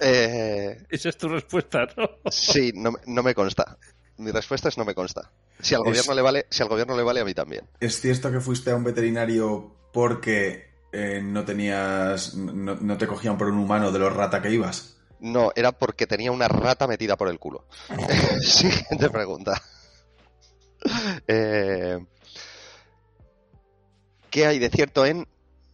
Eh, 0.00 0.84
Esa 0.90 1.08
es 1.08 1.16
tu 1.16 1.28
respuesta, 1.28 1.86
¿no? 1.96 2.10
sí, 2.30 2.72
no, 2.74 2.92
no 3.06 3.22
me 3.22 3.34
consta. 3.34 3.78
Mi 4.18 4.30
respuesta 4.32 4.68
es 4.68 4.76
no 4.76 4.84
me 4.84 4.94
consta. 4.94 5.30
Si 5.60 5.74
al 5.74 5.80
Es- 5.82 5.86
gobierno 5.86 6.14
le 6.14 6.22
vale, 6.22 6.46
si 6.50 6.62
al 6.62 6.68
gobierno 6.68 6.96
le 6.96 7.02
vale, 7.02 7.20
a 7.20 7.24
mí 7.24 7.34
también. 7.34 7.64
¿Es 7.80 8.00
cierto 8.00 8.30
que 8.30 8.40
fuiste 8.40 8.70
a 8.70 8.76
un 8.76 8.84
veterinario 8.84 9.74
porque 9.92 10.68
eh, 10.92 11.20
no 11.22 11.44
tenías. 11.44 12.34
No, 12.34 12.74
no 12.76 12.98
te 12.98 13.06
cogían 13.06 13.38
por 13.38 13.48
un 13.48 13.58
humano 13.58 13.90
de 13.92 13.98
los 13.98 14.12
rata 14.12 14.42
que 14.42 14.50
ibas? 14.50 14.96
No, 15.20 15.50
era 15.56 15.72
porque 15.72 16.06
tenía 16.06 16.30
una 16.32 16.46
rata 16.48 16.86
metida 16.86 17.16
por 17.16 17.28
el 17.28 17.38
culo. 17.38 17.64
Siguiente 18.40 19.08
pregunta. 19.10 19.60
Eh, 21.26 21.98
¿Qué 24.30 24.46
hay 24.46 24.58
de 24.60 24.70
cierto 24.70 25.04
en 25.06 25.26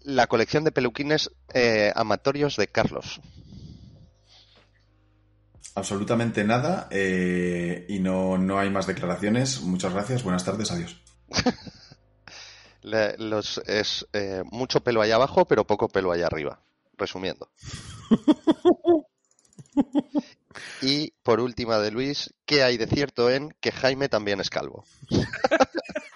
la 0.03 0.27
colección 0.29 0.65
de 0.65 0.73
peluquines 0.73 1.31
eh, 1.53 1.93
amatorios 1.95 2.57
de 2.57 2.69
Carlos? 2.69 3.21
Absolutamente 5.77 6.45
nada 6.45 6.89
eh, 6.91 7.85
y 7.89 7.99
no, 7.99 8.39
no 8.39 8.59
hay 8.59 8.71
más 8.71 8.87
declaraciones. 8.87 9.61
Muchas 9.63 9.93
gracias, 9.93 10.23
buenas 10.23 10.45
tardes, 10.45 10.71
adiós. 10.71 11.01
Le- 12.83 13.17
los- 13.19 13.59
es 13.67 14.07
eh, 14.13 14.43
mucho 14.51 14.81
pelo 14.85 15.01
allá 15.03 15.15
abajo, 15.17 15.47
pero 15.47 15.67
poco 15.67 15.89
pelo 15.89 16.13
allá 16.13 16.27
arriba. 16.27 16.61
Resumiendo. 16.97 17.49
Y 20.81 21.11
por 21.25 21.41
última 21.41 21.79
de 21.79 21.91
Luis, 21.91 22.33
¿qué 22.47 22.63
hay 22.63 22.77
de 22.77 22.87
cierto 22.87 23.29
en 23.29 23.57
que 23.61 23.73
Jaime 23.73 24.09
también 24.09 24.41
es 24.41 24.51
calvo? 24.51 24.85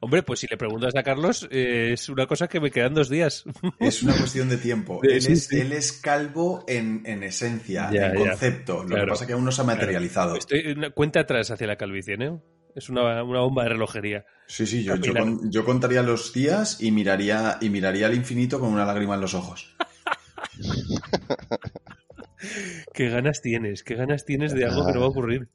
Hombre, 0.00 0.22
pues 0.22 0.40
si 0.40 0.46
le 0.48 0.56
preguntas 0.56 0.94
a 0.96 1.02
Carlos, 1.02 1.48
eh, 1.50 1.90
es 1.92 2.08
una 2.08 2.26
cosa 2.26 2.48
que 2.48 2.60
me 2.60 2.70
quedan 2.70 2.94
dos 2.94 3.08
días. 3.08 3.44
Es 3.78 4.02
una 4.02 4.14
cuestión 4.16 4.48
de 4.48 4.56
tiempo. 4.58 5.00
Sí, 5.02 5.08
Él, 5.10 5.16
es, 5.32 5.46
sí. 5.46 5.60
él 5.60 5.72
es 5.72 5.92
calvo 5.92 6.64
en, 6.68 7.02
en 7.06 7.22
esencia, 7.22 7.90
Ya, 7.92 8.08
en 8.08 8.14
ya. 8.14 8.30
concepto. 8.30 8.84
Lo 8.84 8.96
que 8.96 9.06
pasa 9.06 9.24
es 9.24 9.28
que 9.28 9.32
aún 9.34 9.44
no 9.44 9.52
se 9.52 9.60
ha 9.60 9.64
materializado. 9.64 10.36
Estoy 10.36 10.60
en 10.60 10.78
una 10.78 10.90
cuenta 10.90 11.20
atrás 11.20 11.50
hacia 11.50 11.66
la 11.66 11.76
calvicie, 11.76 12.16
¿no? 12.16 12.42
Es 12.74 12.88
una, 12.88 13.22
una 13.22 13.40
bomba 13.40 13.64
de 13.64 13.68
relojería. 13.70 14.24
Sí, 14.46 14.66
sí, 14.66 14.82
yo, 14.82 14.96
yo, 14.96 15.12
yo 15.44 15.64
contaría 15.64 16.02
los 16.02 16.32
días 16.32 16.80
y 16.80 16.90
miraría, 16.90 17.58
y 17.60 17.68
miraría 17.68 18.06
al 18.06 18.14
infinito 18.14 18.58
con 18.60 18.70
una 18.70 18.86
lágrima 18.86 19.14
en 19.14 19.20
los 19.20 19.34
ojos. 19.34 19.76
¿Qué 22.94 23.08
ganas 23.08 23.40
tienes? 23.40 23.82
¿Qué 23.84 23.94
ganas 23.94 24.24
tienes 24.24 24.52
de 24.54 24.64
algo 24.64 24.86
que 24.86 24.92
no 24.92 25.00
va 25.00 25.06
a 25.06 25.10
ocurrir? 25.10 25.48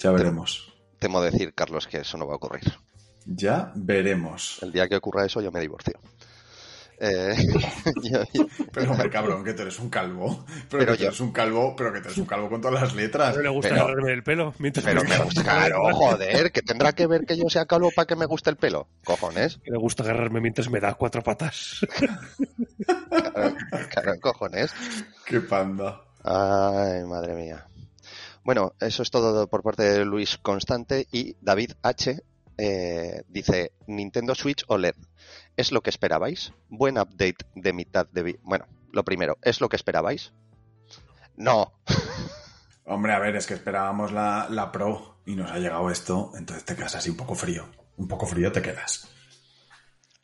Ya 0.00 0.10
veremos. 0.12 0.71
Temo 1.02 1.20
decir, 1.20 1.52
Carlos, 1.52 1.88
que 1.88 1.98
eso 1.98 2.16
no 2.16 2.28
va 2.28 2.34
a 2.34 2.36
ocurrir. 2.36 2.62
Ya 3.26 3.72
veremos. 3.74 4.60
El 4.62 4.70
día 4.70 4.88
que 4.88 4.94
ocurra 4.94 5.26
eso, 5.26 5.40
yo 5.40 5.50
me 5.50 5.58
divorcio. 5.60 5.94
Eh, 7.00 7.34
yo- 8.04 8.22
yo- 8.32 8.46
Pero, 8.72 8.92
hombre, 8.92 9.10
cabrón, 9.10 9.42
que 9.42 9.52
tú 9.52 9.62
eres 9.62 9.80
un 9.80 9.90
calvo. 9.90 10.44
Pero, 10.70 10.78
Pero 10.78 10.92
que 10.92 10.98
tú 10.98 11.02
yo- 11.02 11.08
eres 11.08 11.18
un 11.20 11.32
calvo, 11.32 11.74
pero 11.76 11.92
que 11.92 11.98
tú 12.00 12.06
eres 12.06 12.18
un 12.18 12.26
calvo 12.26 12.48
con 12.48 12.60
todas 12.60 12.80
las 12.80 12.94
letras. 12.94 13.34
No 13.36 13.42
le 13.42 13.48
gusta 13.48 13.70
Pero- 13.70 13.82
agarrarme 13.82 14.12
el 14.12 14.22
pelo 14.22 14.54
mientras 14.60 14.86
pero 14.86 15.02
me 15.02 15.18
gusta, 15.18 15.42
claro, 15.42 15.80
joder, 15.92 16.52
que 16.52 16.62
tendrá 16.62 16.92
que 16.92 17.08
ver 17.08 17.26
que 17.26 17.36
yo 17.36 17.48
sea 17.48 17.66
calvo 17.66 17.90
para 17.96 18.06
que 18.06 18.14
me 18.14 18.26
guste 18.26 18.50
el 18.50 18.56
pelo. 18.56 18.86
Cojones, 19.02 19.58
Me 19.68 19.78
gusta 19.78 20.04
agarrarme 20.04 20.40
mientras 20.40 20.70
me 20.70 20.78
da 20.78 20.94
cuatro 20.94 21.20
patas. 21.24 21.84
claro, 23.10 23.56
claro, 23.90 24.12
cojones. 24.20 24.72
Qué 25.26 25.40
panda. 25.40 26.00
Ay, 26.22 27.02
madre 27.04 27.34
mía. 27.34 27.66
Bueno, 28.44 28.72
eso 28.80 29.02
es 29.02 29.10
todo 29.10 29.46
por 29.48 29.62
parte 29.62 29.82
de 29.84 30.04
Luis 30.04 30.36
Constante 30.38 31.06
y 31.12 31.36
David 31.40 31.72
H. 31.82 32.22
eh, 32.58 33.22
dice 33.28 33.72
Nintendo 33.86 34.34
Switch 34.34 34.64
OLED. 34.68 34.94
¿Es 35.56 35.72
lo 35.72 35.80
que 35.80 35.90
esperabais? 35.90 36.52
Buen 36.68 36.98
update 36.98 37.36
de 37.54 37.72
mitad 37.72 38.06
de... 38.08 38.22
vi- 38.22 38.38
Bueno, 38.42 38.66
lo 38.92 39.04
primero, 39.04 39.38
¿es 39.42 39.60
lo 39.60 39.68
que 39.68 39.76
esperabais? 39.76 40.32
No. 41.36 41.72
Hombre, 42.84 43.12
a 43.14 43.18
ver, 43.20 43.36
es 43.36 43.46
que 43.46 43.54
esperábamos 43.54 44.12
la, 44.12 44.48
la 44.50 44.72
Pro 44.72 45.18
y 45.24 45.36
nos 45.36 45.50
ha 45.52 45.58
llegado 45.58 45.88
esto, 45.90 46.32
entonces 46.36 46.64
te 46.64 46.74
quedas 46.74 46.96
así 46.96 47.10
un 47.10 47.16
poco 47.16 47.34
frío. 47.36 47.64
Un 47.96 48.08
poco 48.08 48.26
frío 48.26 48.50
te 48.50 48.60
quedas. 48.60 49.08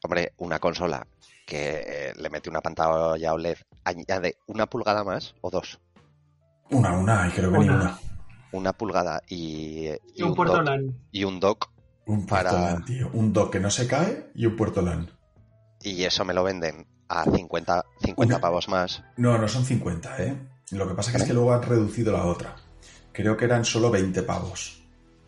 Hombre, 0.03 0.33
una 0.39 0.59
consola 0.59 1.07
que 1.47 2.13
le 2.17 2.31
mete 2.31 2.51
una 2.51 2.61
pantalla 2.61 3.33
OLED 3.33 3.59
añade 3.85 4.39
una 4.47 4.67
pulgada 4.67 5.03
más 5.05 5.35
o 5.41 5.51
dos. 5.51 5.79
Una, 6.71 6.93
una, 6.93 7.27
y 7.29 7.31
creo 7.31 7.51
que 7.53 7.59
ni 7.59 7.69
Una. 7.69 7.99
Una. 8.53 8.73
Pulgada 8.73 9.23
y, 9.29 9.89
y 9.89 9.93
Y 10.17 10.23
un 10.23 10.31
un 10.31 10.35
puerto 10.35 10.57
dock, 10.57 10.65
LAN. 10.67 10.95
y 11.13 11.25
un 11.25 11.41
dock 11.41 11.71
Un 12.07 12.27
puerto 12.27 12.51
Para- 12.51 12.71
LAN, 12.73 12.85
tío. 12.85 13.11
Un 13.13 13.33
dock 13.33 13.53
que 13.53 13.61
no 13.61 13.71
se 13.71 13.87
cae 13.87 14.31
y 14.35 14.47
un 14.47 14.57
puerto 14.57 14.83
LAN. 14.83 15.11
y 15.83 16.03
eso 16.05 16.25
me 16.25 16.35
lo 16.35 16.43
venden 16.45 16.87
a 17.09 17.25
50, 17.25 17.85
50 18.03 18.35
Una- 18.37 18.41
pavos 18.41 18.69
más. 18.69 19.03
No, 19.17 19.39
no 19.39 19.49
son 19.49 19.65
50, 19.65 20.23
¿eh? 20.23 20.37
Lo 20.73 20.87
que 20.89 20.95
pasa 20.95 21.11
que 21.13 21.19
es 21.19 21.25
que 21.25 21.33
luego 21.33 21.53
han 21.55 21.63
reducido 21.63 22.13
la 22.13 22.25
otra. 22.27 22.57
Creo 23.13 23.37
que 23.37 23.47
eran 23.47 23.65
solo 23.65 23.91
20 23.91 24.23
pavos. 24.23 24.75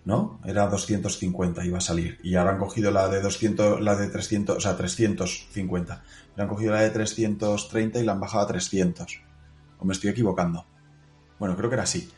¿No? 0.02 0.40
Era 0.46 0.66
250 0.66 1.62
iba 1.64 1.76
a 1.76 1.80
salir. 1.82 2.18
Y 2.22 2.34
ahora 2.34 2.52
han 2.52 2.58
cogido 2.58 2.90
la 2.90 3.08
de 3.08 3.20
200, 3.20 3.82
la 3.82 3.94
de 3.96 4.08
300, 4.08 4.56
o 4.56 4.60
sea, 4.60 4.74
350. 4.76 6.02
Le 6.36 6.42
han 6.42 6.48
cogido 6.48 6.72
la 6.72 6.80
de 6.80 6.90
330 6.90 7.98
y 8.00 8.04
la 8.04 8.12
han 8.12 8.20
bajado 8.20 8.44
a 8.44 8.46
300. 8.46 9.20
O 9.78 9.84
me 9.84 9.92
estoy 9.92 10.10
equivocando. 10.10 10.64
Bueno, 11.38 11.54
creo 11.56 11.68
que 11.68 11.74
era 11.74 11.82
así. 11.84 12.10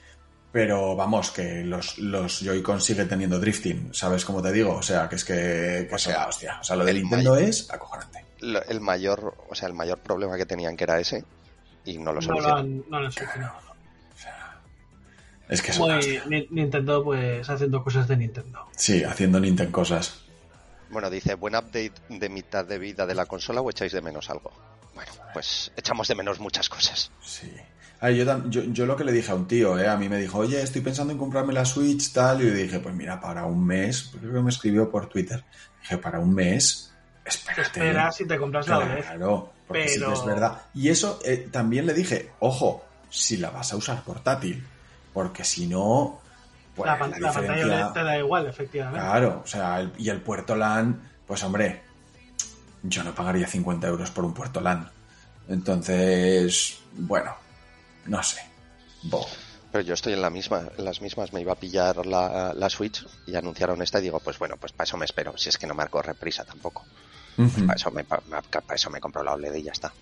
Pero 0.52 0.94
vamos, 0.94 1.30
que 1.30 1.64
los, 1.64 1.98
los 1.98 2.40
Joy-Con 2.40 2.80
siguen 2.80 3.08
teniendo 3.08 3.40
drifting, 3.40 3.94
¿sabes 3.94 4.24
cómo 4.24 4.42
te 4.42 4.52
digo? 4.52 4.74
O 4.76 4.82
sea, 4.82 5.08
que 5.08 5.16
es 5.16 5.24
que, 5.24 5.86
que 5.88 5.94
O 5.94 5.98
sea, 5.98 6.18
la 6.18 6.28
hostia. 6.28 6.58
O 6.60 6.64
sea, 6.64 6.76
lo 6.76 6.84
de 6.84 6.92
Nintendo 6.94 7.36
es 7.36 7.70
acojonante. 7.70 8.24
Lo- 8.40 8.62
El 8.64 8.80
mayor, 8.82 9.34
o 9.48 9.54
sea, 9.54 9.68
el 9.68 9.74
mayor 9.74 9.98
problema 10.00 10.36
que 10.36 10.44
tenían 10.44 10.76
que 10.76 10.84
era 10.84 11.00
ese 11.00 11.24
y 11.86 11.96
no 11.96 12.12
lo 12.12 12.20
No 12.20 12.20
lo 12.20 12.22
solucionaron. 12.22 12.60
han, 12.60 12.84
no 12.90 13.00
lo 13.00 13.06
han 13.06 13.12
solucionado. 13.12 13.54
O 14.14 14.18
sea, 14.18 14.60
es 15.48 15.62
que 15.62 15.72
Muy- 15.78 16.46
Nintendo, 16.50 17.02
pues 17.02 17.48
haciendo 17.48 17.82
cosas 17.82 18.06
de 18.08 18.16
Nintendo. 18.18 18.66
Sí, 18.76 19.02
haciendo 19.04 19.40
Nintendo 19.40 19.72
cosas. 19.72 20.20
Bueno, 20.90 21.08
dice, 21.08 21.32
buen 21.34 21.54
update 21.56 21.94
de 22.10 22.28
mitad 22.28 22.66
de 22.66 22.78
vida 22.78 23.06
de 23.06 23.14
la 23.14 23.24
consola 23.24 23.62
o 23.62 23.70
echáis 23.70 23.92
de 23.92 24.02
menos 24.02 24.28
algo. 24.28 24.52
Bueno, 24.94 25.10
pues 25.32 25.72
echamos 25.76 26.06
de 26.08 26.14
menos 26.14 26.38
muchas 26.40 26.68
cosas. 26.68 27.10
Sí. 27.22 27.50
Ay, 28.04 28.16
yo, 28.16 28.48
yo, 28.50 28.62
yo 28.64 28.84
lo 28.84 28.96
que 28.96 29.04
le 29.04 29.12
dije 29.12 29.30
a 29.30 29.36
un 29.36 29.46
tío, 29.46 29.78
¿eh? 29.78 29.86
a 29.88 29.96
mí 29.96 30.08
me 30.08 30.18
dijo, 30.18 30.38
oye, 30.38 30.60
estoy 30.60 30.80
pensando 30.80 31.12
en 31.12 31.18
comprarme 31.20 31.52
la 31.52 31.64
Switch, 31.64 32.12
tal, 32.12 32.42
y 32.42 32.48
yo 32.48 32.52
dije, 32.52 32.80
pues 32.80 32.92
mira, 32.96 33.20
para 33.20 33.44
un 33.46 33.64
mes, 33.64 34.10
creo 34.18 34.32
que 34.32 34.40
me 34.40 34.50
escribió 34.50 34.90
por 34.90 35.06
Twitter, 35.08 35.44
dije, 35.80 35.98
para 35.98 36.18
un 36.18 36.34
mes, 36.34 36.92
espérate. 37.24 37.62
Espera 37.62 38.10
si 38.10 38.26
te 38.26 38.36
compras 38.38 38.66
la 38.66 38.78
OLED. 38.78 39.02
Claro, 39.04 39.52
porque 39.68 39.88
sí 39.88 39.94
que 39.94 40.00
Pero- 40.00 40.12
es 40.14 40.24
verdad. 40.26 40.62
Y 40.74 40.88
eso 40.88 41.20
eh, 41.24 41.48
también 41.52 41.86
le 41.86 41.94
dije, 41.94 42.32
ojo, 42.40 42.84
si 43.08 43.36
la 43.36 43.50
vas 43.50 43.72
a 43.72 43.76
usar 43.76 44.02
portátil, 44.02 44.66
porque 45.12 45.44
si 45.44 45.68
no, 45.68 46.20
pues 46.74 46.86
la, 46.86 46.94
la, 46.94 46.98
pan- 46.98 47.14
la 47.20 47.32
pantalla 47.32 47.92
te 47.92 48.02
da 48.02 48.18
igual, 48.18 48.46
efectivamente. 48.48 48.98
Claro, 49.00 49.42
o 49.44 49.46
sea, 49.46 49.78
el- 49.80 49.92
y 49.96 50.08
el 50.08 50.20
puerto 50.20 50.56
LAN, 50.56 51.00
pues 51.24 51.44
hombre, 51.44 51.82
yo 52.82 53.04
no 53.04 53.14
pagaría 53.14 53.46
50 53.46 53.86
euros 53.86 54.10
por 54.10 54.24
un 54.24 54.34
puerto 54.34 54.60
LAN. 54.60 54.90
Entonces, 55.48 56.80
bueno, 56.94 57.32
no 58.06 58.22
sé. 58.22 58.40
Bo. 59.02 59.26
Pero 59.70 59.84
yo 59.84 59.94
estoy 59.94 60.12
en 60.12 60.20
la 60.22 60.30
misma, 60.30 60.70
en 60.76 60.84
las 60.84 61.00
mismas. 61.00 61.32
Me 61.32 61.40
iba 61.40 61.52
a 61.52 61.56
pillar 61.56 62.04
la, 62.06 62.52
la 62.54 62.68
Switch 62.68 63.06
y 63.26 63.34
anunciaron 63.34 63.80
esta 63.80 63.98
y 63.98 64.02
digo, 64.02 64.20
pues 64.20 64.38
bueno, 64.38 64.56
pues 64.58 64.72
para 64.72 64.84
eso 64.84 64.96
me 64.98 65.06
espero. 65.06 65.36
Si 65.38 65.48
es 65.48 65.56
que 65.56 65.66
no 65.66 65.74
me 65.74 65.86
corre 65.88 66.14
prisa 66.14 66.44
tampoco. 66.44 66.84
Ujú. 67.38 67.66
Para 67.66 67.76
eso 67.76 67.90
me, 67.90 68.04
para 68.04 68.74
eso 68.74 68.90
me 68.90 69.00
compro 69.00 69.22
la 69.22 69.32
OLED 69.32 69.54
y 69.54 69.62
ya 69.62 69.72
está. 69.72 69.92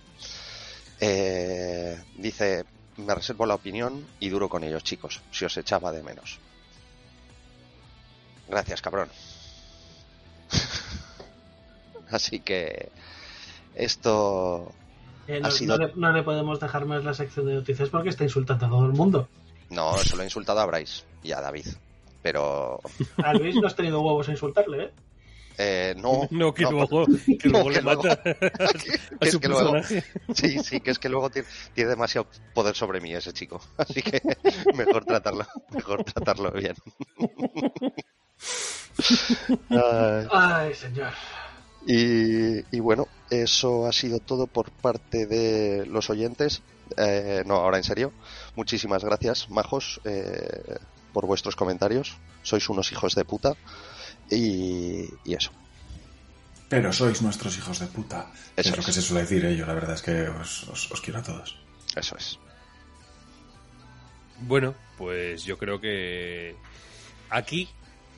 Eh, 0.99 2.03
dice, 2.17 2.65
me 2.97 3.15
reservo 3.15 3.47
la 3.47 3.55
opinión 3.55 4.07
y 4.19 4.29
duro 4.29 4.49
con 4.49 4.65
ellos, 4.65 4.83
chicos. 4.83 5.21
Si 5.31 5.45
os 5.45 5.57
echaba 5.57 5.93
de 5.93 6.03
menos. 6.03 6.39
Gracias, 8.49 8.83
cabrón. 8.83 9.09
Así 12.11 12.41
que 12.41 12.91
esto 13.75 14.75
Eh, 15.31 15.37
ha 15.37 15.41
no, 15.41 15.51
sido- 15.51 15.77
no 15.79 15.87
le, 15.87 15.93
no 15.95 16.13
le 16.13 16.23
podemos 16.23 16.59
dejar 16.59 16.87
más 16.87 17.05
la 17.05 17.15
sección 17.15 17.47
de 17.47 17.55
noticias 17.55 17.89
porque 17.89 18.09
está 18.09 18.25
insultando 18.25 18.67
a 18.67 18.69
todo 18.69 18.87
el 18.87 18.93
mundo. 18.93 19.29
no 19.71 19.97
solo 19.99 20.23
he 20.23 20.27
insultado 20.27 20.61
a 20.61 20.67
Bryce 20.67 21.05
y 21.23 21.33
a 21.33 21.41
David. 21.41 21.67
Pero 22.23 22.81
A 23.23 23.33
Luis 23.35 23.55
no 23.55 23.67
has 23.67 23.75
tenido 23.77 24.01
huevos 24.03 24.29
a 24.29 24.33
insultarle, 24.33 24.85
¿eh? 24.85 24.91
eh, 25.59 25.95
no, 25.99 26.27
No, 26.31 26.53
que 26.53 26.65
no, 26.65 26.73
luego, 26.73 27.07
que 27.41 27.49
luego 27.49 27.69
que 27.69 27.75
le 27.77 27.83
luego- 27.83 28.03
mata 28.03 28.23
que- 28.23 28.31
a 29.15 29.19
que 29.21 29.31
su 29.31 29.41
que 29.41 29.49
luego-. 29.49 29.83
Sí, 30.35 30.59
sí, 30.59 30.81
que 30.81 30.91
es 30.91 30.99
que 30.99 31.09
luego 31.09 31.31
tiene, 31.31 31.47
tiene 31.75 31.91
demasiado 31.91 32.27
poder 32.55 32.75
sobre 32.75 33.01
mí 33.01 33.15
ese 33.15 33.33
chico. 33.33 33.61
Así 33.79 34.03
que 34.03 34.21
mejor 34.75 35.05
tratarlo, 35.05 35.47
mejor 35.73 36.03
tratarlo 36.05 36.51
bien. 36.53 36.75
Ay, 39.71 40.27
Ay, 40.31 40.75
señor. 40.75 41.13
Y, 41.87 42.59
y 42.77 42.81
bueno, 42.81 43.09
eso 43.31 43.87
ha 43.87 43.93
sido 43.93 44.19
todo 44.21 44.47
por 44.47 44.71
parte 44.71 45.27
de 45.27 45.87
los 45.87 46.11
oyentes. 46.11 46.63
Eh, 46.97 47.43
no, 47.47 47.57
ahora 47.57 47.79
en 47.79 47.85
serio. 47.85 48.13
Muchísimas 48.57 49.05
gracias, 49.05 49.49
majos, 49.49 50.01
eh, 50.05 50.79
por 51.13 51.27
vuestros 51.27 51.57
comentarios. 51.57 52.17
Sois 52.43 52.69
unos 52.69 52.91
hijos 52.93 53.15
de 53.15 53.25
puta. 53.25 53.55
Y, 54.31 55.05
y 55.25 55.35
eso. 55.35 55.51
Pero 56.69 56.93
sois 56.93 57.21
nuestros 57.23 57.57
hijos 57.59 57.81
de 57.81 57.87
puta. 57.87 58.31
Eso 58.57 58.71
es 58.71 58.77
lo 58.77 58.85
que 58.85 58.93
se 58.93 59.03
suele 59.03 59.23
decir 59.23 59.45
ellos, 59.45 59.67
la 59.67 59.75
verdad 59.75 59.95
es 59.95 60.03
que 60.03 60.29
os, 60.29 60.69
os- 60.69 60.91
os 60.93 61.01
quiero 61.01 61.19
a 61.19 61.23
todos. 61.23 61.57
Eso 61.97 62.17
es. 62.17 62.39
Bueno, 64.43 64.75
pues 64.97 65.43
yo 65.45 65.59
creo 65.59 65.81
que 65.81 66.55
aquí 67.29 67.69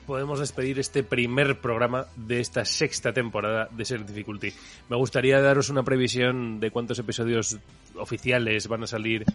podemos 0.05 0.39
despedir 0.39 0.79
este 0.79 1.03
primer 1.03 1.59
programa 1.59 2.05
de 2.15 2.39
esta 2.39 2.65
sexta 2.65 3.13
temporada 3.13 3.67
de 3.71 3.85
Select 3.85 4.09
Difficulty. 4.09 4.53
Me 4.89 4.95
gustaría 4.95 5.41
daros 5.41 5.69
una 5.69 5.83
previsión 5.83 6.59
de 6.59 6.71
cuántos 6.71 6.99
episodios 6.99 7.57
oficiales 7.95 8.67
van 8.67 8.83
a 8.83 8.87
salir 8.87 9.25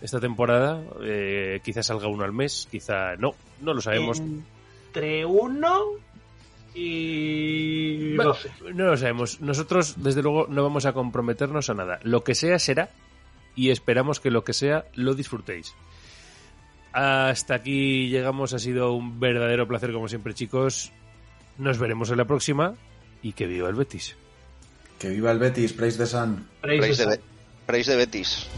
esta 0.00 0.20
temporada. 0.20 0.82
Eh, 1.02 1.60
quizás 1.64 1.86
salga 1.86 2.08
uno 2.08 2.24
al 2.24 2.32
mes, 2.32 2.68
quizá 2.70 3.16
no, 3.16 3.34
no 3.60 3.74
lo 3.74 3.80
sabemos. 3.80 4.20
Entre 4.20 5.24
uno 5.24 5.98
y 6.74 8.14
Bueno, 8.16 8.30
12. 8.32 8.50
No 8.74 8.84
lo 8.86 8.96
sabemos. 8.96 9.40
Nosotros, 9.40 10.02
desde 10.02 10.22
luego, 10.22 10.46
no 10.48 10.62
vamos 10.62 10.86
a 10.86 10.92
comprometernos 10.92 11.70
a 11.70 11.74
nada. 11.74 11.98
Lo 12.02 12.24
que 12.24 12.34
sea, 12.34 12.58
será. 12.58 12.90
Y 13.54 13.70
esperamos 13.70 14.20
que 14.20 14.30
lo 14.30 14.44
que 14.44 14.52
sea 14.52 14.84
lo 14.94 15.14
disfrutéis. 15.14 15.74
Hasta 16.92 17.54
aquí 17.54 18.08
llegamos. 18.08 18.54
Ha 18.54 18.58
sido 18.58 18.92
un 18.92 19.20
verdadero 19.20 19.66
placer, 19.68 19.92
como 19.92 20.08
siempre, 20.08 20.34
chicos. 20.34 20.92
Nos 21.56 21.78
veremos 21.78 22.10
en 22.10 22.18
la 22.18 22.24
próxima. 22.24 22.74
Y 23.22 23.32
que 23.32 23.46
viva 23.46 23.68
el 23.68 23.74
Betis. 23.74 24.16
Que 24.98 25.08
viva 25.08 25.30
el 25.30 25.38
Betis, 25.38 25.72
Praise 25.72 25.98
the 25.98 26.06
Sun. 26.06 26.46
Praise 26.60 26.80
Praise 27.66 27.90
the 27.90 27.92
sun. 27.92 27.98
Betis. 27.98 28.48